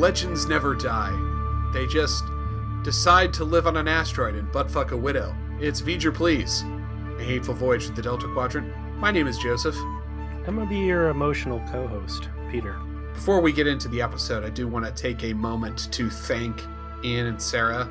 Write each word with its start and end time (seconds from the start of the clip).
legends 0.00 0.46
never 0.46 0.74
die. 0.74 1.14
They 1.74 1.86
just 1.86 2.24
decide 2.82 3.34
to 3.34 3.44
live 3.44 3.66
on 3.66 3.76
an 3.76 3.86
asteroid 3.86 4.34
and 4.34 4.50
buttfuck 4.50 4.92
a 4.92 4.96
widow. 4.96 5.36
It's 5.60 5.82
V'ger 5.82 6.12
Please, 6.12 6.64
a 7.18 7.22
hateful 7.22 7.52
voyage 7.52 7.86
to 7.86 7.92
the 7.92 8.00
Delta 8.00 8.26
Quadrant. 8.32 8.74
My 8.96 9.10
name 9.10 9.26
is 9.26 9.36
Joseph. 9.36 9.76
I'm 9.76 10.56
gonna 10.56 10.64
be 10.64 10.78
your 10.78 11.10
emotional 11.10 11.60
co-host, 11.70 12.30
Peter. 12.50 12.78
Before 13.12 13.42
we 13.42 13.52
get 13.52 13.66
into 13.66 13.88
the 13.88 14.00
episode, 14.00 14.42
I 14.42 14.48
do 14.48 14.66
want 14.66 14.86
to 14.86 14.90
take 14.90 15.22
a 15.22 15.34
moment 15.34 15.92
to 15.92 16.08
thank 16.08 16.62
Ian 17.04 17.26
and 17.26 17.42
Sarah, 17.42 17.84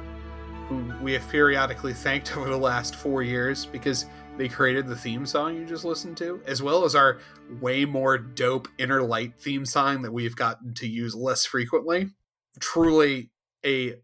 who 0.68 0.92
we 1.04 1.14
have 1.14 1.30
periodically 1.30 1.94
thanked 1.94 2.36
over 2.38 2.50
the 2.50 2.58
last 2.58 2.96
four 2.96 3.22
years 3.22 3.68
because 3.68 4.08
they 4.40 4.48
created 4.48 4.88
the 4.88 4.96
theme 4.96 5.26
song 5.26 5.58
you 5.58 5.66
just 5.66 5.84
listened 5.84 6.16
to, 6.16 6.42
as 6.48 6.64
well 6.64 6.86
as 6.86 6.96
our 6.96 7.20
way 7.60 7.84
more 7.84 8.18
dope 8.18 8.70
Inner 8.78 9.04
Light 9.04 9.34
theme 9.38 9.66
song 9.66 10.02
that 10.04 10.14
we've 10.14 10.36
gotten 10.36 10.74
to 10.76 10.88
use 10.88 11.14
less 11.14 11.46
frequently. 11.46 12.12
Truly 12.58 13.32
a 13.66 13.96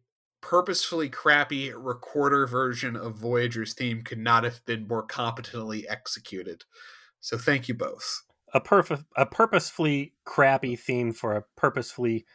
purposefully 0.42 1.08
crappy 1.08 1.72
recorder 1.72 2.46
version 2.48 2.98
of 2.98 3.16
Voyager's 3.16 3.74
theme 3.74 4.04
could 4.04 4.20
not 4.20 4.44
have 4.44 4.64
been 4.66 4.90
more 4.90 5.04
competently 5.04 5.88
executed. 5.88 6.66
So 7.22 7.38
thank 7.38 7.70
you 7.70 7.74
both. 7.74 8.24
A 8.54 8.60
perfect, 8.60 9.06
a 9.16 9.26
purposefully 9.26 10.16
crappy 10.26 10.76
theme 10.76 11.14
for 11.14 11.38
a 11.38 11.46
purposefully 11.56 12.26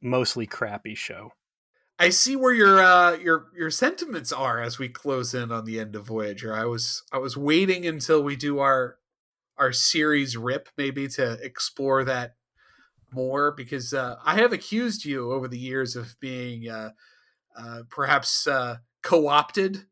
mostly 0.00 0.46
crappy 0.46 0.94
show. 0.94 1.32
I 2.02 2.08
see 2.08 2.34
where 2.34 2.52
your 2.52 2.80
uh, 2.80 3.12
your 3.12 3.46
your 3.56 3.70
sentiments 3.70 4.32
are 4.32 4.60
as 4.60 4.76
we 4.76 4.88
close 4.88 5.34
in 5.34 5.52
on 5.52 5.64
the 5.64 5.78
end 5.78 5.94
of 5.94 6.04
Voyager. 6.04 6.52
I 6.52 6.64
was 6.64 7.04
I 7.12 7.18
was 7.18 7.36
waiting 7.36 7.86
until 7.86 8.24
we 8.24 8.34
do 8.34 8.58
our 8.58 8.96
our 9.56 9.72
series 9.72 10.36
rip 10.36 10.68
maybe 10.76 11.06
to 11.06 11.38
explore 11.40 12.02
that 12.02 12.34
more 13.12 13.52
because 13.52 13.94
uh, 13.94 14.16
I 14.24 14.34
have 14.34 14.52
accused 14.52 15.04
you 15.04 15.30
over 15.30 15.46
the 15.46 15.58
years 15.58 15.94
of 15.94 16.16
being 16.18 16.68
uh, 16.68 16.90
uh, 17.56 17.82
perhaps 17.88 18.48
uh, 18.48 18.78
co-opted, 19.04 19.84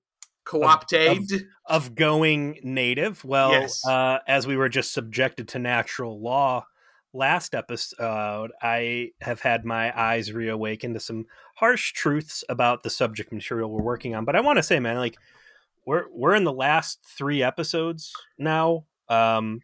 co-opted 0.45 1.06
of, 1.06 1.19
of, 1.19 1.42
of, 1.67 1.95
going 1.95 2.58
native. 2.64 3.24
Well, 3.24 3.52
yes. 3.52 3.86
uh, 3.86 4.19
as 4.27 4.48
we 4.48 4.56
were 4.56 4.69
just 4.69 4.92
subjected 4.92 5.47
to 5.48 5.61
natural 5.61 6.20
law 6.20 6.67
last 7.12 7.55
episode, 7.55 8.53
I 8.62 9.11
have 9.20 9.41
had 9.41 9.64
my 9.64 9.98
eyes 9.98 10.33
reawaken 10.33 10.94
to 10.94 11.00
some 11.00 11.27
harsh 11.56 11.92
truths 11.92 12.44
about 12.48 12.83
the 12.83 12.91
subject 12.91 13.33
material 13.33 13.70
we're 13.70 13.83
working 13.83 14.14
on. 14.14 14.25
But 14.25 14.36
I 14.36 14.41
want 14.41 14.58
to 14.58 14.62
say, 14.62 14.80
man, 14.80 14.97
like 14.97 15.17
we're 15.86 16.05
we're 16.12 16.34
in 16.34 16.44
the 16.44 16.52
last 16.52 17.00
three 17.05 17.42
episodes 17.42 18.12
now. 18.39 18.84
Um, 19.08 19.61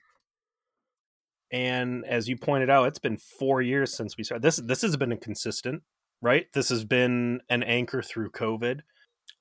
and 1.52 2.04
as 2.04 2.28
you 2.28 2.36
pointed 2.36 2.70
out, 2.70 2.88
it's 2.88 2.98
been 2.98 3.16
four 3.16 3.62
years 3.62 3.94
since 3.94 4.16
we 4.16 4.24
started. 4.24 4.42
This 4.42 4.56
this 4.56 4.82
has 4.82 4.96
been 4.96 5.16
consistent, 5.18 5.82
right? 6.20 6.46
This 6.52 6.68
has 6.70 6.84
been 6.84 7.40
an 7.48 7.62
anchor 7.62 8.02
through 8.02 8.30
COVID. 8.30 8.80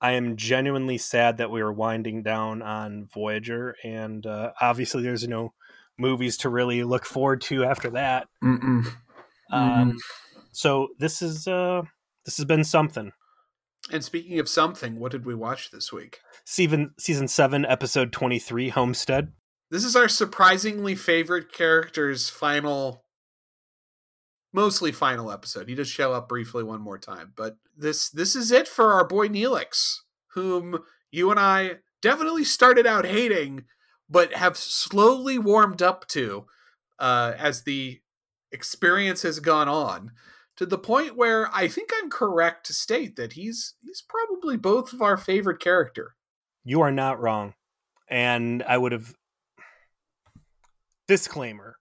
I 0.02 0.12
am 0.12 0.36
genuinely 0.36 0.97
sad 0.97 1.38
that 1.38 1.52
we 1.52 1.62
are 1.62 1.72
winding 1.72 2.22
down 2.22 2.62
on 2.62 3.08
Voyager, 3.12 3.75
and 3.84 4.25
uh, 4.25 4.52
obviously, 4.62 5.02
there's 5.02 5.28
no 5.28 5.53
movies 5.98 6.38
to 6.38 6.50
really 6.50 6.84
look 6.84 7.06
forward 7.06 7.42
to 7.42 7.64
after 7.64 7.90
that. 7.92 8.28
Mm-mm. 8.44 8.88
Um, 9.52 9.98
so 10.52 10.90
this 11.00 11.22
is 11.22 11.48
uh, 11.48 11.84
this 12.26 12.38
has 12.38 12.46
been 12.46 12.64
something. 12.64 13.12
And 13.92 14.04
speaking 14.04 14.40
of 14.40 14.50
something, 14.50 15.00
what 15.00 15.12
did 15.12 15.26
we 15.26 15.36
watch 15.36 15.70
this 15.72 15.94
week? 15.94 16.20
Season 16.44 16.92
season 17.00 17.28
seven, 17.28 17.66
episode 17.66 18.12
twenty 18.12 18.40
three, 18.40 18.69
Homestead. 18.69 19.31
This 19.69 19.84
is 19.84 19.96
our 19.96 20.08
surprisingly 20.08 20.96
favorite 20.96 21.52
character's 21.52 22.30
final, 22.30 23.03
mostly 24.53 24.92
final 24.92 25.31
episode. 25.31 25.68
He 25.68 25.75
does 25.75 25.88
show 25.88 26.14
up 26.14 26.30
briefly 26.30 26.64
one 26.64 26.81
more 26.81 26.98
time, 26.98 27.34
but 27.36 27.58
this 27.78 28.09
this 28.09 28.36
is 28.36 28.52
it 28.52 28.68
for 28.68 28.94
our 28.94 29.06
boy 29.08 29.28
Neelix, 29.28 29.98
whom 30.34 30.80
you 31.12 31.30
and 31.31 31.40
I 31.40 31.78
definitely 32.02 32.44
started 32.44 32.86
out 32.86 33.06
hating 33.06 33.66
but 34.10 34.34
have 34.34 34.58
slowly 34.58 35.38
warmed 35.38 35.82
up 35.82 36.08
to 36.10 36.46
uh, 37.00 37.34
as 37.38 37.64
the 37.64 38.02
experience 38.52 39.24
has 39.24 39.40
gone 39.40 39.68
on 39.68 40.12
to 40.56 40.66
the 40.66 40.78
point 40.78 41.18
where 41.18 41.50
I 41.54 41.68
think 41.68 41.92
I'm 41.96 42.10
correct 42.10 42.66
to 42.68 42.74
state 42.74 43.16
that 43.18 43.34
he's 43.34 43.76
he's 43.82 44.04
probably 44.08 44.58
both 44.58 44.94
of 44.94 45.02
our 45.02 45.18
favorite 45.18 45.60
character. 45.60 46.16
You 46.64 46.82
are 46.82 46.92
not 46.92 47.20
wrong. 47.20 47.54
And 48.08 48.64
I 48.64 48.78
would 48.78 48.92
have 48.92 49.16
disclaimer. 51.08 51.78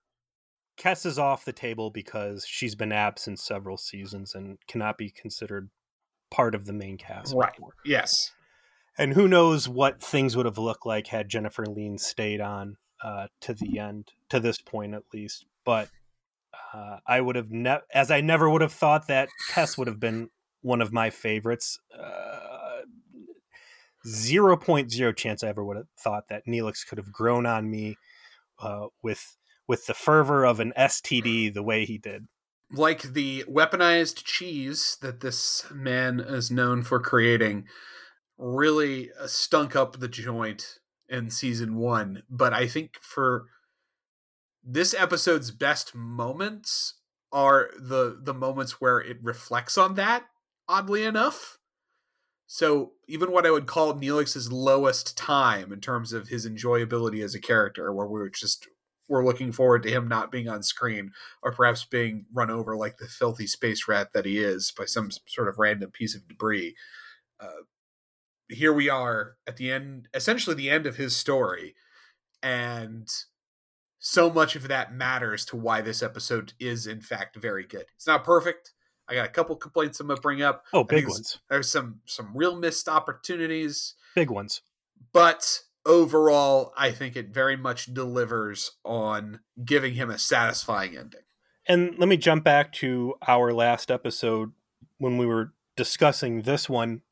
Kes 0.78 1.06
is 1.06 1.18
off 1.18 1.44
the 1.44 1.52
table 1.52 1.90
because 1.90 2.44
she's 2.46 2.74
been 2.74 2.90
absent 2.90 3.38
several 3.38 3.76
seasons 3.76 4.34
and 4.34 4.58
cannot 4.66 4.98
be 4.98 5.10
considered 5.10 5.70
part 6.30 6.54
of 6.54 6.64
the 6.64 6.72
main 6.72 6.98
cast. 6.98 7.32
Right. 7.34 7.54
Before. 7.54 7.74
Yes 7.84 8.32
and 8.98 9.14
who 9.14 9.28
knows 9.28 9.68
what 9.68 10.02
things 10.02 10.36
would 10.36 10.46
have 10.46 10.58
looked 10.58 10.86
like 10.86 11.08
had 11.08 11.28
Jennifer 11.28 11.66
Lien 11.66 11.98
stayed 11.98 12.40
on 12.40 12.76
uh, 13.02 13.26
to 13.40 13.54
the 13.54 13.78
end, 13.78 14.12
to 14.30 14.40
this 14.40 14.60
point 14.60 14.94
at 14.94 15.02
least. 15.12 15.46
But 15.64 15.88
uh, 16.72 16.98
I 17.06 17.20
would 17.20 17.36
have, 17.36 17.50
never, 17.50 17.82
as 17.92 18.10
I 18.10 18.20
never 18.20 18.48
would 18.48 18.62
have 18.62 18.72
thought 18.72 19.08
that 19.08 19.28
Tess 19.50 19.76
would 19.76 19.88
have 19.88 20.00
been 20.00 20.30
one 20.62 20.80
of 20.80 20.92
my 20.92 21.10
favorites. 21.10 21.78
Uh, 21.96 22.80
zero 24.06 24.56
point 24.56 24.90
zero 24.90 25.12
chance 25.12 25.42
I 25.42 25.48
ever 25.48 25.64
would 25.64 25.76
have 25.76 25.88
thought 25.98 26.28
that 26.28 26.46
Neelix 26.46 26.86
could 26.86 26.98
have 26.98 27.12
grown 27.12 27.46
on 27.46 27.70
me 27.70 27.96
uh, 28.60 28.86
with 29.02 29.36
with 29.66 29.86
the 29.86 29.94
fervor 29.94 30.44
of 30.44 30.60
an 30.60 30.72
STD 30.76 31.52
the 31.52 31.62
way 31.62 31.84
he 31.84 31.98
did. 31.98 32.26
Like 32.70 33.02
the 33.02 33.44
weaponized 33.48 34.24
cheese 34.24 34.98
that 35.00 35.20
this 35.20 35.64
man 35.72 36.20
is 36.20 36.50
known 36.50 36.82
for 36.82 37.00
creating 37.00 37.66
really 38.38 39.10
uh, 39.20 39.26
stunk 39.26 39.76
up 39.76 39.98
the 39.98 40.08
joint 40.08 40.78
in 41.08 41.30
season 41.30 41.76
one. 41.76 42.22
But 42.28 42.52
I 42.52 42.66
think 42.66 42.96
for 43.00 43.46
this 44.62 44.94
episode's 44.94 45.50
best 45.50 45.94
moments 45.94 46.94
are 47.32 47.70
the 47.78 48.18
the 48.22 48.34
moments 48.34 48.80
where 48.80 49.00
it 49.00 49.18
reflects 49.22 49.76
on 49.76 49.94
that. 49.94 50.24
Oddly 50.66 51.04
enough, 51.04 51.58
so 52.46 52.92
even 53.08 53.32
what 53.32 53.46
I 53.46 53.50
would 53.50 53.66
call 53.66 53.94
Neelix's 53.94 54.52
lowest 54.52 55.16
time 55.16 55.72
in 55.72 55.80
terms 55.80 56.12
of 56.12 56.28
his 56.28 56.48
enjoyability 56.48 57.22
as 57.22 57.34
a 57.34 57.40
character, 57.40 57.92
where 57.92 58.06
we 58.06 58.20
are 58.20 58.28
just 58.28 58.68
we're 59.08 59.24
looking 59.24 59.52
forward 59.52 59.82
to 59.82 59.90
him 59.90 60.08
not 60.08 60.32
being 60.32 60.48
on 60.48 60.62
screen 60.62 61.10
or 61.42 61.52
perhaps 61.52 61.84
being 61.84 62.24
run 62.32 62.50
over 62.50 62.76
like 62.76 62.96
the 62.96 63.06
filthy 63.06 63.46
space 63.46 63.86
rat 63.86 64.08
that 64.14 64.24
he 64.24 64.38
is 64.38 64.72
by 64.76 64.84
some 64.86 65.10
sort 65.26 65.48
of 65.48 65.58
random 65.58 65.90
piece 65.90 66.14
of 66.14 66.26
debris. 66.26 66.74
Uh, 67.38 67.64
here 68.54 68.72
we 68.72 68.88
are 68.88 69.36
at 69.46 69.56
the 69.56 69.70
end, 69.70 70.08
essentially 70.14 70.56
the 70.56 70.70
end 70.70 70.86
of 70.86 70.96
his 70.96 71.16
story, 71.16 71.74
and 72.42 73.08
so 73.98 74.30
much 74.30 74.54
of 74.54 74.68
that 74.68 74.92
matters 74.92 75.44
to 75.46 75.56
why 75.56 75.80
this 75.80 76.02
episode 76.02 76.52
is 76.60 76.86
in 76.86 77.00
fact 77.00 77.36
very 77.36 77.64
good. 77.64 77.86
It's 77.96 78.06
not 78.06 78.24
perfect. 78.24 78.72
I 79.08 79.14
got 79.14 79.26
a 79.26 79.30
couple 79.30 79.56
complaints 79.56 80.00
I'm 80.00 80.08
gonna 80.08 80.20
bring 80.20 80.42
up. 80.42 80.64
Oh, 80.72 80.84
big 80.84 81.08
ones. 81.08 81.38
There's 81.48 81.70
some 81.70 82.00
some 82.04 82.32
real 82.34 82.56
missed 82.56 82.88
opportunities. 82.88 83.94
Big 84.14 84.30
ones. 84.30 84.62
But 85.12 85.62
overall, 85.86 86.72
I 86.76 86.90
think 86.90 87.16
it 87.16 87.28
very 87.28 87.56
much 87.56 87.92
delivers 87.92 88.72
on 88.84 89.40
giving 89.64 89.94
him 89.94 90.10
a 90.10 90.18
satisfying 90.18 90.96
ending. 90.96 91.20
And 91.66 91.98
let 91.98 92.08
me 92.08 92.16
jump 92.16 92.44
back 92.44 92.72
to 92.74 93.14
our 93.26 93.52
last 93.52 93.90
episode 93.90 94.52
when 94.98 95.18
we 95.18 95.26
were 95.26 95.52
discussing 95.76 96.42
this 96.42 96.68
one 96.68 97.02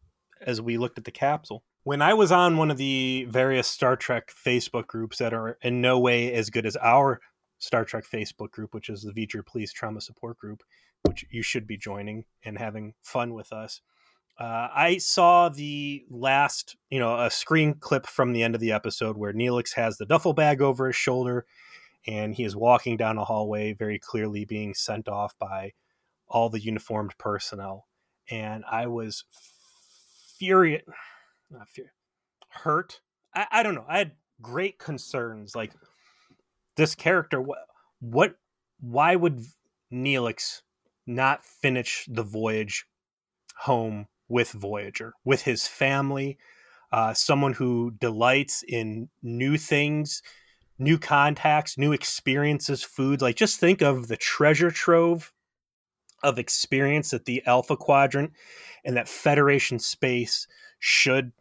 as 0.47 0.61
we 0.61 0.79
looked 0.79 0.99
at 0.99 1.05
the 1.05 1.11
capsule. 1.11 1.62
When 1.85 2.03
I 2.03 2.15
was 2.15 2.31
on 2.31 2.56
one 2.56 2.71
of 2.71 2.77
the 2.77 3.27
various 3.29 3.67
Star 3.67 3.97
Trek 3.97 4.31
Facebook 4.33 4.87
groups 4.87 5.19
that 5.19 5.35
are 5.35 5.59
in 5.62 5.81
no 5.81 5.99
way 5.99 6.33
as 6.33 6.50
good 6.50 6.67
as 6.67 6.77
our 6.77 7.21
Star 7.59 7.85
Trek 7.85 8.05
Facebook 8.05 8.50
group, 8.50 8.75
which 8.75 8.89
is 8.89 9.03
the 9.03 9.12
V'ger 9.12 9.44
Please 9.44 9.73
Trauma 9.73 10.00
Support 10.00 10.39
Group, 10.39 10.62
which 11.03 11.25
you 11.31 11.43
should 11.43 11.67
be 11.67 11.77
joining 11.77 12.25
and 12.44 12.59
having 12.59 12.94
fun 13.03 13.35
with 13.35 13.53
us. 13.53 13.81
Uh, 14.39 14.69
I 14.75 14.99
saw 14.99 15.49
the 15.49 16.05
last, 16.11 16.77
you 16.91 16.99
know, 16.99 17.21
a 17.21 17.31
screen 17.31 17.75
clip 17.75 18.06
from 18.06 18.33
the 18.33 18.43
end 18.43 18.55
of 18.55 18.61
the 18.61 18.73
episode 18.73 19.17
where 19.17 19.33
Neelix 19.33 19.75
has 19.75 19.99
the 19.99 20.06
duffel 20.06 20.33
bag 20.33 20.61
over 20.61 20.87
his 20.87 20.97
shoulder 20.97 21.47
and 22.06 22.35
he 22.35 22.44
is 22.44 22.56
walking 22.56 22.97
down 22.97 23.19
a 23.19 23.25
hallway, 23.25 23.73
very 23.73 23.99
clearly 23.99 24.44
being 24.44 24.75
sent 24.75 25.09
off 25.09 25.35
by 25.39 25.73
all 26.27 26.49
the 26.49 26.61
uniformed 26.61 27.17
personnel. 27.19 27.87
And 28.31 28.65
I 28.71 28.87
was 28.87 29.25
furious, 30.43 30.83
not 31.50 31.69
hurt. 32.49 33.00
I, 33.33 33.47
I 33.53 33.62
don't 33.62 33.77
know. 33.77 33.85
I 33.89 33.99
had 33.99 34.12
great 34.41 34.77
concerns. 34.77 35.55
Like 35.55 35.73
this 36.77 36.97
character, 36.97 37.41
what, 37.41 37.59
what, 38.00 38.35
why 38.81 39.15
would 39.15 39.44
Neelix 39.93 40.62
not 41.06 41.44
finish 41.44 42.09
the 42.11 42.25
voyage 42.25 42.87
home 43.59 44.09
with 44.29 44.50
Voyager, 44.50 45.12
with 45.25 45.43
his 45.43 45.69
family, 45.69 46.39
uh, 46.91 47.15
someone 47.15 47.53
who 47.53 47.93
delights 48.00 48.65
in 48.67 49.11
new 49.23 49.56
things, 49.56 50.23
new 50.77 50.99
contacts, 50.99 51.79
new 51.79 51.93
experiences, 51.93 52.83
foods. 52.83 53.23
Like, 53.23 53.37
just 53.37 53.61
think 53.61 53.81
of 53.81 54.09
the 54.09 54.17
treasure 54.17 54.73
trove 54.73 55.33
of 56.22 56.38
experience 56.38 57.10
that 57.10 57.24
the 57.24 57.42
Alpha 57.46 57.76
Quadrant 57.76 58.32
and 58.84 58.96
that 58.96 59.08
Federation 59.08 59.78
space 59.78 60.46
should 60.78 61.32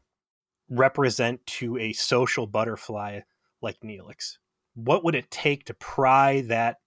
represent 0.70 1.46
to 1.46 1.78
a 1.78 1.94
social 1.94 2.48
butterfly 2.48 3.22
like 3.62 3.80
Neelix? 3.82 4.38
What 4.74 5.04
would 5.04 5.16
it 5.16 5.30
take 5.30 5.66
to 5.66 5.74
pry 5.74 6.42
that 6.42 6.78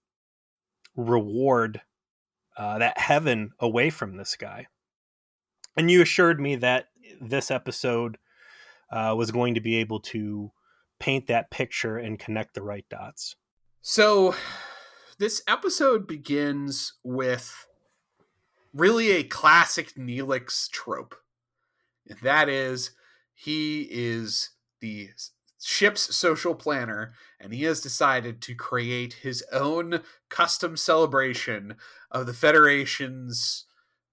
reward, 0.97 1.83
uh, 2.57 2.79
that 2.79 2.99
heaven 2.99 3.53
away 3.61 3.91
from 3.91 4.17
this 4.17 4.37
guy? 4.37 4.67
And 5.77 5.91
you 5.91 6.03
assured 6.03 6.41
me 6.41 6.57
that 6.57 6.87
this 7.21 7.51
episode 7.51 8.19
uh, 8.91 9.15
was 9.17 9.31
going 9.31 9.55
to 9.55 9.61
be 9.61 9.77
able 9.77 10.01
to 10.01 10.53
paint 10.99 11.27
that 11.27 11.51
picture 11.51 11.99
and 11.99 12.19
connect 12.19 12.55
the 12.55 12.63
right 12.63 12.87
dots. 12.89 13.37
So, 13.83 14.35
this 15.19 15.43
episode 15.47 16.07
begins 16.07 16.95
with 17.03 17.67
really 18.75 19.13
a 19.13 19.23
classic 19.23 19.95
Neelix 19.95 20.69
trope. 20.69 21.15
And 22.09 22.19
that 22.21 22.49
is, 22.49 22.91
he 23.33 23.89
is 23.91 24.51
the 24.81 25.11
ship's 25.63 26.15
social 26.15 26.55
planner, 26.55 27.15
and 27.41 27.55
he 27.55 27.63
has 27.63 27.81
decided 27.81 28.43
to 28.43 28.55
create 28.55 29.15
his 29.15 29.43
own 29.53 30.01
custom 30.29 30.77
celebration 30.77 31.77
of 32.11 32.27
the 32.27 32.35
Federation's 32.35 33.65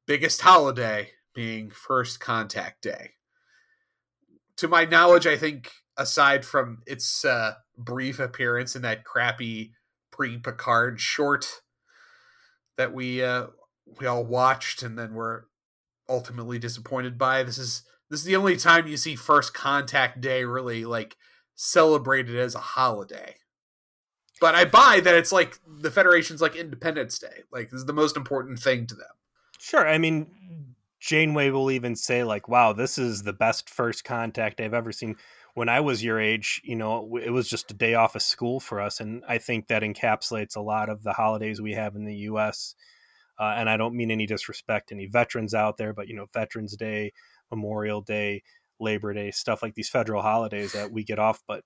biggest 0.06 0.42
holiday, 0.42 1.10
being 1.34 1.70
First 1.70 2.20
Contact 2.20 2.82
Day. 2.82 3.12
To 4.58 4.68
my 4.68 4.86
knowledge, 4.86 5.26
I 5.28 5.38
think 5.38 5.72
aside 5.98 6.46
from 6.46 6.84
its 6.86 7.26
uh, 7.26 7.56
brief 7.78 8.20
appearance 8.20 8.76
in 8.76 8.82
that 8.84 9.04
crappy 9.04 9.74
pre-Picard 10.12 11.00
short 11.00 11.62
that 12.78 12.94
we 12.94 13.24
uh, 13.24 13.48
we 14.00 14.08
all 14.08 14.24
watched 14.24 14.84
and 14.84 14.98
then 14.98 15.14
were 15.14 15.48
ultimately 16.08 16.60
disappointed 16.60 17.18
by, 17.18 17.44
this 17.44 17.58
is 17.58 17.84
this 18.10 18.20
is 18.20 18.26
the 18.26 18.36
only 18.36 18.58
time 18.58 18.88
you 18.88 18.98
see 18.98 19.16
First 19.16 19.54
Contact 19.54 20.20
Day 20.20 20.44
really 20.44 20.84
like 20.84 21.16
celebrated 21.56 22.36
as 22.36 22.56
a 22.56 22.60
holiday. 22.60 23.36
But 24.42 24.54
I 24.54 24.66
buy 24.66 25.00
that 25.02 25.16
it's 25.16 25.32
like 25.32 25.60
the 25.66 25.92
Federation's 25.92 26.42
like 26.42 26.56
Independence 26.56 27.18
Day. 27.20 27.44
Like 27.52 27.70
this 27.70 27.80
is 27.80 27.86
the 27.86 27.94
most 27.94 28.18
important 28.18 28.60
thing 28.60 28.86
to 28.88 28.96
them. 28.96 29.08
Sure. 29.60 29.88
I 29.88 29.98
mean, 29.98 30.76
Janeway 31.00 31.52
will 31.52 31.72
even 31.72 31.96
say 31.96 32.24
like, 32.24 32.50
"Wow, 32.50 32.74
this 32.74 32.98
is 32.98 33.24
the 33.24 33.34
best 33.34 33.70
first 33.70 34.04
contact 34.04 34.60
I've 34.60 34.74
ever 34.74 34.92
seen." 34.92 35.16
When 35.54 35.70
I 35.70 35.80
was 35.80 36.04
your 36.04 36.20
age, 36.20 36.62
you 36.64 36.76
know, 36.76 37.18
it 37.18 37.30
was 37.30 37.48
just 37.48 37.72
a 37.72 37.74
day 37.74 37.94
off 37.94 38.16
of 38.16 38.22
school 38.22 38.60
for 38.60 38.82
us, 38.82 39.00
and 39.00 39.24
I 39.28 39.38
think 39.38 39.68
that 39.68 39.84
encapsulates 39.84 40.56
a 40.56 40.62
lot 40.62 40.90
of 40.90 41.04
the 41.04 41.14
holidays 41.14 41.62
we 41.62 41.74
have 41.74 41.96
in 41.96 42.06
the 42.06 42.16
U.S. 42.16 42.76
Uh, 43.40 43.56
and 43.58 43.70
I 43.70 43.78
don't 43.78 43.96
mean 43.96 44.12
any 44.12 44.26
disrespect 44.26 44.90
to 44.90 44.96
any 44.96 45.08
veterans 45.08 45.54
out 45.54 45.78
there, 45.78 45.94
but 45.94 46.08
you 46.08 46.16
know, 46.16 46.28
Veterans 46.34 46.76
Day, 46.76 47.12
Memorial 47.50 48.02
Day, 48.02 48.44
Labor 48.80 49.14
Day, 49.14 49.32
stuff 49.32 49.62
like 49.62 49.74
these 49.76 49.90
federal 49.90 50.22
holidays 50.22 50.74
that 50.74 50.92
we 50.92 51.04
get 51.04 51.20
off. 51.20 51.42
But 51.48 51.64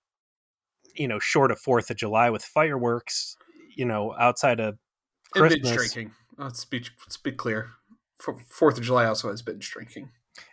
you 0.96 1.08
know, 1.08 1.20
short 1.20 1.52
of 1.52 1.60
Fourth 1.60 1.90
of 1.90 1.98
July 1.98 2.30
with 2.30 2.44
fireworks, 2.44 3.36
you 3.76 3.86
know, 3.86 4.16
outside 4.18 4.60
of 4.60 4.78
Christmas, 5.32 5.62
binge 5.62 5.76
drinking. 5.76 6.12
Let's 6.38 6.66
be 6.66 6.84
let's 7.06 7.18
be 7.18 7.32
clear. 7.32 7.72
Fourth 8.20 8.78
of 8.78 8.84
July 8.84 9.06
also 9.06 9.30
has 9.30 9.42
binge 9.42 9.70
drinking 9.70 10.10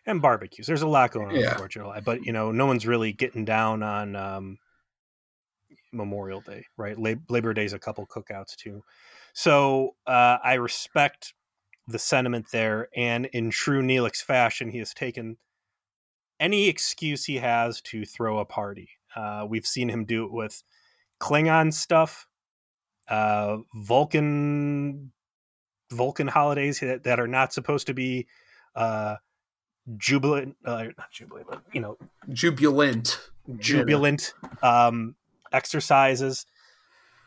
and 0.07 0.21
barbecues. 0.21 0.67
There's 0.67 0.83
a 0.83 0.89
lot 0.89 1.13
going 1.13 1.29
on 1.29 1.37
yeah. 1.37 1.55
Fourth 1.55 1.67
of 1.67 1.71
July, 1.71 2.01
but 2.01 2.25
you 2.25 2.33
know, 2.33 2.51
no 2.51 2.67
one's 2.67 2.87
really 2.87 3.13
getting 3.13 3.45
down 3.45 3.83
on 3.83 4.17
um, 4.17 4.59
Memorial 5.93 6.41
Day, 6.41 6.65
right? 6.77 6.97
Labor 6.99 7.55
Day's 7.55 7.73
a 7.73 7.79
couple 7.79 8.07
cookouts 8.07 8.57
too. 8.57 8.83
So 9.33 9.97
uh, 10.07 10.39
I 10.43 10.55
respect 10.55 11.35
the 11.89 11.99
sentiment 11.99 12.47
there, 12.53 12.89
and 12.95 13.27
in 13.27 13.51
true 13.51 13.83
Neelix 13.83 14.17
fashion, 14.17 14.71
he 14.71 14.79
has 14.79 14.95
taken 14.95 15.37
any 16.39 16.69
excuse 16.69 17.25
he 17.25 17.37
has 17.37 17.81
to 17.83 18.05
throw 18.05 18.39
a 18.39 18.45
party. 18.45 18.91
Uh, 19.15 19.47
we've 19.49 19.67
seen 19.67 19.89
him 19.89 20.05
do 20.05 20.25
it 20.25 20.33
with 20.33 20.63
Klingon 21.21 21.73
stuff, 21.73 22.27
uh, 23.09 23.59
Vulcan 23.75 25.13
Vulcan 25.91 26.27
holidays 26.27 26.81
that, 26.81 27.05
that, 27.05 27.21
are 27.21 27.29
not 27.29 27.53
supposed 27.53 27.87
to 27.87 27.95
be 27.95 28.27
uh, 28.75 29.17
jubilant, 29.99 30.57
uh, 30.65 30.85
not 30.97 31.11
jubilant, 31.13 31.47
but 31.49 31.63
you 31.73 31.81
know, 31.81 31.99
jubilant, 32.31 33.21
jubilant 33.59 34.33
um, 34.63 35.15
exercises, 35.53 36.47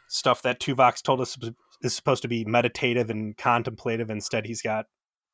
stuff 0.08 0.42
that 0.42 0.60
Tuvok 0.60 1.02
told 1.04 1.22
us 1.22 1.38
is 1.82 1.96
supposed 1.96 2.22
to 2.24 2.28
be 2.28 2.46
meditative 2.46 3.10
and 3.10 3.36
contemplative. 3.38 4.10
Instead, 4.10 4.46
he's 4.46 4.62
got 4.62 4.86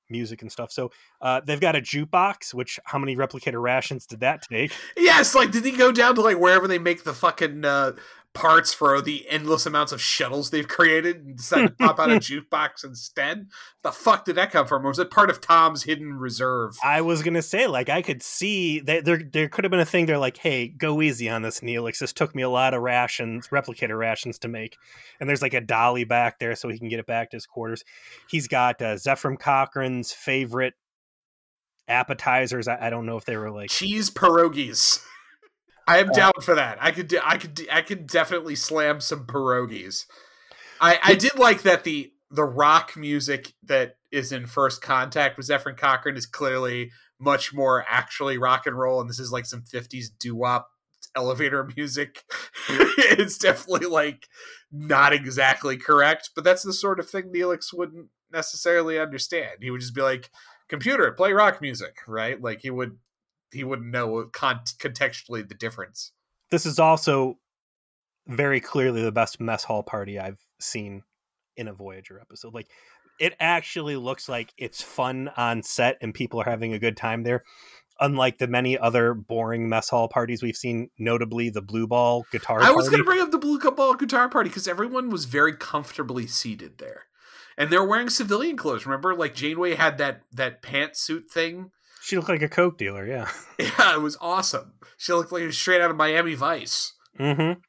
music 0.10 0.42
and 0.42 0.52
stuff. 0.52 0.72
So 0.72 0.92
uh, 1.22 1.42
they've 1.46 1.60
got 1.60 1.76
a 1.76 1.82
jukebox. 1.82 2.54
Which 2.54 2.80
how 2.86 3.00
many 3.00 3.16
replicator 3.16 3.62
rations 3.62 4.06
did 4.06 4.20
that 4.20 4.44
take? 4.44 4.72
Yes, 4.98 5.34
like 5.34 5.52
did 5.52 5.66
he 5.66 5.72
go 5.72 5.92
down 5.92 6.16
to 6.16 6.22
like 6.22 6.38
wherever 6.38 6.68
they 6.68 6.80
make 6.80 7.04
the 7.04 7.14
fucking 7.14 7.66
uh, 7.66 7.94
parts 8.34 8.74
for 8.74 9.02
the 9.02 9.28
endless 9.30 9.66
amounts 9.66 9.92
of 9.92 10.02
shuttles 10.02 10.50
they've 10.50 10.68
created 10.68 11.18
and 11.18 11.38
decided 11.38 11.68
to 11.78 11.86
pop 11.86 12.00
out 12.00 12.12
a 12.12 12.16
jukebox 12.20 12.84
instead. 12.84 13.48
The 13.84 13.92
fuck 13.92 14.26
did 14.26 14.36
that 14.36 14.52
come 14.52 14.68
from? 14.68 14.86
Or 14.86 14.90
was 14.90 15.00
it 15.00 15.12
part 15.12 15.30
of 15.30 15.42
Tom's 15.42 15.84
hidden 15.84 16.14
reserve? 16.14 16.78
I 16.84 17.02
was 17.02 17.24
gonna 17.24 17.42
say, 17.42 17.68
like, 17.68 17.90
I 17.90 18.02
could 18.02 18.24
see 18.24 18.80
that 18.82 19.06
there 19.06 19.22
there 19.22 19.50
could 19.50 19.64
have 19.64 19.72
been 19.72 19.80
a 19.80 19.86
thing. 19.86 20.06
They're 20.06 20.18
like, 20.18 20.38
hey, 20.38 20.68
go 20.70 21.02
easy 21.02 21.30
on 21.30 21.42
this, 21.42 21.60
Neelix. 21.60 22.00
This 22.00 22.14
took 22.14 22.34
me 22.34 22.44
a 22.44 22.50
lot 22.50 22.74
of 22.74 22.82
rations, 22.82 23.50
replicator 23.50 23.98
rations 23.98 24.40
to 24.40 24.48
make. 24.48 24.78
And 25.20 25.28
there's 25.28 25.42
like 25.42 25.54
a 25.54 25.62
dolly 25.62 26.04
back 26.04 26.40
there 26.40 26.56
so 26.56 26.70
he 26.70 26.80
can 26.80 26.90
get 26.90 27.00
it 27.00 27.08
back 27.08 27.32
to 27.32 27.38
his 27.38 27.46
quarters. 27.46 27.84
He's 28.30 28.48
got 28.48 28.82
uh, 28.82 28.96
Zefram 28.96 29.38
Cochrane's 29.38 30.12
favorite 30.14 30.74
appetizers. 31.88 32.68
I, 32.68 32.88
I 32.88 32.90
don't 32.90 33.06
know 33.06 33.18
if 33.18 33.26
they 33.26 33.38
were 33.38 33.52
like 33.52 33.70
cheese 33.70 34.10
pierogies. 34.10 35.04
I 35.92 35.98
am 35.98 36.08
down 36.10 36.32
for 36.42 36.56
that. 36.56 36.78
I 36.82 36.92
could, 36.92 37.14
I 37.22 37.38
could, 37.38 37.68
I 37.70 37.82
could 37.82 38.08
definitely 38.08 38.56
slam 38.56 39.02
some 39.02 39.26
pierogies. 39.26 40.06
I, 40.80 40.98
I 41.04 41.16
did 41.16 41.38
like 41.38 41.64
that 41.64 41.84
the 41.84 42.14
the 42.32 42.46
rock 42.46 42.96
music 42.96 43.54
that 43.64 43.98
is 44.10 44.32
in 44.32 44.48
First 44.48 44.82
Contact 44.82 45.36
with 45.36 45.48
Zefram 45.48 45.78
Cochrane 45.78 46.16
is 46.16 46.26
clearly 46.26 46.92
much 47.20 47.54
more 47.54 47.86
actually 47.90 48.38
rock 48.38 48.66
and 48.66 48.78
roll, 48.80 49.02
and 49.02 49.10
this 49.10 49.20
is 49.20 49.34
like 49.34 49.46
some 49.46 49.64
'50s 49.64 50.06
doo 50.18 50.34
wop 50.34 50.70
elevator 51.14 51.70
music. 51.76 52.24
it's 52.70 53.38
definitely 53.38 53.88
like 53.88 54.28
not 54.72 55.12
exactly 55.12 55.76
correct, 55.76 56.30
but 56.36 56.46
that's 56.46 56.64
the 56.64 56.74
sort 56.74 57.02
of 57.02 57.10
thing 57.10 57.34
Neelix 57.34 57.74
wouldn't 57.74 58.08
necessarily 58.32 58.98
understand. 58.98 59.58
He 59.62 59.70
would 59.70 59.82
just 59.82 59.94
be 59.94 60.02
like, 60.02 60.30
"Computer, 60.70 61.12
play 61.12 61.34
rock 61.34 61.62
music," 61.62 61.98
right? 62.08 62.42
Like 62.42 62.62
he 62.62 62.70
would 62.70 62.98
he 63.52 63.64
wouldn't 63.64 63.90
know 63.90 64.30
con- 64.32 64.62
contextually 64.80 65.48
the 65.48 65.56
difference. 65.56 66.12
This 66.50 66.66
is 66.66 66.80
also 66.80 67.38
very 68.28 68.60
clearly 68.60 69.02
the 69.02 69.12
best 69.12 69.40
mess 69.40 69.64
hall 69.64 69.84
party 69.84 70.20
I've 70.20 70.40
seen 70.60 71.04
in 71.58 71.68
a 71.68 71.74
Voyager 71.74 72.20
episode. 72.20 72.54
Like 72.54 72.68
it 73.20 73.36
actually 73.40 73.96
looks 73.96 74.28
like 74.28 74.54
it's 74.58 74.82
fun 74.82 75.30
on 75.38 75.64
set 75.64 75.98
and 76.02 76.14
people 76.14 76.42
are 76.42 76.50
having 76.50 76.74
a 76.74 76.80
good 76.80 76.98
time 76.98 77.24
there. 77.24 77.44
Unlike 78.00 78.40
the 78.40 78.48
many 78.48 78.80
other 78.80 79.14
boring 79.14 79.70
mess 79.70 79.90
hall 79.90 80.08
parties 80.08 80.42
we've 80.42 80.58
seen, 80.58 80.90
notably 80.98 81.52
the 81.52 81.62
blue 81.62 81.86
ball 81.86 82.26
guitar. 82.32 82.60
I 82.60 82.72
was 82.72 82.90
going 82.90 83.00
to 83.00 83.06
bring 83.06 83.22
up 83.22 83.30
the 83.30 83.38
blue 83.38 83.60
ball 83.60 83.94
guitar 83.94 84.28
party 84.28 84.50
because 84.50 84.68
everyone 84.68 85.12
was 85.12 85.26
very 85.26 85.56
comfortably 85.56 86.26
seated 86.26 86.80
there, 86.80 87.04
and 87.60 87.70
they're 87.70 87.84
wearing 87.84 88.10
civilian 88.10 88.58
clothes. 88.58 88.88
Remember, 88.88 89.14
like 89.14 89.36
Janeway 89.36 89.76
had 89.76 90.00
that 90.00 90.24
that 90.32 90.64
pantsuit 90.64 91.30
thing 91.30 91.70
she 92.02 92.16
looked 92.16 92.30
like 92.30 92.42
a 92.42 92.50
coke 92.50 92.78
dealer. 92.78 93.06
Yeah. 93.06 93.30
Yeah, 93.60 93.94
it 93.94 94.02
was 94.02 94.18
awesome. 94.20 94.74
She 94.98 95.14
looked 95.14 95.32
like 95.32 95.52
straight 95.54 95.82
out 95.82 95.92
of 95.92 95.98
Miami 95.98 96.34
Vice. 96.34 96.94
Mm-hmm. 97.20 97.60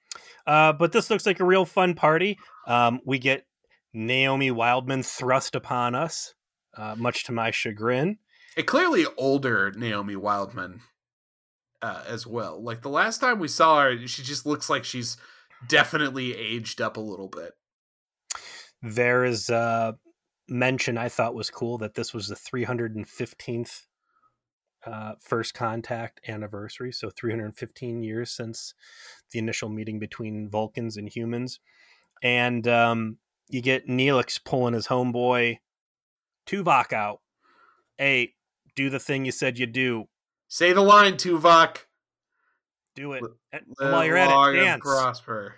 Uh, 0.47 0.73
but 0.73 0.93
this 0.93 1.11
looks 1.11 1.27
like 1.27 1.39
a 1.39 1.45
real 1.45 1.67
fun 1.67 1.95
party. 1.95 2.39
Um, 2.67 3.01
we 3.05 3.19
get 3.19 3.45
Naomi 3.93 4.51
Wildman 4.51 5.03
thrust 5.03 5.55
upon 5.55 5.95
us, 5.95 6.33
uh, 6.77 6.95
much 6.97 7.25
to 7.25 7.33
my 7.33 7.51
chagrin. 7.51 8.19
A 8.57 8.63
clearly 8.63 9.05
older 9.19 9.71
Naomi 9.77 10.17
Wildman 10.17 10.81
uh, 11.83 12.05
as 12.07 12.27
well. 12.27 12.63
Like 12.63 12.81
the 12.81 12.89
last 12.89 13.19
time 13.19 13.39
we 13.39 13.49
saw 13.49 13.83
her, 13.83 14.07
she 14.07 14.23
just 14.23 14.47
looks 14.47 14.71
like 14.71 14.85
she's 14.85 15.19
definitely 15.69 16.35
aged 16.35 16.81
up 16.81 16.97
a 16.97 17.01
little 17.01 17.29
bit. 17.29 17.53
There 18.81 19.25
is 19.25 19.51
a 19.51 19.97
mention 20.49 20.97
I 20.97 21.11
thought 21.11 21.35
was 21.35 21.51
cool 21.51 21.77
that 21.79 21.95
this 21.95 22.15
was 22.15 22.29
the 22.29 22.35
315th 22.35 23.83
uh, 24.87 25.15
first 25.21 25.55
contact 25.55 26.21
anniversary, 26.29 26.93
so 26.93 27.11
315 27.11 28.03
years 28.03 28.31
since 28.31 28.75
the 29.31 29.39
initial 29.39 29.69
meeting 29.69 29.99
between 29.99 30.49
Vulcans 30.49 30.97
and 30.97 31.09
humans. 31.09 31.61
And 32.23 32.67
um, 32.69 33.19
you 33.49 33.63
get 33.63 33.89
Neelix 33.89 34.43
pulling 34.43 34.75
his 34.75 34.89
homeboy 34.89 35.59
Tuvok 36.47 36.93
out. 36.93 37.21
Hey, 37.99 38.35
do 38.75 38.91
the 38.91 38.99
thing 38.99 39.25
you 39.25 39.33
said 39.33 39.59
you 39.59 39.67
do. 39.67 40.07
Say 40.49 40.73
the 40.73 40.83
line, 40.83 41.15
Tuvok. 41.15 41.79
Do 42.95 43.13
it. 43.13 43.23
L- 43.53 43.61
while 43.79 44.05
you're 44.05 44.17
at 44.17 44.55
it, 44.55 44.61
dance. 44.61 44.83
Prosper. 44.83 45.55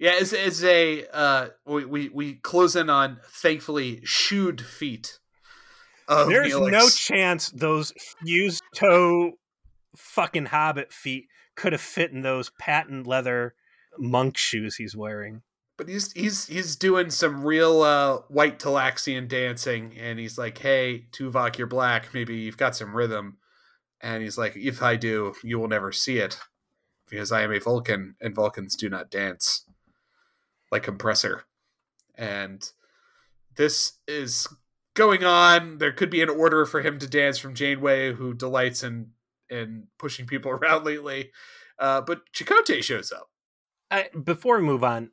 Yeah, 0.00 0.12
it's, 0.14 0.32
it's 0.32 0.64
a 0.64 1.06
uh, 1.12 1.48
we, 1.66 1.84
we 1.84 2.08
we 2.08 2.34
close 2.36 2.74
in 2.74 2.88
on 2.88 3.18
thankfully 3.28 4.00
shoed 4.02 4.62
feet. 4.62 5.18
There's 6.10 6.52
Neelix. 6.52 6.70
no 6.72 6.88
chance 6.88 7.50
those 7.50 7.92
fused 8.22 8.62
toe 8.74 9.32
fucking 9.96 10.46
hobbit 10.46 10.92
feet 10.92 11.26
could 11.54 11.72
have 11.72 11.80
fit 11.80 12.10
in 12.10 12.22
those 12.22 12.50
patent 12.58 13.06
leather 13.06 13.54
monk 13.98 14.36
shoes 14.36 14.76
he's 14.76 14.96
wearing. 14.96 15.42
But 15.76 15.88
he's 15.88 16.12
he's 16.12 16.46
he's 16.46 16.76
doing 16.76 17.10
some 17.10 17.44
real 17.44 17.82
uh, 17.82 18.18
white 18.28 18.58
Talaxian 18.58 19.28
dancing, 19.28 19.94
and 19.98 20.18
he's 20.18 20.36
like, 20.36 20.58
"Hey, 20.58 21.06
Tuvok, 21.12 21.56
you're 21.56 21.66
black. 21.66 22.12
Maybe 22.12 22.36
you've 22.36 22.58
got 22.58 22.76
some 22.76 22.94
rhythm." 22.94 23.38
And 24.00 24.22
he's 24.22 24.36
like, 24.36 24.56
"If 24.56 24.82
I 24.82 24.96
do, 24.96 25.34
you 25.42 25.58
will 25.58 25.68
never 25.68 25.92
see 25.92 26.18
it, 26.18 26.38
because 27.08 27.32
I 27.32 27.42
am 27.42 27.52
a 27.52 27.58
Vulcan, 27.60 28.16
and 28.20 28.34
Vulcans 28.34 28.76
do 28.76 28.90
not 28.90 29.10
dance 29.10 29.64
like 30.70 30.82
compressor." 30.82 31.44
And 32.14 32.68
this 33.56 33.94
is 34.06 34.48
going 34.94 35.24
on. 35.24 35.78
There 35.78 35.92
could 35.92 36.10
be 36.10 36.22
an 36.22 36.30
order 36.30 36.66
for 36.66 36.80
him 36.80 36.98
to 36.98 37.08
dance 37.08 37.38
from 37.38 37.54
Janeway, 37.54 38.14
who 38.14 38.34
delights 38.34 38.82
in 38.82 39.10
in 39.48 39.88
pushing 39.98 40.26
people 40.26 40.50
around 40.50 40.84
lately. 40.84 41.30
Uh, 41.78 42.00
but 42.00 42.22
Chakotay 42.34 42.82
shows 42.82 43.10
up. 43.10 43.30
I, 43.90 44.08
before 44.22 44.58
we 44.58 44.62
move 44.62 44.84
on, 44.84 45.10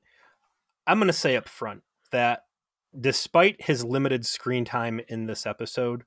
I'm 0.85 0.99
going 0.99 1.07
to 1.07 1.13
say 1.13 1.35
up 1.35 1.49
front 1.49 1.81
that 2.11 2.41
despite 2.99 3.63
his 3.63 3.83
limited 3.83 4.25
screen 4.25 4.65
time 4.65 5.01
in 5.07 5.25
this 5.25 5.45
episode, 5.45 6.03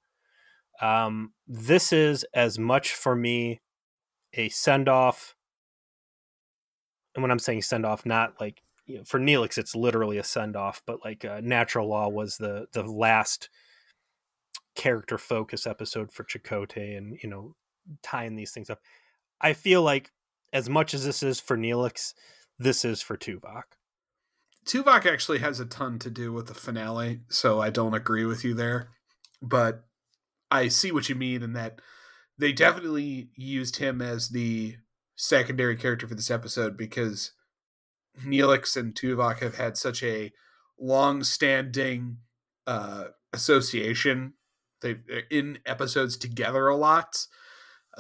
um, 0.80 1.32
this 1.46 1.92
is 1.92 2.24
as 2.32 2.58
much 2.58 2.92
for 2.92 3.14
me 3.16 3.60
a 4.34 4.48
send 4.48 4.88
off. 4.88 5.34
And 7.14 7.22
when 7.22 7.30
I'm 7.30 7.38
saying 7.38 7.62
send 7.62 7.84
off, 7.84 8.06
not 8.06 8.34
like 8.40 8.62
you 8.90 8.98
know, 8.98 9.04
for 9.04 9.20
Neelix, 9.20 9.56
it's 9.58 9.74
literally 9.74 10.18
a 10.18 10.24
send 10.24 10.56
off, 10.56 10.82
but 10.86 11.04
like 11.04 11.24
uh, 11.24 11.40
Natural 11.42 11.88
Law 11.88 12.08
was 12.08 12.36
the 12.36 12.66
the 12.72 12.82
last 12.82 13.48
character 14.74 15.18
focus 15.18 15.66
episode 15.66 16.12
for 16.12 16.24
Chakotay, 16.24 16.96
and 16.96 17.18
you 17.22 17.28
know 17.28 17.54
tying 18.02 18.36
these 18.36 18.52
things 18.52 18.70
up. 18.70 18.80
I 19.40 19.52
feel 19.52 19.82
like 19.82 20.10
as 20.52 20.68
much 20.68 20.94
as 20.94 21.04
this 21.04 21.22
is 21.22 21.40
for 21.40 21.56
Neelix, 21.56 22.14
this 22.58 22.84
is 22.84 23.00
for 23.00 23.16
Tuvok. 23.16 23.62
Tuvok 24.66 25.06
actually 25.06 25.38
has 25.38 25.60
a 25.60 25.64
ton 25.64 25.98
to 26.00 26.10
do 26.10 26.32
with 26.32 26.46
the 26.46 26.54
finale, 26.54 27.20
so 27.28 27.60
I 27.60 27.70
don't 27.70 27.94
agree 27.94 28.24
with 28.24 28.44
you 28.44 28.54
there. 28.54 28.90
But 29.40 29.84
I 30.50 30.68
see 30.68 30.92
what 30.92 31.08
you 31.08 31.14
mean 31.14 31.42
in 31.42 31.52
that 31.54 31.80
they 32.36 32.52
definitely 32.52 33.30
used 33.36 33.76
him 33.76 34.02
as 34.02 34.30
the 34.30 34.76
secondary 35.16 35.76
character 35.76 36.08
for 36.08 36.14
this 36.14 36.30
episode 36.30 36.76
because 36.76 37.32
Neelix 38.24 38.76
and 38.76 38.94
Tuvok 38.94 39.40
have 39.40 39.56
had 39.56 39.76
such 39.76 40.02
a 40.02 40.32
long-standing 40.78 42.18
uh, 42.66 43.04
association. 43.32 44.34
They 44.82 44.90
are 44.90 45.22
in 45.30 45.58
episodes 45.66 46.16
together 46.16 46.68
a 46.68 46.76
lot. 46.76 47.26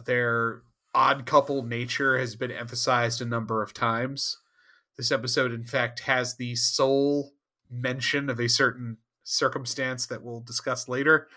Their 0.04 0.62
odd 0.94 1.26
couple 1.26 1.62
nature 1.62 2.18
has 2.18 2.36
been 2.36 2.50
emphasized 2.50 3.20
a 3.20 3.26
number 3.26 3.62
of 3.62 3.74
times. 3.74 4.38
This 4.96 5.12
episode, 5.12 5.52
in 5.52 5.64
fact, 5.64 6.00
has 6.00 6.36
the 6.36 6.56
sole 6.56 7.32
mention 7.70 8.28
of 8.28 8.40
a 8.40 8.48
certain 8.48 8.98
circumstance 9.22 10.06
that 10.06 10.22
we'll 10.22 10.40
discuss 10.40 10.88
later. 10.88 11.28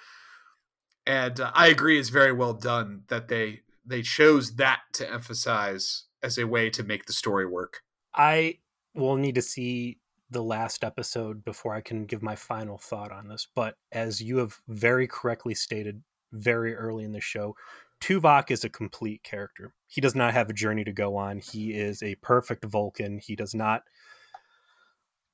And 1.05 1.39
uh, 1.39 1.51
I 1.53 1.67
agree, 1.67 1.99
is 1.99 2.09
very 2.09 2.31
well 2.31 2.53
done 2.53 3.03
that 3.09 3.27
they 3.27 3.61
they 3.85 4.01
chose 4.01 4.55
that 4.55 4.79
to 4.93 5.11
emphasize 5.11 6.05
as 6.21 6.37
a 6.37 6.47
way 6.47 6.69
to 6.69 6.83
make 6.83 7.05
the 7.05 7.13
story 7.13 7.45
work. 7.45 7.81
I 8.15 8.59
will 8.95 9.15
need 9.15 9.35
to 9.35 9.41
see 9.41 9.97
the 10.29 10.43
last 10.43 10.83
episode 10.83 11.43
before 11.45 11.73
I 11.73 11.81
can 11.81 12.05
give 12.05 12.21
my 12.21 12.35
final 12.35 12.77
thought 12.77 13.11
on 13.11 13.27
this. 13.27 13.47
But 13.55 13.75
as 13.91 14.21
you 14.21 14.37
have 14.37 14.59
very 14.67 15.07
correctly 15.07 15.55
stated 15.55 16.01
very 16.31 16.75
early 16.75 17.03
in 17.03 17.11
the 17.11 17.21
show, 17.21 17.55
Tuvok 18.01 18.51
is 18.51 18.63
a 18.63 18.69
complete 18.69 19.23
character. 19.23 19.73
He 19.87 20.01
does 20.01 20.15
not 20.15 20.33
have 20.33 20.49
a 20.49 20.53
journey 20.53 20.83
to 20.83 20.91
go 20.91 21.15
on. 21.15 21.39
He 21.39 21.73
is 21.73 22.03
a 22.03 22.15
perfect 22.15 22.65
Vulcan. 22.65 23.19
He 23.19 23.35
does 23.35 23.55
not 23.55 23.83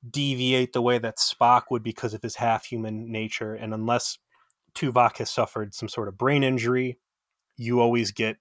deviate 0.08 0.72
the 0.72 0.82
way 0.82 0.98
that 0.98 1.18
Spock 1.18 1.64
would 1.70 1.82
because 1.82 2.14
of 2.14 2.22
his 2.22 2.36
half 2.36 2.64
human 2.64 3.10
nature. 3.10 3.54
And 3.54 3.74
unless 3.74 4.18
Tuvok 4.74 5.18
has 5.18 5.30
suffered 5.30 5.74
some 5.74 5.88
sort 5.88 6.08
of 6.08 6.16
brain 6.16 6.44
injury, 6.44 6.98
you 7.56 7.80
always 7.80 8.12
get 8.12 8.36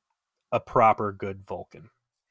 a 0.52 0.60
proper 0.60 1.12
good 1.12 1.46
Vulcan. 1.48 1.90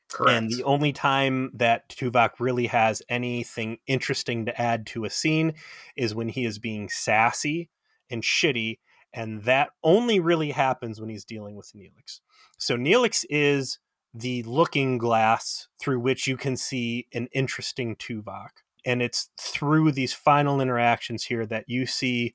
Correct. 0.09 0.37
And 0.37 0.51
the 0.51 0.65
only 0.65 0.93
time 0.93 1.51
that 1.55 1.89
Tuvok 1.89 2.33
really 2.39 2.69
has 2.69 3.03
anything 3.09 3.79
interesting 3.87 4.47
to 4.47 4.61
add 4.61 4.87
to 4.89 5.05
a 5.05 5.11
scene 5.11 5.55
is 5.97 6.15
when 6.15 6.31
he 6.31 6.45
is 6.45 6.59
being 6.59 6.89
sassy 6.89 7.69
and 8.11 8.23
shitty 8.23 8.79
and 9.13 9.43
that 9.45 9.71
only 9.83 10.21
really 10.21 10.51
happens 10.51 11.01
when 11.01 11.09
he's 11.09 11.25
dealing 11.25 11.57
with 11.57 11.73
Neelix. 11.75 12.21
So 12.59 12.77
Neelix 12.77 13.25
is 13.31 13.79
the 14.15 14.43
looking 14.43 14.99
glass 14.99 15.69
through 15.81 16.01
which 16.01 16.27
you 16.27 16.37
can 16.37 16.57
see 16.57 17.07
an 17.13 17.29
interesting 17.33 17.97
Tuvok. 17.97 18.51
And 18.85 19.03
it's 19.03 19.31
through 19.39 19.93
these 19.93 20.13
final 20.13 20.61
interactions 20.61 21.25
here 21.25 21.47
that 21.47 21.65
you 21.69 21.87
see 21.87 22.35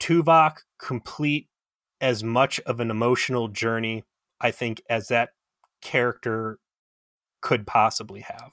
Tuvok 0.00 0.58
complete 0.78 1.48
as 2.00 2.24
much 2.24 2.60
of 2.60 2.80
an 2.80 2.90
emotional 2.90 3.48
journey, 3.48 4.04
I 4.40 4.50
think, 4.50 4.82
as 4.88 5.08
that 5.08 5.30
character 5.80 6.58
could 7.42 7.66
possibly 7.66 8.20
have. 8.20 8.52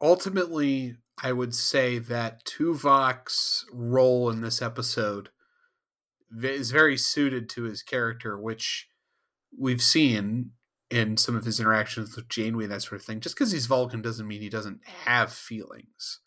Ultimately, 0.00 0.96
I 1.22 1.32
would 1.32 1.54
say 1.54 1.98
that 1.98 2.44
Tuvok's 2.44 3.66
role 3.72 4.30
in 4.30 4.40
this 4.40 4.62
episode 4.62 5.30
is 6.42 6.70
very 6.70 6.96
suited 6.96 7.48
to 7.50 7.64
his 7.64 7.82
character, 7.82 8.38
which 8.38 8.88
we've 9.56 9.82
seen 9.82 10.52
in 10.90 11.16
some 11.16 11.36
of 11.36 11.44
his 11.44 11.60
interactions 11.60 12.16
with 12.16 12.28
Janeway 12.28 12.66
that 12.66 12.82
sort 12.82 13.00
of 13.00 13.06
thing. 13.06 13.20
Just 13.20 13.34
because 13.34 13.52
he's 13.52 13.66
Vulcan 13.66 14.00
doesn't 14.02 14.26
mean 14.26 14.40
he 14.40 14.48
doesn't 14.48 14.80
have 15.04 15.32
feelings, 15.32 16.20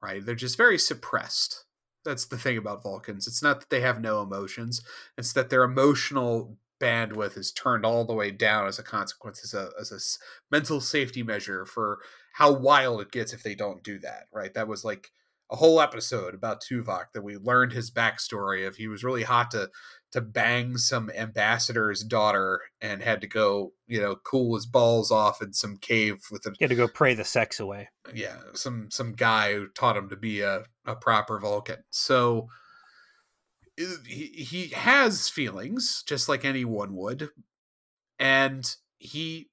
right? 0.00 0.24
They're 0.24 0.34
just 0.34 0.56
very 0.56 0.78
suppressed. 0.78 1.64
That's 2.04 2.24
the 2.24 2.38
thing 2.38 2.56
about 2.56 2.82
Vulcans. 2.82 3.26
It's 3.26 3.42
not 3.42 3.60
that 3.60 3.70
they 3.70 3.80
have 3.80 4.00
no 4.00 4.22
emotions; 4.22 4.82
it's 5.16 5.32
that 5.34 5.50
their 5.50 5.62
emotional 5.62 6.56
bandwidth 6.82 7.36
is 7.38 7.52
turned 7.52 7.86
all 7.86 8.04
the 8.04 8.14
way 8.14 8.30
down 8.30 8.66
as 8.66 8.78
a 8.78 8.82
consequence, 8.82 9.42
as 9.44 9.54
a 9.54 9.70
as 9.80 9.92
a 9.92 10.54
mental 10.54 10.80
safety 10.80 11.22
measure 11.22 11.64
for 11.64 11.98
how 12.34 12.52
wild 12.52 13.00
it 13.00 13.12
gets 13.12 13.32
if 13.32 13.42
they 13.42 13.54
don't 13.54 13.84
do 13.84 13.98
that. 14.00 14.24
Right? 14.32 14.52
That 14.54 14.68
was 14.68 14.84
like 14.84 15.10
a 15.50 15.56
whole 15.56 15.80
episode 15.80 16.34
about 16.34 16.62
Tuvok 16.62 17.12
that 17.12 17.22
we 17.22 17.36
learned 17.36 17.72
his 17.72 17.90
backstory 17.90 18.66
of 18.66 18.76
he 18.76 18.88
was 18.88 19.04
really 19.04 19.22
hot 19.22 19.50
to 19.52 19.70
to 20.12 20.20
bang 20.20 20.76
some 20.76 21.10
ambassador's 21.10 22.02
daughter 22.02 22.60
and 22.80 23.02
had 23.02 23.20
to 23.22 23.26
go, 23.26 23.72
you 23.86 24.00
know, 24.00 24.16
cool 24.16 24.54
his 24.54 24.66
balls 24.66 25.10
off 25.10 25.40
in 25.40 25.52
some 25.52 25.76
cave 25.76 26.16
with 26.30 26.44
a 26.46 26.50
He 26.58 26.64
had 26.64 26.70
to 26.70 26.76
go 26.76 26.88
pray 26.88 27.14
the 27.14 27.24
sex 27.24 27.60
away. 27.60 27.90
Yeah, 28.14 28.36
some 28.54 28.90
some 28.90 29.12
guy 29.12 29.54
who 29.54 29.68
taught 29.68 29.96
him 29.96 30.08
to 30.08 30.16
be 30.16 30.40
a, 30.40 30.64
a 30.86 30.96
proper 30.96 31.38
Vulcan. 31.38 31.84
So 31.90 32.48
he, 34.06 34.26
he 34.26 34.68
has 34.68 35.28
feelings 35.28 36.02
just 36.06 36.28
like 36.28 36.44
anyone 36.44 36.94
would 36.94 37.30
and 38.18 38.76
he 38.98 39.50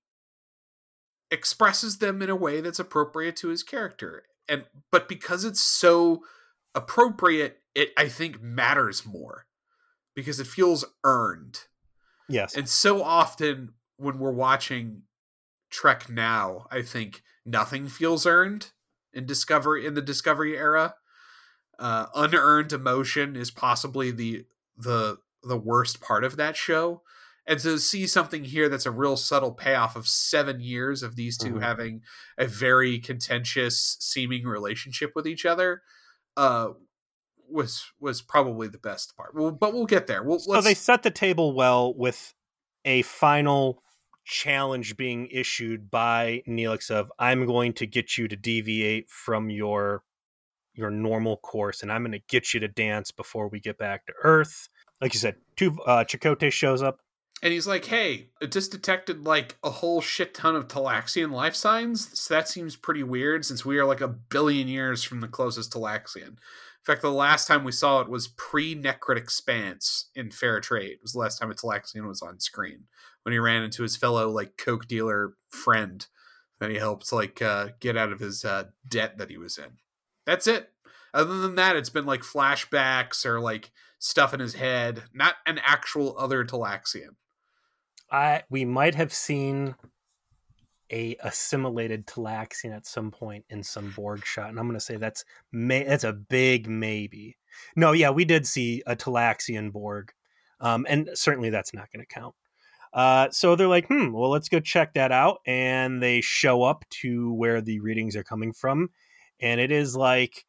expresses 1.31 1.99
them 1.99 2.21
in 2.21 2.29
a 2.29 2.35
way 2.35 2.61
that's 2.61 2.79
appropriate 2.79 3.35
to 3.35 3.49
his 3.49 3.63
character 3.63 4.23
and 4.49 4.63
but 4.91 5.07
because 5.07 5.45
it's 5.45 5.61
so 5.61 6.23
appropriate, 6.75 7.59
it 7.75 7.91
I 7.97 8.09
think 8.09 8.41
matters 8.41 9.05
more 9.05 9.45
because 10.15 10.39
it 10.39 10.47
feels 10.47 10.83
earned. 11.03 11.59
Yes. 12.27 12.55
And 12.55 12.67
so 12.67 13.03
often 13.03 13.73
when 13.97 14.19
we're 14.19 14.31
watching 14.31 15.03
Trek 15.69 16.09
now, 16.09 16.67
I 16.71 16.81
think 16.81 17.21
nothing 17.45 17.87
feels 17.87 18.25
earned 18.25 18.71
in 19.13 19.25
Discovery 19.25 19.85
in 19.85 19.93
the 19.93 20.01
Discovery 20.01 20.57
era. 20.57 20.95
Uh, 21.79 22.07
unearned 22.13 22.73
emotion 22.73 23.35
is 23.35 23.51
possibly 23.51 24.11
the 24.11 24.45
the 24.77 25.17
the 25.43 25.57
worst 25.57 26.01
part 26.01 26.23
of 26.23 26.37
that 26.37 26.55
show. 26.55 27.01
And 27.47 27.59
to 27.61 27.79
see 27.79 28.05
something 28.05 28.43
here 28.43 28.69
that's 28.69 28.85
a 28.85 28.91
real 28.91 29.17
subtle 29.17 29.53
payoff 29.53 29.95
of 29.95 30.07
seven 30.07 30.59
years 30.59 31.01
of 31.01 31.15
these 31.15 31.35
2 31.35 31.47
mm-hmm. 31.47 31.59
having 31.61 32.01
a 32.37 32.45
very 32.45 32.99
contentious 32.99 33.97
seeming 33.99 34.45
relationship 34.45 35.13
with 35.15 35.25
each 35.25 35.45
other 35.47 35.81
uh 36.37 36.69
was 37.49 37.91
was 37.99 38.21
probably 38.21 38.67
the 38.67 38.77
best 38.77 39.15
part. 39.17 39.33
Well, 39.33 39.51
but 39.51 39.73
we'll 39.73 39.85
get 39.85 40.07
there. 40.07 40.23
We'll, 40.23 40.39
so 40.39 40.61
they 40.61 40.73
set 40.73 41.03
the 41.03 41.11
table 41.11 41.53
well 41.53 41.93
with 41.93 42.33
a 42.85 43.01
final 43.03 43.83
challenge 44.25 44.95
being 44.95 45.27
issued 45.31 45.89
by 45.89 46.43
Neelix 46.47 46.91
of 46.91 47.11
I'm 47.17 47.45
going 47.45 47.73
to 47.73 47.87
get 47.87 48.17
you 48.17 48.27
to 48.27 48.35
deviate 48.35 49.09
from 49.09 49.49
your 49.49 50.03
your 50.79 50.89
normal 50.89 51.37
course 51.37 51.83
and 51.83 51.91
I'm 51.91 52.01
going 52.01 52.13
to 52.13 52.25
get 52.27 52.53
you 52.53 52.59
to 52.61 52.67
dance 52.67 53.11
before 53.11 53.47
we 53.47 53.59
get 53.59 53.77
back 53.77 54.05
to 54.07 54.13
Earth. 54.23 54.69
Like 55.01 55.13
you 55.13 55.19
said, 55.19 55.35
two 55.55 55.77
uh, 55.85 56.03
Chakotay 56.03 56.51
shows 56.51 56.81
up 56.81 56.99
and 57.41 57.53
he's 57.53 57.67
like, 57.67 57.85
"Hey, 57.85 58.29
it 58.41 58.51
just 58.51 58.71
detected 58.71 59.25
like 59.25 59.57
a 59.63 59.69
whole 59.69 60.01
shit 60.01 60.33
ton 60.33 60.55
of 60.55 60.67
Talaxian 60.67 61.31
life 61.31 61.55
signs. 61.55 62.19
So 62.19 62.33
that 62.33 62.49
seems 62.49 62.75
pretty 62.75 63.03
weird 63.03 63.45
since 63.45 63.63
we 63.63 63.77
are 63.77 63.85
like 63.85 64.01
a 64.01 64.07
billion 64.07 64.67
years 64.67 65.03
from 65.03 65.21
the 65.21 65.27
closest 65.27 65.71
Talaxian. 65.71 66.37
In 66.79 66.85
fact, 66.85 67.01
the 67.01 67.11
last 67.11 67.47
time 67.47 67.63
we 67.63 67.71
saw 67.71 68.01
it 68.01 68.09
was 68.09 68.29
pre-Nekrit 68.29 69.17
Expanse 69.17 70.09
in 70.15 70.31
Fair 70.31 70.59
Trade. 70.59 70.91
It 70.93 71.01
was 71.01 71.13
the 71.13 71.19
last 71.19 71.37
time 71.37 71.51
a 71.51 71.53
Talaxian 71.53 72.07
was 72.07 72.21
on 72.21 72.39
screen 72.39 72.85
when 73.23 73.33
he 73.33 73.39
ran 73.39 73.63
into 73.63 73.83
his 73.83 73.95
fellow 73.95 74.29
like 74.29 74.57
coke 74.57 74.87
dealer 74.87 75.33
friend 75.49 76.05
that 76.59 76.69
he 76.69 76.77
helped 76.77 77.11
like 77.11 77.41
uh, 77.41 77.69
get 77.79 77.97
out 77.97 78.11
of 78.11 78.19
his 78.19 78.43
uh, 78.43 78.65
debt 78.87 79.17
that 79.17 79.29
he 79.29 79.37
was 79.37 79.57
in. 79.57 79.77
That's 80.29 80.45
it. 80.45 80.69
Other 81.11 81.39
than 81.39 81.55
that, 81.55 81.75
it's 81.75 81.89
been 81.89 82.05
like 82.05 82.21
flashbacks 82.21 83.25
or 83.25 83.39
like 83.39 83.71
stuff 83.97 84.31
in 84.31 84.39
his 84.39 84.53
head, 84.53 85.01
not 85.11 85.33
an 85.47 85.59
actual 85.65 86.15
other 86.19 86.45
Talaxian. 86.45 87.15
I 88.11 88.43
we 88.47 88.63
might 88.63 88.93
have 88.93 89.11
seen 89.11 89.73
a 90.91 91.15
assimilated 91.23 92.05
Talaxian 92.05 92.75
at 92.75 92.85
some 92.85 93.09
point 93.09 93.43
in 93.49 93.63
some 93.63 93.89
Borg 93.95 94.23
shot, 94.23 94.49
and 94.49 94.59
I'm 94.59 94.67
going 94.67 94.77
to 94.77 94.85
say 94.85 94.97
that's 94.97 95.25
may 95.51 95.83
that's 95.83 96.03
a 96.03 96.13
big 96.13 96.69
maybe. 96.69 97.35
No, 97.75 97.93
yeah, 97.93 98.11
we 98.11 98.23
did 98.23 98.45
see 98.45 98.83
a 98.85 98.95
Talaxian 98.95 99.71
Borg, 99.71 100.13
um, 100.59 100.85
and 100.87 101.09
certainly 101.15 101.49
that's 101.49 101.73
not 101.73 101.91
going 101.91 102.05
to 102.05 102.13
count. 102.13 102.35
Uh, 102.93 103.29
so 103.31 103.55
they're 103.55 103.67
like, 103.67 103.87
hmm, 103.87 104.11
well, 104.11 104.29
let's 104.29 104.49
go 104.49 104.59
check 104.59 104.93
that 104.93 105.11
out, 105.11 105.39
and 105.47 106.03
they 106.03 106.21
show 106.21 106.61
up 106.61 106.85
to 107.01 107.33
where 107.33 107.61
the 107.61 107.79
readings 107.79 108.15
are 108.15 108.23
coming 108.23 108.53
from, 108.53 108.91
and 109.41 109.59
it 109.59 109.71
is 109.71 109.95
like 109.95 110.45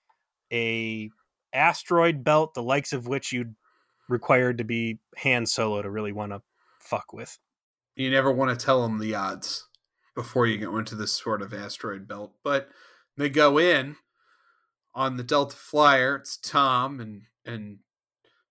a 0.53 1.11
asteroid 1.53 2.25
belt, 2.25 2.55
the 2.55 2.63
likes 2.63 2.93
of 2.93 3.07
which 3.07 3.33
you'd 3.33 3.55
required 4.09 4.59
to 4.59 4.65
be 4.65 4.99
Han 5.19 5.47
Solo 5.47 5.83
to 5.83 5.91
really 5.91 6.13
want 6.13 6.33
to 6.33 6.43
fuck 6.81 7.13
with. 7.13 7.39
You 7.97 8.11
never 8.11 8.33
want 8.33 8.59
to 8.59 8.65
tell 8.65 8.83
them 8.83 8.99
the 8.99 9.15
odds 9.15 9.67
before 10.15 10.47
you 10.47 10.59
go 10.59 10.79
into 10.79 10.95
this 10.95 11.13
sort 11.13 11.43
of 11.43 11.55
asteroid 11.55 12.09
belt, 12.09 12.33
but 12.43 12.69
they 13.17 13.29
go 13.29 13.59
in 13.59 13.97
on 14.95 15.17
the 15.17 15.23
Delta 15.23 15.57
Flyer. 15.57 16.17
It's 16.17 16.37
Tom 16.37 17.01
and 17.01 17.23
and 17.45 17.79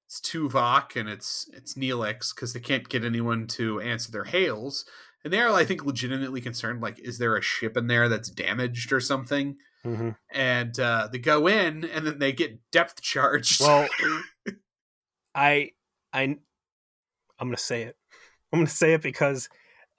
it's 0.06 0.20
Tuvok 0.20 0.96
and 0.96 1.10
it's 1.10 1.50
it's 1.54 1.76
Neelix 1.76 2.34
because 2.34 2.54
they 2.54 2.60
can't 2.60 2.90
get 2.90 3.04
anyone 3.04 3.48
to 3.48 3.80
answer 3.82 4.12
their 4.12 4.26
hails, 4.26 4.86
and 5.24 5.34
they 5.34 5.40
are, 5.40 5.54
I 5.54 5.66
think, 5.66 5.86
legitimately 5.86 6.42
concerned. 6.42 6.82
Like, 6.82 7.00
is 7.00 7.18
there 7.18 7.36
a 7.36 7.42
ship 7.42 7.76
in 7.76 7.88
there 7.88 8.10
that's 8.10 8.30
damaged 8.30 8.92
or 8.92 9.00
something? 9.00 9.58
Mm-hmm. 9.86 10.10
And 10.34 10.80
uh, 10.80 11.08
they 11.12 11.20
go 11.20 11.48
in, 11.48 11.86
and 11.86 12.06
then 12.06 12.20
they 12.20 12.32
get 12.34 12.60
depth 12.72 13.02
charged. 13.02 13.62
Well, 13.62 13.88
I 15.36 15.72
I 16.14 16.22
I'm 16.22 16.40
gonna 17.40 17.58
say 17.58 17.84
it. 17.84 17.96
I'm 18.52 18.60
gonna 18.60 18.70
say 18.70 18.94
it 18.94 19.02
because 19.02 19.48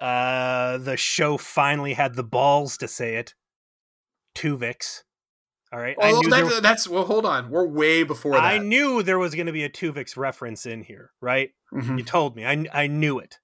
uh, 0.01 0.79
the 0.79 0.97
show 0.97 1.37
finally 1.39 1.95
had 1.95 2.15
the 2.15 2.25
balls 2.25 2.77
to 2.79 2.89
say 2.89 3.17
it. 3.17 3.35
Tuvix. 4.35 5.03
All 5.73 5.79
right. 5.79 5.97
well, 5.97 6.17
I 6.17 6.21
knew 6.21 6.31
that- 6.31 6.49
there, 6.49 6.61
that's 6.61 6.89
well. 6.89 7.05
Hold 7.05 7.25
on, 7.27 7.49
we're 7.51 7.67
way 7.67 8.03
before 8.03 8.33
that. 8.33 8.43
I 8.43 8.59
knew 8.59 9.03
there 9.03 9.19
was 9.19 9.35
going 9.35 9.47
to 9.47 9.53
be 9.53 9.63
a 9.65 9.71
Tuvix 9.71 10.17
reference 10.17 10.67
in 10.67 10.83
here, 10.83 11.13
right? 11.21 11.51
Mhm. 11.73 11.99
You 11.99 12.05
told 12.05 12.35
me. 12.37 12.45
I 12.45 12.65
I 12.73 12.87
knew 12.89 13.19
it. 13.19 13.39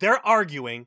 They're 0.00 0.24
arguing 0.26 0.86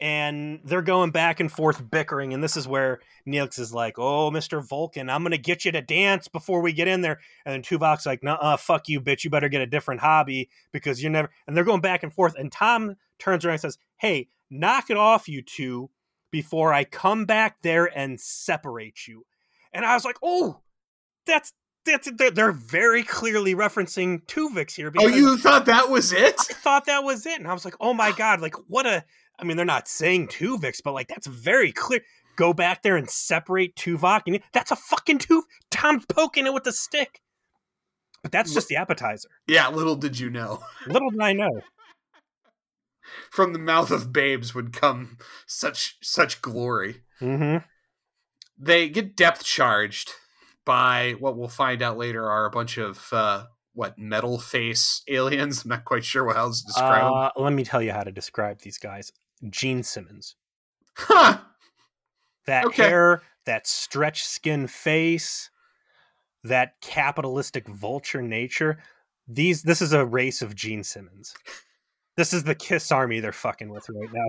and 0.00 0.60
they're 0.64 0.82
going 0.82 1.10
back 1.10 1.40
and 1.40 1.50
forth 1.50 1.90
bickering 1.90 2.34
and 2.34 2.42
this 2.42 2.56
is 2.56 2.68
where 2.68 3.00
Neelix 3.26 3.58
is 3.58 3.72
like, 3.72 3.98
"Oh, 3.98 4.30
Mr. 4.30 4.66
Vulcan, 4.66 5.10
I'm 5.10 5.22
going 5.22 5.32
to 5.32 5.38
get 5.38 5.64
you 5.64 5.72
to 5.72 5.82
dance 5.82 6.28
before 6.28 6.60
we 6.60 6.72
get 6.72 6.88
in 6.88 7.00
there." 7.00 7.20
And 7.44 7.54
then 7.54 7.62
Tuvok's 7.62 8.06
like, 8.06 8.22
"Nah, 8.22 8.56
fuck 8.56 8.88
you, 8.88 9.00
bitch. 9.00 9.24
You 9.24 9.30
better 9.30 9.48
get 9.48 9.62
a 9.62 9.66
different 9.66 10.00
hobby 10.00 10.50
because 10.72 11.02
you're 11.02 11.10
never." 11.12 11.30
And 11.46 11.56
they're 11.56 11.64
going 11.64 11.80
back 11.80 12.02
and 12.02 12.12
forth 12.12 12.34
and 12.36 12.52
Tom 12.52 12.96
turns 13.18 13.44
around 13.44 13.54
and 13.54 13.62
says, 13.62 13.78
"Hey, 13.96 14.28
knock 14.50 14.90
it 14.90 14.96
off 14.96 15.28
you 15.28 15.42
two 15.42 15.90
before 16.30 16.72
I 16.72 16.84
come 16.84 17.24
back 17.24 17.62
there 17.62 17.86
and 17.86 18.20
separate 18.20 19.08
you." 19.08 19.24
And 19.72 19.84
I 19.84 19.94
was 19.94 20.04
like, 20.04 20.18
"Oh, 20.22 20.60
that's 21.26 21.52
that's 21.86 22.10
they're, 22.16 22.30
they're 22.30 22.52
very 22.52 23.02
clearly 23.02 23.54
referencing 23.54 24.24
Tuvix 24.26 24.74
here 24.74 24.92
Oh, 24.98 25.06
you 25.06 25.38
thought 25.38 25.66
that 25.66 25.88
was 25.88 26.12
it? 26.12 26.34
I 26.38 26.54
thought 26.54 26.86
that 26.86 27.04
was 27.04 27.24
it, 27.24 27.38
and 27.38 27.48
I 27.48 27.54
was 27.54 27.64
like, 27.64 27.76
"Oh 27.80 27.94
my 27.94 28.12
god! 28.12 28.40
Like, 28.40 28.54
what 28.68 28.86
a!" 28.86 29.04
I 29.38 29.44
mean, 29.44 29.56
they're 29.56 29.66
not 29.66 29.88
saying 29.88 30.28
Tuvix, 30.28 30.80
but 30.82 30.92
like 30.92 31.08
that's 31.08 31.26
very 31.26 31.72
clear. 31.72 32.00
Go 32.36 32.52
back 32.52 32.82
there 32.82 32.96
and 32.96 33.08
separate 33.08 33.76
Tuvok, 33.76 34.22
and 34.26 34.40
that's 34.52 34.70
a 34.70 34.76
fucking 34.76 35.18
Tuv. 35.18 35.42
Tom's 35.70 36.04
poking 36.06 36.46
it 36.46 36.52
with 36.52 36.66
a 36.66 36.72
stick, 36.72 37.20
but 38.22 38.30
that's 38.32 38.52
just 38.52 38.68
the 38.68 38.76
appetizer. 38.76 39.28
Yeah. 39.46 39.68
Little 39.68 39.96
did 39.96 40.18
you 40.18 40.30
know, 40.30 40.60
Little 40.86 41.10
did 41.10 41.20
I 41.20 41.32
know. 41.32 41.60
from 43.30 43.52
the 43.52 43.58
mouth 43.58 43.90
of 43.90 44.12
babes 44.12 44.54
would 44.54 44.72
come 44.72 45.18
such 45.46 45.96
such 46.02 46.42
glory. 46.42 47.02
Mm-hmm. 47.20 47.64
They 48.58 48.88
get 48.88 49.16
depth 49.16 49.44
charged 49.44 50.12
by 50.64 51.14
what 51.18 51.36
we'll 51.36 51.48
find 51.48 51.82
out 51.82 51.98
later 51.98 52.28
are 52.28 52.46
a 52.46 52.50
bunch 52.50 52.78
of 52.78 53.08
uh, 53.12 53.44
what 53.72 53.98
metal 53.98 54.38
face 54.38 55.02
aliens. 55.08 55.64
I'm 55.64 55.70
not 55.70 55.84
quite 55.84 56.04
sure 56.04 56.24
what 56.24 56.36
else 56.36 56.62
to 56.62 56.66
describe. 56.66 57.12
Uh, 57.12 57.30
let 57.36 57.52
me 57.52 57.64
tell 57.64 57.82
you 57.82 57.92
how 57.92 58.02
to 58.02 58.12
describe 58.12 58.60
these 58.60 58.78
guys. 58.78 59.12
Gene 59.50 59.82
Simmons. 59.82 60.36
Huh. 60.96 61.38
That 62.46 62.66
Okay. 62.66 62.82
hair, 62.84 63.22
that 63.44 63.66
stretch 63.66 64.24
skin 64.24 64.66
face, 64.66 65.50
that 66.44 66.80
capitalistic 66.80 67.66
vulture 67.68 68.22
nature. 68.22 68.78
These 69.28 69.62
this 69.62 69.82
is 69.82 69.92
a 69.92 70.06
race 70.06 70.42
of 70.42 70.54
Gene 70.54 70.84
Simmons. 70.84 71.34
This 72.16 72.32
is 72.32 72.44
the 72.44 72.54
Kiss 72.54 72.90
Army 72.92 73.20
they're 73.20 73.32
fucking 73.32 73.68
with 73.68 73.88
right 73.88 74.10
now. 74.12 74.28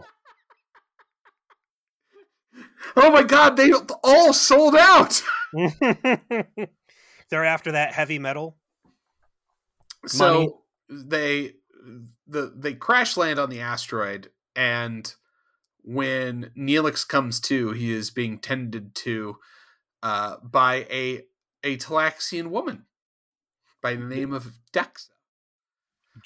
Oh 2.96 3.12
my 3.12 3.24
god, 3.24 3.56
they 3.58 3.72
all 4.04 4.34
sold 4.34 4.76
out. 4.76 5.22
they're 7.30 7.46
after 7.46 7.74
that 7.74 7.94
heavy 7.94 8.20
metal. 8.20 8.58
so 10.08 10.64
they 10.90 11.54
the 12.28 12.54
they 12.56 12.74
crash 12.74 13.16
land 13.18 13.40
on 13.40 13.50
the 13.50 13.62
asteroid 13.62 14.30
and 14.58 15.14
when 15.84 16.52
Neelix 16.58 17.08
comes 17.08 17.40
to, 17.42 17.72
he 17.72 17.94
is 17.94 18.10
being 18.10 18.40
tended 18.40 18.94
to 18.96 19.38
uh, 20.04 20.38
by 20.44 20.86
a 20.90 21.22
a 21.64 21.78
Talaxian 21.78 22.48
woman 22.48 22.86
by 23.82 23.96
the 23.96 24.04
name 24.04 24.34
of 24.34 24.52
Dexa. 24.74 25.08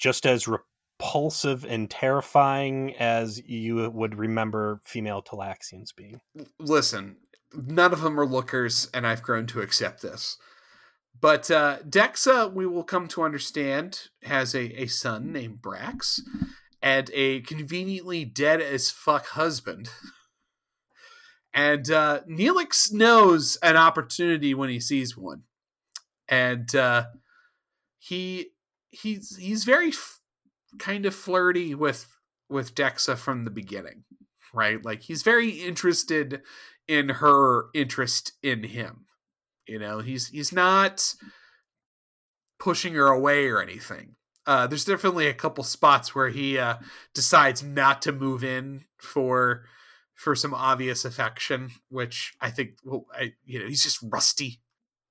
Just 0.00 0.26
as 0.26 0.48
repulsive 0.48 1.64
and 1.64 1.88
terrifying 1.90 2.94
as 2.96 3.40
you 3.46 3.90
would 3.90 4.18
remember 4.18 4.80
female 4.84 5.22
Talaxians 5.22 5.94
being. 5.94 6.20
Listen, 6.58 7.16
none 7.54 7.92
of 7.92 8.00
them 8.00 8.18
are 8.18 8.26
lookers, 8.26 8.88
and 8.94 9.06
I've 9.06 9.22
grown 9.22 9.46
to 9.48 9.60
accept 9.60 10.02
this. 10.02 10.38
But 11.20 11.50
uh, 11.50 11.78
Dexa, 11.88 12.52
we 12.52 12.66
will 12.66 12.84
come 12.84 13.06
to 13.08 13.22
understand, 13.22 14.08
has 14.22 14.54
a, 14.54 14.82
a 14.82 14.86
son 14.86 15.32
named 15.32 15.58
Brax 15.60 16.20
and 16.82 17.10
a 17.14 17.40
conveniently 17.42 18.24
dead 18.24 18.60
as 18.60 18.90
fuck 18.90 19.28
husband. 19.28 19.88
And 21.54 21.90
uh, 21.90 22.20
Neelix 22.28 22.92
knows 22.92 23.56
an 23.62 23.76
opportunity 23.76 24.54
when 24.54 24.70
he 24.70 24.80
sees 24.80 25.16
one, 25.16 25.42
and 26.28 26.74
uh, 26.74 27.04
he 27.98 28.52
he's 28.90 29.36
he's 29.36 29.64
very 29.64 29.88
f- 29.88 30.20
kind 30.78 31.04
of 31.04 31.14
flirty 31.14 31.74
with 31.74 32.08
with 32.48 32.74
Dexa 32.74 33.16
from 33.18 33.44
the 33.44 33.50
beginning, 33.50 34.04
right? 34.54 34.82
Like 34.82 35.02
he's 35.02 35.22
very 35.22 35.50
interested 35.50 36.40
in 36.88 37.10
her 37.10 37.66
interest 37.74 38.32
in 38.42 38.64
him. 38.64 39.06
You 39.66 39.78
know, 39.78 39.98
he's 39.98 40.28
he's 40.28 40.52
not 40.52 41.14
pushing 42.58 42.94
her 42.94 43.08
away 43.08 43.48
or 43.48 43.60
anything. 43.60 44.16
Uh, 44.46 44.66
there's 44.66 44.84
definitely 44.84 45.26
a 45.28 45.34
couple 45.34 45.62
spots 45.64 46.14
where 46.14 46.28
he 46.30 46.58
uh, 46.58 46.76
decides 47.14 47.62
not 47.62 48.02
to 48.02 48.12
move 48.12 48.42
in 48.42 48.84
for 48.98 49.64
for 50.14 50.34
some 50.36 50.54
obvious 50.54 51.04
affection, 51.04 51.70
which 51.88 52.34
I 52.40 52.50
think, 52.50 52.70
well, 52.84 53.06
I, 53.12 53.32
you 53.44 53.58
know, 53.58 53.66
he's 53.66 53.82
just 53.82 53.98
rusty. 54.02 54.60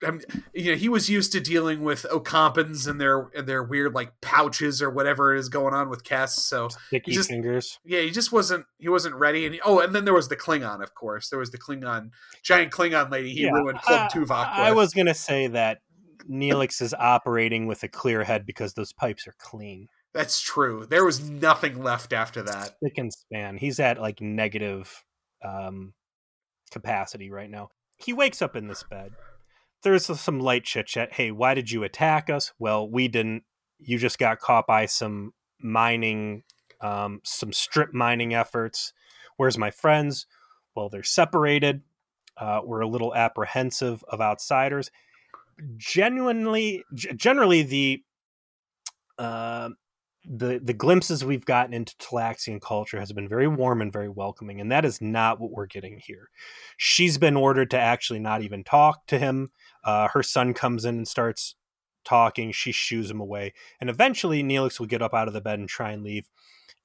I 0.04 0.10
mean, 0.12 0.22
you 0.54 0.72
know, 0.72 0.78
he 0.78 0.90
was 0.90 1.10
used 1.12 1.32
to 1.34 1.40
dealing 1.40 1.84
with 1.84 2.08
Ocampans 2.12 2.88
and 2.88 3.00
their 3.00 3.30
and 3.36 3.46
their 3.48 3.62
weird 3.64 3.94
like 3.94 4.14
pouches 4.20 4.82
or 4.82 4.90
whatever 4.90 5.36
is 5.36 5.48
going 5.48 5.74
on 5.76 5.90
with 5.90 6.04
Kes. 6.04 6.30
So 6.32 6.70
Sticky 6.88 7.12
just- 7.12 7.30
fingers. 7.30 7.78
yeah, 7.86 8.00
he 8.02 8.10
just 8.10 8.32
wasn't 8.32 8.66
he 8.80 8.90
wasn't 8.90 9.14
ready. 9.16 9.46
And 9.46 9.60
oh, 9.64 9.80
and 9.80 9.94
then 9.94 10.06
there 10.06 10.14
was 10.14 10.28
the 10.28 10.36
Klingon, 10.36 10.82
of 10.82 10.96
course. 10.96 11.30
There 11.30 11.38
was 11.40 11.52
the 11.52 11.60
Klingon, 11.60 12.10
giant 12.44 12.72
Klingon 12.72 13.12
lady. 13.12 13.32
He 13.34 13.42
Yeah, 13.44 13.52
ruined 13.52 13.80
Club 13.82 14.10
I- 14.12 14.18
Tuvok. 14.18 14.48
I 14.54 14.72
was 14.72 14.94
gonna 14.94 15.14
say 15.14 15.46
that 15.48 15.82
Neelix 16.30 16.82
is 16.82 16.94
operating 16.94 17.68
with 17.68 17.84
a 17.84 17.88
clear 17.88 18.24
head 18.24 18.46
because 18.46 18.74
those 18.74 18.94
pipes 18.94 19.28
are 19.28 19.36
clean. 19.40 19.88
That's 20.14 20.42
true. 20.42 20.86
There 20.90 21.06
was 21.06 21.30
nothing 21.30 21.82
left 21.82 22.12
after 22.12 22.42
that. 22.44 22.76
Thick 22.84 22.98
and 22.98 23.14
span. 23.14 23.58
He's 23.58 23.80
at 23.80 24.02
like 24.02 24.20
negative 24.20 25.06
um, 25.44 25.94
capacity 26.72 27.32
right 27.32 27.50
now. 27.50 27.70
He 27.98 28.14
wakes 28.14 28.42
up 28.42 28.56
in 28.56 28.68
this 28.68 28.84
bed. 28.84 29.12
There's 29.84 30.06
some 30.20 30.40
light 30.40 30.64
chit 30.64 30.88
chat. 30.88 31.14
Hey, 31.14 31.32
why 31.32 31.54
did 31.54 31.72
you 31.72 31.84
attack 31.84 32.30
us? 32.30 32.52
Well, 32.60 32.88
we 32.90 33.08
didn't. 33.08 33.44
You 33.80 33.98
just 33.98 34.20
got 34.20 34.40
caught 34.40 34.68
by 34.68 34.86
some 34.86 35.34
mining 35.60 36.44
um, 36.82 37.22
some 37.24 37.54
strip 37.54 37.94
mining 37.94 38.34
efforts. 38.34 38.94
Where's 39.38 39.58
my 39.58 39.72
friends? 39.72 40.26
Well, 40.76 40.90
they're 40.90 41.04
separated. 41.04 41.82
Uh, 42.38 42.62
we're 42.64 42.82
a 42.82 42.88
little 42.88 43.14
apprehensive 43.14 44.04
of 44.08 44.22
outsiders. 44.22 44.90
Genuinely, 45.78 46.84
generally, 46.96 47.64
the 47.64 48.04
uh, 49.18 49.70
the 50.26 50.60
the 50.64 50.74
glimpses 50.74 51.26
we've 51.26 51.46
gotten 51.46 51.74
into 51.74 51.96
Talaxian 51.98 52.62
culture 52.62 53.00
has 53.00 53.12
been 53.12 53.28
very 53.28 53.48
warm 53.48 53.82
and 53.82 53.92
very 53.92 54.10
welcoming, 54.10 54.62
and 54.62 54.72
that 54.72 54.86
is 54.86 55.02
not 55.02 55.40
what 55.40 55.52
we're 55.52 55.66
getting 55.66 56.00
here. 56.04 56.30
She's 56.78 57.18
been 57.18 57.36
ordered 57.36 57.72
to 57.72 57.80
actually 57.80 58.20
not 58.20 58.42
even 58.42 58.64
talk 58.64 59.06
to 59.08 59.20
him. 59.20 59.52
Uh, 59.84 60.08
her 60.10 60.24
son 60.24 60.54
comes 60.54 60.86
in 60.86 60.98
and 60.98 61.08
starts 61.08 61.56
talking. 62.04 62.52
She 62.52 62.72
shoos 62.72 63.10
him 63.10 63.20
away, 63.20 63.54
and 63.80 63.90
eventually 63.90 64.44
Neelix 64.44 64.80
will 64.80 64.88
get 64.88 65.02
up 65.02 65.14
out 65.14 65.28
of 65.28 65.34
the 65.34 65.42
bed 65.42 65.60
and 65.60 65.70
try 65.70 65.92
and 65.92 66.04
leave. 66.04 66.30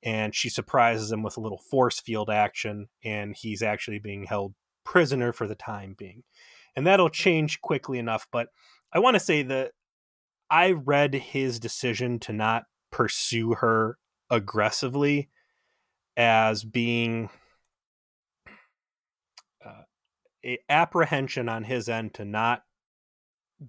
And 0.02 0.35
she 0.35 0.48
surprises 0.48 1.11
him 1.11 1.22
with 1.22 1.37
a 1.37 1.40
little 1.40 1.62
force 1.70 2.00
field 2.00 2.31
action, 2.31 2.88
and 3.05 3.35
he's 3.37 3.62
actually 3.62 3.98
being 3.98 4.24
held 4.24 4.55
prisoner 4.85 5.33
for 5.33 5.46
the 5.46 5.55
time 5.55 5.94
being. 5.98 6.22
And 6.76 6.86
that'll 6.86 7.10
change 7.10 7.60
quickly 7.62 7.98
enough. 7.98 8.26
But 8.30 8.48
I 8.92 8.98
want 8.98 9.14
to 9.14 9.20
say 9.20 9.42
that 9.42 9.72
I 10.50 10.72
read 10.72 11.14
his 11.14 11.58
decision 11.58 12.18
to 12.20 12.32
not 12.32 12.64
pursue 12.90 13.54
her 13.54 13.98
aggressively 14.30 15.30
as 16.16 16.64
being 16.64 17.30
uh, 19.64 19.82
apprehension 20.68 21.48
on 21.48 21.64
his 21.64 21.88
end 21.88 22.14
to 22.14 22.24
not 22.24 22.62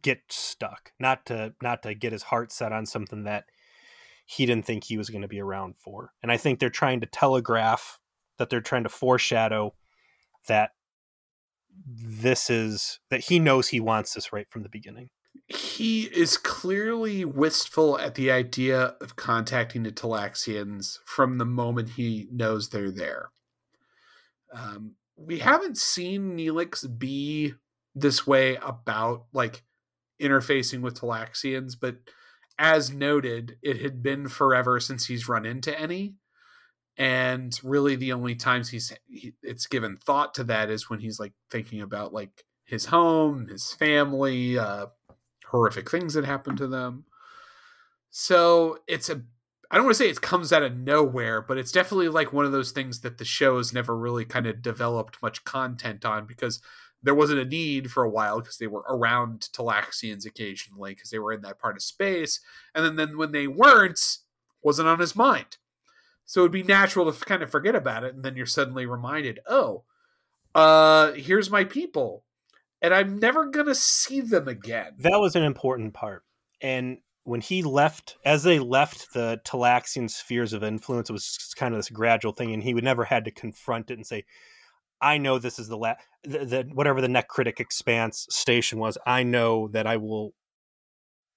get 0.01 0.21
stuck 0.29 0.91
not 0.99 1.25
to 1.25 1.53
not 1.61 1.81
to 1.81 1.93
get 1.93 2.11
his 2.11 2.23
heart 2.23 2.51
set 2.51 2.73
on 2.73 2.85
something 2.85 3.23
that 3.23 3.45
he 4.25 4.45
didn't 4.45 4.65
think 4.65 4.83
he 4.83 4.97
was 4.97 5.09
going 5.09 5.21
to 5.21 5.29
be 5.29 5.39
around 5.39 5.75
for 5.77 6.11
and 6.21 6.29
i 6.29 6.35
think 6.35 6.59
they're 6.59 6.69
trying 6.69 6.99
to 6.99 7.05
telegraph 7.05 7.99
that 8.37 8.49
they're 8.49 8.59
trying 8.59 8.83
to 8.83 8.89
foreshadow 8.89 9.73
that 10.47 10.71
this 11.85 12.49
is 12.49 12.99
that 13.09 13.25
he 13.25 13.39
knows 13.39 13.69
he 13.69 13.79
wants 13.79 14.13
this 14.13 14.33
right 14.33 14.47
from 14.49 14.63
the 14.63 14.69
beginning 14.69 15.09
he 15.47 16.03
is 16.03 16.37
clearly 16.37 17.23
wistful 17.23 17.97
at 17.99 18.15
the 18.15 18.29
idea 18.29 18.95
of 18.99 19.15
contacting 19.15 19.83
the 19.83 19.91
Talaxians 19.91 20.99
from 21.05 21.37
the 21.37 21.45
moment 21.45 21.91
he 21.91 22.27
knows 22.31 22.69
they're 22.69 22.91
there. 22.91 23.29
Um, 24.53 24.95
we 25.15 25.39
haven't 25.39 25.77
seen 25.77 26.37
Neelix 26.37 26.85
be 26.99 27.53
this 27.95 28.27
way 28.27 28.57
about 28.57 29.25
like 29.31 29.63
interfacing 30.21 30.81
with 30.81 30.99
Talaxians, 30.99 31.75
but 31.79 31.97
as 32.59 32.91
noted, 32.91 33.57
it 33.61 33.81
had 33.81 34.03
been 34.03 34.27
forever 34.27 34.79
since 34.79 35.05
he's 35.05 35.29
run 35.29 35.45
into 35.45 35.77
any. 35.79 36.15
And 36.97 37.57
really, 37.63 37.95
the 37.95 38.13
only 38.13 38.35
times 38.35 38.69
he's 38.69 38.91
he, 39.07 39.33
it's 39.43 39.67
given 39.67 39.97
thought 39.97 40.33
to 40.35 40.43
that 40.45 40.69
is 40.69 40.89
when 40.89 40.99
he's 40.99 41.19
like 41.19 41.33
thinking 41.51 41.81
about 41.81 42.13
like 42.13 42.45
his 42.65 42.85
home, 42.85 43.47
his 43.47 43.71
family, 43.71 44.57
uh, 44.57 44.87
horrific 45.45 45.89
things 45.89 46.15
that 46.15 46.25
happen 46.25 46.55
to 46.57 46.67
them. 46.67 47.05
So 48.09 48.79
it's 48.87 49.09
a 49.09 49.21
I 49.69 49.75
don't 49.75 49.85
want 49.85 49.97
to 49.97 50.03
say 50.03 50.09
it 50.09 50.21
comes 50.21 50.53
out 50.53 50.63
of 50.63 50.77
nowhere, 50.77 51.41
but 51.41 51.57
it's 51.57 51.71
definitely 51.71 52.09
like 52.09 52.31
one 52.31 52.45
of 52.45 52.51
those 52.51 52.71
things 52.71 53.01
that 53.01 53.17
the 53.17 53.25
show 53.25 53.57
has 53.57 53.73
never 53.73 53.97
really 53.97 54.23
kind 54.23 54.47
of 54.47 54.61
developed 54.61 55.21
much 55.21 55.43
content 55.43 56.05
on 56.05 56.25
because 56.25 56.61
there 57.03 57.15
wasn't 57.15 57.39
a 57.39 57.45
need 57.45 57.91
for 57.91 58.03
a 58.03 58.09
while 58.09 58.39
because 58.39 58.57
they 58.57 58.67
were 58.67 58.85
around 58.87 59.49
Talaxians 59.53 60.25
occasionally 60.25 60.93
because 60.95 61.09
they 61.09 61.19
were 61.19 61.33
in 61.33 61.41
that 61.41 61.59
part 61.59 61.75
of 61.75 61.83
space, 61.83 62.39
and 62.73 62.85
then 62.85 62.95
then 62.95 63.17
when 63.17 63.33
they 63.33 63.45
weren't, 63.45 63.99
wasn't 64.63 64.87
on 64.87 64.99
his 64.99 65.15
mind. 65.15 65.57
So 66.27 66.41
it'd 66.41 66.51
be 66.51 66.61
natural 66.61 67.11
to 67.11 67.25
kind 67.25 67.41
of 67.41 67.49
forget 67.49 67.73
about 67.73 68.03
it, 68.03 68.13
and 68.13 68.23
then 68.23 68.35
you're 68.35 68.45
suddenly 68.45 68.85
reminded, 68.85 69.39
oh, 69.47 69.85
uh, 70.53 71.13
here's 71.13 71.49
my 71.49 71.63
people 71.63 72.23
and 72.81 72.93
I'm 72.93 73.19
never 73.19 73.45
gonna 73.45 73.75
see 73.75 74.21
them 74.21 74.47
again. 74.47 74.93
That 74.99 75.19
was 75.19 75.35
an 75.35 75.43
important 75.43 75.93
part. 75.93 76.23
And 76.61 76.99
when 77.23 77.41
he 77.41 77.63
left, 77.63 78.17
as 78.23 78.43
they 78.43 78.59
left 78.59 79.13
the 79.13 79.41
Talaxian 79.45 80.09
spheres 80.09 80.53
of 80.53 80.63
influence, 80.63 81.09
it 81.09 81.13
was 81.13 81.53
kind 81.57 81.73
of 81.73 81.79
this 81.79 81.89
gradual 81.89 82.33
thing, 82.33 82.53
and 82.53 82.63
he 82.63 82.73
would 82.73 82.83
never 82.83 83.03
had 83.03 83.25
to 83.25 83.31
confront 83.31 83.91
it 83.91 83.95
and 83.95 84.05
say, 84.05 84.25
"I 85.01 85.17
know 85.17 85.39
this 85.39 85.59
is 85.59 85.67
the 85.67 85.77
last, 85.77 85.99
the, 86.23 86.45
the, 86.45 86.69
whatever 86.73 87.01
the 87.01 87.07
Nekritic 87.07 87.59
Expanse 87.59 88.27
station 88.29 88.79
was. 88.79 88.97
I 89.05 89.23
know 89.23 89.67
that 89.69 89.87
I 89.87 89.97
will. 89.97 90.33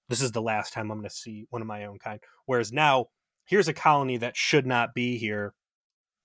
This 0.09 0.23
is 0.23 0.33
the 0.33 0.43
last 0.43 0.73
time 0.73 0.91
I'm 0.91 0.99
going 0.99 1.09
to 1.09 1.15
see 1.15 1.47
one 1.51 1.63
of 1.63 1.69
my 1.69 1.85
own 1.87 1.99
kind." 1.99 2.21
Whereas 2.47 2.73
now, 2.73 3.07
here's 3.51 3.69
a 3.69 3.75
colony 3.75 4.17
that 4.17 4.37
should 4.37 4.65
not 4.65 4.95
be 4.95 5.19
here. 5.19 5.53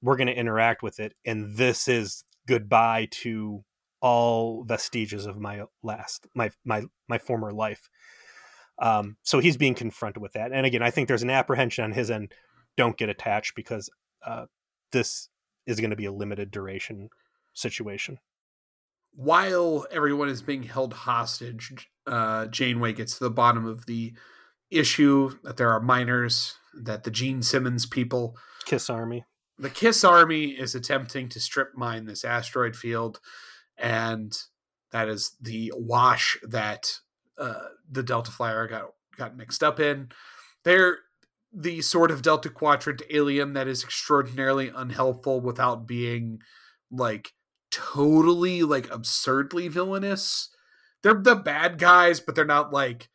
We're 0.02 0.16
going 0.16 0.28
to 0.28 0.38
interact 0.38 0.84
with 0.84 1.00
it, 1.00 1.14
and 1.26 1.58
this 1.58 1.88
is 1.88 2.24
goodbye 2.48 3.08
to 3.10 3.66
all 4.00 4.64
vestiges 4.64 5.26
of 5.26 5.40
my 5.40 5.64
last 5.82 6.28
my 6.36 6.52
my 6.64 6.84
my 7.10 7.18
former 7.18 7.52
life. 7.52 7.90
Um, 8.78 9.18
so 9.24 9.40
he's 9.40 9.58
being 9.58 9.74
confronted 9.74 10.22
with 10.22 10.34
that. 10.34 10.52
And 10.52 10.66
again, 10.66 10.84
I 10.84 10.92
think 10.92 11.08
there's 11.08 11.24
an 11.24 11.30
apprehension 11.30 11.84
on 11.84 11.94
his 11.94 12.12
end. 12.12 12.34
Don't 12.78 12.98
get 12.98 13.10
attached 13.10 13.56
because 13.56 13.90
uh, 14.26 14.46
this 14.92 15.30
is 15.66 15.80
going 15.80 15.90
to 15.90 15.96
be 15.96 16.06
a 16.06 16.12
limited 16.12 16.52
duration 16.52 17.10
situation. 17.54 18.20
While 19.16 19.88
everyone 19.92 20.28
is 20.28 20.42
being 20.42 20.64
held 20.64 20.94
hostage, 20.94 21.90
uh, 22.06 22.48
Janeway 22.48 22.94
gets 22.94 23.18
to 23.18 23.24
the 23.24 23.30
bottom 23.30 23.66
of 23.66 23.86
the 23.86 24.14
issue 24.70 25.32
that 25.44 25.56
there 25.56 25.72
are 25.72 25.80
miners, 25.80 26.56
that 26.84 27.04
the 27.04 27.12
Gene 27.12 27.42
Simmons 27.42 27.86
people, 27.86 28.38
Kiss 28.66 28.90
Army, 28.90 29.26
the 29.58 29.70
Kiss 29.70 30.04
Army 30.04 30.48
is 30.48 30.76
attempting 30.76 31.30
to 31.30 31.40
strip 31.40 31.76
mine 31.76 32.06
this 32.06 32.24
asteroid 32.24 32.76
field 32.76 33.20
and 33.78 34.38
that 34.92 35.10
is 35.10 35.36
the 35.42 35.74
wash 35.76 36.38
that 36.44 37.00
uh, 37.38 37.66
the 37.90 38.04
Delta 38.04 38.32
Flyer 38.32 38.68
got 38.68 38.92
got 39.18 39.36
mixed 39.36 39.64
up 39.64 39.80
in. 39.80 40.10
They're 40.64 41.00
the 41.54 41.82
sort 41.82 42.12
of 42.12 42.22
Delta 42.22 42.50
Quadrant 42.50 43.02
alien 43.10 43.54
that 43.54 43.68
is 43.68 43.84
extraordinarily 43.84 44.72
unhelpful 44.74 45.42
without 45.42 45.88
being 45.88 46.40
like 46.92 47.34
totally 47.72 48.64
like 48.64 48.90
absurdly 48.90 49.68
villainous. 49.68 50.50
They're 51.04 51.14
the 51.14 51.36
bad 51.36 51.78
guys, 51.78 52.20
but 52.20 52.36
they're 52.36 52.46
not 52.46 52.74
like 52.74 53.10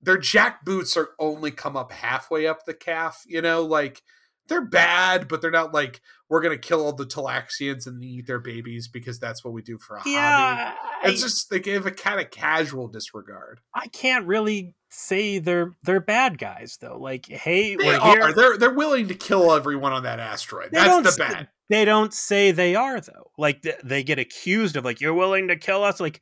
their 0.00 0.18
jack 0.18 0.64
boots 0.64 0.96
are 0.96 1.10
only 1.18 1.50
come 1.50 1.76
up 1.76 1.92
halfway 1.92 2.46
up 2.46 2.64
the 2.64 2.74
calf, 2.74 3.22
you 3.26 3.42
know, 3.42 3.62
like 3.62 4.02
they're 4.48 4.64
bad, 4.64 5.28
but 5.28 5.42
they're 5.42 5.50
not 5.50 5.74
like 5.74 6.00
we're 6.28 6.40
gonna 6.40 6.58
kill 6.58 6.84
all 6.84 6.92
the 6.92 7.06
Talaxians 7.06 7.86
and 7.86 8.02
eat 8.02 8.26
their 8.26 8.38
babies 8.38 8.88
because 8.88 9.18
that's 9.18 9.44
what 9.44 9.54
we 9.54 9.62
do 9.62 9.78
for 9.78 9.96
a 9.96 10.02
yeah, 10.06 10.74
hobby. 10.76 11.12
It's 11.12 11.22
I, 11.22 11.26
just 11.26 11.50
they 11.50 11.60
give 11.60 11.86
a 11.86 11.90
kind 11.90 12.20
of 12.20 12.30
casual 12.30 12.88
disregard. 12.88 13.60
I 13.74 13.88
can't 13.88 14.26
really 14.26 14.74
say 14.90 15.38
they're 15.38 15.72
they're 15.82 16.00
bad 16.00 16.38
guys 16.38 16.78
though. 16.80 16.98
Like, 16.98 17.26
hey, 17.26 17.76
they 17.76 17.94
are. 17.94 18.16
Here. 18.16 18.32
They're 18.32 18.58
they're 18.58 18.74
willing 18.74 19.08
to 19.08 19.14
kill 19.14 19.52
everyone 19.52 19.92
on 19.92 20.04
that 20.04 20.20
asteroid. 20.20 20.70
They 20.72 20.78
that's 20.78 21.16
the 21.16 21.24
bad. 21.24 21.48
They 21.68 21.84
don't 21.84 22.14
say 22.14 22.52
they 22.52 22.76
are 22.76 23.00
though. 23.00 23.30
Like 23.36 23.64
they 23.82 24.04
get 24.04 24.18
accused 24.18 24.76
of 24.76 24.84
like 24.84 25.00
you're 25.00 25.14
willing 25.14 25.48
to 25.48 25.56
kill 25.56 25.82
us. 25.82 26.00
Like 26.00 26.20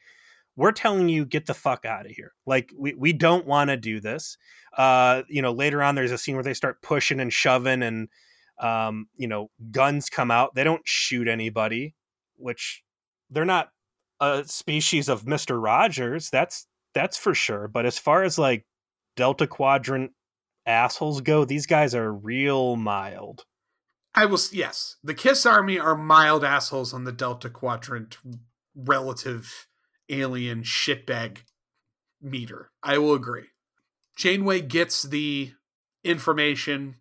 we're 0.56 0.72
telling 0.72 1.08
you 1.08 1.24
get 1.24 1.46
the 1.46 1.54
fuck 1.54 1.84
out 1.84 2.06
of 2.06 2.12
here. 2.12 2.32
Like 2.46 2.70
we 2.76 2.94
we 2.94 3.12
don't 3.12 3.46
want 3.46 3.70
to 3.70 3.76
do 3.76 4.00
this. 4.00 4.36
Uh, 4.76 5.22
you 5.28 5.42
know, 5.42 5.52
later 5.52 5.82
on 5.82 5.94
there's 5.94 6.12
a 6.12 6.18
scene 6.18 6.34
where 6.34 6.44
they 6.44 6.54
start 6.54 6.82
pushing 6.82 7.20
and 7.20 7.32
shoving 7.32 7.82
and 7.82 8.08
um, 8.60 9.08
you 9.16 9.26
know, 9.26 9.50
guns 9.70 10.08
come 10.08 10.30
out. 10.30 10.54
They 10.54 10.64
don't 10.64 10.82
shoot 10.84 11.26
anybody, 11.26 11.94
which 12.36 12.82
they're 13.30 13.44
not 13.44 13.70
a 14.20 14.44
species 14.46 15.08
of 15.08 15.24
Mr. 15.24 15.60
Rogers. 15.62 16.30
That's 16.30 16.66
that's 16.94 17.16
for 17.16 17.34
sure. 17.34 17.68
But 17.68 17.86
as 17.86 17.98
far 17.98 18.22
as 18.22 18.38
like 18.38 18.64
Delta 19.16 19.46
Quadrant 19.46 20.12
assholes 20.66 21.20
go, 21.20 21.44
these 21.44 21.66
guys 21.66 21.94
are 21.94 22.12
real 22.12 22.76
mild. 22.76 23.44
I 24.14 24.26
will 24.26 24.38
yes. 24.52 24.96
The 25.02 25.14
Kiss 25.14 25.44
Army 25.44 25.78
are 25.78 25.96
mild 25.96 26.44
assholes 26.44 26.94
on 26.94 27.04
the 27.04 27.12
Delta 27.12 27.50
Quadrant 27.50 28.18
relative 28.76 29.66
alien 30.08 30.62
shitbag 30.62 31.38
meter. 32.20 32.70
I 32.82 32.98
will 32.98 33.14
agree. 33.14 33.48
Janeway 34.16 34.60
gets 34.60 35.02
the 35.02 35.52
information. 36.02 36.96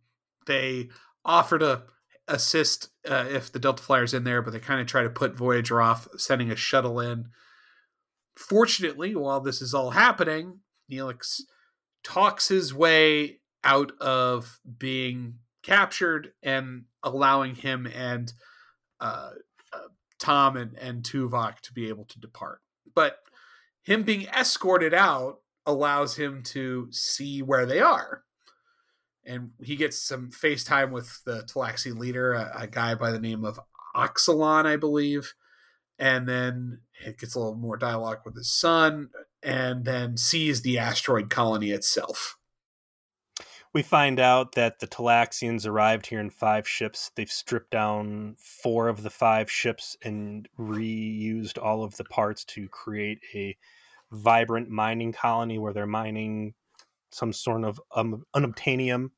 They 0.47 0.89
offer 1.23 1.59
to 1.59 1.83
assist 2.27 2.89
uh, 3.07 3.25
if 3.29 3.51
the 3.51 3.59
Delta 3.59 3.83
Flyer's 3.83 4.13
in 4.13 4.23
there, 4.23 4.41
but 4.41 4.53
they 4.53 4.59
kind 4.59 4.81
of 4.81 4.87
try 4.87 5.03
to 5.03 5.09
put 5.09 5.35
Voyager 5.35 5.81
off, 5.81 6.07
sending 6.17 6.51
a 6.51 6.55
shuttle 6.55 6.99
in. 6.99 7.27
Fortunately, 8.35 9.15
while 9.15 9.41
this 9.41 9.61
is 9.61 9.73
all 9.73 9.91
happening, 9.91 10.59
Neelix 10.91 11.41
talks 12.03 12.47
his 12.47 12.73
way 12.73 13.39
out 13.63 13.91
of 14.01 14.59
being 14.77 15.35
captured 15.61 16.33
and 16.41 16.83
allowing 17.03 17.55
him 17.55 17.87
and 17.87 18.33
uh, 18.99 19.31
uh, 19.71 19.87
Tom 20.19 20.57
and, 20.57 20.77
and 20.77 21.03
Tuvok 21.03 21.59
to 21.61 21.73
be 21.73 21.89
able 21.89 22.05
to 22.05 22.19
depart. 22.19 22.59
But 22.95 23.19
him 23.82 24.03
being 24.03 24.27
escorted 24.27 24.93
out 24.93 25.39
allows 25.65 26.15
him 26.17 26.43
to 26.43 26.88
see 26.91 27.41
where 27.41 27.65
they 27.65 27.79
are. 27.79 28.23
and 29.25 29.51
he 29.62 29.75
gets 29.75 30.01
some 30.01 30.32
FaceTime 30.32 30.91
with 30.91 31.23
the 31.25 31.43
Talaxian 31.43 31.97
leader, 31.97 32.34
a, 32.34 32.51
a 32.62 32.67
guy 32.67 32.95
by 32.95 33.12
the 33.12 33.19
name 33.19 33.45
of 33.45 33.60
Oxilon, 33.95 34.65
I 34.65 34.75
believe. 34.75 35.34
And 35.97 36.27
then 36.27 36.82
it 37.06 37.17
gets 37.19 37.36
a 37.36 37.39
little 37.39 37.56
more 37.56 37.77
dialogue 37.77 38.19
with 38.25 38.36
his 38.36 38.51
son, 38.51 39.10
and 39.41 39.86
then 39.86 40.17
sees 40.17 40.62
the 40.62 40.77
asteroid 40.79 41.29
colony 41.29 41.71
itself. 41.71 42.38
We 43.73 43.81
find 43.81 44.19
out 44.19 44.51
that 44.53 44.79
the 44.79 44.88
Talaxians 44.88 45.65
arrived 45.65 46.05
here 46.05 46.19
in 46.19 46.29
five 46.29 46.67
ships. 46.67 47.09
They've 47.15 47.31
stripped 47.31 47.71
down 47.71 48.36
four 48.38 48.88
of 48.88 49.01
the 49.01 49.09
five 49.09 49.49
ships 49.49 49.97
and 50.03 50.47
reused 50.59 51.57
all 51.57 51.83
of 51.83 51.97
the 51.97 52.03
parts 52.03 52.45
to 52.45 52.67
create 52.69 53.19
a 53.33 53.57
vibrant 54.12 54.69
mining 54.69 55.12
colony 55.12 55.57
where 55.57 55.73
they're 55.73 55.88
mining 55.88 56.53
some 57.09 57.33
sort 57.33 57.63
of 57.63 57.81
um, 57.95 58.23
unobtainium. 58.36 59.09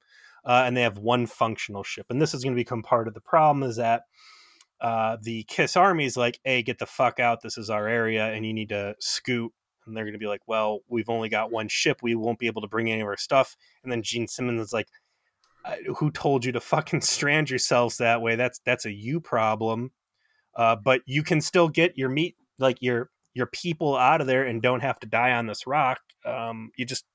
Uh, 0.45 0.63
and 0.65 0.77
they 0.77 0.83
have 0.83 0.99
one 0.99 1.25
functional 1.25 1.83
ship. 1.83 2.05
And 2.09 2.21
this 2.21 2.33
is 2.33 2.43
going 2.43 2.53
to 2.55 2.61
become 2.61 2.83
part 2.83 3.07
of 3.07 3.13
the 3.13 3.21
problem 3.21 3.67
is 3.67 3.77
that 3.77 4.03
uh, 4.79 5.17
the 5.21 5.43
Kiss 5.43 5.75
army 5.75 6.05
is 6.05 6.15
like, 6.15 6.39
hey, 6.43 6.61
get 6.61 6.77
the 6.77 6.85
fuck 6.85 7.19
out. 7.19 7.41
This 7.41 7.57
is 7.57 7.69
our 7.69 7.87
area, 7.87 8.27
and 8.27 8.45
you 8.45 8.53
need 8.53 8.69
to 8.69 8.95
scoot 8.99 9.51
and 9.85 9.95
they're 9.95 10.05
going 10.05 10.13
to 10.13 10.19
be 10.19 10.27
like, 10.27 10.41
well, 10.47 10.79
we've 10.87 11.09
only 11.09 11.29
got 11.29 11.51
one 11.51 11.67
ship. 11.67 11.99
We 12.01 12.15
won't 12.15 12.39
be 12.39 12.47
able 12.47 12.61
to 12.61 12.67
bring 12.67 12.91
any 12.91 13.01
of 13.01 13.07
our 13.07 13.17
stuff. 13.17 13.55
And 13.83 13.91
then 13.91 14.01
Gene 14.01 14.27
Simmons 14.27 14.61
is 14.61 14.73
like, 14.73 14.87
who 15.97 16.11
told 16.11 16.45
you 16.45 16.51
to 16.51 16.59
fucking 16.59 17.01
strand 17.01 17.49
yourselves 17.49 17.97
that 17.97 18.21
way? 18.21 18.35
That's 18.35 18.59
that's 18.65 18.85
a 18.85 18.91
you 18.91 19.19
problem. 19.19 19.91
Uh, 20.55 20.75
but 20.75 21.01
you 21.05 21.23
can 21.23 21.41
still 21.41 21.67
get 21.67 21.97
your 21.97 22.09
meat, 22.09 22.35
like 22.59 22.77
your 22.81 23.09
your 23.33 23.47
people 23.47 23.95
out 23.97 24.21
of 24.21 24.27
there, 24.27 24.43
and 24.43 24.61
don't 24.61 24.81
have 24.81 24.99
to 24.99 25.07
die 25.07 25.31
on 25.31 25.47
this 25.47 25.67
rock. 25.67 25.99
Um, 26.25 26.71
you 26.77 26.85
just 26.85 27.05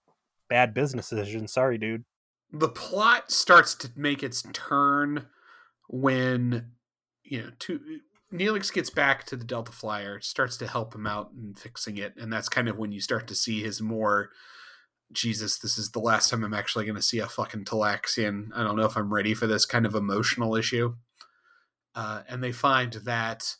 bad 0.48 0.74
business 0.74 1.08
decision. 1.08 1.48
Sorry, 1.48 1.78
dude. 1.78 2.04
The 2.52 2.68
plot 2.68 3.30
starts 3.30 3.74
to 3.76 3.90
make 3.96 4.22
its 4.22 4.42
turn 4.52 5.26
when 5.88 6.72
you 7.22 7.42
know 7.42 7.50
two 7.58 7.80
Neelix 8.32 8.72
gets 8.72 8.90
back 8.90 9.24
to 9.26 9.36
the 9.36 9.44
Delta 9.44 9.72
Flyer, 9.72 10.20
starts 10.20 10.56
to 10.58 10.66
help 10.66 10.94
him 10.94 11.06
out 11.06 11.32
and 11.32 11.58
fixing 11.58 11.96
it, 11.98 12.14
and 12.16 12.32
that's 12.32 12.48
kind 12.48 12.68
of 12.68 12.78
when 12.78 12.92
you 12.92 13.00
start 13.00 13.26
to 13.28 13.34
see 13.34 13.62
his 13.62 13.80
more 13.80 14.30
Jesus, 15.12 15.58
this 15.58 15.76
is 15.76 15.90
the 15.90 15.98
last 15.98 16.30
time 16.30 16.44
I'm 16.44 16.54
actually 16.54 16.84
going 16.84 16.96
to 16.96 17.02
see 17.02 17.18
a 17.18 17.26
fucking 17.26 17.64
Talaxian. 17.64 18.50
I 18.54 18.62
don't 18.62 18.76
know 18.76 18.84
if 18.84 18.96
I'm 18.96 19.12
ready 19.12 19.34
for 19.34 19.46
this 19.46 19.66
kind 19.66 19.84
of 19.84 19.94
emotional 19.94 20.54
issue. 20.54 20.94
Uh, 21.94 22.22
and 22.28 22.42
they 22.42 22.52
find 22.52 22.92
that 22.92 23.56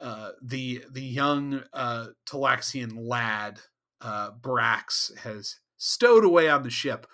uh, 0.00 0.30
the 0.42 0.84
the 0.90 1.02
young 1.02 1.62
uh, 1.72 2.06
Talaxian 2.26 2.92
lad 2.96 3.60
uh, 4.00 4.32
Brax 4.32 5.16
has 5.18 5.56
stowed 5.76 6.24
away 6.24 6.48
on 6.48 6.62
the 6.62 6.70
ship, 6.70 7.06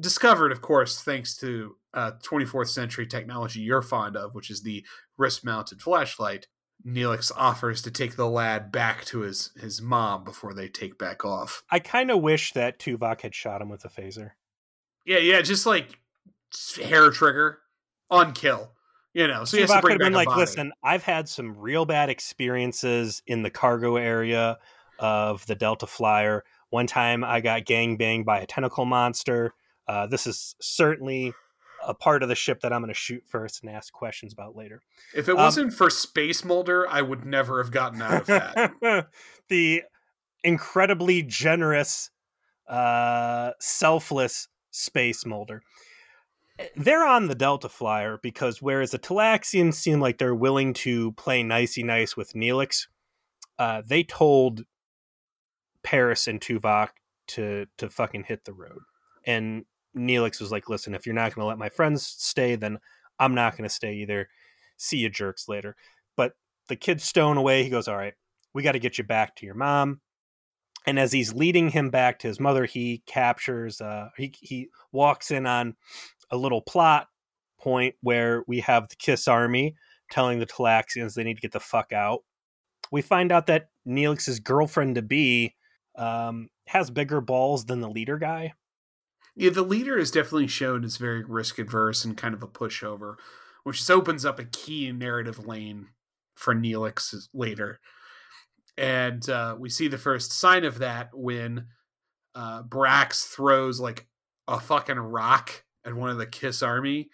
discovered, 0.00 0.52
of 0.52 0.62
course, 0.62 1.02
thanks 1.02 1.36
to 1.38 1.76
uh, 1.92 2.12
24th 2.24 2.68
century 2.68 3.06
technology 3.06 3.60
you're 3.60 3.82
fond 3.82 4.16
of, 4.16 4.34
which 4.34 4.50
is 4.50 4.62
the 4.62 4.84
wrist 5.22 5.44
mounted 5.44 5.80
flashlight, 5.80 6.48
Neelix 6.84 7.30
offers 7.36 7.80
to 7.82 7.90
take 7.90 8.16
the 8.16 8.28
lad 8.28 8.72
back 8.72 9.04
to 9.06 9.20
his, 9.20 9.52
his 9.60 9.80
mom 9.80 10.24
before 10.24 10.52
they 10.52 10.68
take 10.68 10.98
back 10.98 11.24
off. 11.24 11.62
I 11.70 11.78
kind 11.78 12.10
of 12.10 12.20
wish 12.20 12.52
that 12.52 12.78
Tuvok 12.78 13.20
had 13.20 13.34
shot 13.34 13.62
him 13.62 13.68
with 13.68 13.84
a 13.84 13.88
phaser. 13.88 14.32
Yeah, 15.04 15.18
yeah, 15.18 15.42
just 15.42 15.64
like 15.64 15.98
hair 16.82 17.10
trigger 17.10 17.60
on 18.10 18.32
kill. 18.32 18.72
You 19.14 19.28
know, 19.28 19.44
so 19.44 19.58
Tuvok 19.58 19.82
could 19.82 19.90
have 19.92 19.98
been 20.00 20.12
like, 20.12 20.26
body. 20.26 20.40
"Listen, 20.40 20.72
I've 20.82 21.02
had 21.02 21.28
some 21.28 21.56
real 21.56 21.84
bad 21.84 22.08
experiences 22.08 23.22
in 23.26 23.42
the 23.42 23.50
cargo 23.50 23.96
area 23.96 24.58
of 24.98 25.44
the 25.46 25.54
Delta 25.54 25.86
Flyer. 25.86 26.44
One 26.70 26.86
time, 26.86 27.22
I 27.22 27.40
got 27.40 27.66
gang 27.66 27.96
banged 27.96 28.24
by 28.24 28.40
a 28.40 28.46
tentacle 28.46 28.86
monster. 28.86 29.52
Uh, 29.86 30.06
this 30.06 30.26
is 30.26 30.54
certainly 30.60 31.34
a 31.86 31.94
part 31.94 32.22
of 32.22 32.28
the 32.28 32.34
ship 32.34 32.60
that 32.60 32.72
I'm 32.72 32.80
going 32.80 32.92
to 32.92 32.94
shoot 32.94 33.24
first 33.26 33.62
and 33.62 33.70
ask 33.70 33.92
questions 33.92 34.32
about 34.32 34.56
later. 34.56 34.82
If 35.14 35.28
it 35.28 35.36
wasn't 35.36 35.70
um, 35.70 35.76
for 35.76 35.90
Space 35.90 36.44
Molder, 36.44 36.88
I 36.88 37.02
would 37.02 37.24
never 37.24 37.62
have 37.62 37.72
gotten 37.72 38.02
out 38.02 38.22
of 38.22 38.26
that. 38.26 39.08
the 39.48 39.82
incredibly 40.44 41.22
generous, 41.22 42.10
uh, 42.68 43.52
selfless 43.60 44.48
Space 44.70 45.24
Molder. 45.26 45.62
They're 46.76 47.06
on 47.06 47.28
the 47.28 47.34
Delta 47.34 47.68
Flyer 47.68 48.18
because 48.22 48.60
whereas 48.60 48.90
the 48.92 48.98
Talaxians 48.98 49.74
seem 49.74 50.00
like 50.00 50.18
they're 50.18 50.34
willing 50.34 50.74
to 50.74 51.12
play 51.12 51.42
nicey 51.42 51.82
nice 51.82 52.16
with 52.16 52.34
Neelix, 52.34 52.86
uh, 53.58 53.82
they 53.84 54.02
told 54.02 54.64
Paris 55.82 56.28
and 56.28 56.40
Tuvok 56.40 56.88
to 57.28 57.66
to 57.78 57.88
fucking 57.88 58.24
hit 58.24 58.44
the 58.44 58.52
road. 58.52 58.80
And 59.24 59.64
Neelix 59.96 60.40
was 60.40 60.50
like, 60.50 60.68
listen, 60.68 60.94
if 60.94 61.06
you're 61.06 61.14
not 61.14 61.34
going 61.34 61.42
to 61.42 61.48
let 61.48 61.58
my 61.58 61.68
friends 61.68 62.06
stay, 62.06 62.56
then 62.56 62.78
I'm 63.18 63.34
not 63.34 63.56
going 63.56 63.68
to 63.68 63.74
stay 63.74 63.94
either. 63.94 64.28
See 64.76 64.98
you 64.98 65.08
jerks 65.08 65.48
later. 65.48 65.76
But 66.16 66.32
the 66.68 66.76
kid's 66.76 67.04
stowing 67.04 67.38
away. 67.38 67.62
He 67.62 67.70
goes, 67.70 67.88
all 67.88 67.96
right, 67.96 68.14
we 68.54 68.62
got 68.62 68.72
to 68.72 68.78
get 68.78 68.98
you 68.98 69.04
back 69.04 69.36
to 69.36 69.46
your 69.46 69.54
mom. 69.54 70.00
And 70.86 70.98
as 70.98 71.12
he's 71.12 71.32
leading 71.32 71.70
him 71.70 71.90
back 71.90 72.18
to 72.20 72.28
his 72.28 72.40
mother, 72.40 72.64
he 72.64 73.02
captures, 73.06 73.80
uh, 73.80 74.08
he, 74.16 74.34
he 74.40 74.68
walks 74.90 75.30
in 75.30 75.46
on 75.46 75.76
a 76.30 76.36
little 76.36 76.60
plot 76.60 77.06
point 77.60 77.94
where 78.00 78.42
we 78.48 78.60
have 78.60 78.88
the 78.88 78.96
Kiss 78.96 79.28
Army 79.28 79.76
telling 80.10 80.40
the 80.40 80.46
Talaxians 80.46 81.14
they 81.14 81.22
need 81.22 81.36
to 81.36 81.40
get 81.40 81.52
the 81.52 81.60
fuck 81.60 81.92
out. 81.92 82.24
We 82.90 83.00
find 83.00 83.30
out 83.30 83.46
that 83.46 83.68
Neelix's 83.86 84.40
girlfriend 84.40 84.96
to 84.96 85.02
be 85.02 85.54
um, 85.96 86.48
has 86.66 86.90
bigger 86.90 87.20
balls 87.20 87.64
than 87.64 87.80
the 87.80 87.88
leader 87.88 88.18
guy. 88.18 88.54
Yeah, 89.34 89.50
the 89.50 89.62
leader 89.62 89.98
is 89.98 90.10
definitely 90.10 90.48
shown 90.48 90.84
as 90.84 90.98
very 90.98 91.24
risk 91.24 91.58
adverse 91.58 92.04
and 92.04 92.16
kind 92.16 92.34
of 92.34 92.42
a 92.42 92.48
pushover, 92.48 93.16
which 93.64 93.78
just 93.78 93.90
opens 93.90 94.24
up 94.24 94.38
a 94.38 94.44
key 94.44 94.92
narrative 94.92 95.46
lane 95.46 95.88
for 96.34 96.54
Neelix 96.54 97.14
later. 97.32 97.80
And 98.76 99.26
uh, 99.28 99.56
we 99.58 99.68
see 99.70 99.88
the 99.88 99.98
first 99.98 100.32
sign 100.32 100.64
of 100.64 100.78
that 100.78 101.10
when 101.12 101.66
uh, 102.34 102.62
Brax 102.62 103.26
throws 103.26 103.80
like 103.80 104.06
a 104.48 104.60
fucking 104.60 104.98
rock 104.98 105.64
at 105.84 105.94
one 105.94 106.10
of 106.10 106.18
the 106.18 106.26
Kiss 106.26 106.62
Army, 106.62 107.08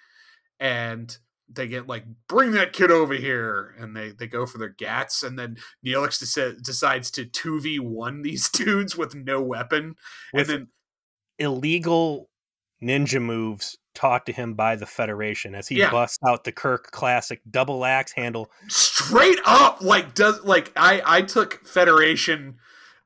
and 0.60 1.16
they 1.48 1.66
get 1.66 1.86
like, 1.86 2.04
"Bring 2.28 2.52
that 2.52 2.72
kid 2.72 2.90
over 2.90 3.14
here!" 3.14 3.74
and 3.78 3.96
they 3.96 4.10
they 4.10 4.26
go 4.26 4.46
for 4.46 4.58
their 4.58 4.68
gats, 4.68 5.22
and 5.22 5.38
then 5.38 5.56
Neelix 5.84 6.62
decides 6.62 7.10
to 7.12 7.24
two 7.24 7.60
v 7.60 7.78
one 7.78 8.22
these 8.22 8.48
dudes 8.50 8.96
with 8.96 9.14
no 9.14 9.40
weapon, 9.42 9.96
with, 10.32 10.48
and 10.50 10.60
then 10.60 10.68
illegal 11.38 12.28
ninja 12.82 13.20
moves 13.20 13.76
taught 13.94 14.26
to 14.26 14.32
him 14.32 14.54
by 14.54 14.76
the 14.76 14.86
Federation 14.86 15.54
as 15.54 15.66
he 15.66 15.76
yeah. 15.78 15.90
busts 15.90 16.18
out 16.26 16.44
the 16.44 16.52
Kirk 16.52 16.90
classic 16.92 17.40
double 17.50 17.84
axe 17.84 18.12
handle. 18.12 18.50
Straight 18.68 19.40
up, 19.44 19.82
like 19.82 20.14
does 20.14 20.42
like 20.44 20.72
I 20.76 21.02
I 21.04 21.22
took 21.22 21.66
Federation 21.66 22.56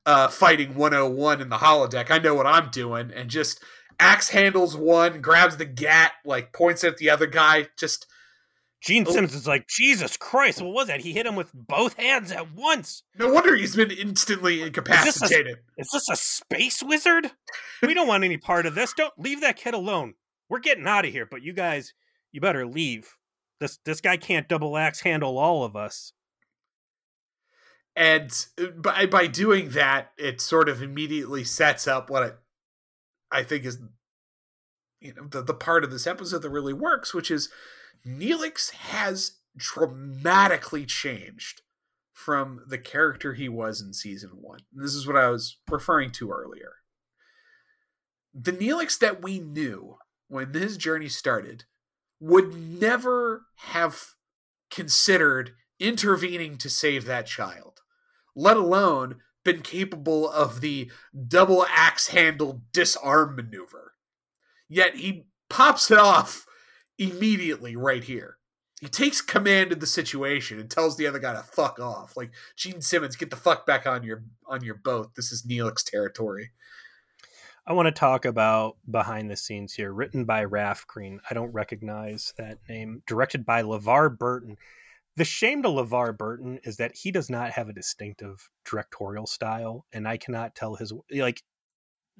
uh 0.05 0.29
fighting 0.29 0.75
101 0.75 1.41
in 1.41 1.49
the 1.49 1.57
holodeck. 1.57 2.11
I 2.11 2.19
know 2.19 2.35
what 2.35 2.47
I'm 2.47 2.71
doing, 2.71 3.11
and 3.15 3.31
just 3.31 3.63
axe 3.99 4.29
handles 4.31 4.77
one, 4.77 5.21
grabs 5.21 5.57
the 5.57 5.65
gat, 5.65 6.13
like 6.25 6.53
points 6.53 6.85
at 6.85 6.99
the 6.99 7.09
other 7.09 7.27
guy, 7.27 7.69
just 7.79 8.07
Gene 8.83 9.05
oh. 9.07 9.13
Simmons 9.13 9.35
is 9.35 9.47
like, 9.47 9.69
Jesus 9.69 10.17
Christ, 10.17 10.61
what 10.61 10.75
was 10.75 10.87
that? 10.89 11.01
He 11.01 11.13
hit 11.13 11.27
him 11.27 11.37
with 11.37 11.51
both 11.55 11.95
hands 11.95 12.33
at 12.33 12.53
once. 12.53 13.05
No 13.17 13.33
wonder 13.33 13.55
he's 13.55 13.77
been 13.77 13.93
instantly 13.93 14.63
incapacitated. 14.63 15.59
Is 15.79 15.89
this 15.93 15.95
a, 15.95 16.01
is 16.01 16.07
this 16.07 16.09
a 16.11 16.17
space 16.17 16.83
wizard? 16.83 17.31
we 17.83 17.95
don't 17.95 18.09
want 18.09 18.25
any 18.25 18.39
part 18.39 18.67
of 18.67 18.75
this. 18.75 18.93
Don't 18.93 19.15
leave 19.17 19.41
that 19.41 19.57
kid 19.57 19.75
alone. 19.75 20.15
We're 20.49 20.59
getting 20.59 20.87
out 20.87 21.05
of 21.05 21.13
here, 21.13 21.27
but 21.31 21.43
you 21.43 21.53
guys, 21.53 21.95
you 22.33 22.41
better 22.41 22.67
leave. 22.67 23.17
This 23.61 23.79
this 23.85 24.01
guy 24.01 24.17
can't 24.17 24.49
double 24.49 24.77
axe 24.77 25.01
handle 25.01 25.39
all 25.39 25.65
of 25.65 25.77
us. 25.77 26.13
And 27.95 28.31
uh, 28.61 28.67
by 28.77 29.07
by 29.07 29.29
doing 29.29 29.71
that, 29.71 30.11
it 30.19 30.41
sort 30.41 30.69
of 30.69 30.83
immediately 30.83 31.45
sets 31.45 31.87
up 31.87 32.11
what 32.11 32.23
it, 32.25 32.39
I 33.31 33.45
think 33.45 33.65
is 33.65 33.79
you 35.01 35.15
know 35.15 35.29
the, 35.29 35.43
the 35.43 35.55
part 35.55 35.85
of 35.85 35.93
this 35.93 36.09
episode 36.09 36.43
that 36.43 36.51
really 36.51 36.73
works, 36.73 37.15
which 37.15 37.31
is 37.31 37.49
Neelix 38.07 38.71
has 38.73 39.39
dramatically 39.57 40.87
changed 40.87 41.63
from 42.13 42.63
the 42.69 42.79
character 42.79 43.35
he 43.35 43.49
was 43.49 43.81
in 43.81 43.93
season 43.93 44.31
one. 44.35 44.61
This 44.73 44.95
is 44.95 45.07
what 45.07 45.17
I 45.17 45.29
was 45.29 45.59
referring 45.69 46.11
to 46.13 46.31
earlier. 46.31 46.75
The 48.35 48.53
Neelix 48.53 48.99
that 48.99 49.23
we 49.23 49.39
knew 49.39 49.99
when 50.29 50.55
his 50.55 50.77
journey 50.77 51.09
started 51.09 51.65
would 52.21 52.55
never 52.55 53.47
have 53.57 54.15
considered 54.71 55.53
intervening 55.79 56.57
to 56.59 56.71
save 56.71 57.05
that 57.05 57.27
child, 57.27 57.81
let 58.35 58.57
alone 58.57 59.17
been 59.45 59.61
capable 59.61 60.31
of 60.31 60.61
the 60.61 60.91
double 61.27 61.67
axe 61.69 62.09
handle 62.09 62.63
disarm 62.73 63.37
maneuver. 63.37 63.95
Yet 64.69 64.97
he 64.97 65.27
pops 65.51 65.91
it 65.91 65.99
off 65.99 66.47
immediately 67.03 67.77
right 67.77 68.05
here. 68.05 68.39
He 68.81 68.89
takes 68.89 69.21
command 69.21 69.71
of 69.71 69.79
the 69.79 69.87
situation 69.87 70.59
and 70.59 70.69
tells 70.69 70.97
the 70.97 71.07
other 71.07 71.21
guy 71.21 71.35
to 71.35 71.43
fuck 71.43 71.79
off. 71.79 72.17
Like 72.17 72.33
Gene 72.57 72.81
Simmons, 72.81 73.15
get 73.15 73.31
the 73.31 73.37
fuck 73.37 73.65
back 73.65 73.87
on 73.87 74.03
your 74.03 74.25
on 74.47 74.65
your 74.65 74.75
boat. 74.75 75.15
This 75.15 75.31
is 75.31 75.47
Neelix 75.47 75.85
territory. 75.85 76.51
I 77.65 77.75
want 77.75 77.87
to 77.87 77.93
talk 77.93 78.25
about 78.25 78.77
behind 78.91 79.31
the 79.31 79.37
scenes 79.37 79.73
here. 79.73 79.93
Written 79.93 80.25
by 80.25 80.43
Raf 80.43 80.85
Green. 80.89 81.21
I 81.31 81.35
don't 81.35 81.53
recognize 81.53 82.35
that 82.39 82.59
name. 82.69 83.05
Directed 83.07 83.47
by 83.47 83.63
LeVar 83.63 84.19
Burton. 84.19 84.57
The 85.15 85.25
shame 85.25 85.63
to 85.63 85.69
LeVar 85.69 86.19
Burton 86.19 86.59
is 86.65 86.79
that 86.79 86.97
he 86.97 87.13
does 87.13 87.31
not 87.31 87.51
have 87.53 87.69
a 87.69 87.73
distinctive 87.73 88.51
directorial 88.65 89.27
style, 89.29 89.87
and 89.93 90.09
I 90.09 90.17
cannot 90.17 90.57
tell 90.57 90.75
his 90.75 90.93
like 91.15 91.41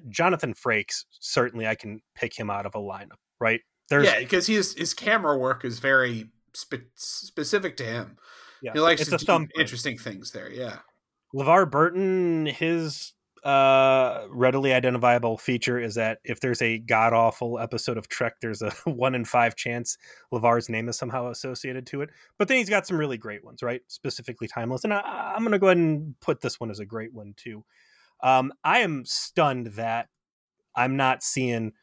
Jonathan 0.07 0.53
Frakes. 0.53 1.03
Certainly, 1.19 1.67
I 1.67 1.75
can 1.75 1.99
pick 2.15 2.39
him 2.39 2.49
out 2.49 2.65
of 2.65 2.75
a 2.75 2.79
lineup. 2.79 3.19
Right? 3.37 3.59
There's, 3.89 4.05
yeah, 4.05 4.19
because 4.19 4.47
his 4.47 4.73
his 4.73 4.93
camera 4.93 5.37
work 5.37 5.65
is 5.65 5.79
very 5.79 6.29
spe- 6.53 6.89
specific 6.95 7.77
to 7.77 7.83
him. 7.83 8.17
Yeah, 8.61 8.73
he 8.73 8.79
likes 8.79 9.01
it's 9.07 9.23
to 9.23 9.47
interesting 9.57 9.97
things 9.97 10.31
there. 10.31 10.51
Yeah, 10.51 10.79
LeVar 11.35 11.69
Burton, 11.69 12.45
his 12.45 13.13
uh, 13.43 14.25
readily 14.29 14.73
identifiable 14.73 15.37
feature 15.37 15.77
is 15.77 15.95
that 15.95 16.19
if 16.23 16.39
there's 16.39 16.61
a 16.61 16.77
god 16.77 17.11
awful 17.11 17.59
episode 17.59 17.97
of 17.97 18.07
Trek, 18.07 18.35
there's 18.41 18.61
a 18.61 18.69
one 18.85 19.15
in 19.15 19.25
five 19.25 19.55
chance 19.55 19.97
LeVar's 20.31 20.69
name 20.69 20.87
is 20.87 20.97
somehow 20.97 21.29
associated 21.29 21.85
to 21.87 22.01
it. 22.01 22.09
But 22.37 22.47
then 22.47 22.57
he's 22.57 22.69
got 22.69 22.87
some 22.87 22.97
really 22.97 23.17
great 23.17 23.43
ones, 23.43 23.61
right? 23.61 23.81
Specifically 23.87 24.47
timeless. 24.47 24.85
And 24.85 24.93
I, 24.93 25.33
am 25.35 25.41
going 25.41 25.51
to 25.51 25.59
go 25.59 25.67
ahead 25.67 25.77
and 25.77 26.17
put 26.21 26.41
this 26.41 26.59
one 26.59 26.71
as 26.71 26.79
a 26.79 26.85
great 26.85 27.13
one 27.13 27.33
too. 27.35 27.65
Um, 28.21 28.53
I 28.63 28.79
am 28.79 29.03
stunned 29.05 29.67
that 29.73 30.07
I'm 30.75 30.95
not 30.95 31.21
seeing 31.21 31.73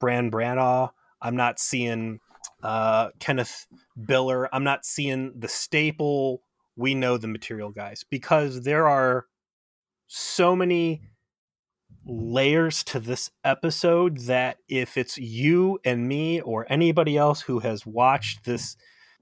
Brannon 0.00 0.30
Braga. 0.30 0.92
I'm 1.24 1.36
not 1.36 1.58
seeing 1.58 2.20
uh, 2.62 3.08
Kenneth 3.18 3.66
Biller. 3.98 4.48
I'm 4.52 4.62
not 4.62 4.84
seeing 4.84 5.32
the 5.36 5.48
staple. 5.48 6.42
We 6.76 6.94
know 6.94 7.16
the 7.16 7.28
material 7.28 7.70
guys 7.70 8.04
because 8.08 8.62
there 8.62 8.86
are 8.86 9.26
so 10.06 10.54
many 10.54 11.02
layers 12.06 12.84
to 12.84 13.00
this 13.00 13.30
episode 13.42 14.18
that 14.18 14.58
if 14.68 14.98
it's 14.98 15.16
you 15.16 15.78
and 15.84 16.06
me 16.06 16.40
or 16.42 16.66
anybody 16.68 17.16
else 17.16 17.42
who 17.42 17.60
has 17.60 17.86
watched 17.86 18.44
this 18.44 18.76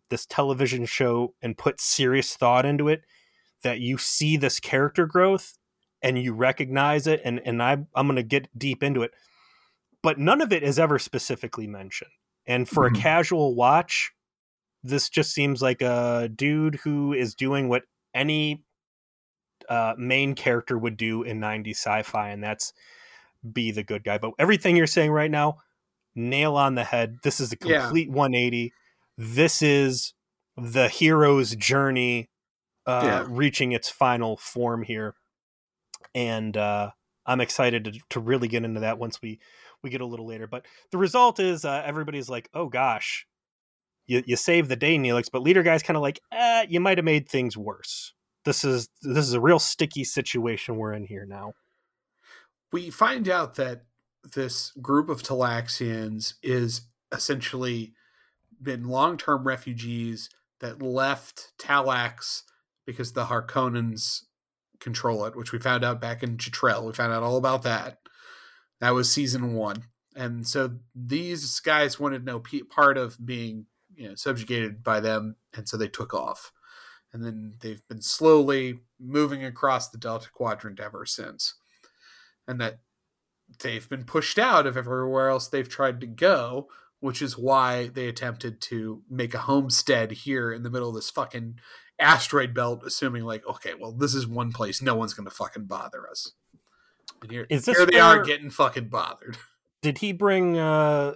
this 0.09 0.27
television 0.27 0.85
show 0.85 1.33
and 1.41 1.57
put 1.57 1.81
serious 1.81 2.35
thought 2.37 2.67
into 2.67 2.89
it 2.89 3.03
that 3.63 3.79
you 3.79 3.97
see 3.97 4.37
this 4.37 4.59
character 4.59 5.07
growth 5.07 5.59
and 6.03 6.19
you 6.19 6.35
recognize 6.35 7.07
it 7.07 7.21
and 7.25 7.41
and 7.45 7.63
I 7.63 7.73
I'm 7.95 8.07
going 8.07 8.17
to 8.17 8.23
get 8.25 8.49
deep 8.59 8.83
into 8.83 9.03
it 9.03 9.13
but 10.03 10.19
none 10.19 10.41
of 10.41 10.53
it 10.53 10.63
is 10.63 10.79
ever 10.79 10.99
specifically 10.99 11.67
mentioned 11.67 12.11
and 12.47 12.69
for 12.69 12.87
mm-hmm. 12.87 12.97
a 12.97 13.01
casual 13.01 13.55
watch 13.55 14.13
this 14.83 15.09
just 15.09 15.33
seems 15.33 15.63
like 15.63 15.81
a 15.81 16.29
dude 16.35 16.77
who 16.77 17.13
is 17.13 17.35
doing 17.35 17.69
what 17.69 17.83
any 18.15 18.65
uh, 19.69 19.95
main 19.97 20.35
character 20.35 20.77
would 20.77 20.97
do 20.97 21.23
in 21.23 21.41
90s 21.41 21.77
sci-fi 21.77 22.31
and 22.31 22.43
that's 22.43 22.73
be 23.53 23.71
the 23.71 23.83
good 23.83 24.05
guy 24.05 24.19
but 24.19 24.33
everything 24.39 24.77
you're 24.77 24.87
saying 24.87 25.11
right 25.11 25.31
now 25.31 25.57
nail 26.15 26.57
on 26.57 26.75
the 26.75 26.85
head 26.85 27.17
this 27.23 27.41
is 27.41 27.53
a 27.53 27.57
complete 27.57 28.09
yeah. 28.09 28.15
180 28.15 28.73
this 29.17 29.63
is 29.63 30.15
the 30.57 30.89
hero's 30.89 31.55
journey 31.57 32.29
uh, 32.87 33.01
yeah. 33.05 33.27
reaching 33.29 33.73
its 33.73 33.89
final 33.89 34.37
form 34.37 34.83
here 34.83 35.15
and 36.15 36.57
uh, 36.57 36.91
i'm 37.25 37.41
excited 37.41 37.85
to, 37.85 37.93
to 38.11 38.21
really 38.21 38.49
get 38.49 38.65
into 38.65 38.81
that 38.81 38.99
once 38.99 39.23
we 39.23 39.41
we 39.83 39.91
get 39.91 40.01
a 40.01 40.07
little 40.07 40.27
later 40.27 40.47
but 40.47 40.65
the 40.91 40.99
result 40.99 41.41
is 41.41 41.65
uh, 41.65 41.83
everybody's 41.85 42.29
like 42.29 42.49
oh 42.55 42.67
gosh 42.67 43.27
you, 44.07 44.23
you 44.27 44.37
save 44.37 44.69
the 44.69 44.77
day 44.77 44.97
neelix 44.99 45.27
but 45.33 45.43
leader 45.43 45.63
guy's 45.63 45.83
kind 45.83 45.97
of 45.97 46.03
like 46.03 46.21
eh, 46.33 46.67
you 46.69 46.81
might 46.81 46.99
have 46.99 47.05
made 47.05 47.29
things 47.29 47.57
worse 47.57 48.13
this 48.45 48.65
is 48.65 48.89
this 49.03 49.27
is 49.27 49.35
a 49.35 49.41
real 49.41 49.59
sticky 49.59 50.05
situation 50.05 50.77
we're 50.77 50.93
in 50.93 51.05
here 51.05 51.27
now. 51.27 51.53
We 52.73 52.91
find 52.91 53.29
out 53.29 53.55
that 53.57 53.83
this 54.35 54.73
group 54.81 55.09
of 55.09 55.23
Talaxians 55.23 56.35
is 56.43 56.83
essentially 57.13 57.93
been 58.61 58.85
long-term 58.85 59.47
refugees 59.47 60.31
that 60.61 60.81
left 60.81 61.53
Talax 61.59 62.43
because 62.87 63.13
the 63.13 63.27
Haakonians 63.27 64.23
control 64.81 65.25
it, 65.27 65.37
which 65.37 65.53
we 65.53 65.59
found 65.59 65.85
out 65.85 66.01
back 66.01 66.23
in 66.23 66.37
Jetrel. 66.37 66.87
We 66.87 66.93
found 66.93 67.13
out 67.13 67.23
all 67.23 67.37
about 67.37 67.63
that. 67.63 67.99
That 68.83 68.93
was 68.93 69.11
season 69.11 69.55
one, 69.55 69.85
and 70.15 70.47
so 70.47 70.73
these 70.95 71.59
guys 71.61 71.99
wanted 71.99 72.27
no 72.27 72.43
part 72.69 72.99
of 72.99 73.17
being 73.25 73.65
you 73.95 74.11
know 74.11 74.15
subjugated 74.15 74.85
by 74.85 75.01
them, 75.01 75.37
and 75.57 75.67
so 75.67 75.79
they 75.79 75.89
took 75.89 76.13
off 76.13 76.53
and 77.13 77.25
then 77.25 77.55
they've 77.61 77.87
been 77.89 78.01
slowly 78.01 78.79
moving 78.99 79.45
across 79.45 79.89
the 79.89 79.99
Delta 79.99 80.29
Quadrant 80.33 80.81
ever 80.81 81.05
since. 81.05 81.55
And 82.49 82.61
that 82.61 82.81
they've 83.61 83.89
been 83.89 84.05
pushed 84.05 84.39
out 84.39 84.67
of 84.67 84.77
everywhere 84.77 85.29
else 85.29 85.47
they've 85.47 85.69
tried 85.69 86.01
to 86.01 86.07
go, 86.07 86.69
which 87.01 87.21
is 87.21 87.37
why 87.37 87.89
they 87.89 88.09
attempted 88.09 88.61
to 88.63 89.03
make 89.11 89.35
a 89.35 89.39
homestead 89.39 90.13
here 90.13 90.53
in 90.53 90.63
the 90.63 90.71
middle 90.71 90.89
of 90.89 90.95
this 90.95 91.11
fucking 91.11 91.59
asteroid 91.99 92.55
belt, 92.55 92.83
assuming 92.87 93.25
like, 93.25 93.47
okay, 93.47 93.75
well, 93.79 93.93
this 93.93 94.15
is 94.15 94.27
one 94.27 94.53
place 94.53 94.81
no 94.81 94.95
one's 94.95 95.15
gonna 95.15 95.31
fucking 95.31 95.67
bother 95.67 96.09
us. 96.09 96.33
And 97.23 97.31
here, 97.31 97.47
is 97.49 97.65
this 97.65 97.77
here 97.77 97.87
they 97.87 98.01
are 98.01 98.23
getting 98.23 98.51
fucking 98.51 98.89
bothered. 98.89 99.39
Did 99.83 99.99
he 99.99 100.13
bring 100.13 100.59
uh 100.59 101.15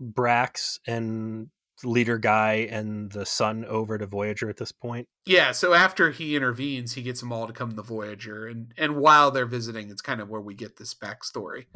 Brax 0.00 0.78
and 0.86 1.48
leader 1.82 2.18
guy 2.18 2.68
and 2.70 3.10
the 3.12 3.26
son 3.26 3.64
over 3.64 3.98
to 3.98 4.06
Voyager 4.06 4.48
at 4.48 4.56
this 4.56 4.72
point? 4.72 5.08
Yeah, 5.26 5.52
so 5.52 5.74
after 5.74 6.10
he 6.10 6.36
intervenes, 6.36 6.94
he 6.94 7.02
gets 7.02 7.20
them 7.20 7.32
all 7.32 7.46
to 7.46 7.52
come 7.52 7.74
to 7.76 7.82
Voyager, 7.82 8.46
and 8.46 8.72
and 8.76 8.96
while 8.96 9.30
they're 9.30 9.46
visiting, 9.46 9.90
it's 9.90 10.02
kind 10.02 10.20
of 10.20 10.28
where 10.28 10.40
we 10.40 10.54
get 10.54 10.76
this 10.76 10.94
backstory. 10.94 11.66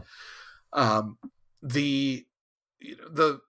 Um, 0.72 1.18
the 1.62 2.26
you 2.80 2.96
know, 2.96 3.08
the 3.10 3.40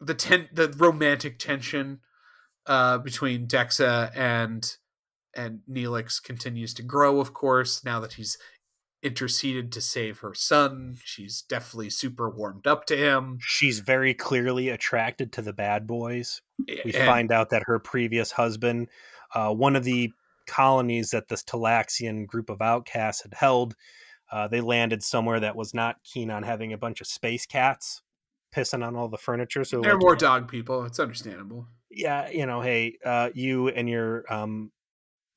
the 0.00 0.14
ten 0.14 0.48
the 0.52 0.68
romantic 0.78 1.38
tension 1.38 2.00
uh, 2.66 2.98
between 2.98 3.46
Dexa 3.46 4.16
and 4.16 4.76
and 5.34 5.60
Neelix 5.70 6.22
continues 6.22 6.74
to 6.74 6.82
grow, 6.82 7.20
of 7.20 7.32
course, 7.32 7.84
now 7.84 8.00
that 8.00 8.14
he's 8.14 8.36
interceded 9.02 9.72
to 9.72 9.80
save 9.80 10.18
her 10.18 10.34
son. 10.34 10.96
She's 11.04 11.42
definitely 11.42 11.90
super 11.90 12.28
warmed 12.28 12.66
up 12.66 12.86
to 12.86 12.96
him. 12.96 13.38
She's 13.40 13.80
very 13.80 14.14
clearly 14.14 14.68
attracted 14.68 15.32
to 15.34 15.42
the 15.42 15.52
bad 15.52 15.86
boys. 15.86 16.42
We 16.66 16.92
and, 16.94 17.06
find 17.06 17.32
out 17.32 17.50
that 17.50 17.64
her 17.66 17.78
previous 17.78 18.32
husband, 18.32 18.88
uh, 19.34 19.52
one 19.54 19.76
of 19.76 19.84
the 19.84 20.12
colonies 20.46 21.10
that 21.10 21.28
this 21.28 21.44
Talaxian 21.44 22.26
group 22.26 22.50
of 22.50 22.60
outcasts 22.60 23.22
had 23.22 23.34
held, 23.34 23.76
uh, 24.32 24.48
they 24.48 24.60
landed 24.60 25.02
somewhere 25.02 25.40
that 25.40 25.56
was 25.56 25.72
not 25.72 26.02
keen 26.02 26.30
on 26.30 26.42
having 26.42 26.72
a 26.72 26.78
bunch 26.78 27.00
of 27.00 27.06
space 27.06 27.46
cats 27.46 28.02
pissing 28.54 28.84
on 28.84 28.96
all 28.96 29.08
the 29.08 29.18
furniture. 29.18 29.64
So 29.64 29.80
they're 29.80 29.92
like, 29.92 30.02
more 30.02 30.16
dog 30.16 30.48
people. 30.48 30.84
It's 30.84 30.98
understandable. 30.98 31.66
Yeah, 31.90 32.28
you 32.30 32.46
know, 32.46 32.60
hey, 32.60 32.98
uh, 33.04 33.30
you 33.34 33.68
and 33.68 33.88
your 33.88 34.24
um, 34.32 34.72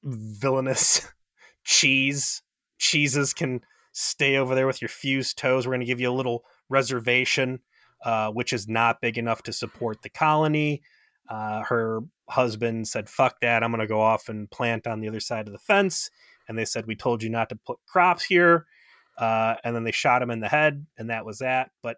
villainous 0.04 1.08
cheese 1.64 2.42
cheeses 2.82 3.34
can 3.34 3.62
stay 3.94 4.38
over 4.38 4.56
there 4.56 4.68
with 4.68 4.82
your 4.82 4.90
fused 4.90 5.38
toes. 5.38 5.66
We're 5.66 5.72
going 5.72 5.82
to 5.82 5.86
give 5.86 6.02
you 6.02 6.10
a 6.10 6.14
little 6.14 6.44
reservation, 6.68 7.60
uh, 8.04 8.32
which 8.32 8.52
is 8.52 8.68
not 8.68 9.02
big 9.02 9.18
enough 9.18 9.44
to 9.44 9.54
support 9.54 10.02
the 10.02 10.10
colony. 10.10 10.82
Uh, 11.30 11.62
her 11.64 12.02
husband 12.30 12.88
said, 12.88 13.08
fuck 13.08 13.40
that. 13.42 13.64
I'm 13.64 13.72
going 13.72 13.80
to 13.80 13.88
go 13.88 14.02
off 14.02 14.28
and 14.28 14.50
plant 14.50 14.88
on 14.88 15.00
the 15.00 15.08
other 15.08 15.20
side 15.20 15.48
of 15.48 15.54
the 15.54 15.60
fence. 15.60 16.10
And 16.48 16.58
they 16.58 16.66
said, 16.66 16.88
we 16.88 16.96
told 16.96 17.24
you 17.24 17.30
not 17.30 17.50
to 17.50 17.56
put 17.56 17.78
crops 17.88 18.26
here. 18.26 18.66
Uh, 19.18 19.56
and 19.64 19.76
then 19.76 19.84
they 19.84 19.92
shot 19.92 20.22
him 20.22 20.32
in 20.32 20.40
the 20.40 20.50
head, 20.50 20.86
and 20.98 21.10
that 21.10 21.26
was 21.26 21.40
that. 21.40 21.70
But 21.84 21.98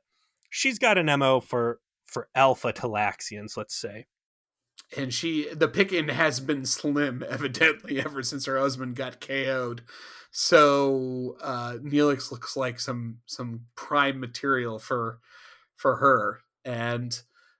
she's 0.49 0.77
got 0.77 0.97
an 0.97 1.05
MO 1.19 1.39
for, 1.39 1.79
for 2.03 2.27
alpha 2.35 2.73
Talaxians, 2.73 3.55
let's 3.55 3.75
say 3.75 4.07
and 4.97 5.13
she 5.13 5.47
the 5.53 5.67
picking 5.67 6.09
has 6.09 6.39
been 6.39 6.65
slim 6.65 7.23
evidently 7.29 7.99
ever 7.99 8.23
since 8.23 8.45
her 8.45 8.59
husband 8.59 8.95
got 8.95 9.21
KO'd. 9.21 9.81
So 10.31 11.37
uh, 11.41 11.73
Neelix 11.81 12.31
looks 12.31 12.57
like 12.57 12.79
some 12.79 13.19
some 13.25 13.61
prime 13.75 14.19
material 14.19 14.79
for 14.79 15.19
for 15.75 15.97
her, 15.97 16.41
and 16.65 17.17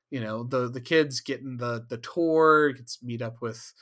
you 0.10 0.20
know 0.20 0.44
the 0.44 0.70
the 0.70 0.82
kids 0.82 1.22
getting 1.22 1.58
the 1.58 1.86
the 1.88 1.98
tour 1.98 2.72
gets 2.74 3.04
meet 3.04 3.22
up 3.22 3.42
with 3.42 3.74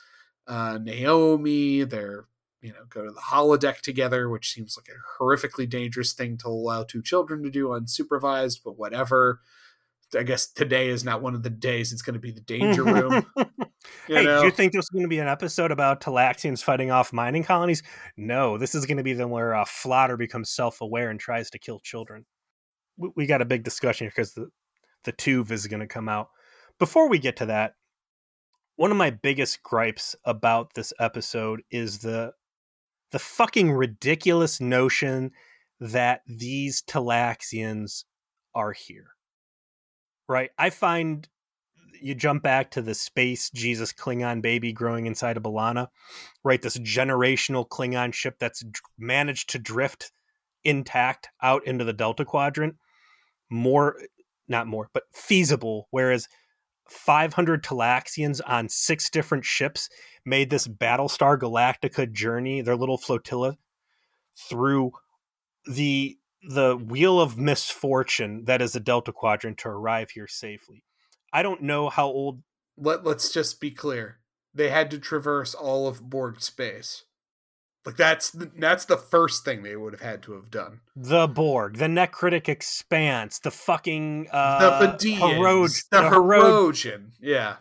uh, 0.46 0.78
Naomi. 0.82 1.84
They're 1.84 2.26
you 2.60 2.72
know 2.72 2.84
go 2.88 3.04
to 3.04 3.10
the 3.10 3.20
holodeck 3.20 3.80
together, 3.80 4.28
which 4.28 4.52
seems 4.52 4.76
like 4.76 4.88
a 4.88 5.22
horrifically 5.22 5.68
dangerous 5.68 6.12
thing 6.12 6.36
to 6.38 6.48
allow 6.48 6.82
two 6.84 7.02
children 7.02 7.42
to 7.44 7.50
do 7.50 7.68
unsupervised, 7.68 8.60
but 8.64 8.78
whatever. 8.78 9.40
I 10.16 10.22
guess 10.22 10.50
today 10.50 10.88
is 10.88 11.04
not 11.04 11.22
one 11.22 11.34
of 11.34 11.42
the 11.42 11.50
days. 11.50 11.92
It's 11.92 12.02
going 12.02 12.14
to 12.14 12.20
be 12.20 12.30
the 12.30 12.40
danger 12.40 12.84
room. 12.84 13.26
hey, 14.06 14.24
know? 14.24 14.40
do 14.40 14.46
you 14.46 14.50
think 14.50 14.72
there's 14.72 14.88
going 14.88 15.04
to 15.04 15.08
be 15.08 15.18
an 15.18 15.28
episode 15.28 15.70
about 15.70 16.00
Talaxians 16.00 16.62
fighting 16.62 16.90
off 16.90 17.12
mining 17.12 17.44
colonies? 17.44 17.82
No, 18.16 18.58
this 18.58 18.74
is 18.74 18.86
going 18.86 18.98
to 18.98 19.02
be 19.02 19.14
the 19.14 19.26
where 19.26 19.54
uh, 19.54 19.64
Flotter 19.64 20.16
becomes 20.16 20.50
self-aware 20.50 21.10
and 21.10 21.18
tries 21.18 21.50
to 21.50 21.58
kill 21.58 21.80
children. 21.80 22.26
We, 22.96 23.10
we 23.16 23.26
got 23.26 23.42
a 23.42 23.46
big 23.46 23.64
discussion 23.64 24.06
here 24.06 24.12
because 24.14 24.34
the 24.34 24.48
the 25.04 25.12
Tuve 25.12 25.50
is 25.50 25.66
going 25.66 25.80
to 25.80 25.86
come 25.86 26.08
out. 26.08 26.28
Before 26.78 27.08
we 27.08 27.18
get 27.18 27.36
to 27.38 27.46
that, 27.46 27.74
one 28.76 28.90
of 28.90 28.96
my 28.96 29.10
biggest 29.10 29.62
gripes 29.62 30.16
about 30.24 30.74
this 30.74 30.92
episode 30.98 31.62
is 31.70 31.98
the 31.98 32.32
the 33.10 33.18
fucking 33.18 33.70
ridiculous 33.70 34.60
notion 34.60 35.32
that 35.80 36.22
these 36.26 36.82
Talaxians 36.82 38.04
are 38.54 38.72
here. 38.72 39.11
Right? 40.28 40.50
I 40.58 40.70
find 40.70 41.28
you 42.00 42.14
jump 42.14 42.42
back 42.42 42.70
to 42.72 42.82
the 42.82 42.94
space 42.94 43.50
Jesus 43.50 43.92
Klingon 43.92 44.42
baby 44.42 44.72
growing 44.72 45.06
inside 45.06 45.36
of 45.36 45.42
B'Elanna, 45.44 45.88
right? 46.42 46.60
This 46.60 46.76
generational 46.78 47.66
Klingon 47.66 48.12
ship 48.12 48.36
that's 48.38 48.64
managed 48.98 49.50
to 49.50 49.58
drift 49.58 50.10
intact 50.64 51.28
out 51.42 51.66
into 51.66 51.84
the 51.84 51.92
Delta 51.92 52.24
Quadrant. 52.24 52.76
More, 53.50 53.96
not 54.48 54.66
more, 54.66 54.88
but 54.92 55.04
feasible. 55.12 55.88
Whereas 55.90 56.28
500 56.88 57.62
Talaxians 57.62 58.40
on 58.46 58.68
six 58.68 59.08
different 59.10 59.44
ships 59.44 59.88
made 60.24 60.50
this 60.50 60.66
Battlestar 60.66 61.38
Galactica 61.38 62.10
journey, 62.10 62.60
their 62.62 62.76
little 62.76 62.98
flotilla, 62.98 63.56
through 64.48 64.92
the 65.66 66.18
the 66.42 66.76
wheel 66.76 67.20
of 67.20 67.38
misfortune 67.38 68.44
that 68.44 68.60
is 68.60 68.72
the 68.72 68.80
Delta 68.80 69.12
Quadrant 69.12 69.58
to 69.58 69.68
arrive 69.68 70.10
here 70.10 70.26
safely. 70.26 70.84
I 71.32 71.42
don't 71.42 71.62
know 71.62 71.88
how 71.88 72.06
old. 72.06 72.42
Let 72.76 73.04
Let's 73.04 73.32
just 73.32 73.60
be 73.60 73.70
clear. 73.70 74.18
They 74.54 74.68
had 74.68 74.90
to 74.90 74.98
traverse 74.98 75.54
all 75.54 75.86
of 75.86 76.10
Borg 76.10 76.40
space. 76.40 77.04
Like 77.84 77.96
that's 77.96 78.30
the, 78.30 78.50
that's 78.56 78.84
the 78.84 78.96
first 78.96 79.44
thing 79.44 79.62
they 79.62 79.74
would 79.74 79.92
have 79.92 80.02
had 80.02 80.22
to 80.24 80.32
have 80.34 80.50
done. 80.50 80.80
The 80.94 81.26
Borg, 81.26 81.78
the 81.78 81.86
Nekrit 81.86 82.48
Expanse, 82.48 83.40
the 83.40 83.50
fucking 83.50 84.28
uh, 84.30 84.78
the 84.78 84.86
Vidians, 84.86 85.84
the, 85.90 86.02
the 86.02 86.08
Hirogen. 86.10 87.10
Yeah, 87.20 87.56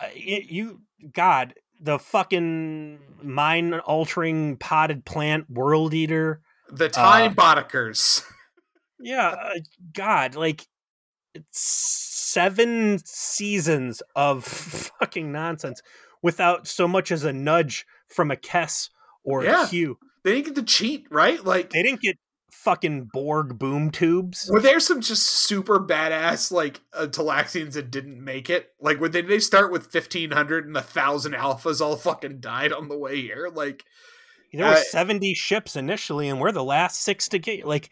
uh, 0.00 0.06
it, 0.14 0.50
you 0.50 0.82
God, 1.12 1.54
the 1.80 1.98
fucking 1.98 3.00
mind 3.20 3.74
altering 3.80 4.56
potted 4.58 5.04
plant 5.04 5.50
world 5.50 5.92
eater, 5.92 6.40
the 6.70 6.88
Time 6.88 7.32
uh, 7.32 7.34
Bodikers. 7.34 8.24
yeah, 9.00 9.28
uh, 9.28 9.54
God, 9.92 10.34
like 10.34 10.66
seven 11.50 12.98
seasons 13.04 14.02
of 14.14 14.44
fucking 15.00 15.30
nonsense 15.32 15.82
without 16.22 16.66
so 16.66 16.88
much 16.88 17.10
as 17.10 17.24
a 17.24 17.32
nudge 17.32 17.86
from 18.08 18.30
a 18.30 18.36
Kes 18.36 18.90
or 19.24 19.44
yeah. 19.44 19.64
a 19.64 19.68
Q. 19.68 19.98
They 20.24 20.34
didn't 20.34 20.46
get 20.46 20.54
to 20.56 20.62
cheat, 20.62 21.06
right? 21.10 21.42
Like 21.44 21.70
they 21.70 21.82
didn't 21.82 22.00
get 22.00 22.18
fucking 22.50 23.08
Borg 23.12 23.58
boom 23.58 23.90
tubes. 23.90 24.50
Were 24.50 24.60
there 24.60 24.80
some 24.80 25.00
just 25.00 25.24
super 25.24 25.78
badass 25.78 26.50
like 26.50 26.80
uh, 26.92 27.06
Talaxians 27.06 27.72
that 27.74 27.90
didn't 27.90 28.22
make 28.22 28.50
it? 28.50 28.70
Like, 28.80 29.00
would 29.00 29.12
they, 29.12 29.22
they 29.22 29.38
start 29.38 29.72
with 29.72 29.86
fifteen 29.86 30.32
hundred 30.32 30.66
and 30.66 30.76
a 30.76 30.82
thousand 30.82 31.32
alphas 31.32 31.80
all 31.80 31.96
fucking 31.96 32.40
died 32.40 32.72
on 32.72 32.88
the 32.88 32.98
way 32.98 33.20
here? 33.20 33.48
Like, 33.52 33.84
there 34.52 34.66
were 34.66 34.72
uh, 34.72 34.82
seventy 34.90 35.34
ships 35.34 35.76
initially, 35.76 36.28
and 36.28 36.40
we're 36.40 36.52
the 36.52 36.64
last 36.64 37.02
six 37.02 37.28
to 37.28 37.38
get. 37.38 37.66
Like, 37.66 37.90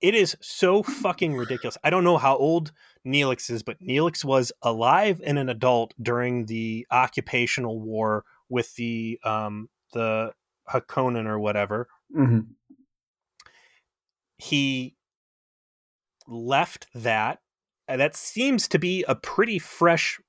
it 0.00 0.14
is 0.14 0.36
so 0.40 0.82
fucking 0.82 1.34
ridiculous. 1.34 1.78
I 1.84 1.90
don't 1.90 2.04
know 2.04 2.18
how 2.18 2.36
old 2.36 2.72
Neelix 3.06 3.50
is, 3.50 3.62
but 3.62 3.80
Neelix 3.80 4.24
was 4.24 4.52
alive 4.62 5.20
and 5.24 5.38
an 5.38 5.48
adult 5.48 5.94
during 6.00 6.46
the 6.46 6.86
occupational 6.90 7.80
war 7.80 8.24
with 8.48 8.74
the 8.76 9.18
um 9.24 9.68
the 9.92 10.32
Haakonian 10.68 11.26
or 11.26 11.38
whatever. 11.38 11.88
Mm-hmm. 12.16 12.40
He 14.38 14.96
left 16.26 16.86
that. 16.94 17.40
That 17.88 18.16
seems 18.16 18.66
to 18.68 18.78
be 18.78 19.04
a 19.06 19.14
pretty 19.14 19.58
fresh 19.58 20.20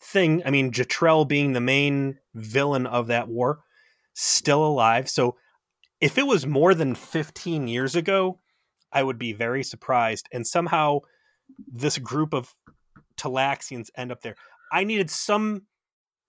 thing. 0.00 0.42
I 0.46 0.50
mean, 0.50 0.72
Jetrel 0.72 1.28
being 1.28 1.52
the 1.52 1.60
main 1.60 2.18
villain 2.34 2.86
of 2.86 3.06
that 3.08 3.28
war, 3.28 3.60
still 4.14 4.64
alive. 4.64 5.08
So 5.08 5.36
if 6.00 6.18
it 6.18 6.26
was 6.26 6.46
more 6.46 6.74
than 6.74 6.94
15 6.94 7.68
years 7.68 7.94
ago, 7.94 8.40
I 8.92 9.02
would 9.02 9.18
be 9.18 9.32
very 9.32 9.62
surprised. 9.62 10.28
And 10.32 10.46
somehow 10.46 11.00
this 11.66 11.98
group 11.98 12.34
of 12.34 12.52
Talaxians 13.16 13.90
end 13.96 14.12
up 14.12 14.22
there. 14.22 14.36
I 14.72 14.84
needed 14.84 15.10
some 15.10 15.62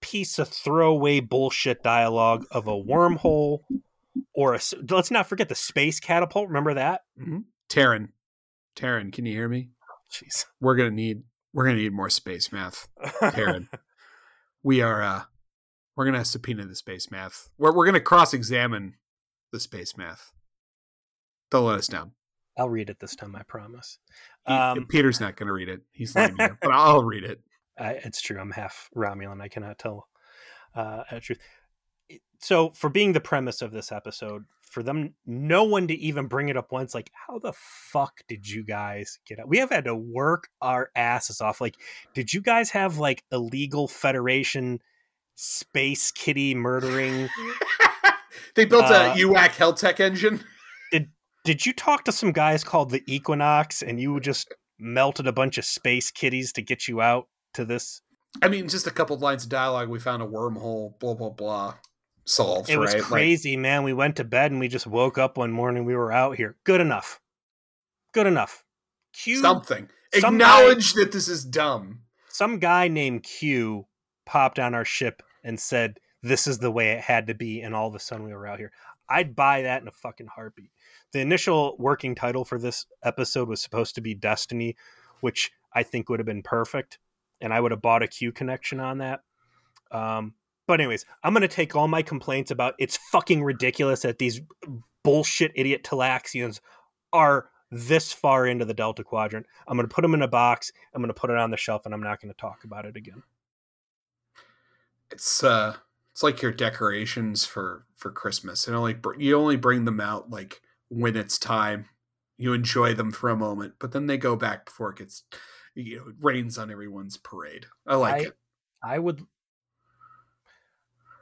piece 0.02 0.38
of 0.38 0.50
throwaway 0.50 1.22
bullshit 1.22 1.82
dialogue 1.82 2.46
of 2.52 2.68
a 2.68 2.72
wormhole 2.72 3.62
or 4.36 4.54
a. 4.54 4.60
Let's 4.90 5.12
not 5.12 5.28
forget 5.28 5.50
the 5.50 5.56
space 5.56 6.00
catapult. 6.00 6.48
Remember 6.48 6.74
that? 6.74 7.02
Mm-hmm. 7.20 7.40
Taryn, 7.70 8.10
Taryn, 8.76 9.12
can 9.12 9.26
you 9.26 9.34
hear 9.34 9.50
me? 9.50 9.70
Jeez, 10.12 10.46
we're 10.60 10.76
gonna 10.76 10.92
need 10.92 11.24
we're 11.54 11.66
gonna 11.66 11.78
need 11.78 11.94
more 11.94 12.10
space 12.10 12.52
math, 12.52 12.88
Taryn. 13.02 13.68
we 14.64 14.82
are 14.82 15.02
uh 15.02 15.22
we're 15.96 16.06
gonna 16.06 16.26
subpoena 16.26 16.66
the 16.66 16.76
space 16.76 17.12
math. 17.12 17.50
We're 17.58 17.74
we're 17.74 17.86
gonna 17.86 18.02
cross 18.02 18.34
examine 18.34 18.96
the 19.52 19.60
space 19.60 19.96
math. 19.98 20.32
Don't 21.52 21.66
let 21.66 21.78
us 21.78 21.88
down. 21.88 22.14
I'll 22.58 22.70
read 22.70 22.90
it 22.90 23.00
this 23.00 23.16
time, 23.16 23.36
I 23.36 23.44
promise. 23.44 24.00
Um, 24.46 24.86
Peter's 24.88 25.20
not 25.20 25.36
going 25.36 25.48
to 25.48 25.54
read 25.54 25.70
it. 25.70 25.82
He's 25.92 26.16
not, 26.16 26.32
but 26.38 26.72
I'll 26.72 27.04
read 27.06 27.24
it. 27.24 27.40
I, 27.78 27.94
it's 27.94 28.22
true. 28.22 28.40
I'm 28.40 28.52
half 28.52 28.90
Romulan. 28.96 29.42
I 29.42 29.48
cannot 29.48 29.80
tell 29.80 30.08
uh, 30.76 31.04
the 31.12 31.20
truth. 31.20 31.40
So, 32.40 32.72
for 32.72 32.90
being 32.90 33.14
the 33.14 33.22
premise 33.22 33.62
of 33.62 33.72
this 33.72 33.92
episode, 33.92 34.44
for 34.62 34.84
them, 34.84 35.14
no 35.26 35.64
one 35.64 35.88
to 35.88 35.94
even 35.94 36.28
bring 36.28 36.50
it 36.50 36.58
up 36.58 36.72
once, 36.72 36.94
like, 36.94 37.10
how 37.28 37.40
the 37.40 37.54
fuck 37.54 38.22
did 38.28 38.48
you 38.48 38.64
guys 38.64 39.20
get 39.26 39.40
out? 39.40 39.48
We 39.48 39.60
have 39.60 39.70
had 39.70 39.86
to 39.86 39.96
work 39.96 40.50
our 40.62 40.90
asses 40.96 41.42
off. 41.42 41.62
Like, 41.62 41.78
did 42.14 42.34
you 42.34 42.42
guys 42.42 42.72
have 42.72 42.98
like 42.98 43.24
illegal 43.32 43.88
Federation 43.88 44.82
space 45.36 46.12
kitty 46.12 46.56
murdering? 46.56 47.30
they 48.56 48.66
built 48.66 48.86
uh, 48.86 49.14
a 49.16 49.20
UAC 49.20 49.50
Heltech 49.50 50.00
engine 50.00 50.44
did 50.94 51.10
Did 51.44 51.66
you 51.66 51.74
talk 51.74 52.06
to 52.06 52.12
some 52.12 52.32
guys 52.32 52.64
called 52.64 52.92
the 52.92 53.04
Equinox 53.08 53.82
and 53.82 54.00
you 54.00 54.20
just 54.20 54.54
melted 54.80 55.28
a 55.28 55.34
bunch 55.34 55.58
of 55.58 55.66
space 55.66 56.12
kitties 56.12 56.54
to 56.54 56.62
get 56.62 56.88
you 56.88 57.02
out 57.02 57.28
to 57.56 57.66
this? 57.66 58.02
I 58.42 58.48
mean, 58.48 58.68
just 58.68 58.88
a 58.88 58.92
couple 58.92 59.18
lines 59.18 59.44
of 59.44 59.50
dialogue. 59.50 59.90
We 59.90 60.00
found 60.00 60.22
a 60.22 60.28
wormhole. 60.28 60.98
Blah 61.00 61.16
blah 61.16 61.30
blah. 61.30 61.76
Solved. 62.26 62.70
It 62.70 62.78
was 62.78 62.94
right? 62.94 63.04
crazy, 63.04 63.56
like, 63.56 63.62
man. 63.62 63.84
We 63.84 63.92
went 63.92 64.16
to 64.16 64.24
bed 64.24 64.52
and 64.52 64.60
we 64.60 64.70
just 64.70 64.88
woke 64.88 65.18
up 65.18 65.38
one 65.38 65.52
morning. 65.52 65.84
We 65.84 65.96
were 65.96 66.12
out 66.12 66.38
here. 66.38 66.56
Good 66.64 66.80
enough. 66.80 67.20
Good 68.14 68.28
enough. 68.28 68.64
Q. 69.14 69.38
Something. 69.38 69.90
Some 70.14 70.36
Acknowledge 70.36 70.94
guy, 70.94 71.02
that 71.02 71.12
this 71.12 71.28
is 71.28 71.44
dumb. 71.44 72.02
Some 72.30 72.60
guy 72.60 72.88
named 72.88 73.24
Q 73.24 73.88
popped 74.34 74.60
on 74.60 74.74
our 74.74 74.86
ship 74.86 75.24
and 75.44 75.60
said, 75.60 76.00
"This 76.22 76.48
is 76.48 76.60
the 76.60 76.72
way 76.72 76.92
it 76.92 77.02
had 77.02 77.28
to 77.28 77.34
be," 77.34 77.62
and 77.62 77.76
all 77.76 77.88
of 77.88 77.96
a 77.96 78.00
sudden 78.00 78.26
we 78.26 78.34
were 78.34 78.48
out 78.48 78.60
here. 78.60 78.72
I'd 79.10 79.36
buy 79.36 79.62
that 79.64 79.82
in 79.82 79.88
a 79.88 79.92
fucking 79.92 80.28
heartbeat 80.28 80.72
the 81.14 81.22
initial 81.22 81.76
working 81.80 82.16
title 82.16 82.44
for 82.44 82.60
this 82.60 82.86
episode 83.04 83.48
was 83.48 83.62
supposed 83.62 83.96
to 83.96 84.02
be 84.02 84.14
Destiny, 84.14 84.76
which 85.22 85.52
I 85.72 85.84
think 85.84 86.10
would 86.10 86.20
have 86.20 86.26
been 86.26 86.44
perfect, 86.44 87.00
and 87.40 87.54
I 87.54 87.60
would 87.60 87.72
have 87.72 87.82
bought 87.82 88.04
a 88.04 88.08
Q 88.08 88.32
connection 88.32 88.80
on 88.80 88.98
that. 88.98 89.22
Um, 89.92 90.34
but 90.68 90.82
anyways, 90.82 91.06
I'm 91.24 91.34
gonna 91.34 91.48
take 91.48 91.76
all 91.76 91.88
my 91.88 92.02
complaints 92.02 92.52
about 92.52 92.74
it's 92.80 92.98
fucking 93.12 93.44
ridiculous 93.44 94.02
that 94.02 94.18
these 94.18 94.42
bullshit 95.04 95.52
idiot 95.56 95.84
Talaxians 95.84 96.60
are 97.14 97.50
this 97.70 98.12
far 98.12 98.48
into 98.48 98.66
the 98.66 98.74
Delta 98.74 99.04
Quadrant. 99.04 99.46
I'm 99.68 99.78
gonna 99.78 99.88
put 99.88 100.02
them 100.02 100.16
in 100.16 100.22
a 100.24 100.28
box. 100.28 100.72
I'm 100.94 101.02
gonna 101.02 101.14
put 101.14 101.30
it 101.30 101.38
on 101.38 101.52
the 101.52 101.58
shelf, 101.58 101.86
and 101.86 101.94
I'm 101.94 102.04
not 102.04 102.22
gonna 102.22 102.34
talk 102.34 102.64
about 102.64 102.86
it 102.86 102.98
again. 102.98 103.22
It's 105.14 105.44
uh, 105.44 105.76
it's 106.12 106.24
like 106.24 106.42
your 106.42 106.52
decorations 106.52 107.46
for 107.46 107.86
for 107.96 108.12
Christmas. 108.12 108.68
And 108.68 108.76
only 108.76 108.96
you 109.18 109.38
only 109.38 109.56
bring 109.56 109.86
them 109.86 110.02
out 110.02 110.30
like 110.30 110.62
when 110.90 111.16
it's 111.16 111.38
time. 111.38 111.86
You 112.38 112.54
enjoy 112.54 112.96
them 112.96 113.12
for 113.12 113.30
a 113.30 113.38
moment, 113.38 113.76
but 113.80 113.92
then 113.92 114.08
they 114.08 114.18
go 114.18 114.36
back 114.36 114.66
before 114.66 114.90
it 114.90 114.98
gets 114.98 115.24
you 115.76 115.98
know, 115.98 116.08
it 116.10 116.16
rains 116.20 116.58
on 116.58 116.72
everyone's 116.72 117.16
parade. 117.18 117.68
I 117.86 117.96
like 117.96 118.14
I, 118.14 118.18
it. 118.20 118.38
I 118.84 119.00
would 119.00 119.22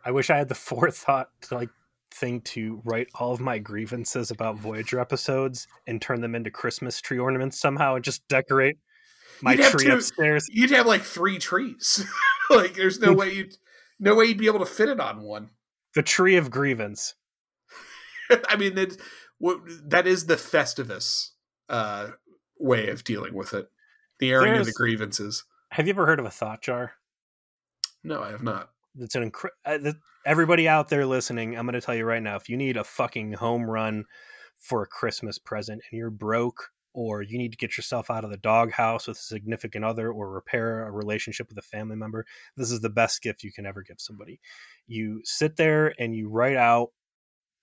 I 0.06 0.12
wish 0.12 0.30
I 0.30 0.38
had 0.38 0.50
the 0.50 0.56
forethought 0.70 1.30
to 1.44 1.56
like 1.56 1.70
thing 2.14 2.42
to 2.42 2.82
write 2.86 3.08
all 3.16 3.34
of 3.34 3.40
my 3.40 3.58
grievances 3.58 4.32
about 4.32 4.58
Voyager 4.58 5.00
episodes 5.00 5.68
and 5.86 6.02
turn 6.02 6.22
them 6.22 6.36
into 6.36 6.50
Christmas 6.50 7.00
tree 7.02 7.20
ornaments 7.20 7.60
somehow 7.60 7.96
and 7.96 8.04
just 8.04 8.28
decorate 8.28 8.78
my 9.42 9.56
tree 9.56 9.86
to, 9.86 9.96
upstairs. 9.96 10.48
You'd 10.50 10.72
have 10.72 10.86
like 10.86 11.02
three 11.02 11.40
trees. 11.40 12.06
like 12.50 12.74
there's 12.74 13.00
no 13.00 13.14
way 13.14 13.34
you'd 13.34 13.58
no 14.02 14.16
way 14.16 14.26
you'd 14.26 14.38
be 14.38 14.48
able 14.48 14.60
to 14.60 14.66
fit 14.66 14.90
it 14.90 15.00
on 15.00 15.22
one. 15.22 15.52
The 15.94 16.04
tree 16.04 16.36
of 16.36 16.52
grievance. 16.52 17.14
I 18.50 18.58
mean, 18.58 18.78
it, 18.78 18.98
that 19.86 20.08
is 20.08 20.26
the 20.26 20.36
Festivus 20.36 21.30
uh, 21.70 22.08
way 22.60 22.90
of 22.90 23.04
dealing 23.04 23.34
with 23.34 23.54
it. 23.54 23.70
The 24.20 24.32
airing 24.32 24.54
There's, 24.54 24.68
of 24.68 24.74
the 24.74 24.78
grievances. 24.78 25.44
Have 25.72 25.88
you 25.88 25.94
ever 25.94 26.06
heard 26.06 26.20
of 26.20 26.26
a 26.26 26.32
thought 26.32 26.62
jar? 26.62 26.94
No, 28.04 28.22
I 28.22 28.32
have 28.32 28.44
not. 28.44 28.72
It's 29.00 29.16
an 29.16 29.32
incre- 29.32 29.50
uh, 29.66 29.94
everybody 30.26 30.68
out 30.68 30.90
there 30.90 31.06
listening. 31.06 31.58
I'm 31.58 31.66
going 31.66 31.74
to 31.74 31.82
tell 31.82 31.96
you 31.96 32.06
right 32.06 32.22
now: 32.22 32.36
if 32.36 32.50
you 32.50 32.58
need 32.58 32.78
a 32.78 32.84
fucking 32.84 33.34
home 33.34 33.70
run 33.70 34.06
for 34.58 34.84
a 34.84 34.88
Christmas 34.88 35.38
present 35.38 35.82
and 35.90 35.98
you're 35.98 36.10
broke, 36.10 36.72
or 36.94 37.22
you 37.22 37.38
need 37.38 37.52
to 37.52 37.58
get 37.58 37.78
yourself 37.78 38.10
out 38.12 38.24
of 38.24 38.32
the 38.32 38.38
doghouse 38.38 39.08
with 39.08 39.18
a 39.18 39.22
significant 39.22 39.86
other, 39.86 40.12
or 40.12 40.32
repair 40.32 40.86
a 40.88 40.92
relationship 40.92 41.48
with 41.50 41.58
a 41.58 41.62
family 41.62 41.96
member, 41.96 42.26
this 42.58 42.72
is 42.72 42.82
the 42.82 42.90
best 42.90 43.22
gift 43.22 43.44
you 43.44 43.52
can 43.52 43.66
ever 43.66 43.82
give 43.82 44.00
somebody. 44.00 44.40
You 44.88 45.22
sit 45.24 45.56
there 45.56 45.94
and 46.00 46.16
you 46.16 46.30
write 46.30 46.58
out 46.58 46.90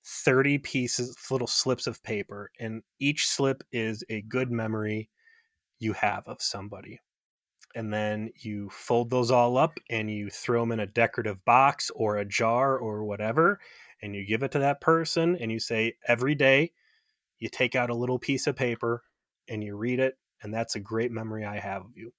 30 0.04 0.58
pieces, 0.58 1.16
little 1.30 1.46
slips 1.46 1.86
of 1.86 2.02
paper, 2.02 2.50
and 2.58 2.82
each 2.98 3.28
slip 3.28 3.62
is 3.72 4.02
a 4.08 4.22
good 4.22 4.50
memory 4.50 5.10
you 5.78 5.92
have 5.92 6.26
of 6.26 6.40
somebody. 6.40 7.00
And 7.74 7.92
then 7.92 8.30
you 8.40 8.70
fold 8.70 9.10
those 9.10 9.30
all 9.30 9.58
up 9.58 9.78
and 9.90 10.10
you 10.10 10.30
throw 10.30 10.62
them 10.62 10.72
in 10.72 10.80
a 10.80 10.86
decorative 10.86 11.44
box 11.44 11.90
or 11.94 12.16
a 12.16 12.24
jar 12.24 12.78
or 12.78 13.04
whatever, 13.04 13.60
and 14.00 14.14
you 14.14 14.26
give 14.26 14.42
it 14.42 14.52
to 14.52 14.60
that 14.60 14.80
person 14.80 15.36
and 15.36 15.52
you 15.52 15.60
say, 15.60 15.94
every 16.06 16.34
day 16.34 16.72
you 17.38 17.48
take 17.48 17.76
out 17.76 17.90
a 17.90 17.94
little 17.94 18.18
piece 18.18 18.46
of 18.46 18.56
paper 18.56 19.02
and 19.48 19.62
you 19.62 19.76
read 19.76 20.00
it, 20.00 20.16
and 20.42 20.52
that's 20.52 20.76
a 20.76 20.80
great 20.80 21.10
memory 21.10 21.44
I 21.44 21.58
have 21.58 21.82
of 21.82 21.96
you. 21.96 22.12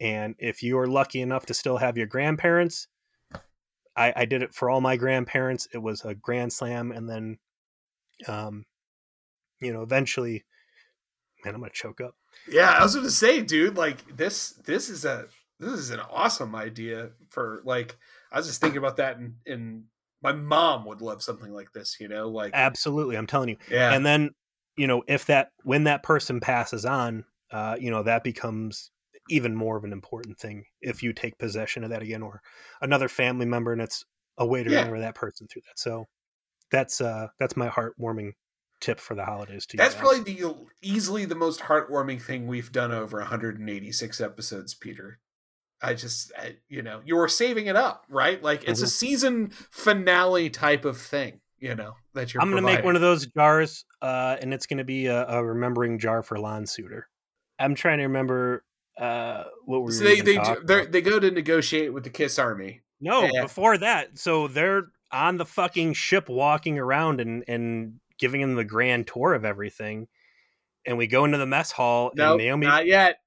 And 0.00 0.34
if 0.38 0.62
you 0.62 0.78
are 0.78 0.86
lucky 0.86 1.20
enough 1.20 1.46
to 1.46 1.54
still 1.54 1.76
have 1.76 1.96
your 1.96 2.06
grandparents, 2.06 2.88
I, 3.96 4.12
I 4.16 4.24
did 4.24 4.42
it 4.42 4.52
for 4.52 4.68
all 4.68 4.80
my 4.80 4.96
grandparents. 4.96 5.68
It 5.72 5.78
was 5.78 6.04
a 6.04 6.14
grand 6.14 6.52
slam, 6.52 6.90
and 6.90 7.08
then, 7.08 7.38
um, 8.26 8.64
you 9.60 9.72
know, 9.72 9.82
eventually, 9.82 10.44
man, 11.44 11.54
I'm 11.54 11.60
gonna 11.60 11.72
choke 11.72 12.00
up. 12.00 12.16
Yeah, 12.48 12.70
I 12.70 12.82
was 12.82 12.94
gonna 12.94 13.10
say, 13.10 13.40
dude, 13.40 13.76
like 13.76 14.16
this, 14.16 14.50
this 14.64 14.88
is 14.88 15.04
a 15.04 15.26
this 15.60 15.72
is 15.72 15.90
an 15.90 16.00
awesome 16.00 16.54
idea 16.54 17.10
for 17.30 17.62
like. 17.64 17.96
I 18.32 18.38
was 18.38 18.48
just 18.48 18.60
thinking 18.60 18.78
about 18.78 18.96
that, 18.96 19.18
and 19.18 19.34
in 19.46 19.84
my 20.22 20.32
mom 20.32 20.86
would 20.86 21.00
love 21.00 21.22
something 21.22 21.52
like 21.52 21.72
this, 21.72 21.98
you 22.00 22.08
know, 22.08 22.28
like 22.28 22.50
absolutely. 22.52 23.16
I'm 23.16 23.28
telling 23.28 23.50
you. 23.50 23.56
Yeah, 23.70 23.92
and 23.92 24.04
then 24.04 24.30
you 24.76 24.86
know, 24.86 25.02
if 25.06 25.26
that 25.26 25.50
when 25.62 25.84
that 25.84 26.02
person 26.02 26.40
passes 26.40 26.84
on, 26.84 27.24
uh, 27.50 27.76
you 27.78 27.90
know, 27.90 28.02
that 28.02 28.24
becomes 28.24 28.90
even 29.30 29.54
more 29.54 29.76
of 29.76 29.84
an 29.84 29.92
important 29.92 30.38
thing 30.38 30.64
if 30.80 31.02
you 31.02 31.12
take 31.12 31.38
possession 31.38 31.84
of 31.84 31.90
that 31.90 32.02
again 32.02 32.22
or 32.22 32.42
another 32.80 33.08
family 33.08 33.46
member 33.46 33.72
and 33.72 33.80
it's 33.80 34.04
a 34.38 34.46
way 34.46 34.62
to 34.62 34.70
yeah. 34.70 34.78
remember 34.78 35.00
that 35.00 35.14
person 35.14 35.46
through 35.46 35.62
that 35.62 35.78
so 35.78 36.06
that's 36.70 37.00
uh 37.00 37.28
that's 37.38 37.56
my 37.56 37.68
heartwarming 37.68 38.32
tip 38.80 39.00
for 39.00 39.14
the 39.14 39.24
holidays 39.24 39.66
to 39.66 39.76
you. 39.76 39.78
that's 39.78 39.94
probably 39.94 40.20
the 40.20 40.54
easily 40.82 41.24
the 41.24 41.34
most 41.34 41.60
heartwarming 41.60 42.20
thing 42.20 42.46
we've 42.46 42.72
done 42.72 42.92
over 42.92 43.18
186 43.18 44.20
episodes 44.20 44.74
peter 44.74 45.20
i 45.80 45.94
just 45.94 46.32
I, 46.36 46.56
you 46.68 46.82
know 46.82 47.00
you 47.04 47.16
were 47.16 47.28
saving 47.28 47.66
it 47.66 47.76
up 47.76 48.04
right 48.08 48.42
like 48.42 48.64
it's 48.64 48.80
mm-hmm. 48.80 48.86
a 48.86 48.88
season 48.88 49.48
finale 49.70 50.50
type 50.50 50.84
of 50.84 50.98
thing 50.98 51.40
you 51.58 51.74
know 51.74 51.94
that 52.14 52.32
you're 52.32 52.42
i'm 52.42 52.48
gonna 52.48 52.60
providing. 52.60 52.78
make 52.78 52.84
one 52.84 52.96
of 52.96 53.02
those 53.02 53.26
jars 53.26 53.84
uh 54.02 54.36
and 54.40 54.52
it's 54.52 54.66
gonna 54.66 54.84
be 54.84 55.06
a, 55.06 55.26
a 55.26 55.44
remembering 55.44 55.98
jar 55.98 56.22
for 56.22 56.38
Lon 56.38 56.64
Suder. 56.64 57.02
I'm 57.58 57.74
trying 57.74 57.98
to 57.98 58.04
remember 58.04 58.64
uh 58.98 59.44
what 59.64 59.82
were 59.82 59.92
so 59.92 60.04
they 60.04 60.20
they 60.20 60.38
they 60.90 61.00
go 61.00 61.18
to 61.18 61.30
negotiate 61.30 61.92
with 61.92 62.04
the 62.04 62.10
kiss 62.10 62.38
army. 62.38 62.82
No 63.00 63.24
yeah. 63.24 63.42
before 63.42 63.78
that 63.78 64.18
so 64.18 64.48
they're 64.48 64.84
on 65.10 65.36
the 65.36 65.44
fucking 65.44 65.94
ship 65.94 66.28
walking 66.28 66.78
around 66.78 67.20
and 67.20 67.44
and 67.48 68.00
giving 68.18 68.40
them 68.40 68.54
the 68.54 68.64
grand 68.64 69.06
tour 69.06 69.34
of 69.34 69.44
everything 69.44 70.08
and 70.86 70.98
we 70.98 71.06
go 71.06 71.24
into 71.24 71.38
the 71.38 71.46
mess 71.46 71.72
hall 71.72 72.12
no 72.14 72.30
nope, 72.30 72.38
naomi 72.38 72.66
not 72.66 72.86
yet. 72.86 73.20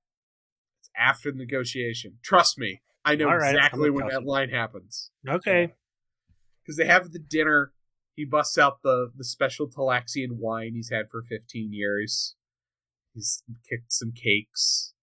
It's 0.80 0.90
after 0.98 1.32
the 1.32 1.38
negotiation. 1.38 2.20
Trust 2.22 2.58
me 2.58 2.82
i 3.08 3.16
know 3.16 3.28
right, 3.28 3.56
exactly 3.56 3.90
when 3.90 4.08
that 4.08 4.26
line 4.26 4.50
happens. 4.50 5.12
Okay. 5.28 5.74
Because 6.62 6.78
they 6.78 6.86
have 6.86 7.12
the 7.12 7.20
dinner 7.20 7.72
he 8.18 8.26
busts 8.26 8.58
out 8.58 8.82
the 8.84 9.10
the 9.16 9.24
special 9.24 9.70
talaxian 9.70 10.32
wine 10.32 10.74
he's 10.74 10.92
had 10.92 11.06
for 11.10 11.24
15 11.24 11.72
years 11.72 12.36
he's 13.14 13.42
kicked 13.70 13.94
some 13.94 14.12
cakes 14.12 14.94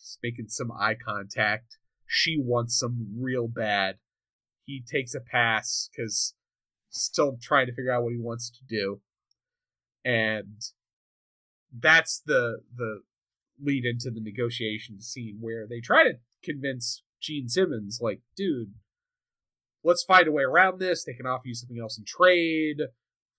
He's 0.00 0.18
making 0.22 0.48
some 0.48 0.72
eye 0.72 0.94
contact. 0.94 1.76
She 2.06 2.40
wants 2.40 2.78
some 2.78 3.14
real 3.18 3.46
bad. 3.46 3.96
He 4.64 4.82
takes 4.82 5.14
a 5.14 5.20
pass 5.20 5.88
because 5.94 6.34
still 6.88 7.38
trying 7.40 7.66
to 7.66 7.72
figure 7.72 7.92
out 7.92 8.02
what 8.02 8.12
he 8.12 8.18
wants 8.18 8.50
to 8.50 8.64
do, 8.68 9.00
and 10.04 10.60
that's 11.76 12.20
the 12.24 12.62
the 12.74 13.02
lead 13.62 13.84
into 13.84 14.10
the 14.10 14.20
negotiation 14.20 15.00
scene 15.00 15.38
where 15.40 15.66
they 15.68 15.80
try 15.80 16.02
to 16.04 16.14
convince 16.42 17.02
Gene 17.20 17.48
Simmons, 17.48 17.98
like, 18.00 18.20
dude, 18.34 18.72
let's 19.84 20.04
find 20.04 20.28
a 20.28 20.32
way 20.32 20.42
around 20.42 20.78
this. 20.78 21.04
They 21.04 21.14
can 21.14 21.26
offer 21.26 21.46
you 21.46 21.54
something 21.54 21.78
else 21.78 21.98
in 21.98 22.04
trade. 22.04 22.80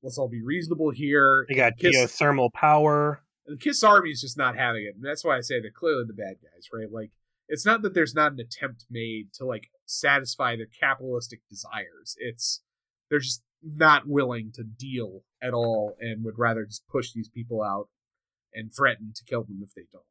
Let's 0.04 0.18
all 0.18 0.30
be 0.30 0.42
reasonable 0.42 0.90
here. 0.90 1.46
They 1.48 1.56
got 1.56 1.78
Kiss, 1.78 1.96
geothermal 1.96 2.52
power 2.54 3.22
the 3.46 3.58
Kiss 3.58 3.84
Army 3.84 4.12
is 4.12 4.22
just 4.22 4.38
not 4.38 4.56
having 4.56 4.84
it, 4.84 4.96
and 4.96 5.04
that's 5.04 5.24
why 5.24 5.38
I 5.38 5.42
say 5.42 5.60
they're 5.60 5.72
clearly 5.72 6.06
the 6.06 6.14
bad 6.14 6.36
guys, 6.42 6.70
right? 6.74 6.92
Like, 6.92 7.12
it's 7.48 7.66
not 7.66 7.82
that 7.82 7.94
there's 7.94 8.16
not 8.16 8.32
an 8.32 8.40
attempt 8.40 8.86
made 8.90 9.34
to 9.34 9.46
like 9.46 9.70
satisfy 9.86 10.56
their 10.56 10.68
capitalistic 10.80 11.42
desires. 11.50 12.16
It's 12.18 12.62
they're 13.10 13.20
just 13.20 13.44
not 13.64 14.08
willing 14.08 14.52
to 14.56 14.64
deal 14.64 15.24
at 15.42 15.54
all, 15.54 15.96
and 16.00 16.24
would 16.24 16.40
rather 16.40 16.66
just 16.66 16.88
push 16.88 17.12
these 17.14 17.30
people 17.30 17.62
out 17.62 17.90
and 18.54 18.72
threaten 18.74 19.12
to 19.16 19.24
kill 19.24 19.44
them 19.44 19.62
if 19.64 19.74
they 19.74 19.86
don't. 19.92 20.04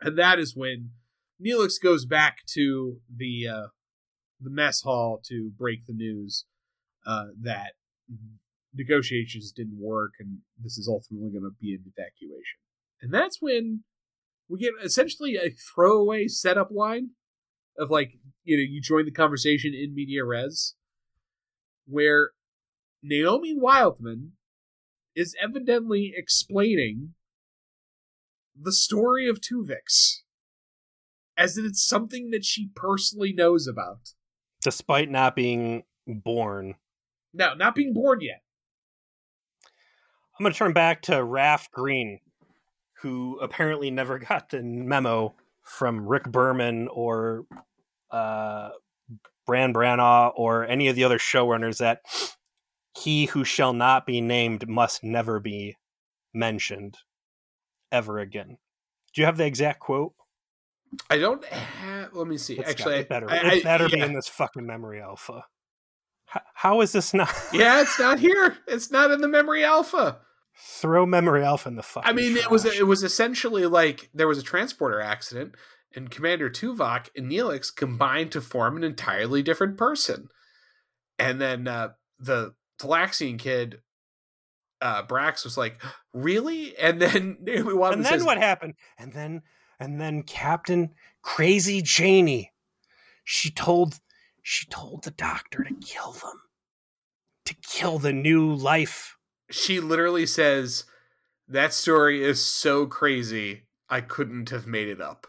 And 0.00 0.18
that 0.18 0.38
is 0.38 0.56
when 0.56 0.90
Neelix 1.44 1.74
goes 1.82 2.06
back 2.06 2.38
to 2.54 2.98
the 3.14 3.46
uh, 3.48 3.66
the 4.40 4.50
mess 4.50 4.82
hall 4.82 5.20
to 5.26 5.50
break 5.56 5.86
the 5.86 5.92
news 5.92 6.44
uh, 7.06 7.26
that 7.40 7.72
negotiations 8.74 9.52
didn't 9.52 9.80
work, 9.80 10.12
and 10.20 10.38
this 10.62 10.78
is 10.78 10.88
ultimately 10.88 11.30
going 11.30 11.42
to 11.42 11.56
be 11.60 11.74
an 11.74 11.84
evacuation. 11.86 12.58
And 13.00 13.12
that's 13.12 13.40
when 13.40 13.84
we 14.48 14.58
get 14.58 14.72
essentially 14.82 15.36
a 15.36 15.50
throwaway 15.50 16.28
setup 16.28 16.70
line 16.70 17.10
of 17.78 17.90
like, 17.90 18.18
you 18.44 18.56
know, 18.56 18.62
you 18.62 18.80
join 18.80 19.04
the 19.04 19.10
conversation 19.10 19.72
in 19.74 19.94
media 19.94 20.24
res, 20.24 20.74
where 21.86 22.30
Naomi 23.02 23.54
Wildman 23.56 24.32
is 25.14 25.34
evidently 25.42 26.12
explaining 26.16 27.14
the 28.60 28.72
story 28.72 29.28
of 29.28 29.40
Tuvix 29.40 30.22
as 31.36 31.56
if 31.56 31.64
it's 31.64 31.86
something 31.86 32.30
that 32.30 32.44
she 32.44 32.70
personally 32.74 33.32
knows 33.32 33.66
about. 33.68 34.12
Despite 34.62 35.10
not 35.10 35.36
being 35.36 35.84
born. 36.06 36.74
No, 37.32 37.54
not 37.54 37.74
being 37.74 37.92
born 37.92 38.20
yet. 38.20 38.42
I'm 40.38 40.44
going 40.44 40.52
to 40.52 40.58
turn 40.58 40.72
back 40.72 41.02
to 41.02 41.22
Raf 41.22 41.70
Green, 41.70 42.20
who 43.02 43.38
apparently 43.40 43.90
never 43.90 44.18
got 44.18 44.50
the 44.50 44.62
memo 44.62 45.34
from 45.62 46.06
Rick 46.06 46.24
Berman 46.24 46.88
or 46.88 47.44
uh, 48.10 48.70
Brannon 49.46 49.72
Braga 49.72 50.32
or 50.34 50.66
any 50.66 50.88
of 50.88 50.96
the 50.96 51.04
other 51.04 51.18
showrunners 51.18 51.78
that 51.78 52.00
he 52.96 53.26
who 53.26 53.44
shall 53.44 53.72
not 53.72 54.06
be 54.06 54.20
named 54.20 54.68
must 54.68 55.04
never 55.04 55.40
be 55.40 55.76
mentioned 56.34 56.98
ever 57.92 58.18
again. 58.18 58.58
Do 59.14 59.20
you 59.20 59.26
have 59.26 59.36
the 59.36 59.46
exact 59.46 59.80
quote? 59.80 60.14
I 61.10 61.18
don't 61.18 61.44
have. 61.44 61.97
Let 62.12 62.26
me 62.26 62.38
see. 62.38 62.58
It's 62.58 62.70
Actually, 62.70 62.96
it 62.96 63.08
better, 63.08 63.30
I, 63.30 63.54
it 63.54 63.64
better 63.64 63.84
I, 63.84 63.88
be 63.88 64.00
in 64.00 64.12
this 64.12 64.28
fucking 64.28 64.66
memory 64.66 65.00
alpha. 65.00 65.44
How, 66.26 66.40
how 66.54 66.80
is 66.80 66.92
this 66.92 67.14
not? 67.14 67.32
yeah, 67.52 67.80
it's 67.80 67.98
not 67.98 68.18
here. 68.18 68.58
It's 68.66 68.90
not 68.90 69.10
in 69.10 69.20
the 69.20 69.28
memory 69.28 69.64
alpha. 69.64 70.18
Throw 70.60 71.06
memory 71.06 71.44
alpha 71.44 71.68
in 71.68 71.76
the 71.76 71.82
fucking. 71.82 72.08
I 72.08 72.12
mean, 72.12 72.32
trash. 72.32 72.44
it 72.44 72.50
was 72.50 72.64
it 72.64 72.86
was 72.86 73.02
essentially 73.02 73.66
like 73.66 74.10
there 74.12 74.28
was 74.28 74.38
a 74.38 74.42
transporter 74.42 75.00
accident, 75.00 75.54
and 75.94 76.10
Commander 76.10 76.50
Tuvok 76.50 77.08
and 77.16 77.30
Neelix 77.30 77.74
combined 77.74 78.32
to 78.32 78.40
form 78.40 78.76
an 78.76 78.84
entirely 78.84 79.42
different 79.42 79.76
person, 79.76 80.28
and 81.18 81.40
then 81.40 81.68
uh, 81.68 81.90
the 82.18 82.54
Talaxian 82.80 83.38
kid, 83.38 83.80
uh, 84.80 85.04
Brax 85.04 85.44
was 85.44 85.56
like, 85.56 85.80
"Really?" 86.12 86.76
And 86.76 87.00
then 87.00 87.38
Naomi 87.42 87.74
Wildman 87.74 88.00
And 88.00 88.04
then 88.04 88.12
says, 88.12 88.24
what 88.24 88.38
happened? 88.38 88.74
And 88.98 89.12
then 89.12 89.42
and 89.78 90.00
then 90.00 90.22
Captain 90.22 90.90
Crazy 91.22 91.82
Janie, 91.82 92.52
she 93.24 93.50
told 93.50 94.00
she 94.42 94.66
told 94.66 95.04
the 95.04 95.10
doctor 95.10 95.62
to 95.64 95.74
kill 95.74 96.12
them, 96.12 96.40
to 97.44 97.54
kill 97.54 97.98
the 97.98 98.12
new 98.12 98.52
life. 98.54 99.16
she 99.50 99.80
literally 99.80 100.26
says, 100.26 100.84
"That 101.46 101.74
story 101.74 102.22
is 102.22 102.44
so 102.44 102.86
crazy, 102.86 103.66
I 103.88 104.00
couldn't 104.00 104.50
have 104.50 104.66
made 104.66 104.88
it 104.88 105.00
up." 105.00 105.26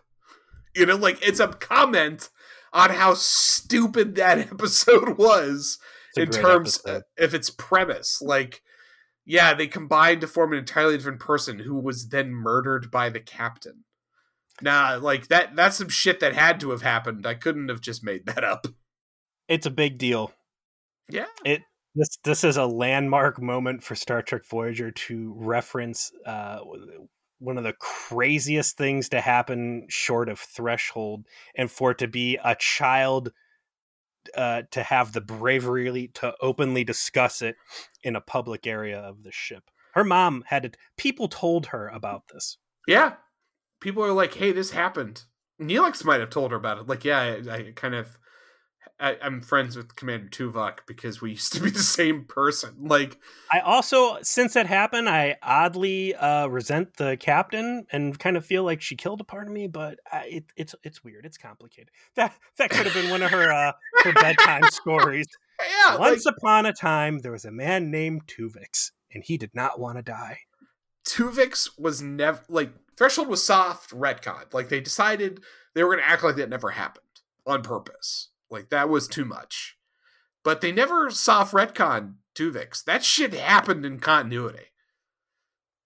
You 0.75 0.85
know, 0.85 0.95
like 0.95 1.25
it's 1.25 1.39
a 1.39 1.47
comment 1.47 2.29
on 2.73 2.91
how 2.91 3.13
stupid 3.15 4.15
that 4.15 4.37
episode 4.51 5.17
was 5.17 5.79
in 6.15 6.29
terms 6.29 6.79
episode. 6.85 7.03
of 7.17 7.33
its 7.33 7.49
premise. 7.49 8.21
Like, 8.21 8.61
yeah, 9.25 9.53
they 9.53 9.67
combined 9.67 10.21
to 10.21 10.27
form 10.27 10.53
an 10.53 10.59
entirely 10.59 10.97
different 10.97 11.19
person 11.19 11.59
who 11.59 11.79
was 11.79 12.09
then 12.09 12.31
murdered 12.31 12.91
by 12.91 13.09
the 13.09 13.19
captain. 13.19 13.85
Nah, 14.62 14.99
like 15.01 15.28
that 15.28 15.55
that's 15.55 15.78
some 15.78 15.89
shit 15.89 16.20
that 16.20 16.34
had 16.34 16.60
to 16.62 16.72
have 16.72 16.82
happened. 16.82 17.26
I 17.26 17.34
couldn't 17.34 17.70
have 17.70 17.82
just 17.82 18.03
made 18.03 18.26
that 18.26 18.43
up. 18.43 18.68
It's 19.47 19.66
a 19.66 19.72
big 19.72 19.97
deal. 19.97 20.32
Yeah. 21.10 21.26
It 21.43 21.62
this 21.95 22.18
this 22.24 22.43
is 22.43 22.57
a 22.57 22.66
landmark 22.66 23.41
moment 23.41 23.84
for 23.84 23.95
Star 23.95 24.22
Trek 24.22 24.45
Voyager 24.45 24.91
to 24.91 25.34
reference 25.38 26.12
uh, 26.26 26.60
one 27.39 27.57
of 27.57 27.64
the 27.64 27.74
craziest 27.74 28.78
things 28.78 29.10
to 29.10 29.22
happen 29.22 29.88
short 29.89 30.30
of 30.30 30.39
Threshold, 30.39 31.26
and 31.55 31.72
for 31.72 31.91
it 31.91 31.97
to 31.99 32.07
be 32.07 32.38
a 32.43 32.55
child 32.55 33.32
uh, 34.36 34.64
to 34.72 34.84
have 34.84 35.14
the 35.14 35.22
bravery 35.22 36.10
to 36.16 36.34
openly 36.41 36.84
discuss 36.84 37.41
it 37.41 37.55
in 38.03 38.16
a 38.16 38.22
public 38.22 38.68
area 38.68 38.99
of 38.99 39.24
the 39.24 39.32
ship. 39.32 39.64
Her 39.93 40.03
mom 40.03 40.43
had 40.47 40.64
to. 40.64 40.72
People 40.97 41.28
told 41.28 41.68
her 41.68 41.88
about 41.88 42.24
this. 42.32 42.57
Yeah, 42.88 43.14
people 43.80 44.03
are 44.03 44.13
like, 44.13 44.36
"Hey, 44.36 44.51
this 44.51 44.71
happened." 44.71 45.23
Neelix 45.59 46.03
might 46.05 46.19
have 46.19 46.30
told 46.30 46.51
her 46.51 46.57
about 46.57 46.77
it. 46.80 46.88
Like, 46.88 47.03
yeah, 47.03 47.19
I, 47.19 47.53
I 47.53 47.71
kind 47.75 47.93
of, 47.93 48.17
I, 48.99 49.17
am 49.21 49.41
friends 49.41 49.75
with 49.75 49.95
Commander 49.95 50.30
Tuvok 50.30 50.80
because 50.88 51.21
we 51.21 51.32
used 51.32 51.53
to 51.53 51.61
be 51.61 51.69
the 51.69 51.80
same 51.80 52.23
person. 52.23 52.75
Like, 52.80 53.17
I 53.51 53.59
also, 53.59 54.17
since 54.21 54.53
that 54.53 54.67
happened, 54.67 55.09
I 55.09 55.36
oddly 55.43 56.15
uh, 56.15 56.47
resent 56.47 56.95
the 56.97 57.17
captain 57.17 57.86
and 57.91 58.17
kind 58.17 58.38
of 58.38 58.45
feel 58.45 58.63
like 58.63 58.82
she 58.82 58.95
killed 58.95 59.21
a 59.21 59.25
part 59.25 59.47
of 59.47 59.53
me. 59.53 59.67
But 59.67 59.99
I, 60.11 60.25
it, 60.25 60.45
it's 60.55 60.75
it's 60.84 61.03
weird. 61.03 61.25
It's 61.25 61.38
complicated. 61.38 61.89
That 62.15 62.34
that 62.57 62.69
could 62.69 62.86
have 62.86 62.93
been 62.93 63.11
one 63.11 63.21
of 63.21 63.32
her 63.32 63.51
uh, 63.51 63.71
her 64.03 64.13
bedtime 64.13 64.63
stories. 64.71 65.27
Yeah, 65.61 65.97
Once 65.97 66.25
like, 66.25 66.36
upon 66.38 66.65
a 66.65 66.73
time, 66.73 67.19
there 67.19 67.32
was 67.32 67.45
a 67.45 67.51
man 67.51 67.91
named 67.91 68.27
Tuvix, 68.27 68.91
and 69.13 69.23
he 69.23 69.38
did 69.38 69.51
not 69.53 69.80
want 69.80 69.97
to 69.97 70.01
die. 70.01 70.39
Tuvix 71.10 71.70
was 71.78 72.01
never 72.01 72.41
like 72.47 72.72
Threshold 72.95 73.30
was 73.30 73.43
soft 73.43 73.89
retcon. 73.89 74.53
Like 74.53 74.70
they 74.70 74.80
decided 74.80 75.41
they 75.74 75.84
were 75.84 75.95
going 75.95 76.05
to 76.05 76.10
act 76.10 76.24
like 76.24 76.36
that 76.36 76.49
never 76.49 76.72
happened 76.72 77.05
on 77.47 77.64
purpose. 77.64 78.30
Like 78.49 78.70
that 78.70 78.89
was 78.89 79.07
too 79.07 79.26
much. 79.26 79.78
But 80.43 80.62
they 80.62 80.72
never 80.72 81.10
soft 81.10 81.53
retcon 81.53 82.16
Tuvix. 82.36 82.84
That 82.84 83.03
shit 83.03 83.34
happened 83.34 83.86
in 83.86 83.99
continuity. 83.99 84.68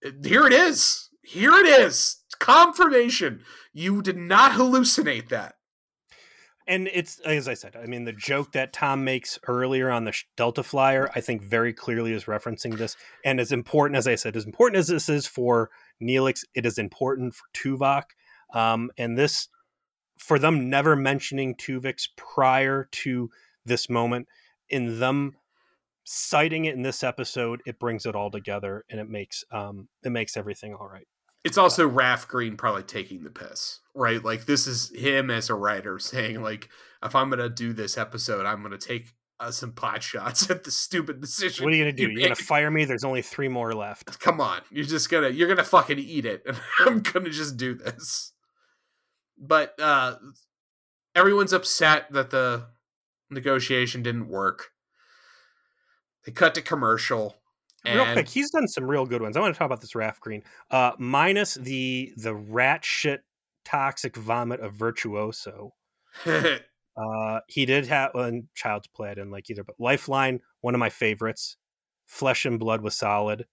Here 0.02 0.46
it 0.46 0.54
is. 0.54 1.10
Here 1.24 1.54
it 1.54 1.68
is. 1.68 2.18
Confirmation. 2.40 3.44
You 3.72 4.02
did 4.02 4.18
not 4.18 4.52
hallucinate 4.52 5.30
that 5.30 5.56
and 6.68 6.90
it's 6.94 7.20
as 7.22 7.48
I 7.48 7.54
said. 7.54 7.76
I 7.76 7.86
mean, 7.86 8.06
the 8.06 8.14
joke 8.14 8.52
that 8.54 8.74
Tom 8.74 9.04
makes 9.04 9.40
earlier 9.48 9.90
on 9.90 10.06
the 10.06 10.14
Delta 10.38 10.64
Flyer, 10.64 11.10
I 11.16 11.22
think, 11.22 11.42
very 11.42 11.74
clearly 11.74 12.14
is 12.14 12.26
referencing 12.26 12.78
this. 12.78 12.96
And 13.26 13.40
as 13.40 13.52
important 13.52 13.98
as 13.98 14.08
I 14.08 14.16
said, 14.16 14.36
as 14.36 14.46
important 14.46 14.80
as 14.80 14.88
this 14.88 15.10
is 15.10 15.28
for 15.28 15.70
Neelix, 16.02 16.44
it 16.56 16.66
is 16.66 16.78
important 16.78 17.36
for 17.36 17.46
Tuvok. 17.54 18.04
Um, 18.54 18.92
and 18.98 19.18
this, 19.18 19.50
for 20.18 20.40
them 20.40 20.70
never 20.70 20.96
mentioning 20.96 21.56
Tuvix 21.56 22.08
prior 22.16 22.88
to 22.92 23.30
this 23.66 23.90
moment, 23.90 24.28
in 24.70 25.00
them 25.00 25.34
citing 26.04 26.66
it 26.66 26.76
in 26.76 26.82
this 26.82 27.04
episode, 27.04 27.62
it 27.66 27.80
brings 27.80 28.06
it 28.06 28.16
all 28.16 28.30
together 28.30 28.86
and 28.90 29.00
it 29.00 29.10
makes 29.10 29.44
um, 29.52 29.88
it 30.04 30.12
makes 30.12 30.38
everything 30.38 30.74
all 30.74 30.88
right 30.88 31.08
it's 31.44 31.58
also 31.58 31.88
Raf 31.88 32.28
Green 32.28 32.56
probably 32.56 32.84
taking 32.84 33.24
the 33.24 33.30
piss, 33.30 33.80
right? 33.94 34.24
Like 34.24 34.46
this 34.46 34.66
is 34.68 34.92
him 34.96 35.30
as 35.30 35.50
a 35.50 35.56
writer 35.56 36.00
saying, 36.00 36.42
like, 36.42 36.70
if 37.04 37.16
I'm 37.16 37.30
gonna 37.30 37.50
do 37.50 37.74
this 37.74 37.98
episode, 37.98 38.46
I'm 38.46 38.62
gonna 38.62 38.78
take 38.78 39.14
uh, 39.40 39.52
some 39.52 39.74
pot 39.74 40.02
shots 40.02 40.50
at 40.50 40.64
the 40.64 40.72
stupid 40.72 41.20
decision. 41.20 41.66
What 41.66 41.74
are 41.74 41.76
you 41.76 41.84
gonna 41.84 41.92
do? 41.92 42.10
You 42.10 42.20
are 42.20 42.24
gonna 42.24 42.36
fire 42.36 42.72
me? 42.72 42.86
There's 42.86 43.04
only 43.04 43.22
three 43.22 43.50
more 43.50 43.74
left. 43.74 44.20
Come 44.20 44.40
on, 44.40 44.62
you're 44.72 44.86
just 44.86 45.10
gonna 45.10 45.30
you're 45.30 45.50
gonna 45.50 45.64
fucking 45.64 46.00
eat 46.00 46.26
it, 46.26 46.44
and 46.46 46.58
I'm 46.80 47.02
gonna 47.02 47.30
just 47.30 47.58
do 47.58 47.76
this. 47.76 48.32
But 49.38 49.80
uh 49.80 50.16
everyone's 51.16 51.54
upset 51.54 52.12
that 52.12 52.30
the 52.30 52.68
negotiation 53.30 54.02
didn't 54.02 54.30
work. 54.30 54.70
They 56.26 56.32
cut 56.32 56.56
to 56.56 56.62
commercial 56.62 57.36
and 57.86 58.00
real 58.00 58.14
quick, 58.14 58.28
he's 58.28 58.52
done 58.52 58.68
some 58.68 58.86
real 58.86 59.06
good 59.06 59.22
ones. 59.22 59.38
I 59.38 59.40
want 59.40 59.54
to 59.54 59.58
talk 59.58 59.66
about 59.66 59.82
this 59.82 59.96
Raf 59.96 60.20
Green, 60.20 60.44
uh, 60.72 60.92
minus 60.98 61.56
the 61.56 62.14
the 62.18 62.34
rat 62.34 62.84
shit 62.86 63.22
toxic 63.66 64.16
vomit 64.16 64.60
of 64.60 64.74
Virtuoso. 64.74 65.74
uh, 66.26 67.40
he 67.48 67.66
did 67.66 67.88
have 67.88 68.12
well, 68.14 68.42
Child's 68.56 68.88
Play. 68.88 69.10
I 69.10 69.16
didn't 69.16 69.32
like 69.32 69.50
either, 69.50 69.64
but 69.64 69.76
Lifeline, 69.80 70.40
one 70.62 70.76
of 70.76 70.80
my 70.80 70.90
favorites. 70.90 71.58
Flesh 72.06 72.46
and 72.46 72.60
Blood 72.60 72.82
was 72.82 72.96
solid. 72.96 73.46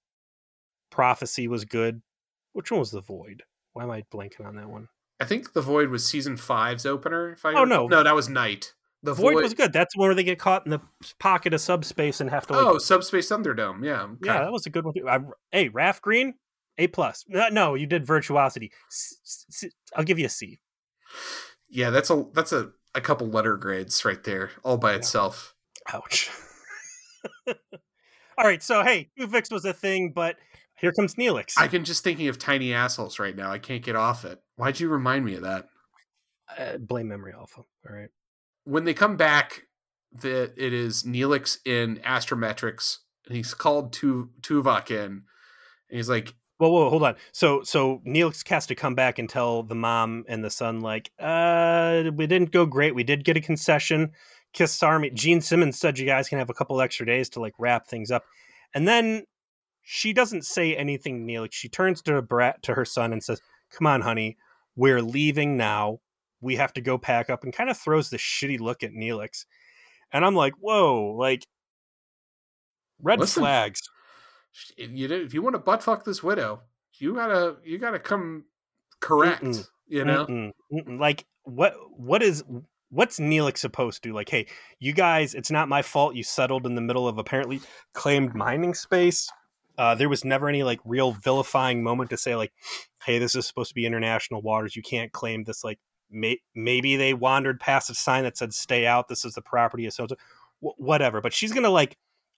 Prophecy 0.90 1.48
was 1.48 1.64
good. 1.64 2.02
Which 2.52 2.70
one 2.70 2.80
was 2.80 2.90
The 2.90 3.00
Void? 3.00 3.42
Why 3.72 3.84
am 3.84 3.90
I 3.90 4.02
blanking 4.12 4.44
on 4.44 4.56
that 4.56 4.68
one? 4.68 4.88
I 5.20 5.24
think 5.24 5.52
The 5.52 5.62
Void 5.62 5.90
was 5.90 6.04
season 6.04 6.36
five's 6.36 6.84
opener. 6.84 7.32
If 7.32 7.44
I 7.44 7.54
oh 7.54 7.64
no, 7.64 7.86
no, 7.86 8.02
that 8.02 8.14
was 8.14 8.28
Night. 8.28 8.74
The 9.02 9.14
Void, 9.14 9.34
Void, 9.34 9.42
was 9.42 9.54
good. 9.54 9.72
That's 9.72 9.96
where 9.96 10.14
they 10.14 10.24
get 10.24 10.38
caught 10.38 10.66
in 10.66 10.70
the 10.70 10.80
pocket 11.18 11.54
of 11.54 11.60
subspace 11.60 12.20
and 12.20 12.28
have 12.28 12.46
to. 12.48 12.52
Like, 12.52 12.66
oh, 12.66 12.78
subspace 12.78 13.30
Thunderdome. 13.30 13.84
Yeah. 13.84 14.02
Okay. 14.02 14.16
Yeah, 14.24 14.42
that 14.42 14.52
was 14.52 14.66
a 14.66 14.70
good 14.70 14.84
one. 14.84 14.94
Too. 14.94 15.08
I, 15.08 15.20
hey, 15.52 15.68
Raf 15.68 16.02
Green, 16.02 16.34
A 16.76 16.86
plus. 16.86 17.24
No, 17.28 17.74
you 17.74 17.86
did 17.86 18.04
Virtuosity. 18.04 18.72
I'll 19.96 20.04
give 20.04 20.18
you 20.18 20.26
a 20.26 20.30
C. 20.30 20.60
Yeah, 21.70 21.90
that's 21.90 22.10
a 22.10 22.26
that's 22.34 22.52
a, 22.52 22.72
a 22.94 23.00
couple 23.00 23.28
letter 23.28 23.56
grades 23.56 24.04
right 24.04 24.22
there, 24.22 24.50
all 24.62 24.76
by 24.76 24.90
yeah. 24.90 24.98
itself. 24.98 25.54
Ouch. 25.90 26.30
all 27.46 27.54
right, 28.44 28.62
so 28.62 28.84
hey, 28.84 29.08
Tuvix 29.18 29.50
was 29.50 29.64
a 29.64 29.72
thing, 29.72 30.12
but 30.14 30.36
here 30.78 30.92
comes 30.92 31.14
Neelix. 31.14 31.54
I 31.56 31.68
can 31.68 31.84
just 31.84 32.04
thinking 32.04 32.28
of 32.28 32.38
tiny 32.38 32.74
assholes 32.74 33.18
right 33.18 33.34
now. 33.34 33.50
I 33.50 33.58
can't 33.58 33.82
get 33.82 33.96
off 33.96 34.26
it. 34.26 34.42
Why'd 34.56 34.78
you 34.78 34.90
remind 34.90 35.24
me 35.24 35.36
of 35.36 35.42
that? 35.42 35.68
Uh, 36.58 36.76
blame 36.76 37.08
memory 37.08 37.32
alpha. 37.34 37.60
All 37.60 37.96
right 37.96 38.10
when 38.64 38.84
they 38.84 38.94
come 38.94 39.16
back, 39.16 39.66
that 40.12 40.52
it 40.56 40.72
is 40.72 41.04
Neelix 41.04 41.58
in 41.64 41.98
Astrometrics, 41.98 42.98
and 43.26 43.36
he's 43.36 43.54
called 43.54 43.92
tu- 43.92 44.30
Tuvok 44.42 44.90
in, 44.90 44.96
and 45.04 45.22
he's 45.88 46.08
like, 46.08 46.34
"Whoa, 46.58 46.70
whoa, 46.70 46.90
hold 46.90 47.04
on." 47.04 47.16
So, 47.32 47.62
so 47.62 48.00
Neelix 48.06 48.46
has 48.48 48.66
to 48.66 48.74
come 48.74 48.94
back 48.94 49.18
and 49.18 49.28
tell 49.28 49.62
the 49.62 49.74
mom 49.74 50.24
and 50.28 50.44
the 50.44 50.50
son, 50.50 50.80
like, 50.80 51.10
"Uh, 51.18 52.10
we 52.14 52.26
didn't 52.26 52.50
go 52.50 52.66
great. 52.66 52.94
We 52.94 53.04
did 53.04 53.24
get 53.24 53.36
a 53.36 53.40
concession. 53.40 54.12
Kiss 54.52 54.82
Army." 54.82 55.10
Gene 55.10 55.40
Simmons 55.40 55.78
said 55.78 55.98
you 55.98 56.06
guys 56.06 56.28
can 56.28 56.38
have 56.38 56.50
a 56.50 56.54
couple 56.54 56.80
extra 56.80 57.06
days 57.06 57.28
to 57.30 57.40
like 57.40 57.54
wrap 57.58 57.86
things 57.86 58.10
up, 58.10 58.24
and 58.74 58.88
then 58.88 59.24
she 59.82 60.12
doesn't 60.12 60.44
say 60.44 60.76
anything. 60.76 61.26
Neelix, 61.26 61.52
she 61.52 61.68
turns 61.68 62.02
to 62.02 62.20
Brat 62.22 62.62
to 62.64 62.74
her 62.74 62.84
son 62.84 63.12
and 63.12 63.22
says, 63.22 63.40
"Come 63.70 63.86
on, 63.86 64.02
honey, 64.02 64.36
we're 64.76 65.02
leaving 65.02 65.56
now 65.56 66.00
we 66.40 66.56
have 66.56 66.72
to 66.74 66.80
go 66.80 66.98
pack 66.98 67.30
up 67.30 67.44
and 67.44 67.52
kind 67.52 67.70
of 67.70 67.76
throws 67.76 68.10
this 68.10 68.20
shitty 68.20 68.60
look 68.60 68.82
at 68.82 68.92
Neelix. 68.92 69.44
And 70.12 70.24
I'm 70.24 70.34
like, 70.34 70.54
whoa, 70.60 71.14
like 71.16 71.46
red 73.02 73.20
Listen, 73.20 73.42
flags. 73.42 73.80
You 74.76 75.08
if 75.08 75.34
you 75.34 75.42
want 75.42 75.54
to 75.54 75.60
butt 75.60 75.82
fuck 75.82 76.04
this 76.04 76.22
widow, 76.22 76.60
you 76.98 77.14
gotta 77.14 77.56
you 77.64 77.78
gotta 77.78 77.98
come 77.98 78.44
correct. 79.00 79.42
Mm-mm, 79.42 79.66
you 79.86 80.04
know, 80.04 80.26
mm-mm, 80.26 80.52
mm-mm. 80.72 80.98
like 80.98 81.24
what 81.44 81.74
what 81.96 82.22
is 82.22 82.42
what's 82.90 83.20
Neelix 83.20 83.58
supposed 83.58 84.02
to 84.02 84.08
do? 84.08 84.14
Like, 84.14 84.28
hey, 84.28 84.46
you 84.78 84.92
guys, 84.92 85.34
it's 85.34 85.50
not 85.50 85.68
my 85.68 85.82
fault. 85.82 86.14
You 86.14 86.22
settled 86.22 86.66
in 86.66 86.74
the 86.74 86.80
middle 86.80 87.06
of 87.08 87.18
apparently 87.18 87.60
claimed 87.94 88.34
mining 88.34 88.74
space. 88.74 89.30
Uh, 89.78 89.94
there 89.94 90.08
was 90.08 90.24
never 90.24 90.48
any 90.48 90.62
like 90.62 90.80
real 90.84 91.12
vilifying 91.12 91.82
moment 91.82 92.10
to 92.10 92.16
say 92.16 92.36
like, 92.36 92.52
hey, 93.04 93.18
this 93.18 93.34
is 93.34 93.46
supposed 93.46 93.70
to 93.70 93.74
be 93.74 93.86
international 93.86 94.42
waters. 94.42 94.76
You 94.76 94.82
can't 94.82 95.12
claim 95.12 95.44
this 95.44 95.64
like 95.64 95.78
may, 96.10 96.40
maybe 96.54 96.96
they 96.96 97.14
wandered 97.14 97.60
past 97.60 97.90
a 97.90 97.94
sign 97.94 98.24
that 98.24 98.36
said 98.36 98.52
"Stay 98.54 98.86
out." 98.86 99.08
This 99.08 99.24
is 99.24 99.34
the 99.34 99.42
property 99.42 99.86
of 99.86 99.92
so 99.92 100.06
whatever. 100.60 101.20
But 101.20 101.32
she's 101.32 101.52
gonna 101.52 101.70
like 101.70 101.96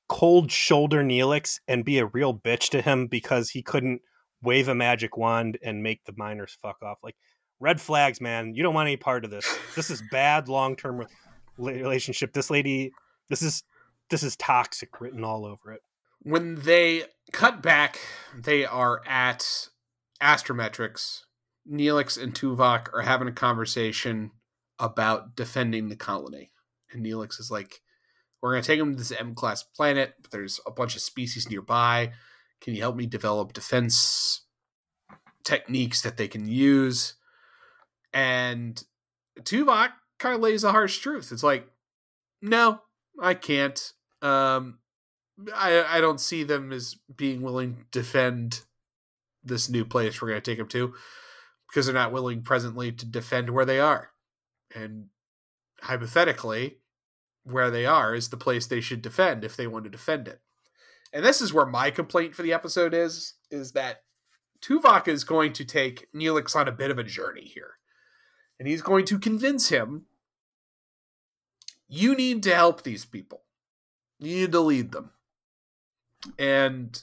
cold 0.08 0.50
shoulder 0.50 1.02
Neelix 1.02 1.60
and 1.66 1.84
be 1.84 1.98
a 1.98 2.06
real 2.06 2.34
bitch 2.34 2.68
to 2.70 2.82
him 2.82 3.06
because 3.06 3.50
he 3.50 3.62
couldn't 3.62 4.02
wave 4.42 4.68
a 4.68 4.74
magic 4.74 5.16
wand 5.16 5.58
and 5.62 5.82
make 5.82 6.04
the 6.04 6.14
miners 6.16 6.56
fuck 6.60 6.82
off. 6.82 6.98
Like 7.02 7.16
red 7.60 7.80
flags, 7.80 8.20
man. 8.20 8.54
You 8.54 8.62
don't 8.62 8.74
want 8.74 8.88
any 8.88 8.96
part 8.96 9.24
of 9.24 9.30
this. 9.30 9.46
This 9.74 9.90
is 9.90 10.02
bad 10.10 10.48
long 10.48 10.76
term 10.76 11.06
relationship. 11.56 12.32
This 12.32 12.50
lady, 12.50 12.92
this 13.28 13.42
is 13.42 13.62
this 14.10 14.22
is 14.22 14.36
toxic 14.36 15.00
written 15.00 15.24
all 15.24 15.46
over 15.46 15.72
it. 15.72 15.80
When 16.20 16.56
they 16.56 17.04
cut 17.32 17.62
back, 17.62 17.98
they 18.36 18.64
are 18.64 19.00
at 19.06 19.68
Astrometrics 20.20 21.22
Neelix 21.70 22.20
and 22.20 22.34
Tuvok 22.34 22.92
are 22.92 23.02
having 23.02 23.28
a 23.28 23.32
conversation 23.32 24.32
about 24.78 25.36
defending 25.36 25.88
the 25.88 25.96
colony. 25.96 26.50
And 26.90 27.04
Neelix 27.04 27.38
is 27.38 27.50
like, 27.50 27.80
We're 28.40 28.52
going 28.52 28.62
to 28.62 28.66
take 28.66 28.78
them 28.78 28.92
to 28.92 28.98
this 28.98 29.12
M 29.12 29.34
class 29.34 29.62
planet, 29.62 30.14
but 30.20 30.30
there's 30.30 30.60
a 30.66 30.70
bunch 30.70 30.96
of 30.96 31.02
species 31.02 31.48
nearby. 31.48 32.12
Can 32.60 32.74
you 32.74 32.80
help 32.80 32.96
me 32.96 33.06
develop 33.06 33.52
defense 33.52 34.42
techniques 35.44 36.02
that 36.02 36.16
they 36.16 36.28
can 36.28 36.46
use? 36.46 37.14
And 38.12 38.82
Tuvok 39.40 39.90
kind 40.18 40.34
of 40.34 40.40
lays 40.40 40.64
a 40.64 40.72
harsh 40.72 40.98
truth. 40.98 41.32
It's 41.32 41.42
like, 41.42 41.68
No, 42.40 42.80
I 43.20 43.34
can't. 43.34 43.92
Um, 44.20 44.78
I, 45.54 45.84
I 45.88 46.00
don't 46.00 46.20
see 46.20 46.44
them 46.44 46.72
as 46.72 46.96
being 47.16 47.42
willing 47.42 47.76
to 47.76 48.00
defend 48.00 48.60
this 49.44 49.68
new 49.68 49.84
place 49.84 50.20
we're 50.20 50.28
going 50.28 50.40
to 50.40 50.50
take 50.50 50.58
them 50.58 50.68
to 50.68 50.94
because 51.72 51.86
they're 51.86 51.94
not 51.94 52.12
willing 52.12 52.42
presently 52.42 52.92
to 52.92 53.06
defend 53.06 53.48
where 53.48 53.64
they 53.64 53.80
are. 53.80 54.10
And 54.74 55.06
hypothetically, 55.80 56.76
where 57.44 57.70
they 57.70 57.86
are 57.86 58.14
is 58.14 58.28
the 58.28 58.36
place 58.36 58.66
they 58.66 58.82
should 58.82 59.00
defend 59.00 59.42
if 59.42 59.56
they 59.56 59.66
want 59.66 59.84
to 59.84 59.90
defend 59.90 60.28
it. 60.28 60.40
And 61.14 61.24
this 61.24 61.40
is 61.40 61.52
where 61.52 61.64
my 61.64 61.90
complaint 61.90 62.34
for 62.34 62.42
the 62.42 62.52
episode 62.52 62.92
is 62.92 63.34
is 63.50 63.72
that 63.72 64.02
Tuvok 64.60 65.08
is 65.08 65.24
going 65.24 65.54
to 65.54 65.64
take 65.64 66.08
Neelix 66.14 66.54
on 66.54 66.68
a 66.68 66.72
bit 66.72 66.90
of 66.90 66.98
a 66.98 67.04
journey 67.04 67.44
here. 67.44 67.72
And 68.58 68.68
he's 68.68 68.82
going 68.82 69.06
to 69.06 69.18
convince 69.18 69.70
him 69.70 70.06
you 71.88 72.14
need 72.14 72.42
to 72.44 72.54
help 72.54 72.82
these 72.82 73.04
people. 73.04 73.42
You 74.18 74.42
need 74.42 74.52
to 74.52 74.60
lead 74.60 74.92
them. 74.92 75.10
And 76.38 77.02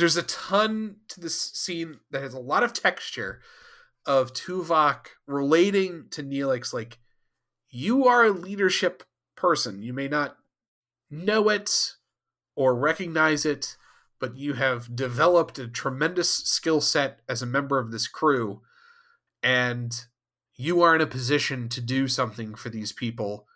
there's 0.00 0.16
a 0.16 0.22
ton 0.22 0.96
to 1.08 1.20
this 1.20 1.38
scene 1.38 2.00
that 2.10 2.22
has 2.22 2.34
a 2.34 2.40
lot 2.40 2.62
of 2.62 2.72
texture 2.72 3.40
of 4.06 4.32
Tuvok 4.32 5.06
relating 5.26 6.06
to 6.10 6.22
Neelix 6.22 6.72
like 6.72 6.98
you 7.68 8.06
are 8.06 8.24
a 8.24 8.30
leadership 8.30 9.04
person. 9.36 9.82
You 9.82 9.92
may 9.92 10.08
not 10.08 10.36
know 11.10 11.48
it 11.50 11.92
or 12.56 12.74
recognize 12.74 13.44
it, 13.44 13.76
but 14.18 14.36
you 14.36 14.54
have 14.54 14.96
developed 14.96 15.58
a 15.58 15.68
tremendous 15.68 16.30
skill 16.30 16.80
set 16.80 17.20
as 17.28 17.42
a 17.42 17.46
member 17.46 17.78
of 17.78 17.92
this 17.92 18.08
crew 18.08 18.62
and 19.42 20.06
you 20.56 20.82
are 20.82 20.94
in 20.94 21.00
a 21.00 21.06
position 21.06 21.68
to 21.70 21.80
do 21.80 22.06
something 22.06 22.54
for 22.54 22.68
these 22.68 22.92
people 22.92 23.46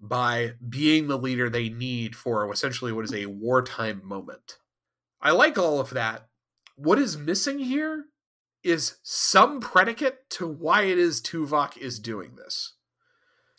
by 0.00 0.52
being 0.68 1.08
the 1.08 1.16
leader 1.16 1.48
they 1.48 1.68
need 1.68 2.14
for 2.14 2.50
essentially 2.52 2.92
what 2.92 3.04
is 3.04 3.14
a 3.14 3.26
wartime 3.26 4.02
moment. 4.04 4.58
I 5.24 5.30
like 5.30 5.58
all 5.58 5.80
of 5.80 5.90
that. 5.90 6.28
What 6.76 6.98
is 6.98 7.16
missing 7.16 7.58
here 7.58 8.04
is 8.62 8.98
some 9.02 9.60
predicate 9.60 10.28
to 10.30 10.46
why 10.46 10.82
it 10.82 10.98
is 10.98 11.20
Tuvok 11.20 11.76
is 11.78 11.98
doing 11.98 12.36
this. 12.36 12.74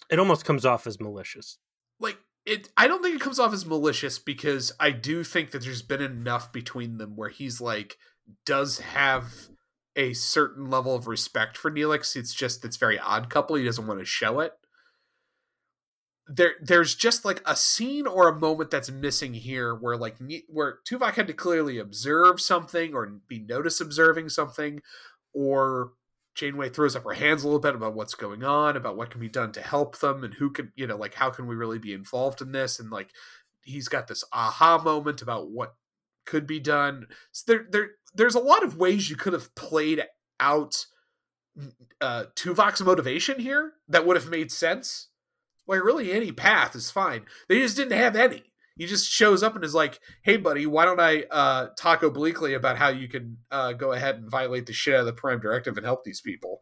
It 0.10 0.20
almost 0.20 0.46
comes 0.46 0.66
off 0.66 0.86
as 0.86 1.00
malicious. 1.00 1.58
Like 2.00 2.18
it 2.46 2.70
I 2.78 2.88
don't 2.88 3.02
think 3.02 3.16
it 3.16 3.22
comes 3.22 3.40
off 3.40 3.54
as 3.54 3.66
malicious 3.66 4.20
because 4.20 4.72
I 4.80 4.92
do 4.92 5.24
think 5.24 5.52
that 5.52 5.64
there's 5.64 5.82
been 5.82 6.02
enough 6.02 6.52
between 6.52 6.98
them 6.98 7.16
where 7.16 7.30
he's 7.30 7.60
like 7.60 7.98
does 8.46 8.80
have 8.80 9.50
a 9.96 10.14
certain 10.14 10.70
level 10.70 10.94
of 10.94 11.08
respect 11.08 11.58
for 11.58 11.72
Neelix. 11.72 12.16
It's 12.16 12.34
just 12.34 12.64
it's 12.64 12.78
very 12.78 13.00
odd 13.00 13.30
couple. 13.30 13.56
He 13.56 13.66
doesn't 13.66 13.88
want 13.88 14.00
to 14.00 14.06
show 14.06 14.40
it 14.40 14.54
there 16.28 16.54
there's 16.62 16.96
just 16.96 17.24
like 17.24 17.42
a 17.46 17.56
scene 17.56 18.08
or 18.08 18.28
a 18.28 18.40
moment 18.40 18.72
that's 18.72 18.90
missing 18.90 19.34
here 19.34 19.76
where 19.76 19.96
like 19.96 20.16
where 20.48 20.80
Tuvok 20.90 21.14
had 21.14 21.28
to 21.28 21.34
clearly 21.34 21.78
observe 21.78 22.42
something 22.42 22.94
or 22.96 23.06
be 23.28 23.40
noticed 23.40 23.80
observing 23.80 24.30
something 24.30 24.82
or 25.34 25.92
Janeway 26.34 26.70
throws 26.70 26.96
up 26.96 27.04
her 27.04 27.14
hands 27.14 27.44
a 27.44 27.48
little 27.48 27.62
bit 27.62 27.76
about 27.76 27.94
what's 27.94 28.14
going 28.14 28.44
on, 28.44 28.76
about 28.76 28.98
what 28.98 29.10
can 29.10 29.22
be 29.22 29.30
done 29.30 29.52
to 29.54 29.62
help 29.62 30.00
them 30.00 30.24
and 30.24 30.34
who 30.34 30.50
can, 30.50 30.74
you 30.76 30.86
know, 30.86 30.98
like 30.98 31.14
how 31.14 31.30
can 31.30 31.48
we 31.48 31.56
really 31.56 31.80
be 31.80 31.94
involved 31.94 32.42
in 32.42 32.52
this 32.52 32.80
and 32.80 32.90
like 32.90 33.12
he's 33.64 33.88
got 33.88 34.08
this 34.08 34.24
aha 34.34 34.82
moment 34.84 35.22
about 35.22 35.50
what 35.50 35.76
could 36.26 36.46
be 36.48 36.60
done. 36.60 37.08
So 37.32 37.54
there 37.54 37.66
there 37.70 37.90
there's 38.16 38.36
a 38.36 38.40
lot 38.40 38.64
of 38.64 38.78
ways 38.78 39.10
you 39.10 39.16
could 39.16 39.34
have 39.34 39.54
played 39.56 40.04
out 40.40 40.88
uh 42.02 42.26
Tuvok's 42.36 42.82
motivation 42.82 43.40
here 43.40 43.74
that 43.88 44.06
would 44.06 44.18
have 44.18 44.30
made 44.30 44.52
sense 44.52 45.10
like 45.68 45.84
really 45.84 46.12
any 46.12 46.32
path 46.32 46.76
is 46.76 46.92
fine. 46.92 47.26
They 47.50 47.60
just 47.60 47.78
didn't 47.78 47.98
have 47.98 48.16
any. 48.16 48.44
He 48.78 48.86
just 48.86 49.10
shows 49.10 49.42
up 49.42 49.56
and 49.56 49.64
is 49.64 49.74
like, 49.74 50.00
"Hey, 50.24 50.38
buddy, 50.38 50.66
why 50.66 50.86
don't 50.86 51.00
I 51.00 51.24
uh, 51.32 51.68
talk 51.78 52.04
obliquely 52.04 52.54
about 52.54 52.78
how 52.78 52.90
you 52.90 53.08
can 53.08 53.38
uh, 53.50 53.74
go 53.74 53.94
ahead 53.94 54.16
and 54.16 54.30
violate 54.30 54.66
the 54.66 54.74
shit 54.74 54.96
out 54.96 55.02
of 55.02 55.06
the 55.06 55.14
Prime 55.14 55.40
Directive 55.40 55.78
and 55.78 55.86
help 55.86 56.04
these 56.04 56.22
people?" 56.22 56.62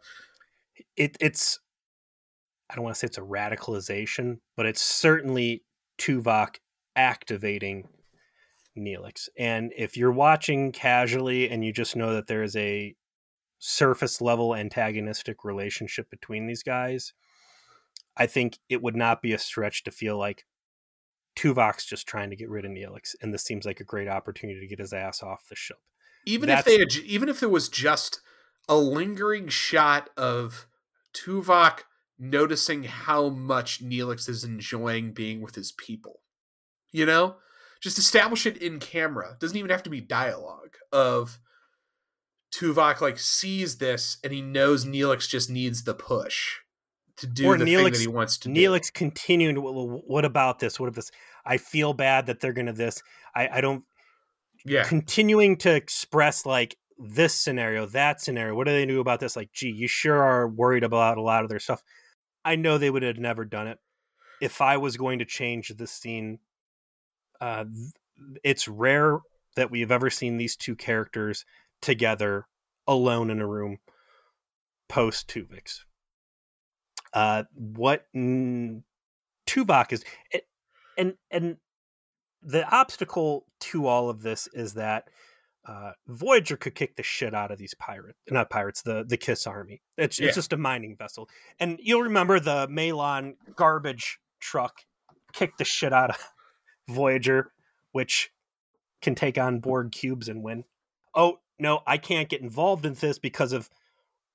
It, 0.96 1.18
it's 1.20 1.60
I 2.70 2.76
don't 2.76 2.84
want 2.84 2.96
to 2.96 3.00
say 3.00 3.08
it's 3.08 3.18
a 3.18 3.22
radicalization, 3.22 4.38
but 4.56 4.66
it's 4.66 4.82
certainly 4.82 5.64
Tuvok 6.00 6.58
activating 6.96 7.88
Neelix. 8.78 9.30
And 9.38 9.72
if 9.78 9.98
you're 9.98 10.12
watching 10.12 10.72
casually 10.72 11.50
and 11.50 11.64
you 11.64 11.72
just 11.72 11.96
know 11.96 12.14
that 12.14 12.28
there 12.28 12.44
is 12.44 12.56
a 12.56 12.96
surface 13.60 14.22
level 14.22 14.56
antagonistic 14.56 15.44
relationship 15.44 16.10
between 16.10 16.48
these 16.48 16.64
guys, 16.64 17.14
I 18.16 18.28
think 18.28 18.60
it 18.70 18.82
would 18.82 18.96
not 18.96 19.22
be 19.22 19.34
a 19.34 19.40
stretch 19.40 19.84
to 19.84 19.92
feel 19.92 20.18
like 20.18 20.46
Tuvok's 21.36 21.86
just 21.86 22.08
trying 22.08 22.30
to 22.30 22.36
get 22.36 22.50
rid 22.50 22.66
of 22.66 22.72
Neelix, 22.72 23.16
and 23.22 23.34
this 23.34 23.44
seems 23.44 23.66
like 23.66 23.80
a 23.80 23.86
great 23.86 24.08
opportunity 24.08 24.60
to 24.60 24.68
get 24.68 24.80
his 24.80 24.94
ass 24.94 25.24
off 25.24 25.48
the 25.50 25.56
ship. 25.56 25.78
Even 26.26 26.48
That's, 26.48 26.66
if 26.66 26.66
they 26.66 26.80
had, 26.80 27.06
even 27.06 27.28
if 27.28 27.40
there 27.40 27.50
was 27.50 27.70
just 27.70 28.22
a 28.70 28.78
lingering 28.78 29.48
shot 29.48 30.10
of 30.16 30.68
Tuvok 31.14 31.80
noticing 32.20 32.84
how 32.84 33.30
much 33.30 33.84
Neelix 33.84 34.30
is 34.30 34.44
enjoying 34.44 35.12
being 35.12 35.42
with 35.42 35.56
his 35.56 35.72
people, 35.72 36.22
you 36.92 37.06
know, 37.06 37.38
just 37.82 37.98
establish 37.98 38.46
it 38.46 38.58
in 38.58 38.80
camera. 38.80 39.34
It 39.34 39.40
doesn't 39.40 39.58
even 39.58 39.72
have 39.72 39.84
to 39.84 39.90
be 39.90 40.00
dialogue 40.00 40.76
of 40.92 41.40
Tuvok 42.54 43.02
like 43.02 43.18
sees 43.18 43.80
this 43.80 44.18
and 44.24 44.32
he 44.32 44.42
knows 44.42 44.86
Neelix 44.86 45.28
just 45.28 45.50
needs 45.50 45.84
the 45.84 45.96
push 45.96 46.60
to 47.18 47.28
do 47.28 47.46
or 47.46 47.58
the 47.58 47.66
Neelix, 47.66 47.76
thing 47.76 47.92
that 47.92 48.00
he 48.00 48.08
wants 48.08 48.38
to 48.40 48.50
Neelix 48.50 48.86
do. 48.88 48.92
continuing 48.94 49.56
to, 49.56 49.62
what 49.62 50.26
about 50.26 50.60
this? 50.60 50.80
What 50.80 50.90
if 50.90 50.96
this? 50.96 51.12
I 51.46 51.58
feel 51.58 51.94
bad 51.94 52.28
that 52.28 52.40
they're 52.40 52.54
gonna 52.54 52.74
this. 52.74 53.02
I, 53.36 53.48
I 53.48 53.62
don't 53.62 53.84
yeah. 54.66 54.84
Continuing 54.84 55.58
to 55.58 55.76
express 55.76 56.46
like 56.46 56.78
this 56.98 57.34
scenario, 57.34 57.86
that 57.88 58.22
scenario. 58.22 58.56
What 58.56 58.68
do 58.68 58.72
they 58.72 58.86
do 58.86 59.02
about 59.02 59.20
this? 59.20 59.36
Like, 59.36 59.52
gee, 59.52 59.72
you 59.72 59.88
sure 59.88 60.22
are 60.22 60.48
worried 60.48 60.84
about 60.84 61.18
a 61.18 61.22
lot 61.22 61.44
of 61.44 61.50
their 61.50 61.60
stuff. 61.60 61.84
I 62.46 62.56
know 62.56 62.78
they 62.78 62.90
would 62.90 63.04
have 63.04 63.18
never 63.18 63.46
done 63.46 63.68
it. 63.68 63.80
If 64.42 64.62
I 64.62 64.78
was 64.78 64.98
going 64.98 65.20
to 65.20 65.26
change 65.26 65.70
the 65.70 65.88
scene, 65.88 66.40
uh, 67.42 67.66
it's 68.44 68.68
rare 68.68 69.20
that 69.56 69.72
we 69.72 69.82
have 69.82 69.92
ever 69.92 70.10
seen 70.10 70.38
these 70.38 70.56
two 70.56 70.76
characters 70.76 71.46
together 71.82 72.46
alone 72.88 73.30
in 73.30 73.40
a 73.40 73.48
room 73.48 73.78
post 74.88 75.28
Tuvix 75.28 75.82
uh, 77.14 77.44
what 77.54 78.06
mm, 78.16 78.84
Tuvok 79.48 79.94
is, 79.94 80.04
and 80.98 81.16
and 81.32 81.58
the 82.42 82.68
obstacle 82.70 83.46
to 83.60 83.88
all 83.88 84.10
of 84.10 84.22
this 84.22 84.48
is 84.54 84.74
that 84.74 85.10
uh, 85.66 85.92
Voyager 86.08 86.58
could 86.58 86.76
kick 86.76 86.96
the 86.96 87.04
shit 87.04 87.34
out 87.34 87.52
of 87.52 87.58
these 87.58 87.74
pirates, 87.76 88.18
not 88.30 88.50
pirates, 88.50 88.82
the 88.82 89.06
the 89.08 89.18
Kiss 89.18 89.48
Army. 89.48 89.82
It's 89.98 90.20
yeah. 90.20 90.28
it's 90.28 90.36
just 90.36 90.54
a 90.54 90.58
mining 90.58 90.96
vessel, 90.98 91.30
and 91.60 91.80
you'll 91.82 92.04
remember 92.04 92.40
the 92.40 92.68
Malon 92.70 93.36
garbage 93.56 94.20
truck 94.40 94.82
kicked 95.32 95.58
the 95.58 95.66
shit 95.66 95.94
out 95.94 96.12
of 96.12 96.18
Voyager, 96.90 97.52
which 97.92 98.32
can 99.02 99.16
take 99.16 99.38
on 99.38 99.60
Borg 99.60 99.92
cubes 99.92 100.28
and 100.28 100.44
win. 100.44 100.66
Oh 101.16 101.40
no, 101.60 101.82
I 101.88 101.98
can't 101.98 102.30
get 102.30 102.42
involved 102.42 102.86
in 102.86 102.94
this 102.94 103.20
because 103.20 103.54
of 103.54 103.70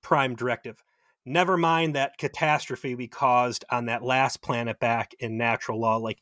Prime 0.02 0.34
Directive. 0.34 0.82
Never 1.28 1.56
mind 1.56 1.94
that 1.94 2.18
catastrophe 2.18 2.94
we 2.94 3.06
caused 3.06 3.64
on 3.70 3.86
that 3.86 4.02
last 4.02 4.42
planet 4.42 4.80
back 4.80 5.14
in 5.20 5.36
natural 5.36 5.80
law. 5.80 5.96
Like 5.96 6.20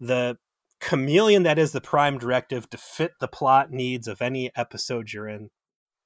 the 0.00 0.38
chameleon 0.80 1.42
that 1.44 1.58
is 1.58 1.72
the 1.72 1.80
prime 1.80 2.18
directive 2.18 2.68
to 2.70 2.78
fit 2.78 3.12
the 3.20 3.28
plot 3.28 3.70
needs 3.70 4.08
of 4.08 4.22
any 4.22 4.50
episode 4.56 5.12
you're 5.12 5.28
in. 5.28 5.50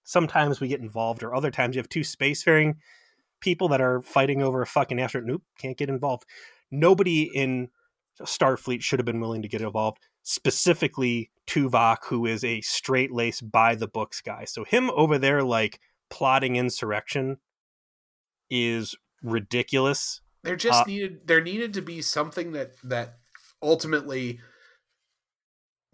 Sometimes 0.05 0.61
we 0.61 0.68
get 0.68 0.80
involved, 0.80 1.22
or 1.22 1.34
other 1.34 1.51
times 1.51 1.76
you 1.76 1.80
have 1.80 1.88
two 1.88 2.01
spacefaring 2.01 2.74
people 3.40 3.68
that 3.68 3.80
are 3.80 4.03
fighting 4.03 4.42
over 4.42 4.61
a 4.62 4.66
fucking 4.66 5.01
asteroid. 5.01 5.26
Nope, 5.26 5.42
can't 5.59 5.76
get 5.76 5.88
involved. 5.88 6.24
Nobody 6.70 7.30
in 7.34 7.68
Starfleet 8.20 8.82
should 8.82 8.98
have 8.98 9.07
been 9.07 9.20
willing 9.20 9.42
to 9.42 9.48
get 9.48 9.61
involved. 9.61 9.98
Specifically, 10.22 11.30
Tuvok, 11.46 11.98
who 12.09 12.26
is 12.26 12.44
a 12.44 12.61
straight 12.61 13.12
laced 13.12 13.51
by 13.51 13.74
the 13.74 13.88
books 13.88 14.20
guy. 14.20 14.44
So 14.44 14.64
him 14.64 14.90
over 14.90 15.18
there, 15.18 15.42
like 15.42 15.80
plotting 16.11 16.57
insurrection 16.57 17.38
is 18.51 18.94
ridiculous. 19.22 20.20
There 20.42 20.57
just 20.57 20.82
uh, 20.82 20.84
needed 20.86 21.26
there 21.26 21.42
needed 21.42 21.74
to 21.74 21.82
be 21.82 22.03
something 22.03 22.53
that 22.53 22.72
that 22.84 23.18
ultimately 23.62 24.40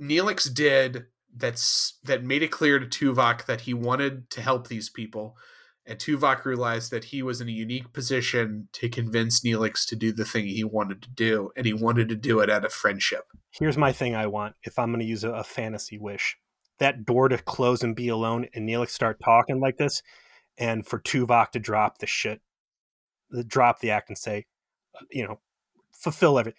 Neelix 0.01 0.53
did 0.53 1.07
that's 1.35 1.99
that 2.05 2.25
made 2.25 2.43
it 2.43 2.51
clear 2.51 2.79
to 2.79 2.87
Tuvok 2.87 3.47
that 3.47 3.63
he 3.63 3.75
wanted 3.75 4.31
to 4.31 4.41
help 4.41 4.69
these 4.69 4.89
people. 4.89 5.37
And 5.89 5.99
Tuvok 5.99 6.45
realized 6.45 6.91
that 6.91 7.05
he 7.05 7.23
was 7.23 7.41
in 7.41 7.49
a 7.49 7.53
unique 7.53 7.93
position 7.93 8.69
to 8.73 8.89
convince 8.89 9.41
Neelix 9.41 9.87
to 9.87 9.95
do 9.95 10.11
the 10.11 10.25
thing 10.25 10.47
he 10.47 10.65
wanted 10.65 11.01
to 11.03 11.11
do, 11.11 11.51
and 11.57 11.65
he 11.65 11.73
wanted 11.73 12.09
to 12.09 12.17
do 12.17 12.41
it 12.41 12.51
out 12.51 12.65
of 12.65 12.73
friendship. 12.73 13.27
Here's 13.53 13.79
my 13.79 13.93
thing 13.93 14.17
I 14.17 14.27
want 14.27 14.57
if 14.65 14.81
I'm 14.81 14.91
going 14.91 15.01
to 15.01 15.07
use 15.07 15.23
a, 15.23 15.31
a 15.31 15.45
fantasy 15.45 15.97
wish 15.97 16.37
that 16.79 17.07
door 17.07 17.29
to 17.29 17.39
close 17.39 17.83
and 17.83 17.95
be 17.95 18.09
alone, 18.09 18.49
and 18.55 18.69
Neelix 18.69 18.91
start 18.91 19.21
talking 19.25 19.61
like 19.61 19.77
this, 19.77 20.03
and 20.59 20.87
for 20.87 20.99
Tuvok 20.99 21.51
to 21.53 21.61
drop 21.61 21.99
the 21.99 22.07
shit 22.07 22.41
drop 23.47 23.81
the 23.81 23.91
act 23.91 24.09
and 24.09 24.19
say, 24.19 24.47
uh, 24.95 25.05
you 25.11 25.27
know, 25.27 25.41
fulfill 25.93 26.39
every. 26.39 26.55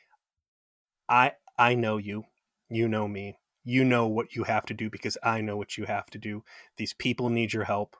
I 1.09 1.33
I 1.57 1.75
know 1.75 1.97
you, 1.97 2.23
you 2.69 2.87
know 2.87 3.07
me, 3.07 3.37
you 3.63 3.83
know 3.83 4.07
what 4.07 4.35
you 4.35 4.43
have 4.43 4.65
to 4.67 4.73
do 4.73 4.89
because 4.89 5.17
I 5.23 5.41
know 5.41 5.57
what 5.57 5.77
you 5.77 5.85
have 5.85 6.07
to 6.11 6.17
do. 6.17 6.43
These 6.77 6.93
people 6.93 7.29
need 7.29 7.53
your 7.53 7.63
help. 7.65 7.95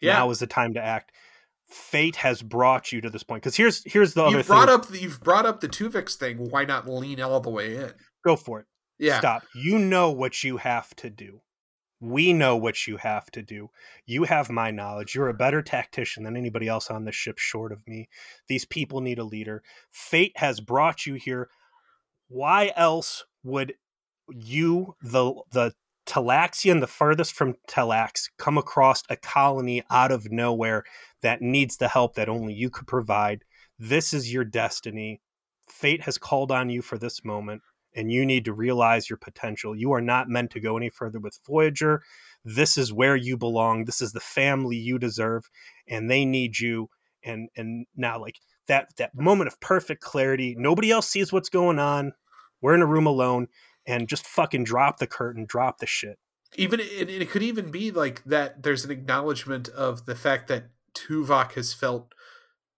Yeah. 0.00 0.14
Now 0.14 0.30
is 0.30 0.38
the 0.38 0.46
time 0.46 0.74
to 0.74 0.80
act. 0.80 1.12
Fate 1.66 2.16
has 2.16 2.42
brought 2.42 2.90
you 2.90 3.00
to 3.00 3.10
this 3.10 3.22
point 3.22 3.42
because 3.42 3.56
here's 3.56 3.84
here's 3.84 4.14
the 4.14 4.24
you've 4.26 4.34
other 4.34 4.44
brought 4.44 4.68
thing. 4.68 4.74
up 4.74 4.88
the, 4.88 4.98
you've 4.98 5.20
brought 5.20 5.46
up 5.46 5.60
the 5.60 5.68
Tuvix 5.68 6.16
thing. 6.16 6.50
Why 6.50 6.64
not 6.64 6.88
lean 6.88 7.20
all 7.20 7.40
the 7.40 7.50
way 7.50 7.76
in? 7.76 7.92
Go 8.24 8.34
for 8.36 8.60
it. 8.60 8.66
Yeah. 8.98 9.18
Stop. 9.18 9.44
You 9.54 9.78
know 9.78 10.10
what 10.10 10.42
you 10.42 10.56
have 10.56 10.94
to 10.96 11.10
do. 11.10 11.40
We 12.00 12.32
know 12.32 12.56
what 12.56 12.86
you 12.86 12.96
have 12.96 13.30
to 13.32 13.42
do. 13.42 13.68
You 14.06 14.24
have 14.24 14.48
my 14.48 14.70
knowledge. 14.70 15.14
You're 15.14 15.28
a 15.28 15.34
better 15.34 15.60
tactician 15.60 16.24
than 16.24 16.36
anybody 16.36 16.66
else 16.66 16.90
on 16.90 17.04
the 17.04 17.12
ship, 17.12 17.38
short 17.38 17.72
of 17.72 17.86
me. 17.86 18.08
These 18.48 18.64
people 18.64 19.02
need 19.02 19.18
a 19.18 19.24
leader. 19.24 19.62
Fate 19.90 20.32
has 20.36 20.60
brought 20.60 21.04
you 21.04 21.14
here. 21.14 21.50
Why 22.28 22.72
else 22.74 23.24
would 23.42 23.74
you, 24.28 24.94
the 25.02 25.34
the 25.52 25.74
Talaxian, 26.06 26.80
the 26.80 26.86
furthest 26.86 27.34
from 27.34 27.56
Talax, 27.68 28.30
come 28.38 28.56
across 28.56 29.02
a 29.10 29.16
colony 29.16 29.82
out 29.90 30.10
of 30.10 30.32
nowhere 30.32 30.84
that 31.20 31.42
needs 31.42 31.76
the 31.76 31.88
help 31.88 32.14
that 32.14 32.28
only 32.28 32.54
you 32.54 32.70
could 32.70 32.86
provide? 32.86 33.44
This 33.78 34.14
is 34.14 34.32
your 34.32 34.44
destiny. 34.44 35.20
Fate 35.68 36.02
has 36.02 36.18
called 36.18 36.50
on 36.50 36.70
you 36.70 36.82
for 36.82 36.98
this 36.98 37.24
moment 37.24 37.62
and 37.94 38.12
you 38.12 38.24
need 38.24 38.44
to 38.44 38.52
realize 38.52 39.10
your 39.10 39.16
potential. 39.16 39.76
You 39.76 39.92
are 39.92 40.00
not 40.00 40.28
meant 40.28 40.50
to 40.52 40.60
go 40.60 40.76
any 40.76 40.90
further 40.90 41.18
with 41.18 41.38
Voyager. 41.46 42.02
This 42.44 42.78
is 42.78 42.92
where 42.92 43.16
you 43.16 43.36
belong. 43.36 43.84
This 43.84 44.00
is 44.00 44.12
the 44.12 44.20
family 44.20 44.76
you 44.76 44.98
deserve, 44.98 45.50
and 45.88 46.10
they 46.10 46.24
need 46.24 46.58
you. 46.58 46.88
And 47.22 47.48
and 47.56 47.86
now 47.96 48.18
like 48.18 48.36
that 48.66 48.96
that 48.96 49.14
moment 49.14 49.48
of 49.48 49.60
perfect 49.60 50.00
clarity. 50.02 50.54
Nobody 50.58 50.90
else 50.90 51.08
sees 51.08 51.32
what's 51.32 51.50
going 51.50 51.78
on. 51.78 52.12
We're 52.62 52.74
in 52.74 52.82
a 52.82 52.86
room 52.86 53.06
alone, 53.06 53.48
and 53.86 54.08
just 54.08 54.26
fucking 54.26 54.64
drop 54.64 54.98
the 54.98 55.06
curtain, 55.06 55.44
drop 55.46 55.78
the 55.78 55.86
shit. 55.86 56.18
Even 56.56 56.80
it, 56.80 57.10
it 57.10 57.30
could 57.30 57.42
even 57.42 57.70
be 57.70 57.90
like 57.90 58.24
that. 58.24 58.62
There's 58.62 58.84
an 58.84 58.90
acknowledgement 58.90 59.68
of 59.68 60.06
the 60.06 60.14
fact 60.14 60.48
that 60.48 60.70
Tuvok 60.94 61.52
has 61.52 61.74
felt 61.74 62.14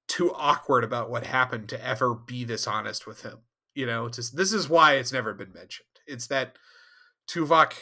too 0.09 0.33
awkward 0.35 0.85
about 0.85 1.09
what 1.09 1.27
happened 1.27 1.69
to 1.71 1.87
ever 1.87 2.15
be 2.15 2.45
this 2.45 2.67
honest 2.67 3.07
with 3.07 3.23
him 3.23 3.39
you 3.75 3.87
know, 3.87 4.09
just 4.09 4.37
this 4.37 4.53
is 4.53 4.69
why 4.69 4.95
it's 4.95 5.13
never 5.13 5.35
been 5.35 5.53
mentioned. 5.53 5.87
It's 6.07 6.27
that 6.29 6.57
Tuvok 7.29 7.75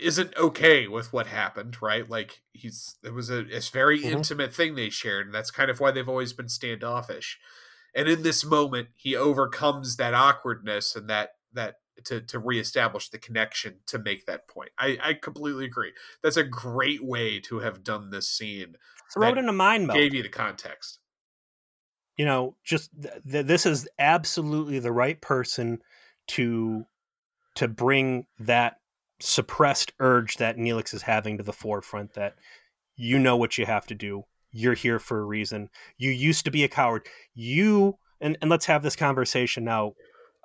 isn't 0.00 0.36
okay 0.36 0.88
with 0.88 1.12
what 1.12 1.28
happened, 1.28 1.80
right? 1.80 2.08
Like 2.08 2.42
he's 2.52 2.96
it 3.04 3.14
was 3.14 3.30
a, 3.30 3.40
a 3.54 3.60
very 3.72 4.00
mm-hmm. 4.00 4.16
intimate 4.16 4.54
thing 4.54 4.74
they 4.74 4.90
shared, 4.90 5.26
and 5.26 5.34
that's 5.34 5.50
kind 5.50 5.70
of 5.70 5.80
why 5.80 5.90
they've 5.90 6.08
always 6.08 6.32
been 6.32 6.48
standoffish. 6.48 7.38
And 7.94 8.08
in 8.08 8.22
this 8.22 8.44
moment, 8.44 8.88
he 8.96 9.16
overcomes 9.16 9.96
that 9.96 10.14
awkwardness 10.14 10.94
and 10.94 11.08
that 11.08 11.30
that 11.52 11.76
to 12.04 12.20
to 12.20 12.38
reestablish 12.38 13.08
the 13.08 13.18
connection 13.18 13.76
to 13.86 13.98
make 13.98 14.26
that 14.26 14.48
point. 14.48 14.70
I, 14.78 14.98
I 15.02 15.14
completely 15.14 15.64
agree. 15.64 15.92
That's 16.22 16.36
a 16.36 16.44
great 16.44 17.04
way 17.04 17.40
to 17.40 17.60
have 17.60 17.84
done 17.84 18.10
this 18.10 18.28
scene. 18.28 18.76
Throw 19.12 19.30
it 19.30 19.38
in 19.38 19.48
a 19.48 19.52
mind. 19.52 19.90
Gave 19.90 20.14
you 20.14 20.22
the 20.22 20.28
context 20.28 20.98
you 22.18 22.24
know, 22.24 22.56
just 22.64 22.90
th- 23.00 23.14
th- 23.30 23.46
this 23.46 23.64
is 23.64 23.88
absolutely 23.98 24.80
the 24.80 24.92
right 24.92 25.18
person 25.18 25.78
to 26.26 26.84
to 27.54 27.68
bring 27.68 28.26
that 28.38 28.76
suppressed 29.20 29.92
urge 30.00 30.36
that 30.36 30.56
Neelix 30.56 30.92
is 30.92 31.02
having 31.02 31.38
to 31.38 31.44
the 31.44 31.52
forefront. 31.52 32.14
That 32.14 32.34
you 32.96 33.18
know 33.18 33.36
what 33.36 33.56
you 33.56 33.64
have 33.64 33.86
to 33.86 33.94
do. 33.94 34.24
You're 34.50 34.74
here 34.74 34.98
for 34.98 35.20
a 35.20 35.24
reason. 35.24 35.70
You 35.96 36.10
used 36.10 36.44
to 36.44 36.50
be 36.50 36.64
a 36.64 36.68
coward. 36.68 37.06
You 37.34 37.98
and 38.20 38.36
and 38.42 38.50
let's 38.50 38.66
have 38.66 38.82
this 38.82 38.96
conversation 38.96 39.64
now. 39.64 39.94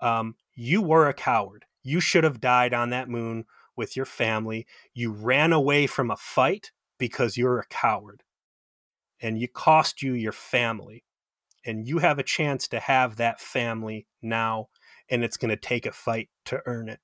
Um, 0.02 0.36
you 0.56 0.82
were 0.82 1.10
a 1.10 1.14
coward. 1.14 1.66
You 1.82 2.00
should 2.00 2.24
have 2.24 2.40
died 2.40 2.74
on 2.74 2.92
that 2.92 3.10
moon 3.10 3.46
with 3.76 3.98
your 3.98 4.06
family. 4.06 4.68
You 4.94 5.12
ran 5.12 5.52
away 5.52 5.88
from 5.88 6.12
a 6.12 6.18
fight 6.18 6.72
because 7.00 7.36
you're 7.36 7.58
a 7.58 7.66
coward, 7.66 8.22
and 9.20 9.40
you 9.40 9.48
cost 9.48 10.04
you 10.04 10.14
your 10.14 10.32
family 10.32 11.04
and 11.66 11.88
you 11.88 12.00
have 12.00 12.20
a 12.20 12.24
chance 12.24 12.68
to 12.70 12.80
have 12.80 13.18
that 13.18 13.40
family 13.40 14.08
now 14.22 14.68
and 15.10 15.24
it's 15.24 15.38
going 15.38 15.50
to 15.50 15.58
take 15.58 15.86
a 15.86 15.92
fight 15.92 16.30
to 16.46 16.62
earn 16.66 16.90
it. 16.90 17.00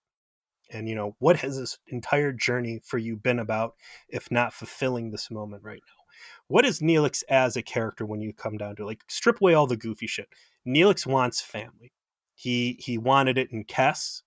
And 0.72 0.88
you 0.88 0.95
know 0.95 1.16
what 1.20 1.38
has 1.38 1.57
this 1.57 1.78
entire 1.88 2.32
journey 2.32 2.80
for 2.84 2.97
you 2.97 3.18
been 3.18 3.39
about 3.39 3.76
if 4.07 4.30
not 4.30 4.53
fulfilling 4.53 5.10
this 5.12 5.32
moment 5.32 5.64
right 5.64 5.82
now? 5.82 6.03
What 6.47 6.66
is 6.66 6.80
neelix 6.80 7.24
as 7.30 7.55
a 7.55 7.62
character 7.62 8.05
when 8.05 8.22
you 8.22 8.34
come 8.34 8.57
down 8.57 8.76
to 8.76 8.84
it? 8.84 8.86
like 8.86 9.03
strip 9.07 9.41
away 9.41 9.53
all 9.53 9.68
the 9.68 9.78
goofy 9.78 10.07
shit? 10.07 10.30
Neelix 10.68 11.07
wants 11.07 11.41
family. 11.41 11.91
He 12.36 12.78
he 12.80 12.97
wanted 12.97 13.38
it 13.38 13.51
in 13.51 13.66
Kes. 13.66 14.22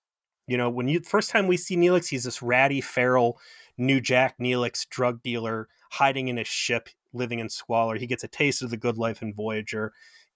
You 0.45 0.57
know, 0.57 0.69
when 0.69 0.89
you 0.89 0.99
first 0.99 1.29
time 1.29 1.47
we 1.47 1.55
see 1.55 1.77
Neelix, 1.77 2.09
he's 2.09 2.25
this 2.25 2.41
ratty, 2.41 2.81
feral, 2.81 3.39
new 3.77 4.01
Jack 4.01 4.37
Neelix 4.39 4.87
drug 4.89 5.23
dealer 5.23 5.69
hiding 5.91 6.27
in 6.27 6.37
his 6.37 6.47
ship, 6.47 6.89
living 7.13 7.39
in 7.39 7.49
squalor. 7.49 7.95
He 7.95 8.07
gets 8.07 8.23
a 8.23 8.27
taste 8.27 8.61
of 8.61 8.69
the 8.69 8.77
good 8.77 8.97
life 8.97 9.21
in 9.21 9.33
Voyager 9.33 9.93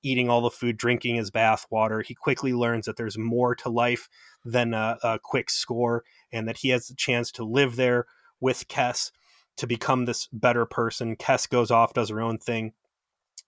eating 0.07 0.29
all 0.29 0.41
the 0.41 0.49
food, 0.49 0.77
drinking 0.77 1.15
his 1.15 1.31
bath 1.31 1.65
water. 1.69 2.01
He 2.01 2.15
quickly 2.15 2.53
learns 2.53 2.85
that 2.85 2.97
there's 2.97 3.17
more 3.17 3.55
to 3.55 3.69
life 3.69 4.09
than 4.45 4.73
a, 4.73 4.97
a 5.03 5.19
quick 5.21 5.49
score, 5.49 6.03
and 6.31 6.47
that 6.47 6.57
he 6.57 6.69
has 6.69 6.87
the 6.87 6.95
chance 6.95 7.31
to 7.33 7.43
live 7.43 7.75
there 7.75 8.05
with 8.39 8.67
Kes 8.67 9.11
to 9.57 9.67
become 9.67 10.05
this 10.05 10.27
better 10.31 10.65
person. 10.65 11.15
Kes 11.15 11.49
goes 11.49 11.71
off, 11.71 11.93
does 11.93 12.09
her 12.09 12.21
own 12.21 12.37
thing. 12.37 12.73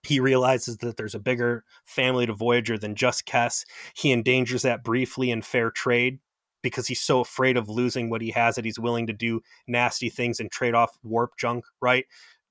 He 0.02 0.18
realizes 0.18 0.78
that 0.78 0.96
there's 0.96 1.14
a 1.14 1.20
bigger 1.20 1.64
family 1.84 2.26
to 2.26 2.32
Voyager 2.32 2.78
than 2.78 2.94
just 2.94 3.26
Kes. 3.26 3.64
He 3.94 4.12
endangers 4.12 4.62
that 4.62 4.82
briefly 4.82 5.30
in 5.30 5.42
fair 5.42 5.70
trade 5.70 6.20
because 6.62 6.88
he's 6.88 7.00
so 7.00 7.20
afraid 7.20 7.56
of 7.56 7.68
losing 7.68 8.10
what 8.10 8.22
he 8.22 8.30
has 8.30 8.56
that 8.56 8.64
he's 8.64 8.78
willing 8.78 9.06
to 9.06 9.12
do 9.12 9.40
nasty 9.66 10.10
things 10.10 10.40
and 10.40 10.50
trade 10.50 10.74
off 10.74 10.98
warp 11.02 11.36
junk, 11.38 11.64
right? 11.80 12.06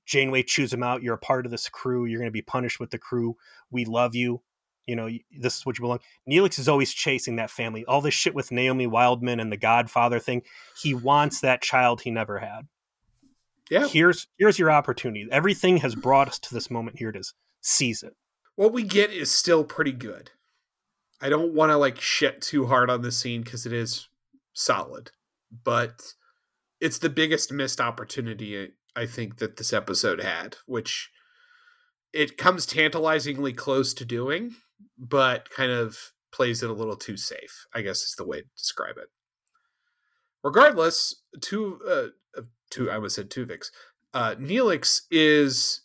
Janeway 0.09 0.41
chews 0.41 0.73
him 0.73 0.81
out. 0.81 1.03
You're 1.03 1.13
a 1.13 1.19
part 1.19 1.45
of 1.45 1.51
this 1.51 1.69
crew. 1.69 2.05
You're 2.05 2.19
going 2.19 2.29
to 2.29 2.31
be 2.31 2.41
punished 2.41 2.79
with 2.79 2.89
the 2.89 2.97
crew. 2.97 3.37
We 3.69 3.85
love 3.85 4.15
you. 4.15 4.41
You 4.87 4.95
know, 4.95 5.07
this 5.37 5.57
is 5.57 5.65
what 5.67 5.77
you 5.77 5.83
belong. 5.83 5.99
Neelix 6.27 6.57
is 6.57 6.67
always 6.67 6.91
chasing 6.91 7.35
that 7.35 7.51
family. 7.51 7.85
All 7.85 8.01
this 8.01 8.15
shit 8.15 8.33
with 8.33 8.51
Naomi 8.51 8.87
Wildman 8.87 9.39
and 9.39 9.51
the 9.51 9.57
Godfather 9.57 10.17
thing. 10.17 10.41
He 10.81 10.95
wants 10.95 11.41
that 11.41 11.61
child 11.61 12.01
he 12.01 12.09
never 12.09 12.39
had. 12.39 12.67
Yeah. 13.69 13.87
Here's 13.87 14.27
here's 14.39 14.57
your 14.57 14.71
opportunity. 14.71 15.27
Everything 15.31 15.77
has 15.77 15.93
brought 15.93 16.27
us 16.27 16.39
to 16.39 16.55
this 16.55 16.71
moment. 16.71 16.97
Here 16.97 17.09
it 17.09 17.15
is. 17.15 17.35
Seize 17.61 18.01
it. 18.01 18.15
What 18.55 18.73
we 18.73 18.81
get 18.81 19.11
is 19.11 19.29
still 19.29 19.63
pretty 19.63 19.91
good. 19.91 20.31
I 21.21 21.29
don't 21.29 21.53
want 21.53 21.69
to 21.69 21.77
like 21.77 22.01
shit 22.01 22.41
too 22.41 22.65
hard 22.65 22.89
on 22.89 23.03
this 23.03 23.19
scene 23.19 23.43
because 23.43 23.67
it 23.67 23.73
is 23.73 24.07
solid, 24.53 25.11
but 25.63 26.13
it's 26.81 26.97
the 26.97 27.09
biggest 27.09 27.51
missed 27.51 27.79
opportunity 27.79 28.71
I 28.95 29.05
think 29.05 29.37
that 29.37 29.57
this 29.57 29.73
episode 29.73 30.21
had, 30.21 30.57
which 30.65 31.09
it 32.13 32.37
comes 32.37 32.65
tantalizingly 32.65 33.53
close 33.53 33.93
to 33.93 34.05
doing, 34.05 34.55
but 34.97 35.49
kind 35.49 35.71
of 35.71 35.97
plays 36.31 36.63
it 36.63 36.69
a 36.69 36.73
little 36.73 36.95
too 36.95 37.17
safe, 37.17 37.65
I 37.73 37.81
guess 37.81 38.03
is 38.03 38.15
the 38.17 38.25
way 38.25 38.41
to 38.41 38.47
describe 38.57 38.97
it. 38.97 39.09
Regardless, 40.43 41.23
two 41.41 41.79
uh 41.87 42.41
two 42.71 42.89
I 42.89 42.97
was 42.97 43.15
said 43.15 43.29
Tuvix. 43.29 43.67
Uh 44.13 44.35
Neelix 44.35 45.01
is 45.11 45.81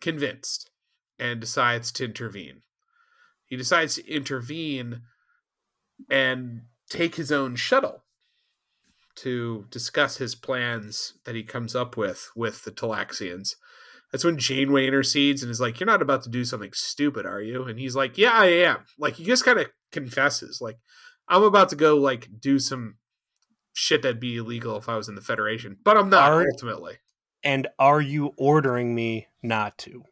convinced 0.00 0.70
and 1.18 1.40
decides 1.40 1.90
to 1.92 2.04
intervene. 2.04 2.62
He 3.46 3.56
decides 3.56 3.96
to 3.96 4.08
intervene 4.08 5.02
and 6.10 6.62
take 6.90 7.14
his 7.14 7.32
own 7.32 7.56
shuttle 7.56 8.03
to 9.16 9.66
discuss 9.70 10.16
his 10.16 10.34
plans 10.34 11.14
that 11.24 11.34
he 11.34 11.42
comes 11.42 11.74
up 11.74 11.96
with 11.96 12.30
with 12.34 12.64
the 12.64 12.70
Talaxians. 12.70 13.56
That's 14.10 14.24
when 14.24 14.38
Janeway 14.38 14.86
intercedes 14.86 15.42
and 15.42 15.50
is 15.50 15.60
like, 15.60 15.80
"You're 15.80 15.86
not 15.86 16.02
about 16.02 16.22
to 16.22 16.30
do 16.30 16.44
something 16.44 16.72
stupid, 16.72 17.26
are 17.26 17.40
you?" 17.40 17.64
And 17.64 17.78
he's 17.78 17.96
like, 17.96 18.16
"Yeah, 18.16 18.32
I 18.32 18.46
am." 18.46 18.84
Like 18.98 19.14
he 19.14 19.24
just 19.24 19.44
kind 19.44 19.58
of 19.58 19.66
confesses, 19.92 20.60
like, 20.60 20.78
"I'm 21.28 21.42
about 21.42 21.68
to 21.70 21.76
go 21.76 21.96
like 21.96 22.28
do 22.40 22.58
some 22.58 22.96
shit 23.72 24.02
that'd 24.02 24.20
be 24.20 24.36
illegal 24.36 24.76
if 24.76 24.88
I 24.88 24.96
was 24.96 25.08
in 25.08 25.14
the 25.14 25.20
Federation, 25.20 25.78
but 25.82 25.96
I'm 25.96 26.10
not 26.10 26.32
are, 26.32 26.46
ultimately." 26.52 26.98
And 27.42 27.68
are 27.78 28.00
you 28.00 28.32
ordering 28.36 28.94
me 28.94 29.26
not 29.42 29.76
to? 29.78 30.04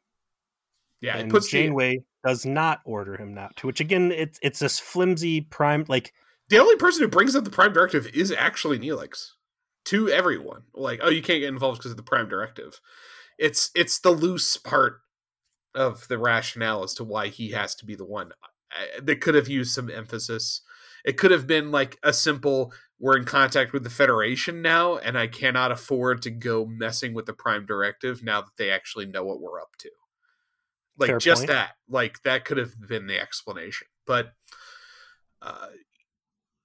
Yeah, 1.00 1.16
and 1.16 1.32
Janeway 1.48 1.98
the, 1.98 2.30
does 2.30 2.46
not 2.46 2.80
order 2.84 3.16
him 3.16 3.34
not 3.34 3.56
to, 3.56 3.66
which 3.66 3.80
again, 3.80 4.12
it's 4.12 4.38
it's 4.42 4.60
this 4.60 4.78
flimsy 4.78 5.40
prime 5.40 5.84
like 5.88 6.12
the 6.52 6.58
only 6.58 6.76
person 6.76 7.02
who 7.02 7.08
brings 7.08 7.34
up 7.34 7.44
the 7.44 7.50
Prime 7.50 7.72
Directive 7.72 8.06
is 8.08 8.30
actually 8.30 8.78
Neelix 8.78 9.28
to 9.86 10.10
everyone. 10.10 10.64
Like, 10.74 11.00
oh, 11.02 11.08
you 11.08 11.22
can't 11.22 11.40
get 11.40 11.48
involved 11.48 11.78
because 11.78 11.92
of 11.92 11.96
the 11.96 12.02
Prime 12.02 12.28
Directive. 12.28 12.78
It's 13.38 13.70
it's 13.74 13.98
the 13.98 14.10
loose 14.10 14.58
part 14.58 15.00
of 15.74 16.06
the 16.08 16.18
rationale 16.18 16.84
as 16.84 16.92
to 16.94 17.04
why 17.04 17.28
he 17.28 17.52
has 17.52 17.74
to 17.76 17.86
be 17.86 17.94
the 17.94 18.04
one. 18.04 18.32
They 19.02 19.16
could 19.16 19.34
have 19.34 19.48
used 19.48 19.72
some 19.72 19.88
emphasis. 19.88 20.60
It 21.06 21.16
could 21.16 21.30
have 21.30 21.46
been 21.46 21.70
like 21.70 21.98
a 22.02 22.12
simple 22.12 22.74
we're 23.00 23.16
in 23.16 23.24
contact 23.24 23.72
with 23.72 23.82
the 23.82 23.90
Federation 23.90 24.60
now, 24.60 24.98
and 24.98 25.16
I 25.16 25.28
cannot 25.28 25.72
afford 25.72 26.20
to 26.22 26.30
go 26.30 26.66
messing 26.66 27.14
with 27.14 27.24
the 27.24 27.32
Prime 27.32 27.64
Directive 27.64 28.22
now 28.22 28.42
that 28.42 28.58
they 28.58 28.70
actually 28.70 29.06
know 29.06 29.24
what 29.24 29.40
we're 29.40 29.58
up 29.58 29.74
to. 29.78 29.90
Like 30.98 31.08
Fair 31.08 31.18
just 31.18 31.40
point. 31.40 31.50
that. 31.50 31.70
Like 31.88 32.22
that 32.24 32.44
could 32.44 32.58
have 32.58 32.74
been 32.86 33.06
the 33.06 33.18
explanation. 33.18 33.88
But 34.06 34.34
uh, 35.40 35.68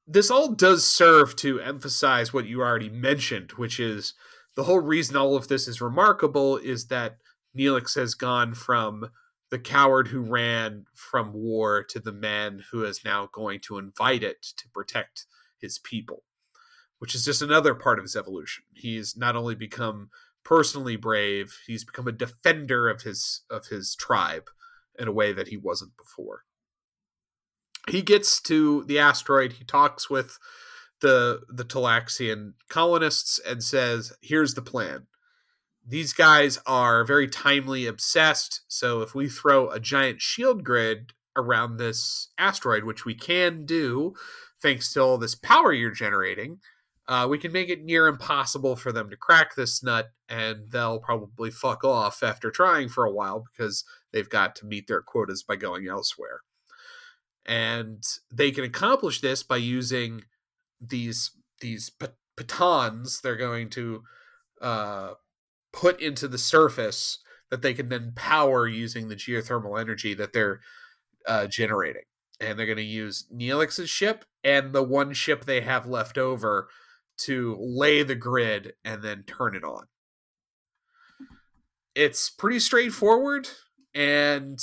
this 0.08 0.32
all 0.32 0.50
does 0.50 0.86
serve 0.86 1.36
to 1.38 1.60
emphasize 1.60 2.34
what 2.34 2.48
you 2.48 2.62
already 2.62 2.90
mentioned, 2.90 3.52
which 3.54 3.80
is 3.80 4.14
the 4.56 4.64
whole 4.64 4.80
reason 4.80 5.16
all 5.18 5.36
of 5.36 5.48
this 5.50 5.68
is 5.68 5.82
remarkable 5.82 6.58
is 6.58 6.88
that 6.88 7.18
Neelix 7.58 7.96
has 7.96 8.16
gone 8.16 8.54
from 8.56 9.10
the 9.52 9.60
coward 9.60 10.10
who 10.10 10.22
ran 10.22 10.86
from 10.96 11.34
war 11.34 11.84
to 11.84 12.00
the 12.00 12.12
man 12.14 12.64
who 12.72 12.84
is 12.84 13.06
now 13.06 13.30
going 13.32 13.60
to 13.62 13.78
invite 13.78 14.24
it 14.24 14.42
to 14.58 14.70
protect 14.70 15.26
his 15.60 15.80
people. 15.80 16.24
which 17.00 17.16
is 17.16 17.26
just 17.26 17.42
another 17.42 17.74
part 17.76 18.00
of 18.00 18.04
his 18.04 18.16
evolution. 18.16 18.64
He's 18.74 19.16
not 19.18 19.36
only 19.36 19.56
become 19.56 20.10
personally 20.44 20.96
brave, 20.96 21.58
he's 21.68 21.84
become 21.84 22.08
a 22.08 22.12
defender 22.12 22.90
of 22.90 23.04
his 23.04 23.44
of 23.50 23.68
his 23.68 23.96
tribe 23.96 24.50
in 24.98 25.08
a 25.08 25.12
way 25.12 25.34
that 25.34 25.50
he 25.50 25.58
wasn't 25.58 25.96
before. 25.98 26.44
He 27.90 28.02
gets 28.02 28.42
to 28.44 28.84
the 28.84 29.00
asteroid, 29.00 29.54
he 29.54 29.64
talks 29.64 30.10
with 30.10 30.38
the 31.02 31.42
the 31.50 31.64
Talaxian 31.64 32.54
colonists 32.70 33.40
and 33.40 33.64
says, 33.64 34.14
"Here's 34.22 34.56
the 34.56 34.62
plan. 34.62 35.08
These 35.86 36.14
guys 36.14 36.60
are 36.66 37.06
very 37.06 37.28
timely 37.28 37.86
obsessed, 37.86 38.62
so 38.68 39.02
if 39.02 39.16
we 39.16 39.30
throw 39.30 39.70
a 39.70 39.80
giant 39.80 40.22
shield 40.22 40.64
grid 40.64 41.14
around 41.36 41.78
this 41.78 42.30
asteroid, 42.38 42.84
which 42.84 43.06
we 43.06 43.16
can 43.16 43.66
do 43.66 44.14
thanks 44.62 44.92
to 44.94 45.02
all 45.02 45.18
this 45.18 45.36
power 45.36 45.72
you're 45.72 45.92
generating, 45.92 46.60
uh, 47.08 47.28
we 47.30 47.38
can 47.38 47.54
make 47.54 47.70
it 47.70 47.86
near 47.86 48.08
impossible 48.08 48.76
for 48.76 48.92
them 48.92 49.10
to 49.10 49.16
crack 49.16 49.56
this 49.56 49.82
nut, 49.82 50.10
and 50.28 50.72
they'll 50.72 51.00
probably 51.00 51.50
fuck 51.52 51.84
off 51.86 52.22
after 52.22 52.52
trying 52.52 52.90
for 52.90 53.06
a 53.06 53.12
while 53.12 53.46
because 53.50 53.86
they've 54.12 54.30
got 54.30 54.56
to 54.58 54.66
meet 54.66 54.88
their 54.88 55.02
quotas 55.02 55.42
by 55.42 55.56
going 55.56 55.88
elsewhere. 55.88 56.42
And 57.48 58.04
they 58.32 58.52
can 58.52 58.66
accomplish 58.66 59.22
this 59.22 59.42
by 59.44 59.58
using 59.58 60.24
these 60.82 61.32
these 61.62 61.92
pitons 62.36 63.20
they're 63.22 63.36
going 63.36 63.70
to 63.70 64.04
uh, 64.62 65.12
put 65.74 66.00
into 66.02 66.28
the 66.28 66.38
surface 66.38 67.20
that 67.50 67.62
they 67.62 67.74
can 67.74 67.90
then 67.90 68.14
power 68.16 68.68
using 68.68 69.08
the 69.08 69.16
geothermal 69.16 69.80
energy 69.80 70.14
that 70.14 70.34
they're 70.34 70.60
uh, 71.28 71.48
generating. 71.48 72.04
And 72.40 72.58
they're 72.58 72.66
going 72.66 72.78
to 72.78 72.84
use 72.84 73.26
Neelix's 73.34 73.90
ship 73.90 74.26
and 74.44 74.74
the 74.74 74.84
one 74.84 75.14
ship 75.14 75.46
they 75.46 75.62
have 75.62 75.88
left 75.88 76.18
over 76.18 76.68
to 77.20 77.58
lay 77.60 78.04
the 78.04 78.16
grid 78.16 78.74
and 78.86 79.02
then 79.02 79.24
turn 79.24 79.56
it 79.56 79.64
on. 79.64 79.86
It's 81.96 82.30
pretty 82.30 82.60
straightforward. 82.60 83.50
And 83.96 84.60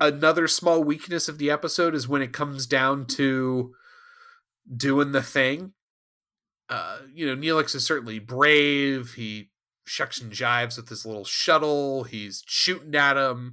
another 0.00 0.48
small 0.48 0.82
weakness 0.82 1.28
of 1.28 1.38
the 1.38 1.50
episode 1.50 1.94
is 1.94 2.08
when 2.08 2.22
it 2.22 2.32
comes 2.32 2.66
down 2.66 3.06
to 3.06 3.74
doing 4.74 5.12
the 5.12 5.22
thing. 5.22 5.72
Uh, 6.68 6.98
you 7.12 7.26
know, 7.26 7.36
Neelix 7.36 7.74
is 7.74 7.86
certainly 7.86 8.18
brave. 8.18 9.14
He 9.14 9.50
shucks 9.86 10.20
and 10.20 10.32
jives 10.32 10.76
with 10.76 10.88
his 10.88 11.04
little 11.04 11.24
shuttle. 11.24 12.04
He's 12.04 12.42
shooting 12.46 12.94
at 12.94 13.16
him. 13.16 13.52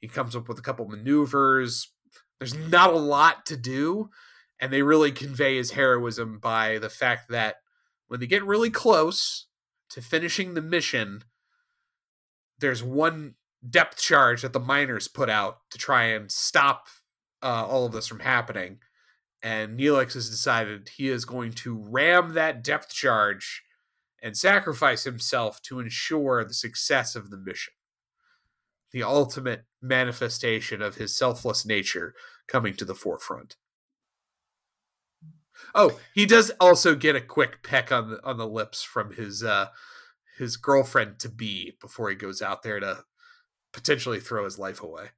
He 0.00 0.08
comes 0.08 0.34
up 0.34 0.48
with 0.48 0.58
a 0.58 0.62
couple 0.62 0.88
maneuvers. 0.88 1.92
There's 2.38 2.54
not 2.54 2.92
a 2.92 2.98
lot 2.98 3.46
to 3.46 3.56
do, 3.56 4.10
and 4.60 4.72
they 4.72 4.82
really 4.82 5.12
convey 5.12 5.56
his 5.56 5.72
heroism 5.72 6.38
by 6.38 6.78
the 6.78 6.90
fact 6.90 7.28
that 7.30 7.56
when 8.08 8.20
they 8.20 8.26
get 8.26 8.44
really 8.44 8.70
close 8.70 9.46
to 9.90 10.02
finishing 10.02 10.54
the 10.54 10.62
mission, 10.62 11.22
there's 12.58 12.82
one 12.82 13.34
depth 13.70 13.98
charge 13.98 14.42
that 14.42 14.52
the 14.52 14.60
miners 14.60 15.08
put 15.08 15.30
out 15.30 15.58
to 15.70 15.78
try 15.78 16.04
and 16.04 16.30
stop 16.30 16.86
uh, 17.42 17.66
all 17.66 17.86
of 17.86 17.92
this 17.92 18.06
from 18.06 18.20
happening 18.20 18.78
and 19.46 19.78
Neelix 19.78 20.14
has 20.14 20.28
decided 20.28 20.88
he 20.88 21.08
is 21.08 21.24
going 21.24 21.52
to 21.52 21.78
ram 21.78 22.34
that 22.34 22.64
depth 22.64 22.92
charge 22.92 23.62
and 24.20 24.36
sacrifice 24.36 25.04
himself 25.04 25.62
to 25.62 25.78
ensure 25.78 26.44
the 26.44 26.52
success 26.52 27.14
of 27.14 27.30
the 27.30 27.36
mission. 27.36 27.72
The 28.90 29.04
ultimate 29.04 29.66
manifestation 29.80 30.82
of 30.82 30.96
his 30.96 31.16
selfless 31.16 31.64
nature 31.64 32.14
coming 32.48 32.74
to 32.74 32.84
the 32.84 32.94
forefront. 32.94 33.54
Oh, 35.76 36.00
he 36.12 36.26
does 36.26 36.50
also 36.58 36.96
get 36.96 37.14
a 37.14 37.20
quick 37.20 37.62
peck 37.62 37.92
on 37.92 38.10
the 38.10 38.24
on 38.24 38.38
the 38.38 38.48
lips 38.48 38.82
from 38.82 39.12
his 39.12 39.44
uh 39.44 39.68
his 40.38 40.56
girlfriend 40.56 41.20
to 41.20 41.28
be 41.28 41.76
before 41.80 42.10
he 42.10 42.16
goes 42.16 42.42
out 42.42 42.64
there 42.64 42.80
to 42.80 43.04
potentially 43.76 44.18
throw 44.18 44.44
his 44.44 44.58
life 44.58 44.82
away. 44.82 45.08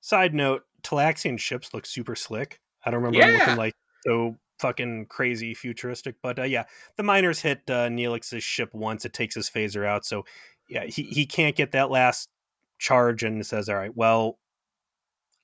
Side 0.00 0.34
note, 0.34 0.62
Talaxian 0.82 1.38
ships 1.38 1.74
look 1.74 1.84
super 1.84 2.16
slick. 2.16 2.58
I 2.84 2.90
don't 2.90 3.02
remember 3.02 3.18
yeah. 3.18 3.38
looking 3.38 3.56
like 3.56 3.74
so 4.06 4.36
fucking 4.58 5.06
crazy 5.10 5.52
futuristic, 5.52 6.16
but 6.22 6.38
uh, 6.38 6.44
yeah, 6.44 6.64
the 6.96 7.02
miners 7.02 7.40
hit 7.40 7.60
uh, 7.68 7.88
Neelix's 7.88 8.42
ship 8.42 8.70
once. 8.72 9.04
It 9.04 9.12
takes 9.12 9.34
his 9.34 9.50
phaser 9.50 9.86
out, 9.86 10.06
so 10.06 10.24
yeah, 10.68 10.86
he 10.86 11.02
he 11.02 11.26
can't 11.26 11.54
get 11.54 11.72
that 11.72 11.90
last 11.90 12.30
charge, 12.78 13.22
and 13.22 13.44
says, 13.44 13.68
"All 13.68 13.76
right, 13.76 13.94
well, 13.94 14.38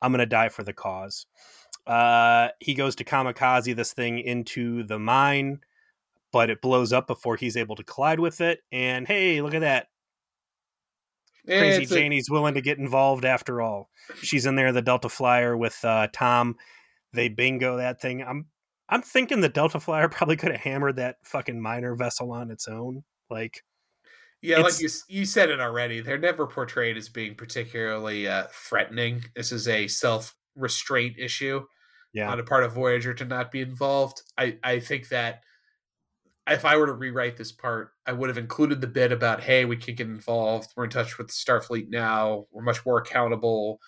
I'm 0.01 0.11
gonna 0.11 0.25
die 0.25 0.49
for 0.49 0.63
the 0.63 0.73
cause." 0.73 1.27
Uh, 1.87 2.49
he 2.61 2.73
goes 2.73 2.97
to 2.97 3.05
kamikaze 3.05 3.77
this 3.77 3.93
thing 3.93 4.19
into 4.19 4.85
the 4.85 4.99
mine, 4.99 5.61
but 6.33 6.49
it 6.49 6.63
blows 6.63 6.95
up 6.95 7.07
before 7.07 7.37
he's 7.37 7.59
able 7.59 7.77
to 7.77 7.85
collide 7.85 8.21
with 8.21 8.41
it. 8.41 8.61
And 8.73 9.07
hey, 9.07 9.43
look 9.43 9.53
at 9.53 9.61
that! 9.61 9.89
Crazy 11.47 11.87
Janie's 11.87 12.29
a... 12.29 12.33
willing 12.33 12.55
to 12.55 12.61
get 12.61 12.79
involved 12.79 13.25
after 13.25 13.63
all. 13.63 13.91
She's 14.23 14.47
in 14.47 14.57
there, 14.57 14.73
the 14.73 14.83
Delta 14.83 15.09
Flyer 15.09 15.57
with 15.57 15.85
uh, 15.85 16.09
Tom 16.13 16.57
they 17.17 17.29
bingo 17.29 17.79
that 17.79 18.01
thing. 18.01 18.23
I'm 18.23 18.47
I'm 18.89 19.03
thinking 19.03 19.41
the 19.41 19.49
Delta 19.49 19.81
Flyer 19.81 20.09
probably 20.11 20.37
could 20.37 20.53
have 20.53 20.61
hammered 20.61 20.97
that 20.97 21.17
fucking 21.25 21.61
minor 21.61 21.97
vessel 21.97 22.31
on 22.31 22.53
its 22.53 22.69
own. 22.69 23.03
Like, 23.29 23.65
yeah, 24.41 24.59
like 24.59 24.81
you 24.81 24.89
you 25.09 25.25
said 25.25 25.51
it 25.51 25.59
already. 25.59 26.01
They're 26.01 26.19
never 26.19 26.47
portrayed 26.47 26.97
as 26.97 27.09
being 27.09 27.35
particularly 27.35 28.29
uh, 28.29 28.45
threatening. 28.53 29.25
This 29.35 29.51
is 29.51 29.67
a 29.67 29.89
self 29.89 30.35
restraint 30.55 31.17
issue 31.19 31.63
yeah. 32.13 32.31
on 32.31 32.39
a 32.39 32.45
part 32.45 32.65
of 32.65 32.75
Voyager 32.75 33.15
to 33.15 33.25
not 33.25 33.51
be 33.51 33.63
involved. 33.63 34.23
I 34.39 34.59
I 34.63 34.79
think 34.79 35.09
that 35.09 35.43
if 36.49 36.65
I 36.65 36.77
were 36.77 36.87
to 36.87 36.93
rewrite 36.93 37.37
this 37.37 37.53
part, 37.53 37.93
I 38.07 38.13
would 38.13 38.29
have 38.29 38.39
included 38.39 38.81
the 38.81 38.87
bit 38.87 39.13
about, 39.13 39.43
hey, 39.43 39.65
we 39.65 39.77
can 39.77 39.95
get 39.95 40.07
involved. 40.07 40.71
We're 40.77 40.85
in 40.85 40.91
touch 40.91 41.19
with 41.19 41.29
Starfleet 41.29 41.89
now. 41.89 42.47
We're 42.53 42.63
much 42.63 42.87
more 42.87 42.99
accountable. 42.99 43.81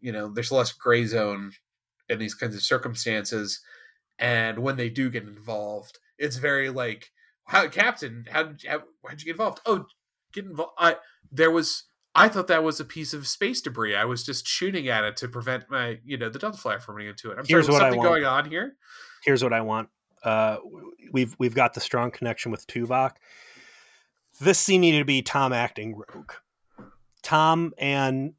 You 0.00 0.12
know, 0.12 0.32
there's 0.32 0.52
less 0.52 0.72
gray 0.72 1.04
zone 1.06 1.52
in 2.08 2.18
these 2.18 2.34
kinds 2.34 2.54
of 2.54 2.62
circumstances. 2.62 3.60
And 4.18 4.60
when 4.60 4.76
they 4.76 4.88
do 4.88 5.10
get 5.10 5.24
involved, 5.24 5.98
it's 6.18 6.36
very 6.36 6.70
like, 6.70 7.10
how, 7.46 7.68
Captain, 7.68 8.26
how 8.30 8.44
did 8.44 8.62
you, 8.62 8.70
how, 8.70 8.82
how'd 9.06 9.20
you 9.20 9.26
get 9.26 9.32
involved? 9.32 9.60
Oh, 9.66 9.86
get 10.32 10.44
involved. 10.44 10.72
I, 10.78 10.96
there 11.32 11.50
was, 11.50 11.84
I 12.14 12.28
thought 12.28 12.46
that 12.48 12.62
was 12.62 12.78
a 12.78 12.84
piece 12.84 13.12
of 13.12 13.26
space 13.26 13.60
debris. 13.60 13.94
I 13.94 14.04
was 14.04 14.24
just 14.24 14.46
shooting 14.46 14.88
at 14.88 15.04
it 15.04 15.16
to 15.18 15.28
prevent 15.28 15.70
my, 15.70 15.98
you 16.04 16.16
know, 16.16 16.28
the 16.28 16.38
Delta 16.38 16.58
Flyer 16.58 16.78
from 16.78 16.96
running 16.96 17.10
into 17.10 17.30
it. 17.30 17.38
I'm 17.38 17.44
Here's 17.46 17.66
sorry, 17.66 17.78
something 17.78 18.02
going 18.02 18.24
on 18.24 18.48
here? 18.48 18.76
Here's 19.24 19.42
what 19.42 19.52
I 19.52 19.60
want. 19.62 19.88
Uh, 20.22 20.58
we've 21.12 21.34
we've 21.38 21.54
got 21.54 21.74
the 21.74 21.80
strong 21.80 22.10
connection 22.10 22.50
with 22.50 22.66
Tuvok. 22.66 23.12
This 24.40 24.58
scene 24.58 24.80
needed 24.80 25.00
to 25.00 25.04
be 25.04 25.22
Tom 25.22 25.52
acting 25.52 25.94
rogue. 25.96 26.32
Tom 27.22 27.72
and 27.78 28.34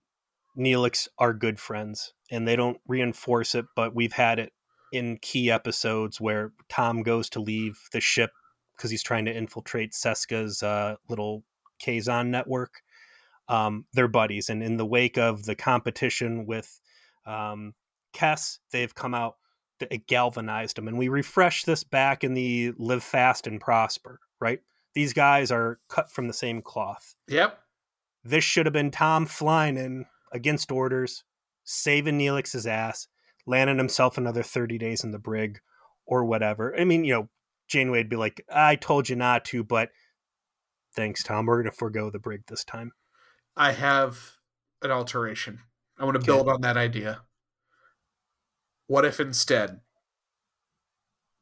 Neelix 0.58 1.08
are 1.18 1.34
good 1.34 1.60
friends 1.60 2.14
and 2.32 2.48
they 2.48 2.56
don't 2.56 2.80
reinforce 2.88 3.56
it, 3.56 3.66
but 3.76 3.96
we've 3.96 4.14
had 4.14 4.40
it 4.40 4.54
in 4.92 5.18
key 5.22 5.52
episodes 5.52 6.20
where 6.20 6.54
Tom 6.70 7.04
goes 7.04 7.30
to 7.32 7.40
leave 7.40 7.80
the 7.92 8.02
ship 8.02 8.32
because 8.76 8.92
he's 8.92 9.04
trying 9.04 9.26
to 9.26 9.36
infiltrate 9.36 9.92
Seska's 9.92 10.64
uh, 10.64 10.96
little 11.10 11.44
Kazon 11.84 12.28
network. 12.28 12.82
Um, 13.48 13.86
they're 13.94 14.08
buddies, 14.08 14.50
and 14.50 14.62
in 14.62 14.78
the 14.78 14.86
wake 14.86 15.18
of 15.18 15.44
the 15.44 15.56
competition 15.56 16.46
with 16.46 16.80
um, 17.26 17.74
Kes, 18.14 18.60
they've 18.72 18.94
come 18.94 19.14
out. 19.14 19.36
It 19.82 20.08
galvanized 20.08 20.78
them, 20.78 20.88
and 20.88 20.98
we 20.98 21.08
refreshed 21.08 21.66
this 21.66 21.84
back 21.84 22.24
in 22.24 22.34
the 22.34 22.74
Live 22.78 23.04
Fast 23.04 23.48
and 23.48 23.62
Prosper. 23.62 24.20
Right, 24.40 24.62
these 24.94 25.14
guys 25.14 25.52
are 25.52 25.80
cut 25.90 26.12
from 26.12 26.28
the 26.28 26.34
same 26.34 26.62
cloth. 26.62 27.16
Yep. 27.28 27.60
This 28.24 28.44
should 28.44 28.66
have 28.66 28.74
been 28.74 28.92
Tom 28.92 29.26
flying 29.26 29.78
in 29.78 30.06
against 30.34 30.72
orders, 30.72 31.24
saving 31.64 32.18
Neelix's 32.20 32.68
ass, 32.68 33.08
landing 33.46 33.78
himself 33.78 34.18
another 34.18 34.44
30 34.44 34.78
days 34.78 35.04
in 35.04 35.12
the 35.12 35.20
brig 35.20 35.60
or 36.06 36.26
whatever. 36.26 36.78
I 36.78 36.84
mean, 36.84 37.04
you 37.04 37.14
know, 37.14 37.30
Janeway 37.68 38.00
would 38.00 38.10
be 38.10 38.16
like, 38.16 38.46
I 38.54 38.76
told 38.76 39.10
you 39.10 39.16
not 39.16 39.46
to, 39.46 39.64
but 39.64 39.90
thanks, 40.96 41.24
Tom. 41.24 41.46
We're 41.46 41.62
going 41.62 41.72
to 41.72 41.78
forego 41.78 42.10
the 42.10 42.20
brig 42.20 42.42
this 42.48 42.64
time. 42.64 42.92
I 43.56 43.72
have 43.72 44.38
an 44.82 44.92
alteration. 44.92 45.60
I 45.98 46.06
want 46.06 46.16
to 46.16 46.20
okay. 46.20 46.26
build 46.26 46.50
on 46.50 46.62
that 46.62 46.78
idea. 46.78 47.22
What 48.90 49.06
if 49.06 49.20
instead, 49.20 49.82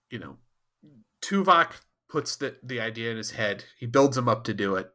you 0.10 0.20
know, 0.20 0.38
Tuvok 1.22 1.82
puts 2.10 2.36
the, 2.36 2.58
the 2.62 2.80
idea 2.80 3.10
in 3.10 3.18
his 3.18 3.32
head, 3.32 3.64
he 3.80 3.86
builds 3.86 4.18
him 4.18 4.28
up 4.28 4.44
to 4.44 4.54
do 4.54 4.76
it. 4.76 4.92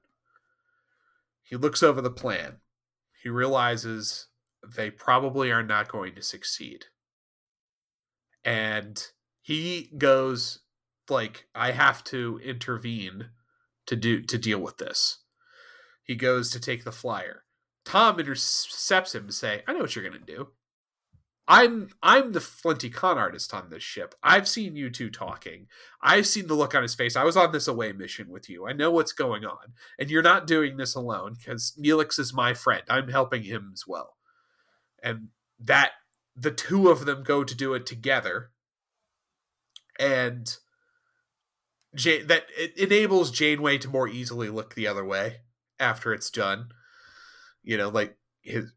He 1.43 1.57
looks 1.57 1.83
over 1.83 2.01
the 2.01 2.11
plan 2.11 2.59
he 3.23 3.29
realizes 3.29 4.27
they 4.77 4.91
probably 4.91 5.51
are 5.53 5.63
not 5.63 5.91
going 5.91 6.15
to 6.17 6.23
succeed. 6.23 6.87
And 8.45 9.01
he 9.41 9.93
goes 9.97 10.61
like 11.09 11.47
I 11.55 11.71
have 11.71 12.03
to 12.05 12.41
intervene 12.43 13.31
to 13.87 13.97
do 13.97 14.23
to 14.23 14.39
deal 14.39 14.59
with 14.59 14.79
this. 14.79 15.21
He 16.03 16.17
goes 16.17 16.51
to 16.51 16.61
take 16.61 16.83
the 16.83 16.93
flyer. 16.93 17.45
Tom 17.85 18.19
intercepts 18.19 19.15
him 19.15 19.29
to 19.29 19.33
say, 19.33 19.63
"I 19.67 19.73
know 19.73 19.81
what 19.81 19.95
you're 19.95 20.09
going 20.09 20.25
to 20.25 20.35
do. 20.35 20.49
I'm 21.49 21.91
I'm 22.03 22.33
the 22.33 22.41
flinty 22.41 22.89
con 22.89 23.19
artist 23.19 23.53
on 23.53 23.69
this 23.71 23.83
ship. 23.83 24.15
I've 24.23 24.47
seen 24.47 24.77
you 24.77 24.91
two 24.91 25.11
talking. 25.11 25.67
I've 26.01 26.27
seen 26.27 26.47
the 26.47 26.55
look 26.55 26.75
on 26.75 26.83
his 26.83 26.95
face. 26.95 27.17
I 27.17 27.25
was 27.25 27.37
on 27.37 27.53
this 27.53 27.67
away 27.67 27.93
mission 27.93 28.29
with 28.29 28.49
you. 28.49 28.67
I 28.67 28.73
know 28.73 28.91
what's 28.93 29.13
going 29.13 29.45
on, 29.45 29.75
and 29.99 30.09
you're 30.11 30.23
not 30.23 30.47
doing 30.47 30.77
this 30.77 30.95
alone 30.95 31.35
because 31.39 31.77
Neelix 31.79 32.19
is 32.19 32.33
my 32.33 32.55
friend. 32.55 32.83
I'm 32.89 33.09
helping 33.09 33.43
him 33.43 33.71
as 33.73 33.85
well, 33.87 34.17
and 35.03 35.29
that 35.59 35.93
the 36.37 36.53
two 36.53 36.89
of 36.89 37.07
them 37.07 37.25
go 37.25 37.43
to 37.43 37.57
do 37.57 37.75
it 37.75 37.87
together, 37.87 38.51
and 39.99 40.57
Jane, 41.95 42.29
that 42.29 42.47
it 42.57 42.77
enables 42.79 43.33
Janeway 43.33 43.79
to 43.79 43.89
more 43.89 44.09
easily 44.09 44.49
look 44.49 44.75
the 44.75 44.87
other 44.87 45.05
way 45.05 45.39
after 45.81 46.15
it's 46.15 46.31
done. 46.31 46.69
You 47.65 47.77
know, 47.77 47.89
like 47.89 48.17
his 48.43 48.73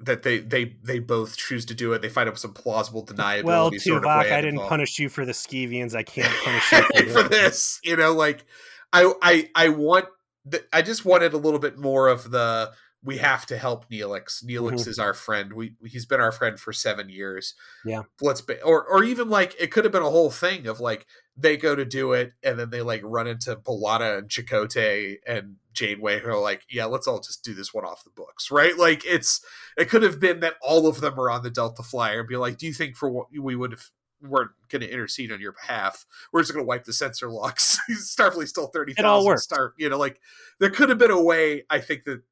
that 0.00 0.22
they 0.22 0.38
they 0.38 0.76
they 0.82 0.98
both 0.98 1.36
choose 1.36 1.64
to 1.66 1.74
do 1.74 1.92
it. 1.92 2.02
They 2.02 2.08
find 2.08 2.28
up 2.28 2.38
some 2.38 2.52
plausible 2.52 3.04
deniability. 3.04 3.44
Well, 3.44 3.70
Tuvok, 3.70 3.80
sort 3.80 4.04
of 4.04 4.10
I 4.10 4.24
didn't 4.24 4.50
involved. 4.50 4.68
punish 4.68 4.98
you 4.98 5.08
for 5.08 5.24
the 5.24 5.32
Skevians. 5.32 5.94
I 5.94 6.02
can't 6.02 6.32
punish 6.44 6.72
you 6.72 7.10
for, 7.10 7.22
for 7.22 7.28
this. 7.28 7.80
You 7.82 7.96
know, 7.96 8.12
like 8.12 8.44
I 8.92 9.12
I 9.22 9.50
I 9.54 9.68
want 9.70 10.06
the, 10.44 10.64
I 10.72 10.82
just 10.82 11.04
wanted 11.04 11.32
a 11.32 11.38
little 11.38 11.58
bit 11.58 11.78
more 11.78 12.08
of 12.08 12.30
the 12.30 12.70
we 13.04 13.18
have 13.18 13.46
to 13.46 13.56
help 13.56 13.88
Neelix. 13.90 14.44
Neelix 14.44 14.80
Mhm. 14.80 14.88
is 14.88 14.98
our 14.98 15.14
friend. 15.14 15.52
We 15.52 15.76
he's 15.84 16.04
been 16.06 16.20
our 16.20 16.32
friend 16.32 16.58
for 16.58 16.72
seven 16.72 17.08
years. 17.08 17.54
Yeah. 17.84 18.02
Let's 18.20 18.40
be 18.40 18.60
or 18.62 18.84
or 18.84 19.04
even 19.04 19.28
like 19.30 19.54
it 19.60 19.70
could 19.70 19.84
have 19.84 19.92
been 19.92 20.02
a 20.02 20.10
whole 20.10 20.30
thing 20.30 20.66
of 20.66 20.80
like 20.80 21.06
they 21.36 21.56
go 21.56 21.76
to 21.76 21.84
do 21.84 22.12
it 22.12 22.32
and 22.42 22.58
then 22.58 22.70
they 22.70 22.82
like 22.82 23.00
run 23.04 23.28
into 23.28 23.54
B'Elanna 23.54 24.18
and 24.18 24.28
Chakotay 24.28 25.18
and 25.24 25.56
Janeway 25.72 26.18
who 26.18 26.30
are 26.30 26.40
like, 26.40 26.62
yeah, 26.68 26.86
let's 26.86 27.06
all 27.06 27.20
just 27.20 27.44
do 27.44 27.54
this 27.54 27.72
one 27.72 27.84
off 27.84 28.02
the 28.02 28.10
books, 28.10 28.50
right? 28.50 28.76
Like 28.76 29.04
it's 29.06 29.40
it 29.76 29.88
could 29.88 30.02
have 30.02 30.18
been 30.18 30.40
that 30.40 30.54
all 30.60 30.88
of 30.88 31.00
them 31.00 31.18
are 31.20 31.30
on 31.30 31.44
the 31.44 31.50
Delta 31.50 31.84
Flyer 31.84 32.20
and 32.20 32.28
be 32.28 32.36
like, 32.36 32.58
do 32.58 32.66
you 32.66 32.72
think 32.72 32.96
for 32.96 33.08
what 33.08 33.26
we 33.32 33.54
would 33.54 33.70
have 33.70 33.90
weren't 34.20 34.50
going 34.68 34.80
to 34.82 34.90
intercede 34.92 35.30
on 35.30 35.40
your 35.40 35.52
behalf? 35.52 36.04
We're 36.32 36.40
just 36.40 36.52
going 36.52 36.64
to 36.64 36.68
wipe 36.68 36.82
the 36.82 36.92
sensor 36.92 37.30
locks. 37.30 37.78
Starfleet's 37.88 38.50
still 38.50 38.66
thirty 38.66 38.92
It 38.98 39.04
all 39.04 39.24
works. 39.24 39.44
star. 39.44 39.74
You 39.78 39.88
know, 39.88 39.98
like 39.98 40.20
there 40.58 40.70
could 40.70 40.88
have 40.88 40.98
been 40.98 41.12
a 41.12 41.22
way. 41.22 41.64
I 41.70 41.78
think 41.78 42.02
that 42.06 42.22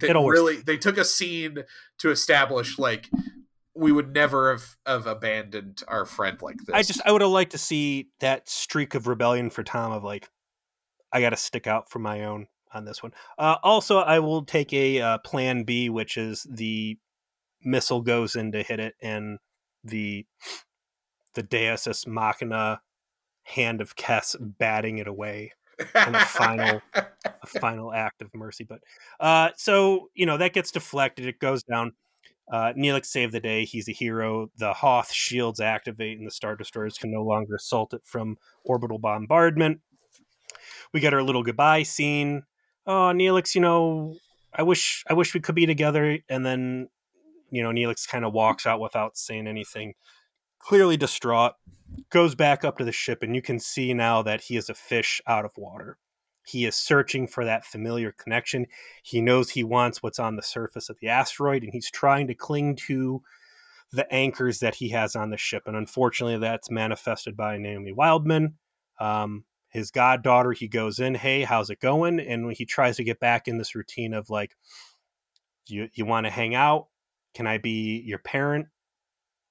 that 0.00 0.10
It 0.10 0.16
all 0.16 0.24
works. 0.24 0.38
really 0.38 0.56
they 0.56 0.76
took 0.76 0.98
a 0.98 1.04
scene 1.04 1.58
to 1.98 2.10
establish 2.10 2.78
like 2.78 3.08
we 3.74 3.92
would 3.92 4.14
never 4.14 4.52
have, 4.52 4.76
have 4.86 5.06
abandoned 5.06 5.82
our 5.86 6.06
friend 6.06 6.40
like 6.40 6.56
this. 6.64 6.74
I 6.74 6.82
just 6.82 7.00
I 7.04 7.12
would 7.12 7.20
have 7.22 7.30
liked 7.30 7.52
to 7.52 7.58
see 7.58 8.08
that 8.20 8.48
streak 8.48 8.94
of 8.94 9.06
rebellion 9.06 9.50
for 9.50 9.62
Tom 9.62 9.92
of 9.92 10.02
like 10.02 10.28
I 11.12 11.20
got 11.20 11.30
to 11.30 11.36
stick 11.36 11.66
out 11.66 11.90
for 11.90 11.98
my 11.98 12.24
own 12.24 12.46
on 12.72 12.84
this 12.84 13.02
one. 13.02 13.12
Uh, 13.38 13.56
also, 13.62 13.98
I 13.98 14.18
will 14.18 14.44
take 14.44 14.72
a 14.72 15.00
uh, 15.00 15.18
plan 15.18 15.64
B, 15.64 15.88
which 15.88 16.16
is 16.16 16.46
the 16.50 16.98
missile 17.62 18.02
goes 18.02 18.36
in 18.36 18.52
to 18.52 18.62
hit 18.62 18.80
it, 18.80 18.94
and 19.00 19.38
the 19.84 20.26
the 21.34 21.42
Deus 21.42 21.86
Ex 21.86 22.06
Machina 22.06 22.80
hand 23.44 23.80
of 23.80 23.94
Kes 23.94 24.34
batting 24.40 24.98
it 24.98 25.06
away 25.06 25.52
in 25.78 26.14
a 26.14 26.24
final 26.24 26.80
a 26.94 27.46
final 27.60 27.92
act 27.92 28.22
of 28.22 28.34
mercy. 28.34 28.64
But 28.64 28.80
uh, 29.20 29.50
so 29.56 30.10
you 30.14 30.26
know 30.26 30.38
that 30.38 30.52
gets 30.52 30.70
deflected. 30.70 31.26
It 31.26 31.38
goes 31.38 31.62
down. 31.62 31.92
Uh, 32.50 32.72
Neelix 32.74 33.06
saved 33.06 33.32
the 33.32 33.40
day. 33.40 33.64
He's 33.64 33.88
a 33.88 33.92
hero. 33.92 34.50
The 34.56 34.72
Hoth 34.72 35.12
shields 35.12 35.58
activate, 35.58 36.18
and 36.18 36.26
the 36.26 36.30
Star 36.30 36.54
Destroyers 36.54 36.96
can 36.96 37.10
no 37.10 37.22
longer 37.22 37.56
assault 37.56 37.92
it 37.92 38.02
from 38.04 38.36
orbital 38.64 38.98
bombardment. 38.98 39.80
We 40.92 41.00
get 41.00 41.12
our 41.12 41.22
little 41.22 41.42
goodbye 41.42 41.82
scene. 41.82 42.44
Oh, 42.86 43.12
Neelix, 43.12 43.54
you 43.54 43.60
know, 43.60 44.14
I 44.54 44.62
wish 44.62 45.02
I 45.08 45.14
wish 45.14 45.34
we 45.34 45.40
could 45.40 45.56
be 45.56 45.66
together. 45.66 46.18
And 46.28 46.46
then, 46.46 46.88
you 47.50 47.62
know, 47.62 47.70
Neelix 47.70 48.08
kind 48.08 48.24
of 48.24 48.32
walks 48.32 48.64
out 48.64 48.80
without 48.80 49.16
saying 49.16 49.48
anything. 49.48 49.94
Clearly 50.60 50.96
distraught. 50.96 51.54
Goes 52.10 52.34
back 52.34 52.64
up 52.64 52.78
to 52.78 52.84
the 52.84 52.92
ship, 52.92 53.22
and 53.22 53.34
you 53.34 53.42
can 53.42 53.58
see 53.58 53.92
now 53.92 54.22
that 54.22 54.42
he 54.42 54.56
is 54.56 54.68
a 54.68 54.74
fish 54.74 55.20
out 55.26 55.44
of 55.44 55.56
water. 55.56 55.98
He 56.46 56.64
is 56.64 56.76
searching 56.76 57.26
for 57.26 57.44
that 57.44 57.64
familiar 57.64 58.12
connection. 58.12 58.66
He 59.02 59.20
knows 59.20 59.50
he 59.50 59.64
wants 59.64 60.02
what's 60.02 60.20
on 60.20 60.36
the 60.36 60.42
surface 60.42 60.88
of 60.88 60.98
the 61.00 61.08
asteroid, 61.08 61.64
and 61.64 61.72
he's 61.72 61.90
trying 61.90 62.28
to 62.28 62.34
cling 62.34 62.76
to 62.86 63.22
the 63.90 64.12
anchors 64.12 64.60
that 64.60 64.76
he 64.76 64.90
has 64.90 65.16
on 65.16 65.30
the 65.30 65.36
ship. 65.36 65.64
And 65.66 65.76
unfortunately, 65.76 66.38
that's 66.38 66.70
manifested 66.70 67.36
by 67.36 67.58
Naomi 67.58 67.92
Wildman. 67.92 68.54
Um, 69.00 69.44
his 69.68 69.90
goddaughter, 69.90 70.52
he 70.52 70.68
goes 70.68 71.00
in, 71.00 71.16
hey, 71.16 71.42
how's 71.42 71.70
it 71.70 71.80
going? 71.80 72.20
And 72.20 72.52
he 72.52 72.64
tries 72.64 72.96
to 72.96 73.04
get 73.04 73.20
back 73.20 73.48
in 73.48 73.58
this 73.58 73.74
routine 73.74 74.14
of 74.14 74.30
like, 74.30 74.56
you, 75.66 75.88
you 75.94 76.06
want 76.06 76.26
to 76.26 76.30
hang 76.30 76.54
out? 76.54 76.86
Can 77.34 77.46
I 77.46 77.58
be 77.58 78.02
your 78.06 78.18
parent? 78.18 78.66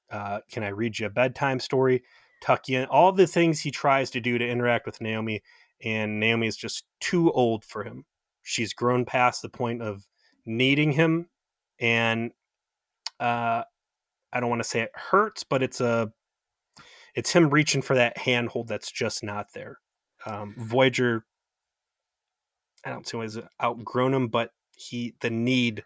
Uh, 0.10 0.40
can 0.50 0.64
I 0.64 0.70
read 0.70 0.98
you 0.98 1.08
a 1.08 1.10
bedtime 1.10 1.60
story? 1.60 2.04
Tuck 2.42 2.68
you 2.68 2.80
in. 2.80 2.86
All 2.86 3.12
the 3.12 3.28
things 3.28 3.62
he 3.62 3.72
tries 3.72 4.12
to 4.12 4.22
do 4.22 4.38
to 4.38 4.48
interact 4.48 4.86
with 4.86 5.02
Naomi 5.02 5.42
and 5.84 6.20
Naomi 6.20 6.48
is 6.48 6.58
just 6.58 6.86
too 7.00 7.32
old 7.32 7.64
for 7.64 7.84
him. 7.84 8.06
She's 8.44 8.74
grown 8.74 9.06
past 9.06 9.42
the 9.42 9.50
point 9.50 9.82
of 9.82 10.08
needing 10.46 10.92
him, 10.92 11.30
and 11.80 12.32
uh, 13.20 13.64
I 14.32 14.40
don't 14.40 14.50
want 14.50 14.62
to 14.62 14.70
say 14.70 14.82
it 14.82 14.92
hurts, 14.94 15.44
but 15.44 15.64
it's 15.64 15.82
a 15.82 16.12
it's 17.16 17.32
him 17.32 17.50
reaching 17.50 17.82
for 17.82 17.96
that 17.96 18.18
handhold 18.18 18.68
that's 18.68 18.92
just 18.92 19.24
not 19.24 19.48
there. 19.54 19.80
Um, 20.26 20.56
Voyager, 20.58 21.26
I 22.84 22.90
don't 22.90 23.08
see 23.08 23.20
he's 23.20 23.40
outgrown 23.64 24.14
him, 24.14 24.28
but 24.28 24.52
he 24.76 25.16
the 25.22 25.30
need 25.30 25.84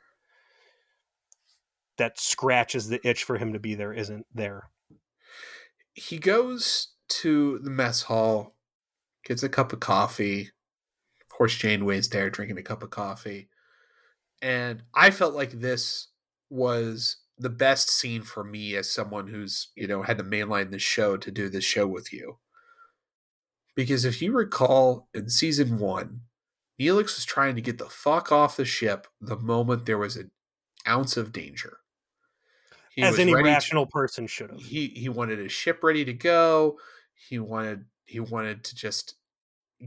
that 1.97 2.19
scratches 2.19 2.87
the 2.87 3.05
itch 3.07 3.23
for 3.23 3.37
him 3.37 3.53
to 3.53 3.59
be 3.59 3.75
there 3.75 3.93
isn't 3.93 4.25
there. 4.33 4.69
He 5.99 6.17
goes 6.17 6.93
to 7.09 7.59
the 7.59 7.69
mess 7.69 8.03
hall, 8.03 8.55
gets 9.25 9.43
a 9.43 9.49
cup 9.49 9.73
of 9.73 9.81
coffee. 9.81 10.49
Of 11.21 11.27
course, 11.27 11.55
Janeway's 11.55 12.09
there 12.09 12.29
drinking 12.29 12.57
a 12.57 12.63
cup 12.63 12.83
of 12.83 12.89
coffee. 12.89 13.49
And 14.41 14.83
I 14.95 15.11
felt 15.11 15.35
like 15.35 15.51
this 15.51 16.07
was 16.49 17.17
the 17.37 17.49
best 17.49 17.89
scene 17.89 18.21
for 18.21 18.43
me 18.43 18.75
as 18.75 18.89
someone 18.89 19.27
who's, 19.27 19.69
you 19.75 19.87
know, 19.87 20.03
had 20.03 20.17
to 20.17 20.23
mainline 20.23 20.71
this 20.71 20.81
show 20.81 21.17
to 21.17 21.31
do 21.31 21.49
this 21.49 21.65
show 21.65 21.85
with 21.85 22.13
you. 22.13 22.37
Because 23.75 24.05
if 24.05 24.21
you 24.21 24.31
recall 24.31 25.09
in 25.13 25.29
season 25.29 25.79
one, 25.79 26.21
Neelix 26.79 27.15
was 27.15 27.25
trying 27.25 27.55
to 27.55 27.61
get 27.61 27.77
the 27.77 27.89
fuck 27.89 28.31
off 28.31 28.55
the 28.55 28.65
ship 28.65 29.07
the 29.19 29.37
moment 29.37 29.85
there 29.85 29.97
was 29.97 30.15
an 30.15 30.31
ounce 30.87 31.17
of 31.17 31.33
danger. 31.33 31.79
He 32.99 33.05
As 33.05 33.17
any 33.19 33.33
ready 33.33 33.45
to- 33.49 33.53
rational 33.53 33.85
person 33.85 34.27
should 34.27 34.49
have. 34.49 34.59
he 34.59 34.87
he 34.89 35.07
wanted 35.09 35.39
his 35.39 35.51
ship 35.51 35.81
ready 35.83 36.03
to 36.05 36.13
go. 36.13 36.77
He 37.13 37.39
wanted 37.39 37.85
he 38.05 38.19
wanted 38.19 38.63
to 38.65 38.75
just 38.75 39.15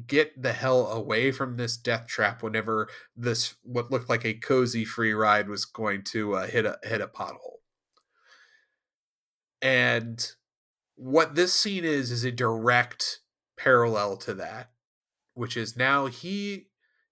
get 0.06 0.40
the 0.40 0.54
hell 0.54 0.86
away 0.90 1.30
from 1.32 1.56
this 1.58 1.76
death 1.76 2.06
trap 2.06 2.42
whenever 2.42 2.88
this 3.14 3.54
what 3.62 3.90
looked 3.90 4.08
like 4.08 4.24
a 4.24 4.32
cozy 4.32 4.84
free 4.86 5.12
ride 5.12 5.48
was 5.48 5.66
going 5.66 6.02
to 6.04 6.34
uh, 6.36 6.46
hit 6.46 6.64
a 6.64 6.78
hit 6.82 7.00
a 7.02 7.06
pothole. 7.06 7.58
And 9.60 10.26
what 10.94 11.34
this 11.34 11.52
scene 11.52 11.84
is 11.84 12.10
is 12.10 12.24
a 12.24 12.32
direct 12.32 13.20
parallel 13.58 14.16
to 14.18 14.34
that, 14.34 14.70
which 15.34 15.56
is 15.56 15.76
now 15.76 16.06
he 16.06 16.68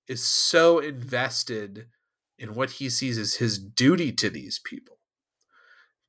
is 0.09 0.25
so 0.25 0.79
invested 0.79 1.87
in 2.39 2.55
what 2.55 2.71
he 2.73 2.89
sees 2.89 3.19
as 3.19 3.35
his 3.35 3.59
duty 3.59 4.11
to 4.13 4.31
these 4.31 4.59
people 4.59 4.97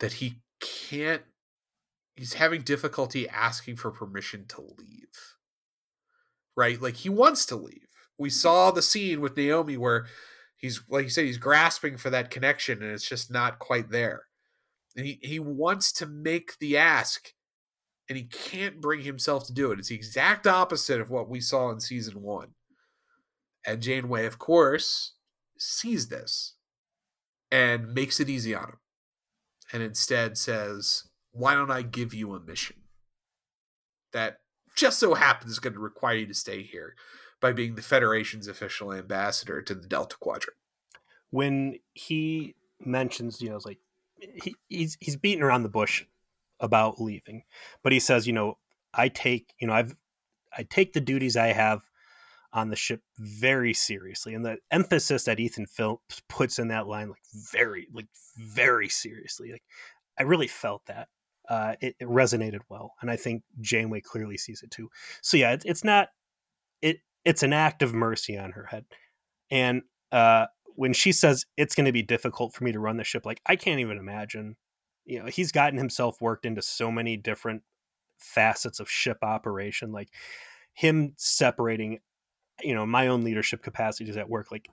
that 0.02 0.14
he 0.14 0.42
can't 0.60 1.22
he's 2.16 2.34
having 2.34 2.62
difficulty 2.62 3.30
asking 3.30 3.78
for 3.78 3.90
permission 3.92 4.46
to 4.50 4.62
leave. 4.62 5.08
Right? 6.58 6.82
Like 6.82 6.96
he 6.98 7.10
wants 7.10 7.46
to 7.48 7.56
leave. 7.56 7.88
We 8.18 8.30
saw 8.30 8.72
the 8.72 8.82
scene 8.82 9.22
with 9.22 9.38
naomi 9.38 9.78
where 9.78 10.08
he's 10.58 10.82
like 10.90 11.04
you 11.04 11.10
said 11.10 11.26
he's 11.26 11.38
grasping 11.38 11.98
for 11.98 12.10
that 12.10 12.30
connection 12.30 12.84
and 12.84 12.92
it's 12.92 13.08
just 13.08 13.32
not 13.32 13.60
quite 13.60 13.90
there. 13.90 14.26
And 14.98 15.06
he, 15.06 15.20
he 15.22 15.40
wants 15.40 15.94
to 15.94 16.06
make 16.06 16.58
the 16.60 16.78
ask 16.78 17.34
and 18.10 18.18
he 18.18 18.26
can't 18.26 18.82
bring 18.82 19.02
himself 19.02 19.48
to 19.48 19.54
do 19.54 19.72
it. 19.72 19.80
It's 19.80 19.88
the 19.88 19.96
exact 19.96 20.46
opposite 20.46 21.00
of 21.00 21.10
what 21.10 21.30
we 21.30 21.40
saw 21.40 21.70
in 21.70 21.80
season 21.80 22.22
one. 22.22 22.50
And 23.66 23.82
janeway 23.82 24.26
of 24.26 24.40
course 24.40 25.14
sees 25.58 26.10
this 26.10 26.56
and 27.52 27.94
makes 27.94 28.20
it 28.20 28.30
easy 28.30 28.56
on 28.56 28.64
him 28.64 28.81
and 29.72 29.84
instead 29.84 30.38
says, 30.38 31.06
Why 31.32 31.54
don't 31.54 31.72
I 31.72 31.82
give 31.82 32.14
you 32.14 32.36
a 32.36 32.40
mission 32.40 32.78
that 34.14 34.40
just 34.76 35.00
so 35.00 35.14
happens 35.14 35.52
is 35.52 35.60
going 35.60 35.74
to 35.74 35.80
require 35.80 36.16
you 36.16 36.28
to 36.28 36.34
stay 36.34 36.64
here 36.64 36.96
by 37.40 37.52
being 37.52 37.76
the 37.76 37.82
Federation's 37.82 38.48
official 38.48 38.94
ambassador 38.94 39.62
to 39.62 39.76
the 39.76 39.88
Delta 39.88 40.16
Quadrant? 40.20 40.58
when 41.32 41.80
he 41.94 42.56
mentions, 42.80 43.42
you 43.42 43.50
know, 43.50 43.56
it's 43.56 43.66
like 43.66 43.80
he, 44.44 44.56
he's 44.70 44.98
he's 45.00 45.16
beating 45.16 45.42
around 45.42 45.64
the 45.64 45.70
bush 45.70 46.06
about 46.60 47.02
leaving, 47.02 47.44
but 47.84 47.92
he 47.92 48.00
says, 48.00 48.28
you 48.28 48.34
know, 48.34 48.58
I 48.94 49.10
take, 49.10 49.54
you 49.60 49.68
know, 49.68 49.74
I've 49.74 49.96
I 50.56 50.64
take 50.64 50.94
the 50.94 51.02
duties 51.02 51.36
I 51.36 51.48
have 51.48 51.90
on 52.54 52.70
the 52.70 52.76
ship 52.76 53.02
very 53.18 53.74
seriously, 53.74 54.34
and 54.34 54.46
the 54.46 54.58
emphasis 54.72 55.24
that 55.26 55.40
Ethan 55.40 55.68
Phillips 55.68 56.22
puts 56.30 56.60
in 56.60 56.68
that 56.70 56.88
line, 56.88 57.10
like 57.10 57.24
very, 57.52 57.88
like 57.94 58.08
very 58.38 58.90
seriously, 58.90 59.52
like 59.52 59.64
I 60.20 60.24
really 60.24 60.48
felt 60.48 60.86
that. 60.88 61.08
Uh, 61.50 61.76
it, 61.82 61.96
it, 62.00 62.08
resonated 62.08 62.60
well, 62.70 62.94
and 63.02 63.12
I 63.12 63.18
think 63.18 63.44
Janeway 63.60 64.02
clearly 64.02 64.38
sees 64.38 64.62
it 64.62 64.72
too. 64.72 64.90
So 65.22 65.36
yeah, 65.36 65.52
it, 65.54 65.64
it's 65.66 65.84
not 65.84 66.10
it. 66.82 67.00
It's 67.26 67.44
an 67.44 67.52
act 67.52 67.82
of 67.82 67.94
mercy 67.94 68.38
on 68.38 68.52
her 68.52 68.66
head, 68.66 68.86
and 69.50 69.82
uh, 70.12 70.46
when 70.76 70.94
she 70.94 71.12
says 71.12 71.46
it's 71.58 71.76
going 71.76 71.86
to 71.86 71.92
be 71.92 72.04
difficult 72.04 72.54
for 72.54 72.64
me 72.64 72.72
to 72.72 72.80
run 72.80 72.98
the 72.98 73.04
ship, 73.04 73.26
like 73.26 73.42
I 73.46 73.56
can't 73.56 73.80
even 73.80 73.98
imagine. 73.98 74.56
You 75.04 75.20
know, 75.20 75.26
he's 75.26 75.52
gotten 75.52 75.78
himself 75.78 76.22
worked 76.22 76.46
into 76.46 76.62
so 76.62 76.92
many 76.92 77.18
different 77.18 77.64
facets 78.18 78.80
of 78.80 78.90
ship 78.90 79.18
operation, 79.24 79.92
like 79.92 80.10
him 80.74 81.14
separating. 81.18 82.00
You 82.64 82.76
know, 82.76 82.86
my 82.86 83.08
own 83.08 83.24
leadership 83.24 83.64
capacities 83.64 84.18
at 84.18 84.30
work, 84.30 84.52
like 84.52 84.70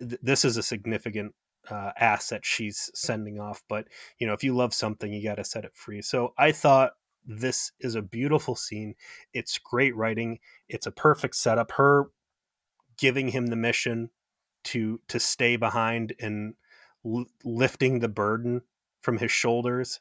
th- 0.00 0.20
this 0.22 0.44
is 0.44 0.56
a 0.56 0.62
significant 0.62 1.34
uh, 1.70 1.90
asset 1.98 2.44
she's 2.44 2.90
sending 2.94 3.40
off. 3.40 3.62
But 3.68 3.86
you 4.18 4.26
know, 4.26 4.32
if 4.32 4.44
you 4.44 4.54
love 4.54 4.74
something, 4.74 5.12
you 5.12 5.22
got 5.22 5.36
to 5.36 5.44
set 5.44 5.64
it 5.64 5.74
free. 5.74 6.02
So 6.02 6.34
I 6.38 6.52
thought 6.52 6.92
this 7.24 7.72
is 7.80 7.94
a 7.94 8.02
beautiful 8.02 8.54
scene. 8.54 8.94
It's 9.32 9.58
great 9.58 9.96
writing. 9.96 10.38
It's 10.68 10.86
a 10.86 10.92
perfect 10.92 11.36
setup. 11.36 11.72
Her 11.72 12.10
giving 12.96 13.28
him 13.28 13.46
the 13.46 13.56
mission 13.56 14.10
to 14.64 15.00
to 15.08 15.20
stay 15.20 15.56
behind 15.56 16.14
and 16.20 16.54
l- 17.04 17.26
lifting 17.44 18.00
the 18.00 18.08
burden 18.08 18.62
from 19.00 19.18
his 19.18 19.30
shoulders. 19.30 20.00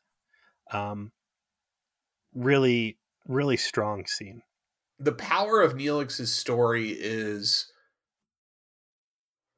Um, 0.72 1.12
really, 2.34 2.98
really 3.28 3.58
strong 3.58 4.06
scene. 4.06 4.42
The 5.00 5.12
power 5.12 5.62
of 5.62 5.74
Neelix's 5.74 6.34
story 6.34 6.90
is 6.92 7.72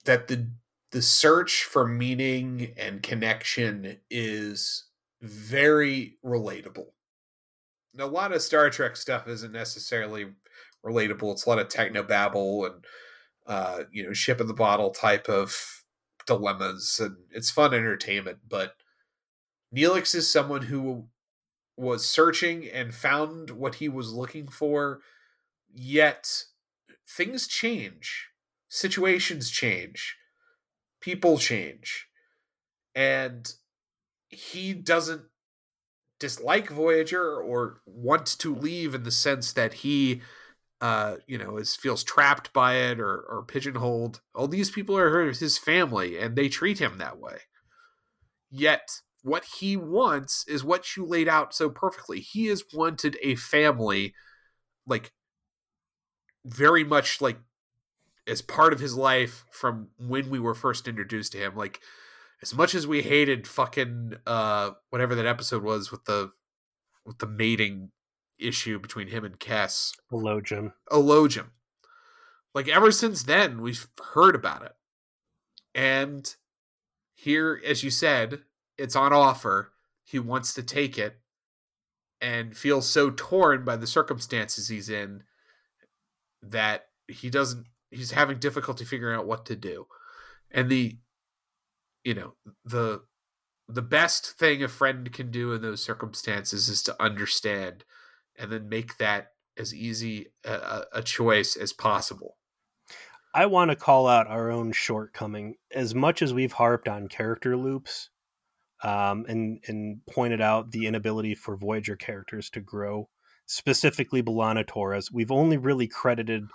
that 0.06 0.28
the 0.28 0.50
the 0.92 1.02
search 1.02 1.64
for 1.66 1.86
meaning 1.86 2.74
and 2.78 3.04
connection 3.04 3.98
is 4.10 4.86
very 5.22 6.18
relatable. 6.26 6.88
a 8.00 8.06
lot 8.06 8.32
of 8.32 8.42
Star 8.42 8.70
Trek 8.70 8.96
stuff 8.96 9.28
isn't 9.28 9.52
necessarily 9.52 10.28
relatable. 10.86 11.34
It's 11.34 11.46
a 11.46 11.50
lot 11.50 11.60
of 11.60 11.68
techno 11.68 12.04
babble 12.04 12.66
and 12.66 12.86
uh, 13.48 13.84
you 13.92 14.04
know, 14.04 14.14
ship 14.14 14.42
in 14.42 14.48
the 14.48 14.54
bottle 14.54 14.92
type 14.92 15.30
of 15.30 15.84
dilemmas, 16.26 17.00
and 17.02 17.16
it's 17.32 17.50
fun 17.50 17.74
entertainment. 17.74 18.40
But 18.48 18.76
Neelix 19.76 20.14
is 20.14 20.32
someone 20.32 20.64
who 20.64 21.08
was 21.78 22.06
searching 22.06 22.68
and 22.68 22.94
found 22.94 23.52
what 23.52 23.76
he 23.76 23.88
was 23.90 24.12
looking 24.12 24.48
for, 24.48 25.00
yet 25.78 26.44
things 27.08 27.48
change, 27.48 28.30
situations 28.68 29.50
change. 29.50 30.18
People 31.00 31.38
change. 31.38 32.08
And 32.96 33.52
he 34.30 34.74
doesn't 34.74 35.24
dislike 36.20 36.70
voyager 36.70 37.40
or 37.40 37.82
want 37.86 38.26
to 38.26 38.56
leave 38.56 38.96
in 38.96 39.04
the 39.04 39.12
sense 39.12 39.54
that 39.54 39.74
he 39.74 40.22
uh 40.80 41.16
you 41.28 41.38
know 41.38 41.58
is 41.58 41.76
feels 41.76 42.04
trapped 42.04 42.52
by 42.54 42.76
it 42.76 43.00
or 43.00 43.20
or 43.20 43.44
pigeonholed. 43.44 44.22
All 44.34 44.48
these 44.48 44.72
people 44.72 44.98
are 44.98 45.32
his 45.32 45.58
family 45.58 46.18
and 46.18 46.36
they 46.36 46.50
treat 46.50 46.80
him 46.80 46.98
that 46.98 47.20
way. 47.20 47.38
Yet 48.50 49.02
what 49.22 49.46
he 49.60 49.78
wants 49.78 50.46
is 50.48 50.64
what 50.64 50.96
you 50.96 51.06
laid 51.06 51.28
out 51.28 51.54
so 51.54 51.70
perfectly. 51.70 52.20
He 52.20 52.48
has 52.48 52.64
wanted 52.74 53.18
a 53.22 53.36
family 53.36 54.14
like 54.88 55.12
very 56.48 56.84
much 56.84 57.22
like 57.22 57.38
as 58.26 58.42
part 58.42 58.74
of 58.74 58.80
his 58.80 58.96
life 58.96 59.46
from 59.52 59.90
when 59.98 60.30
we 60.30 60.40
were 60.40 60.56
first 60.56 60.88
introduced 60.88 61.34
to 61.34 61.38
him. 61.38 61.56
Like 61.56 61.80
as 62.42 62.54
much 62.54 62.74
as 62.74 62.88
we 62.88 63.02
hated 63.02 63.48
fucking 63.48 64.16
uh 64.26 64.72
whatever 64.90 65.16
that 65.16 65.26
episode 65.26 65.64
was 65.64 65.92
with 65.92 66.06
the 66.06 66.32
with 67.06 67.20
the 67.20 67.28
mating 67.28 67.92
issue 68.40 68.80
between 68.80 69.08
him 69.08 69.24
and 69.24 69.40
Kes. 69.40 69.92
Elogium. 70.12 70.74
Elogium. 70.92 71.48
Like 72.54 72.68
ever 72.68 72.92
since 72.92 73.24
then 73.24 73.62
we've 73.62 73.88
heard 74.14 74.36
about 74.36 74.64
it. 74.64 74.74
And 75.74 76.36
here, 77.14 77.62
as 77.66 77.84
you 77.84 77.92
said, 77.92 78.42
it's 78.78 78.96
on 78.96 79.14
offer. 79.14 79.72
He 80.04 80.20
wants 80.20 80.54
to 80.54 80.64
take 80.64 80.98
it 80.98 81.20
and 82.22 82.58
feels 82.58 82.88
so 82.88 83.12
torn 83.12 83.64
by 83.64 83.76
the 83.76 83.88
circumstances 83.88 84.70
he's 84.70 84.90
in 84.90 85.24
that 86.42 86.86
he 87.08 87.30
doesn't 87.30 87.66
he's 87.92 88.12
having 88.12 88.40
difficulty 88.40 88.86
figuring 88.86 89.18
out 89.18 89.28
what 89.28 89.46
to 89.46 89.56
do. 89.56 89.88
And 90.52 90.70
the 90.70 90.98
you 92.04 92.14
know 92.14 92.34
the 92.66 93.02
the 93.68 93.82
best 93.82 94.32
thing 94.32 94.64
a 94.64 94.68
friend 94.68 95.12
can 95.12 95.30
do 95.30 95.54
in 95.54 95.62
those 95.62 95.84
circumstances 95.84 96.70
is 96.70 96.82
to 96.84 97.02
understand 97.02 97.84
and 98.38 98.52
then 98.52 98.70
make 98.70 98.98
that 98.98 99.32
as 99.58 99.74
easy 99.74 100.28
a, 100.46 100.84
a 100.94 101.02
choice 101.02 101.56
as 101.56 101.74
possible. 101.74 102.38
I 103.34 103.48
want 103.48 103.72
to 103.72 103.76
call 103.76 104.08
out 104.08 104.28
our 104.28 104.50
own 104.50 104.72
shortcoming. 104.72 105.56
As 105.74 105.94
much 105.94 106.22
as 106.22 106.34
we've 106.34 106.54
harped 106.54 106.88
on 106.88 107.08
character 107.08 107.58
loops 107.58 108.10
um, 108.84 109.26
and 109.28 109.60
and 109.68 110.02
pointed 110.10 110.42
out 110.42 110.72
the 110.72 110.88
inability 110.88 111.36
for 111.36 111.58
voyager 111.58 111.96
characters 111.96 112.50
to 112.52 112.62
grow 112.62 113.10
specifically 113.48 114.22
B'Elanna 114.22 114.68
Torres 114.68 115.12
we've 115.12 115.32
only 115.32 115.58
really 115.58 115.88
credited 115.88 116.46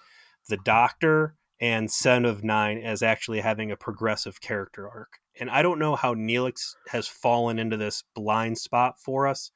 the 0.49 0.59
Doctor 0.59 1.35
and 1.61 1.91
Seven 1.91 2.25
of 2.25 2.43
Nine 2.43 2.79
as 2.79 3.03
actually 3.03 3.41
having 3.41 3.71
a 3.71 3.77
progressive 3.77 4.41
character 4.41 4.89
arc. 4.89 5.19
And 5.39 5.49
I 5.49 5.63
don't 5.63 5.79
know 5.79 5.97
how 5.97 6.15
Neelix 6.15 6.75
has 6.89 7.07
fallen 7.07 7.59
into 7.59 7.77
this 7.77 8.03
blind 8.15 8.59
spot 8.59 8.99
for 8.99 9.27
us, 9.27 9.51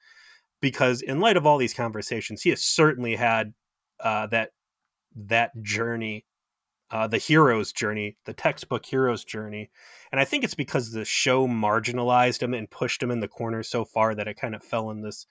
because 0.61 1.03
in 1.03 1.21
light 1.21 1.37
of 1.37 1.47
all 1.47 1.59
these 1.59 1.75
conversations, 1.75 2.43
he 2.43 2.51
has 2.51 2.63
certainly 2.63 3.17
had 3.17 3.53
uh, 4.01 4.29
that 4.29 4.51
that 5.17 5.51
journey, 5.63 6.25
uh, 6.91 7.09
the 7.09 7.19
hero's 7.19 7.73
journey, 7.73 8.17
the 8.25 8.33
textbook 8.33 8.87
hero's 8.87 9.25
journey. 9.25 9.71
And 10.13 10.21
I 10.21 10.25
think 10.25 10.45
it's 10.45 10.55
because 10.55 10.93
the 10.93 11.05
show 11.05 11.49
marginalized 11.49 12.43
him 12.43 12.55
and 12.55 12.71
pushed 12.71 13.03
him 13.03 13.11
in 13.11 13.21
the 13.21 13.29
corner 13.29 13.63
so 13.63 13.85
far 13.85 14.15
that 14.15 14.29
it 14.29 14.41
kind 14.41 14.55
of 14.55 14.63
fell 14.63 14.91
in 14.91 15.03
this 15.03 15.27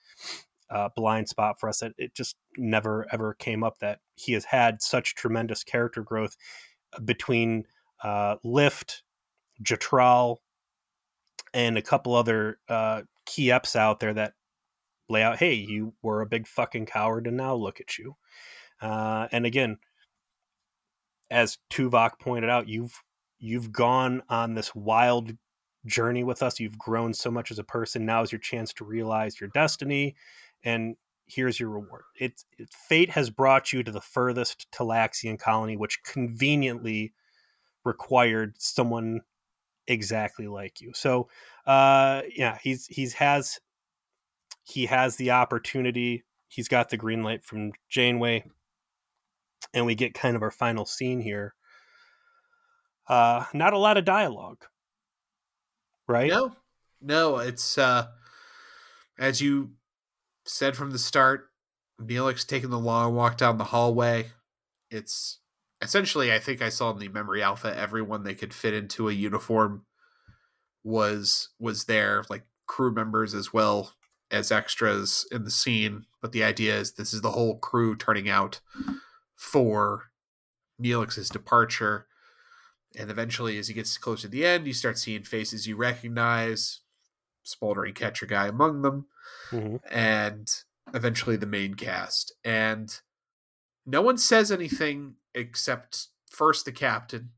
uh, 0.69 0.89
blind 0.95 1.29
spot 1.29 1.59
for 1.59 1.69
us 1.69 1.79
that 1.79 1.93
it 1.97 2.13
just 2.13 2.35
never 2.57 3.05
ever 3.11 3.33
came 3.35 3.63
up 3.63 3.79
that 3.79 3.99
he 4.15 4.33
has 4.33 4.45
had 4.45 4.81
such 4.81 5.15
tremendous 5.15 5.63
character 5.63 6.01
growth 6.01 6.35
uh, 6.93 6.99
between 7.01 7.65
uh, 8.03 8.35
Lift, 8.43 9.03
Jetrel, 9.63 10.37
and 11.53 11.77
a 11.77 11.81
couple 11.81 12.15
other 12.15 12.59
uh, 12.67 13.03
key 13.25 13.47
eps 13.47 13.75
out 13.75 13.99
there 13.99 14.13
that 14.13 14.33
lay 15.07 15.21
out, 15.23 15.37
hey, 15.37 15.53
you 15.53 15.93
were 16.01 16.21
a 16.21 16.27
big 16.27 16.47
fucking 16.47 16.85
coward, 16.85 17.27
and 17.27 17.37
now 17.37 17.55
look 17.55 17.79
at 17.79 17.97
you. 17.97 18.15
Uh, 18.81 19.27
and 19.31 19.45
again, 19.45 19.77
as 21.31 21.57
Tuvok 21.71 22.19
pointed 22.19 22.49
out, 22.49 22.67
you've 22.67 23.01
you've 23.39 23.71
gone 23.71 24.21
on 24.29 24.53
this 24.53 24.73
wild 24.73 25.31
journey 25.85 26.23
with 26.23 26.41
us. 26.41 26.59
You've 26.59 26.77
grown 26.77 27.13
so 27.13 27.29
much 27.29 27.51
as 27.51 27.59
a 27.59 27.63
person. 27.63 28.05
Now 28.05 28.21
is 28.21 28.31
your 28.31 28.39
chance 28.39 28.73
to 28.73 28.85
realize 28.85 29.39
your 29.39 29.49
destiny 29.53 30.15
and 30.65 30.97
here's 31.27 31.59
your 31.59 31.69
reward. 31.69 32.03
It's 32.19 32.45
it, 32.57 32.69
fate 32.73 33.11
has 33.11 33.29
brought 33.29 33.71
you 33.71 33.83
to 33.83 33.91
the 33.91 34.01
furthest 34.01 34.67
Talaxian 34.71 35.39
colony, 35.39 35.77
which 35.77 36.03
conveniently 36.03 37.13
required 37.83 38.55
someone 38.57 39.21
exactly 39.87 40.47
like 40.47 40.81
you. 40.81 40.91
So, 40.93 41.29
uh, 41.65 42.23
yeah, 42.35 42.57
he's 42.61 42.87
he's 42.87 43.13
has 43.13 43.59
he 44.63 44.87
has 44.87 45.15
the 45.15 45.31
opportunity. 45.31 46.23
He's 46.47 46.67
got 46.67 46.89
the 46.89 46.97
green 46.97 47.23
light 47.23 47.43
from 47.45 47.71
Janeway, 47.89 48.45
and 49.73 49.85
we 49.85 49.95
get 49.95 50.13
kind 50.13 50.35
of 50.35 50.41
our 50.41 50.51
final 50.51 50.85
scene 50.85 51.21
here. 51.21 51.53
Uh, 53.07 53.45
not 53.53 53.73
a 53.73 53.77
lot 53.77 53.97
of 53.97 54.05
dialogue, 54.05 54.65
right? 56.07 56.31
No, 56.31 56.55
no. 57.01 57.37
It's 57.37 57.77
uh, 57.77 58.07
as 59.19 59.41
you 59.41 59.71
said 60.45 60.75
from 60.75 60.91
the 60.91 60.99
start, 60.99 61.49
Neelix 62.01 62.45
taking 62.45 62.69
the 62.69 62.79
long 62.79 63.15
walk 63.15 63.37
down 63.37 63.57
the 63.57 63.65
hallway. 63.65 64.31
It's 64.89 65.39
essentially, 65.81 66.31
I 66.31 66.39
think 66.39 66.61
I 66.61 66.69
saw 66.69 66.91
in 66.91 66.99
the 66.99 67.07
memory 67.09 67.41
alpha, 67.41 67.77
everyone 67.77 68.23
they 68.23 68.35
could 68.35 68.53
fit 68.53 68.73
into 68.73 69.09
a 69.09 69.13
uniform 69.13 69.85
was 70.83 71.49
was 71.59 71.85
there, 71.85 72.23
like 72.29 72.43
crew 72.67 72.93
members 72.93 73.33
as 73.33 73.51
well 73.51 73.93
as 74.31 74.51
extras 74.51 75.27
in 75.31 75.43
the 75.43 75.51
scene. 75.51 76.05
But 76.21 76.31
the 76.31 76.43
idea 76.43 76.77
is 76.77 76.93
this 76.93 77.13
is 77.13 77.21
the 77.21 77.31
whole 77.31 77.57
crew 77.57 77.95
turning 77.95 78.29
out 78.29 78.61
for 79.35 80.11
Neelix's 80.81 81.29
departure. 81.29 82.07
And 82.97 83.09
eventually, 83.09 83.57
as 83.57 83.67
he 83.67 83.73
gets 83.73 83.97
close 83.97 84.21
to 84.21 84.27
the 84.27 84.45
end, 84.45 84.67
you 84.67 84.73
start 84.73 84.97
seeing 84.97 85.23
faces 85.23 85.67
you 85.67 85.75
recognize, 85.75 86.81
smoldering 87.43 87.93
catcher 87.93 88.25
guy 88.25 88.47
among 88.47 88.83
them 88.83 89.07
mm-hmm. 89.51 89.77
and 89.91 90.49
eventually 90.93 91.35
the 91.35 91.45
main 91.45 91.75
cast. 91.75 92.33
And 92.43 92.99
no 93.85 94.01
one 94.01 94.17
says 94.17 94.51
anything 94.51 95.15
except 95.33 96.07
first 96.29 96.65
the 96.65 96.71
captain 96.71 97.31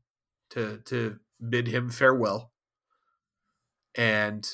to 0.50 0.78
to 0.86 1.18
bid 1.46 1.68
him 1.68 1.90
farewell. 1.90 2.52
And 3.94 4.48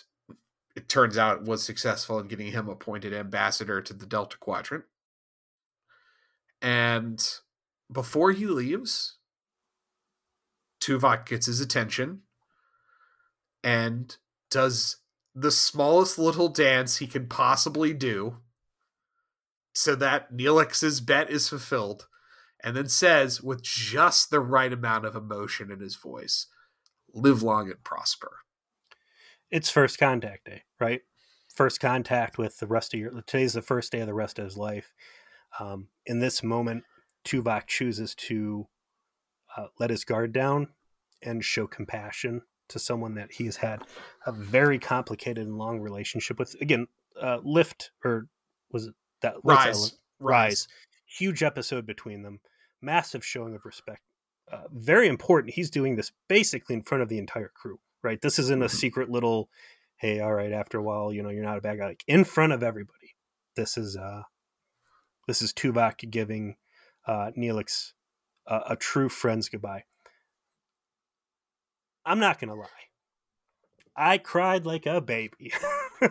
it 0.76 0.88
turns 0.88 1.16
out 1.16 1.44
was 1.44 1.62
successful 1.62 2.18
in 2.18 2.28
getting 2.28 2.50
him 2.52 2.68
appointed 2.68 3.12
ambassador 3.12 3.80
to 3.80 3.92
the 3.92 4.06
Delta 4.06 4.36
Quadrant. 4.38 4.84
And 6.60 7.22
before 7.92 8.32
he 8.32 8.46
leaves, 8.46 9.18
Tuvok 10.80 11.26
gets 11.26 11.46
his 11.46 11.60
attention 11.60 12.22
and 13.62 14.16
does 14.50 14.96
the 15.34 15.50
smallest 15.50 16.18
little 16.18 16.48
dance 16.48 16.98
he 16.98 17.06
can 17.06 17.26
possibly 17.26 17.92
do 17.92 18.36
so 19.74 19.94
that 19.96 20.32
Neelix's 20.32 21.00
bet 21.00 21.28
is 21.30 21.48
fulfilled, 21.48 22.06
and 22.62 22.76
then 22.76 22.88
says 22.88 23.42
with 23.42 23.62
just 23.62 24.30
the 24.30 24.40
right 24.40 24.72
amount 24.72 25.04
of 25.04 25.16
emotion 25.16 25.70
in 25.72 25.80
his 25.80 25.96
voice, 25.96 26.46
live 27.12 27.42
long 27.42 27.68
and 27.68 27.82
prosper. 27.82 28.38
It's 29.50 29.70
first 29.70 29.98
contact 29.98 30.46
day, 30.46 30.62
right? 30.78 31.02
First 31.52 31.80
contact 31.80 32.38
with 32.38 32.58
the 32.58 32.66
rest 32.66 32.94
of 32.94 33.00
your 33.00 33.10
today's 33.22 33.54
the 33.54 33.62
first 33.62 33.92
day 33.92 34.00
of 34.00 34.06
the 34.06 34.14
rest 34.14 34.38
of 34.38 34.44
his 34.44 34.56
life. 34.56 34.92
Um, 35.58 35.88
in 36.06 36.20
this 36.20 36.42
moment, 36.42 36.84
Tuvok 37.24 37.66
chooses 37.66 38.14
to 38.14 38.66
uh, 39.56 39.66
let 39.78 39.90
his 39.90 40.04
guard 40.04 40.32
down 40.32 40.68
and 41.22 41.44
show 41.44 41.66
compassion 41.66 42.42
to 42.68 42.78
someone 42.78 43.14
that 43.14 43.32
he's 43.32 43.56
had 43.56 43.82
a 44.26 44.32
very 44.32 44.78
complicated 44.78 45.46
and 45.46 45.58
long 45.58 45.80
relationship 45.80 46.38
with. 46.38 46.54
Again, 46.60 46.86
uh, 47.20 47.38
Lift 47.42 47.90
or 48.04 48.28
was 48.72 48.86
it 48.86 48.94
that 49.22 49.34
Rise. 49.44 49.98
Rise. 50.20 50.68
Huge 51.06 51.42
episode 51.42 51.86
between 51.86 52.22
them. 52.22 52.40
Massive 52.82 53.24
showing 53.24 53.54
of 53.54 53.64
respect. 53.64 54.00
Uh, 54.50 54.64
very 54.72 55.08
important. 55.08 55.54
He's 55.54 55.70
doing 55.70 55.96
this 55.96 56.12
basically 56.28 56.74
in 56.74 56.82
front 56.82 57.02
of 57.02 57.08
the 57.08 57.18
entire 57.18 57.50
crew, 57.54 57.78
right? 58.02 58.20
This 58.20 58.38
isn't 58.38 58.62
a 58.62 58.66
Mhm. 58.66 58.70
secret 58.70 59.10
little, 59.10 59.48
hey, 59.96 60.20
all 60.20 60.32
right, 60.34 60.52
after 60.52 60.78
a 60.78 60.82
while, 60.82 61.12
you 61.12 61.22
know, 61.22 61.30
you're 61.30 61.44
not 61.44 61.56
a 61.58 61.62
bad 61.62 61.78
guy. 61.78 61.86
Like 61.88 62.04
in 62.06 62.24
front 62.24 62.52
of 62.52 62.62
everybody. 62.62 63.14
This 63.56 63.76
is 63.78 63.96
uh 63.96 64.22
this 65.28 65.40
is 65.40 65.52
Tuvok 65.52 66.10
giving 66.10 66.56
uh 67.06 67.30
Neelix 67.38 67.92
a, 68.46 68.60
a 68.70 68.76
true 68.76 69.08
friend's 69.08 69.48
goodbye. 69.48 69.84
I'm 72.06 72.18
not 72.18 72.38
gonna 72.40 72.54
lie. 72.54 72.66
I 73.96 74.18
cried 74.18 74.66
like 74.66 74.86
a 74.86 75.00
baby. 75.00 75.52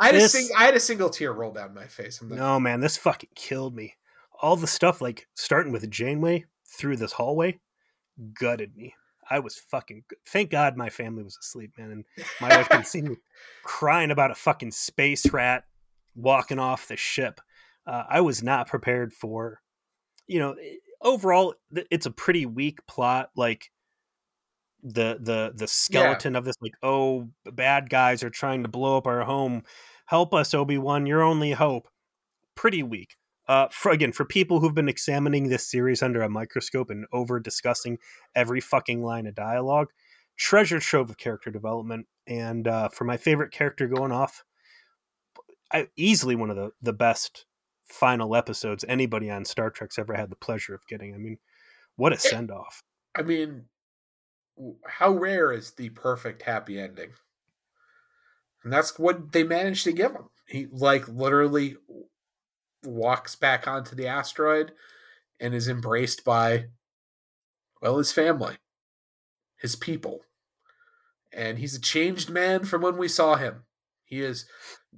I 0.00 0.06
had, 0.06 0.14
This- 0.14 0.34
a 0.34 0.38
sing- 0.38 0.56
I 0.56 0.64
had 0.64 0.76
a 0.76 0.80
single 0.80 1.10
tear 1.10 1.32
roll 1.32 1.52
down 1.52 1.74
my 1.74 1.86
face. 1.86 2.20
I'm 2.20 2.28
not- 2.28 2.38
No, 2.38 2.60
man, 2.60 2.80
this 2.80 2.96
fucking 2.96 3.30
killed 3.34 3.74
me. 3.74 3.94
All 4.40 4.56
the 4.56 4.66
stuff, 4.68 5.00
like 5.00 5.26
starting 5.34 5.72
with 5.72 5.88
Janeway 5.90 6.44
through 6.78 6.96
this 6.96 7.12
hallway, 7.12 7.58
gutted 8.38 8.76
me. 8.76 8.94
I 9.30 9.40
was 9.40 9.56
fucking. 9.56 10.04
Thank 10.28 10.50
God 10.50 10.76
my 10.76 10.88
family 10.88 11.22
was 11.24 11.36
asleep, 11.36 11.72
man, 11.76 11.90
and 11.90 12.04
my 12.40 12.48
wife 12.48 12.68
didn't 12.68 12.86
see 12.86 13.02
me 13.02 13.16
crying 13.64 14.10
about 14.12 14.30
a 14.30 14.34
fucking 14.36 14.70
space 14.70 15.30
rat 15.32 15.64
walking 16.14 16.58
off 16.60 16.88
the 16.88 16.96
ship. 16.96 17.40
Uh, 17.86 18.04
I 18.08 18.20
was 18.20 18.42
not 18.42 18.68
prepared 18.68 19.12
for, 19.12 19.60
you 20.28 20.38
know, 20.38 20.54
overall, 21.00 21.54
it's 21.90 22.06
a 22.06 22.10
pretty 22.10 22.46
weak 22.46 22.86
plot. 22.86 23.30
Like 23.36 23.70
the 24.82 25.18
the 25.20 25.52
the 25.54 25.68
skeleton 25.68 26.36
of 26.36 26.44
this, 26.44 26.56
like, 26.60 26.76
oh, 26.82 27.28
bad 27.44 27.90
guys 27.90 28.22
are 28.22 28.30
trying 28.30 28.62
to 28.62 28.68
blow 28.68 28.96
up 28.96 29.06
our 29.06 29.24
home. 29.24 29.62
Help 30.06 30.32
us, 30.32 30.54
Obi 30.54 30.78
Wan. 30.78 31.06
Your 31.06 31.22
only 31.22 31.52
hope. 31.52 31.88
Pretty 32.54 32.82
weak. 32.82 33.16
Uh, 33.46 33.66
for 33.70 33.92
again, 33.92 34.12
for 34.12 34.24
people 34.24 34.60
who've 34.60 34.74
been 34.74 34.88
examining 34.88 35.48
this 35.48 35.70
series 35.70 36.02
under 36.02 36.22
a 36.22 36.28
microscope 36.28 36.90
and 36.90 37.06
over 37.12 37.40
discussing 37.40 37.98
every 38.34 38.60
fucking 38.60 39.02
line 39.02 39.26
of 39.26 39.34
dialogue, 39.34 39.88
treasure 40.36 40.78
trove 40.78 41.08
of 41.08 41.16
character 41.16 41.50
development. 41.50 42.06
And 42.26 42.68
uh, 42.68 42.90
for 42.90 43.04
my 43.04 43.16
favorite 43.16 43.50
character 43.50 43.88
going 43.88 44.12
off, 44.12 44.44
I, 45.72 45.88
easily 45.96 46.36
one 46.36 46.50
of 46.50 46.56
the, 46.56 46.70
the 46.82 46.92
best 46.92 47.46
final 47.88 48.36
episodes 48.36 48.84
anybody 48.88 49.30
on 49.30 49.44
Star 49.44 49.70
Trek's 49.70 49.98
ever 49.98 50.14
had 50.14 50.30
the 50.30 50.36
pleasure 50.36 50.74
of 50.74 50.86
getting. 50.88 51.14
I 51.14 51.18
mean, 51.18 51.38
what 51.96 52.12
a 52.12 52.16
eh, 52.16 52.18
send 52.18 52.50
off. 52.50 52.82
I 53.16 53.22
mean, 53.22 53.64
how 54.86 55.12
rare 55.12 55.52
is 55.52 55.72
the 55.72 55.90
perfect 55.90 56.42
happy 56.42 56.78
ending? 56.78 57.10
And 58.64 58.72
that's 58.72 58.98
what 58.98 59.32
they 59.32 59.44
managed 59.44 59.84
to 59.84 59.92
give 59.92 60.12
him. 60.12 60.28
He 60.46 60.66
like 60.70 61.08
literally 61.08 61.76
walks 62.84 63.34
back 63.36 63.66
onto 63.66 63.94
the 63.94 64.06
asteroid 64.06 64.72
and 65.40 65.54
is 65.54 65.68
embraced 65.68 66.24
by 66.24 66.66
well 67.80 67.98
his 67.98 68.12
family, 68.12 68.56
his 69.56 69.76
people. 69.76 70.20
And 71.32 71.58
he's 71.58 71.74
a 71.74 71.80
changed 71.80 72.30
man 72.30 72.64
from 72.64 72.82
when 72.82 72.96
we 72.96 73.08
saw 73.08 73.36
him. 73.36 73.64
He 74.04 74.20
is 74.20 74.46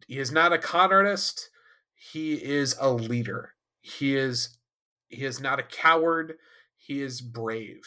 he 0.07 0.19
is 0.19 0.31
not 0.31 0.53
a 0.53 0.59
con 0.59 0.93
artist. 0.93 1.51
He 2.02 2.35
is 2.35 2.74
a 2.81 2.90
leader. 2.90 3.52
He 3.82 4.16
is 4.16 4.56
he 5.09 5.24
is 5.24 5.39
not 5.39 5.59
a 5.59 5.64
coward. 5.64 6.39
He 6.74 7.02
is 7.02 7.20
brave. 7.20 7.82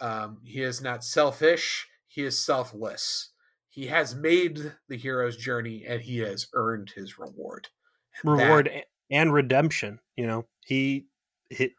Um, 0.00 0.38
he 0.42 0.60
is 0.60 0.82
not 0.82 1.04
selfish. 1.04 1.86
He 2.08 2.24
is 2.24 2.36
selfless. 2.38 3.30
He 3.68 3.86
has 3.86 4.12
made 4.14 4.72
the 4.88 4.96
hero's 4.96 5.36
journey 5.36 5.84
and 5.86 6.02
he 6.02 6.18
has 6.18 6.48
earned 6.52 6.92
his 6.96 7.16
reward. 7.16 7.68
And 8.22 8.32
Reward 8.32 8.68
a- 8.68 8.84
and 9.08 9.32
redemption. 9.32 10.00
You 10.16 10.26
know, 10.26 10.46
he 10.64 11.06
hit 11.48 11.72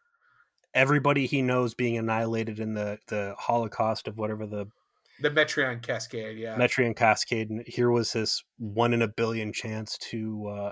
everybody 0.73 1.25
he 1.25 1.41
knows 1.41 1.73
being 1.73 1.97
annihilated 1.97 2.59
in 2.59 2.73
the, 2.73 2.99
the 3.07 3.35
Holocaust 3.37 4.07
of 4.07 4.17
whatever 4.17 4.45
the 4.47 4.67
the 5.19 5.31
Metreon 5.31 5.81
Cascade, 5.81 6.37
yeah. 6.37 6.57
Metreon 6.57 6.95
Cascade, 6.95 7.49
and 7.49 7.63
here 7.67 7.89
was 7.89 8.13
this 8.13 8.43
one 8.57 8.93
in 8.93 9.01
a 9.01 9.07
billion 9.07 9.53
chance 9.53 9.97
to 9.97 10.47
uh, 10.47 10.71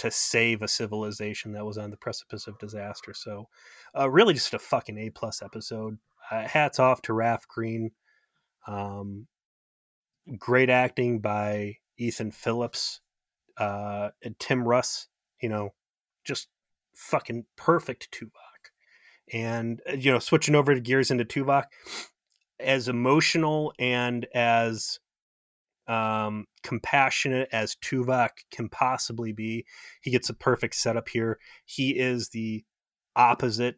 to 0.00 0.10
save 0.10 0.62
a 0.62 0.68
civilization 0.68 1.52
that 1.52 1.66
was 1.66 1.76
on 1.76 1.90
the 1.90 1.96
precipice 1.96 2.46
of 2.46 2.58
disaster. 2.58 3.12
So, 3.12 3.48
uh, 3.96 4.08
really, 4.08 4.32
just 4.32 4.54
a 4.54 4.58
fucking 4.58 4.96
a 4.96 5.10
plus 5.10 5.42
episode. 5.42 5.98
Uh, 6.30 6.46
hats 6.46 6.78
off 6.78 7.02
to 7.02 7.12
Raf 7.12 7.46
Green. 7.46 7.90
Um, 8.66 9.26
great 10.38 10.70
acting 10.70 11.20
by 11.20 11.76
Ethan 11.98 12.30
Phillips, 12.30 13.00
uh, 13.58 14.10
and 14.22 14.38
Tim 14.38 14.66
Russ. 14.66 15.08
You 15.42 15.50
know, 15.50 15.74
just 16.24 16.48
fucking 16.94 17.44
perfect 17.56 18.10
Tuvok. 18.10 18.30
And 19.34 19.82
uh, 19.86 19.96
you 19.96 20.10
know, 20.10 20.18
switching 20.18 20.54
over 20.54 20.74
to 20.74 20.80
gears 20.80 21.10
into 21.10 21.26
Tuvok, 21.26 21.64
as 22.58 22.88
emotional 22.88 23.74
and 23.78 24.26
as 24.34 24.98
um, 25.90 26.46
compassionate 26.62 27.48
as 27.50 27.74
Tuvok 27.76 28.30
can 28.52 28.68
possibly 28.68 29.32
be. 29.32 29.66
He 30.00 30.12
gets 30.12 30.30
a 30.30 30.34
perfect 30.34 30.76
setup 30.76 31.08
here. 31.08 31.38
He 31.64 31.98
is 31.98 32.28
the 32.28 32.64
opposite 33.16 33.76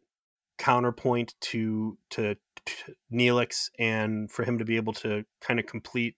counterpoint 0.58 1.34
to 1.40 1.96
to, 2.10 2.36
to 2.66 2.94
Neelix, 3.10 3.70
and 3.78 4.30
for 4.30 4.44
him 4.44 4.58
to 4.58 4.64
be 4.64 4.76
able 4.76 4.92
to 4.94 5.24
kind 5.40 5.58
of 5.58 5.66
complete 5.66 6.16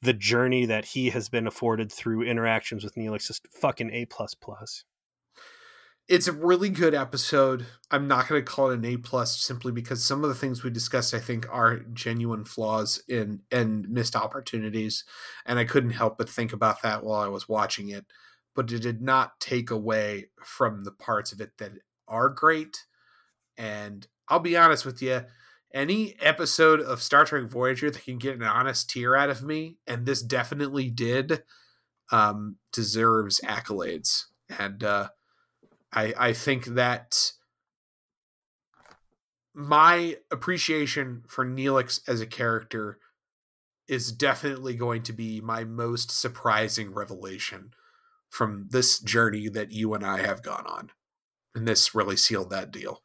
the 0.00 0.12
journey 0.12 0.66
that 0.66 0.84
he 0.84 1.10
has 1.10 1.28
been 1.28 1.46
afforded 1.46 1.90
through 1.90 2.22
interactions 2.22 2.84
with 2.84 2.94
Neelix, 2.94 3.30
is 3.30 3.40
fucking 3.50 3.90
a 3.92 4.04
plus 4.06 4.34
plus. 4.34 4.84
It's 6.08 6.28
a 6.28 6.32
really 6.32 6.68
good 6.68 6.94
episode. 6.94 7.66
I'm 7.90 8.06
not 8.06 8.28
going 8.28 8.42
to 8.42 8.50
call 8.50 8.70
it 8.70 8.78
an 8.78 8.84
A 8.84 8.96
plus 8.98 9.40
simply 9.40 9.72
because 9.72 10.04
some 10.04 10.22
of 10.22 10.28
the 10.28 10.34
things 10.34 10.62
we 10.62 10.70
discussed, 10.70 11.14
I 11.14 11.18
think, 11.18 11.46
are 11.50 11.78
genuine 11.92 12.44
flaws 12.44 13.02
in 13.08 13.40
and 13.50 13.88
missed 13.88 14.14
opportunities, 14.14 15.04
and 15.46 15.58
I 15.58 15.64
couldn't 15.64 15.90
help 15.90 16.18
but 16.18 16.28
think 16.28 16.52
about 16.52 16.82
that 16.82 17.04
while 17.04 17.20
I 17.20 17.28
was 17.28 17.48
watching 17.48 17.88
it. 17.88 18.04
But 18.54 18.70
it 18.70 18.82
did 18.82 19.02
not 19.02 19.40
take 19.40 19.70
away 19.70 20.26
from 20.44 20.84
the 20.84 20.92
parts 20.92 21.32
of 21.32 21.40
it 21.40 21.52
that 21.58 21.72
are 22.06 22.28
great. 22.28 22.84
And 23.56 24.06
I'll 24.28 24.40
be 24.40 24.56
honest 24.56 24.84
with 24.84 25.00
you, 25.02 25.22
any 25.72 26.14
episode 26.20 26.80
of 26.80 27.02
Star 27.02 27.24
Trek 27.24 27.44
Voyager 27.44 27.90
that 27.90 28.04
can 28.04 28.18
get 28.18 28.36
an 28.36 28.42
honest 28.42 28.90
tear 28.90 29.16
out 29.16 29.30
of 29.30 29.42
me, 29.42 29.78
and 29.86 30.04
this 30.04 30.22
definitely 30.22 30.90
did, 30.90 31.42
um, 32.12 32.56
deserves 32.72 33.40
accolades. 33.44 34.26
And 34.58 34.84
uh, 34.84 35.08
I 35.94 36.14
I 36.18 36.32
think 36.32 36.66
that 36.66 37.32
my 39.54 40.16
appreciation 40.30 41.22
for 41.28 41.46
Neelix 41.46 42.00
as 42.08 42.20
a 42.20 42.26
character 42.26 42.98
is 43.86 44.12
definitely 44.12 44.74
going 44.74 45.02
to 45.02 45.12
be 45.12 45.40
my 45.40 45.62
most 45.64 46.10
surprising 46.10 46.92
revelation 46.92 47.70
from 48.28 48.66
this 48.70 48.98
journey 48.98 49.48
that 49.48 49.70
you 49.70 49.94
and 49.94 50.04
I 50.04 50.22
have 50.22 50.42
gone 50.42 50.66
on. 50.66 50.90
And 51.54 51.68
this 51.68 51.94
really 51.94 52.16
sealed 52.16 52.50
that 52.50 52.72
deal. 52.72 53.02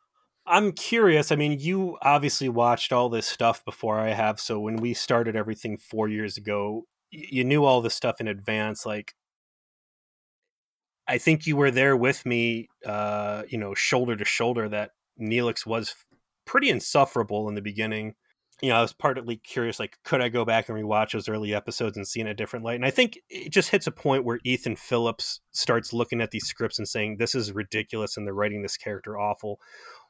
I'm 0.47 0.71
curious. 0.71 1.31
I 1.31 1.35
mean, 1.35 1.59
you 1.59 1.99
obviously 2.01 2.49
watched 2.49 2.91
all 2.91 3.09
this 3.09 3.27
stuff 3.27 3.63
before 3.63 3.99
I 3.99 4.09
have. 4.09 4.39
So 4.39 4.59
when 4.59 4.77
we 4.77 4.95
started 4.95 5.35
everything 5.35 5.77
four 5.77 6.07
years 6.07 6.37
ago, 6.37 6.85
you 7.11 7.43
knew 7.43 7.63
all 7.63 7.81
this 7.81 7.93
stuff 7.93 8.19
in 8.19 8.27
advance. 8.27 8.85
Like, 8.85 9.13
I 11.09 11.17
think 11.17 11.47
you 11.47 11.57
were 11.57 11.71
there 11.71 11.97
with 11.97 12.25
me, 12.25 12.69
uh, 12.85 13.43
you 13.49 13.57
know, 13.57 13.73
shoulder 13.73 14.15
to 14.15 14.25
shoulder, 14.25 14.69
that 14.69 14.91
Neelix 15.19 15.65
was 15.65 15.95
pretty 16.45 16.69
insufferable 16.69 17.49
in 17.49 17.55
the 17.55 17.61
beginning. 17.61 18.15
you 18.61 18.69
know, 18.69 18.75
I 18.75 18.81
was 18.81 18.93
partly 18.93 19.37
curious, 19.37 19.79
like, 19.79 19.97
could 20.03 20.21
I 20.21 20.29
go 20.29 20.43
back 20.43 20.67
and 20.67 20.77
rewatch 20.77 21.11
those 21.13 21.29
early 21.29 21.53
episodes 21.53 21.95
and 21.95 22.07
see 22.07 22.19
in 22.19 22.27
a 22.27 22.33
different 22.33 22.65
light? 22.65 22.75
And 22.75 22.85
I 22.85 22.89
think 22.89 23.17
it 23.29 23.51
just 23.51 23.69
hits 23.69 23.87
a 23.87 23.91
point 23.91 24.25
where 24.25 24.39
Ethan 24.43 24.75
Phillips 24.75 25.39
starts 25.51 25.93
looking 25.93 26.21
at 26.21 26.31
these 26.31 26.45
scripts 26.45 26.77
and 26.77 26.87
saying, 26.87 27.17
"This 27.17 27.35
is 27.35 27.53
ridiculous," 27.53 28.17
and 28.17 28.27
they're 28.27 28.33
writing 28.33 28.61
this 28.61 28.77
character 28.77 29.17
awful. 29.17 29.59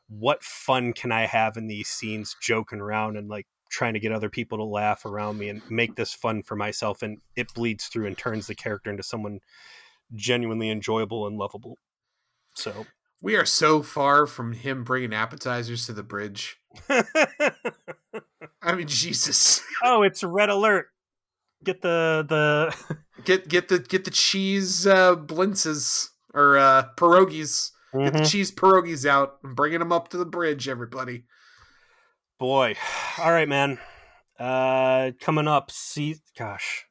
What 0.08 0.44
fun 0.44 0.94
can 0.94 1.12
I 1.12 1.28
have 1.28 1.58
in 1.58 1.68
these 1.68 1.88
scenes, 1.90 2.36
joking 2.42 2.80
around 2.82 3.18
and 3.18 3.30
like 3.30 3.46
trying 3.70 3.94
to 3.94 4.00
get 4.00 4.12
other 4.12 4.30
people 4.30 4.58
to 4.58 4.64
laugh 4.64 5.06
around 5.06 5.38
me 5.38 5.50
and 5.50 5.62
make 5.70 5.96
this 5.96 6.14
fun 6.14 6.42
for 6.42 6.56
myself? 6.56 7.04
And 7.04 7.20
it 7.36 7.54
bleeds 7.54 7.86
through 7.86 8.08
and 8.08 8.18
turns 8.18 8.48
the 8.48 8.56
character 8.56 8.90
into 8.90 9.04
someone 9.04 9.40
genuinely 10.14 10.70
enjoyable 10.70 11.28
and 11.28 11.38
lovable. 11.38 11.78
So 12.56 12.86
we 13.22 13.36
are 13.36 13.46
so 13.46 13.82
far 13.82 14.26
from 14.26 14.54
him 14.54 14.84
bringing 14.84 15.14
appetizers 15.14 15.86
to 15.86 15.94
the 15.94 16.04
bridge. 16.04 16.58
I 18.62 18.76
mean, 18.76 18.88
Jesus. 18.88 19.62
Oh, 19.82 20.04
it's 20.04 20.26
red 20.26 20.50
alert. 20.50 20.88
Get 21.64 21.82
the 21.82 22.26
the 22.28 22.98
get 23.24 23.48
get 23.48 23.70
the 23.70 23.80
get 23.80 24.04
the 24.04 24.12
cheese 24.12 24.86
uh, 24.86 25.16
blintzes 25.16 26.10
or 26.34 26.58
uh, 26.58 26.90
pierogies. 26.98 27.72
Mm-hmm. 27.94 28.04
Get 28.04 28.14
the 28.14 28.20
mm-hmm. 28.20 28.28
cheese 28.28 28.52
pierogies 28.52 29.06
out 29.06 29.38
and 29.42 29.56
bringing 29.56 29.80
them 29.80 29.94
up 29.94 30.10
to 30.10 30.18
the 30.18 30.26
bridge, 30.26 30.68
everybody. 30.68 31.24
Boy, 32.40 32.76
all 33.18 33.32
right, 33.32 33.48
man. 33.48 33.80
Uh, 34.38 35.12
coming 35.22 35.48
up, 35.48 35.72
see, 35.72 36.18
gosh, 36.38 36.86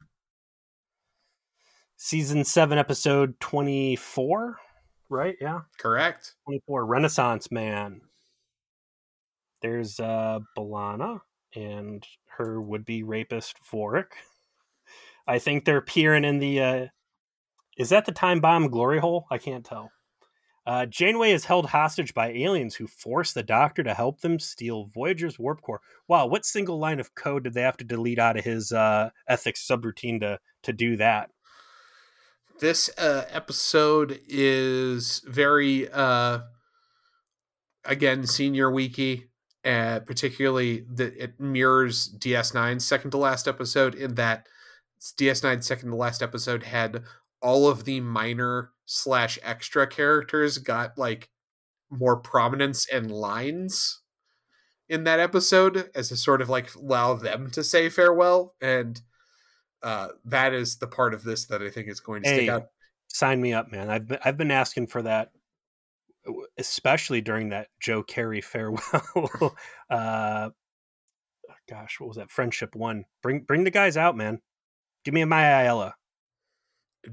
season 1.98 2.44
seven, 2.44 2.78
episode 2.78 3.38
twenty 3.40 3.96
four. 3.96 4.56
Right? 5.10 5.36
Yeah. 5.40 5.60
Correct. 5.78 6.34
Twenty 6.44 6.62
four. 6.66 6.86
Renaissance 6.86 7.50
Man. 7.50 8.00
There's 9.60 10.00
uh 10.00 10.38
B'Elanna 10.56 11.20
and 11.54 12.06
her 12.38 12.60
would 12.60 12.84
be 12.84 13.02
rapist 13.02 13.56
Vorik. 13.70 14.12
I 15.26 15.38
think 15.38 15.64
they're 15.64 15.82
peering 15.82 16.24
in 16.24 16.38
the. 16.38 16.60
Uh, 16.60 16.86
is 17.76 17.90
that 17.90 18.06
the 18.06 18.12
time 18.12 18.40
bomb 18.40 18.68
glory 18.68 18.98
hole? 18.98 19.26
I 19.30 19.38
can't 19.38 19.64
tell. 19.64 19.90
Uh, 20.66 20.84
Janeway 20.84 21.32
is 21.32 21.46
held 21.46 21.66
hostage 21.66 22.12
by 22.12 22.28
aliens 22.28 22.74
who 22.74 22.86
force 22.86 23.32
the 23.32 23.42
Doctor 23.42 23.82
to 23.82 23.94
help 23.94 24.20
them 24.20 24.38
steal 24.38 24.84
Voyager's 24.86 25.38
warp 25.38 25.62
core. 25.62 25.80
Wow, 26.08 26.26
what 26.26 26.44
single 26.44 26.78
line 26.78 27.00
of 27.00 27.14
code 27.14 27.44
did 27.44 27.54
they 27.54 27.62
have 27.62 27.78
to 27.78 27.84
delete 27.84 28.18
out 28.18 28.36
of 28.36 28.44
his 28.44 28.70
uh, 28.70 29.08
ethics 29.28 29.66
subroutine 29.66 30.20
to 30.20 30.38
to 30.64 30.72
do 30.72 30.96
that? 30.96 31.30
This 32.60 32.90
uh, 32.98 33.24
episode 33.30 34.20
is 34.28 35.22
very, 35.26 35.88
uh, 35.90 36.40
again, 37.84 38.26
senior 38.26 38.70
wiki 38.70 39.28
uh, 39.64 40.00
particularly 40.00 40.86
that 40.94 41.16
it 41.16 41.38
mirrors 41.38 42.08
DS9's 42.18 42.84
second 42.84 43.10
to 43.10 43.18
last 43.18 43.48
episode 43.48 43.94
in 43.94 44.14
that 44.14 44.46
DS9's 45.18 45.66
second 45.66 45.90
to 45.90 45.96
last 45.96 46.22
episode 46.22 46.62
had 46.62 47.02
all 47.42 47.68
of 47.68 47.84
the 47.84 48.00
minor 48.00 48.70
slash 48.86 49.38
extra 49.42 49.86
characters 49.86 50.58
got 50.58 50.96
like 50.96 51.28
more 51.90 52.16
prominence 52.16 52.86
and 52.88 53.10
lines 53.10 54.00
in 54.88 55.04
that 55.04 55.20
episode 55.20 55.90
as 55.94 56.10
a 56.10 56.16
sort 56.16 56.40
of 56.40 56.48
like 56.48 56.74
allow 56.74 57.14
them 57.14 57.50
to 57.50 57.62
say 57.62 57.88
farewell. 57.88 58.54
And 58.60 59.00
uh 59.82 60.08
that 60.24 60.52
is 60.52 60.76
the 60.76 60.86
part 60.86 61.14
of 61.14 61.22
this 61.24 61.46
that 61.46 61.62
i 61.62 61.70
think 61.70 61.88
is 61.88 62.00
going 62.00 62.22
to 62.22 62.28
hey, 62.28 62.36
stick 62.36 62.48
out 62.48 62.66
sign 63.08 63.40
me 63.40 63.52
up 63.52 63.70
man 63.70 63.88
i've 63.88 64.06
been, 64.06 64.18
i've 64.24 64.36
been 64.36 64.50
asking 64.50 64.86
for 64.86 65.02
that 65.02 65.30
especially 66.56 67.20
during 67.20 67.50
that 67.50 67.68
Joe 67.80 68.02
Carey 68.02 68.40
farewell. 68.40 68.82
uh, 69.90 70.50
gosh, 71.68 72.00
what 72.00 72.08
was 72.08 72.16
that? 72.16 72.30
Friendship 72.30 72.74
one. 72.74 73.04
Bring 73.22 73.40
bring 73.40 73.64
the 73.64 73.70
guys 73.70 73.96
out, 73.96 74.16
man. 74.16 74.40
Give 75.04 75.14
me 75.14 75.22
a 75.22 75.26
Maya 75.26 75.62
Ayala. 75.62 75.94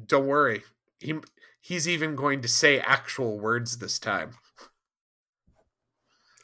Don't 0.06 0.28
worry. 0.28 0.64
He 1.00 1.16
he's 1.62 1.88
even 1.88 2.16
going 2.16 2.42
to 2.42 2.48
say 2.48 2.80
actual 2.80 3.40
words 3.40 3.78
this 3.78 4.00
time. 4.00 4.32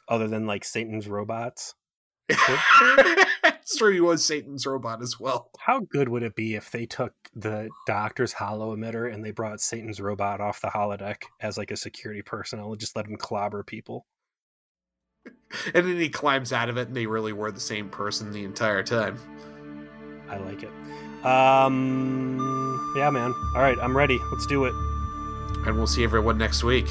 Other 0.08 0.28
than 0.28 0.46
like 0.46 0.64
Satan's 0.64 1.08
robots. 1.08 1.74
sure 3.66 3.92
he 3.92 4.00
was 4.00 4.24
Satan's 4.24 4.66
robot 4.66 5.02
as 5.02 5.18
well. 5.18 5.50
How 5.58 5.80
good 5.80 6.08
would 6.08 6.22
it 6.22 6.34
be 6.34 6.54
if 6.54 6.70
they 6.70 6.86
took 6.86 7.14
the 7.34 7.68
doctor's 7.86 8.32
holo 8.32 8.74
emitter 8.76 9.12
and 9.12 9.24
they 9.24 9.30
brought 9.30 9.60
Satan's 9.60 10.00
robot 10.00 10.40
off 10.40 10.60
the 10.60 10.68
holodeck 10.68 11.22
as 11.40 11.58
like 11.58 11.70
a 11.70 11.76
security 11.76 12.22
personnel 12.22 12.72
and 12.72 12.80
just 12.80 12.96
let 12.96 13.06
him 13.06 13.16
clobber 13.16 13.62
people? 13.62 14.06
And 15.74 15.86
then 15.86 15.98
he 15.98 16.08
climbs 16.08 16.50
out 16.50 16.70
of 16.70 16.78
it 16.78 16.88
and 16.88 16.96
they 16.96 17.06
really 17.06 17.34
were 17.34 17.52
the 17.52 17.60
same 17.60 17.90
person 17.90 18.32
the 18.32 18.42
entire 18.42 18.82
time. 18.82 19.18
I 20.30 20.38
like 20.38 20.62
it. 20.62 20.70
Um 21.26 22.94
yeah, 22.96 23.10
man. 23.10 23.34
All 23.54 23.60
right, 23.60 23.78
I'm 23.78 23.94
ready. 23.94 24.18
Let's 24.32 24.46
do 24.46 24.64
it. 24.64 24.72
And 25.66 25.76
we'll 25.76 25.86
see 25.86 26.04
everyone 26.04 26.38
next 26.38 26.64
week. 26.64 26.88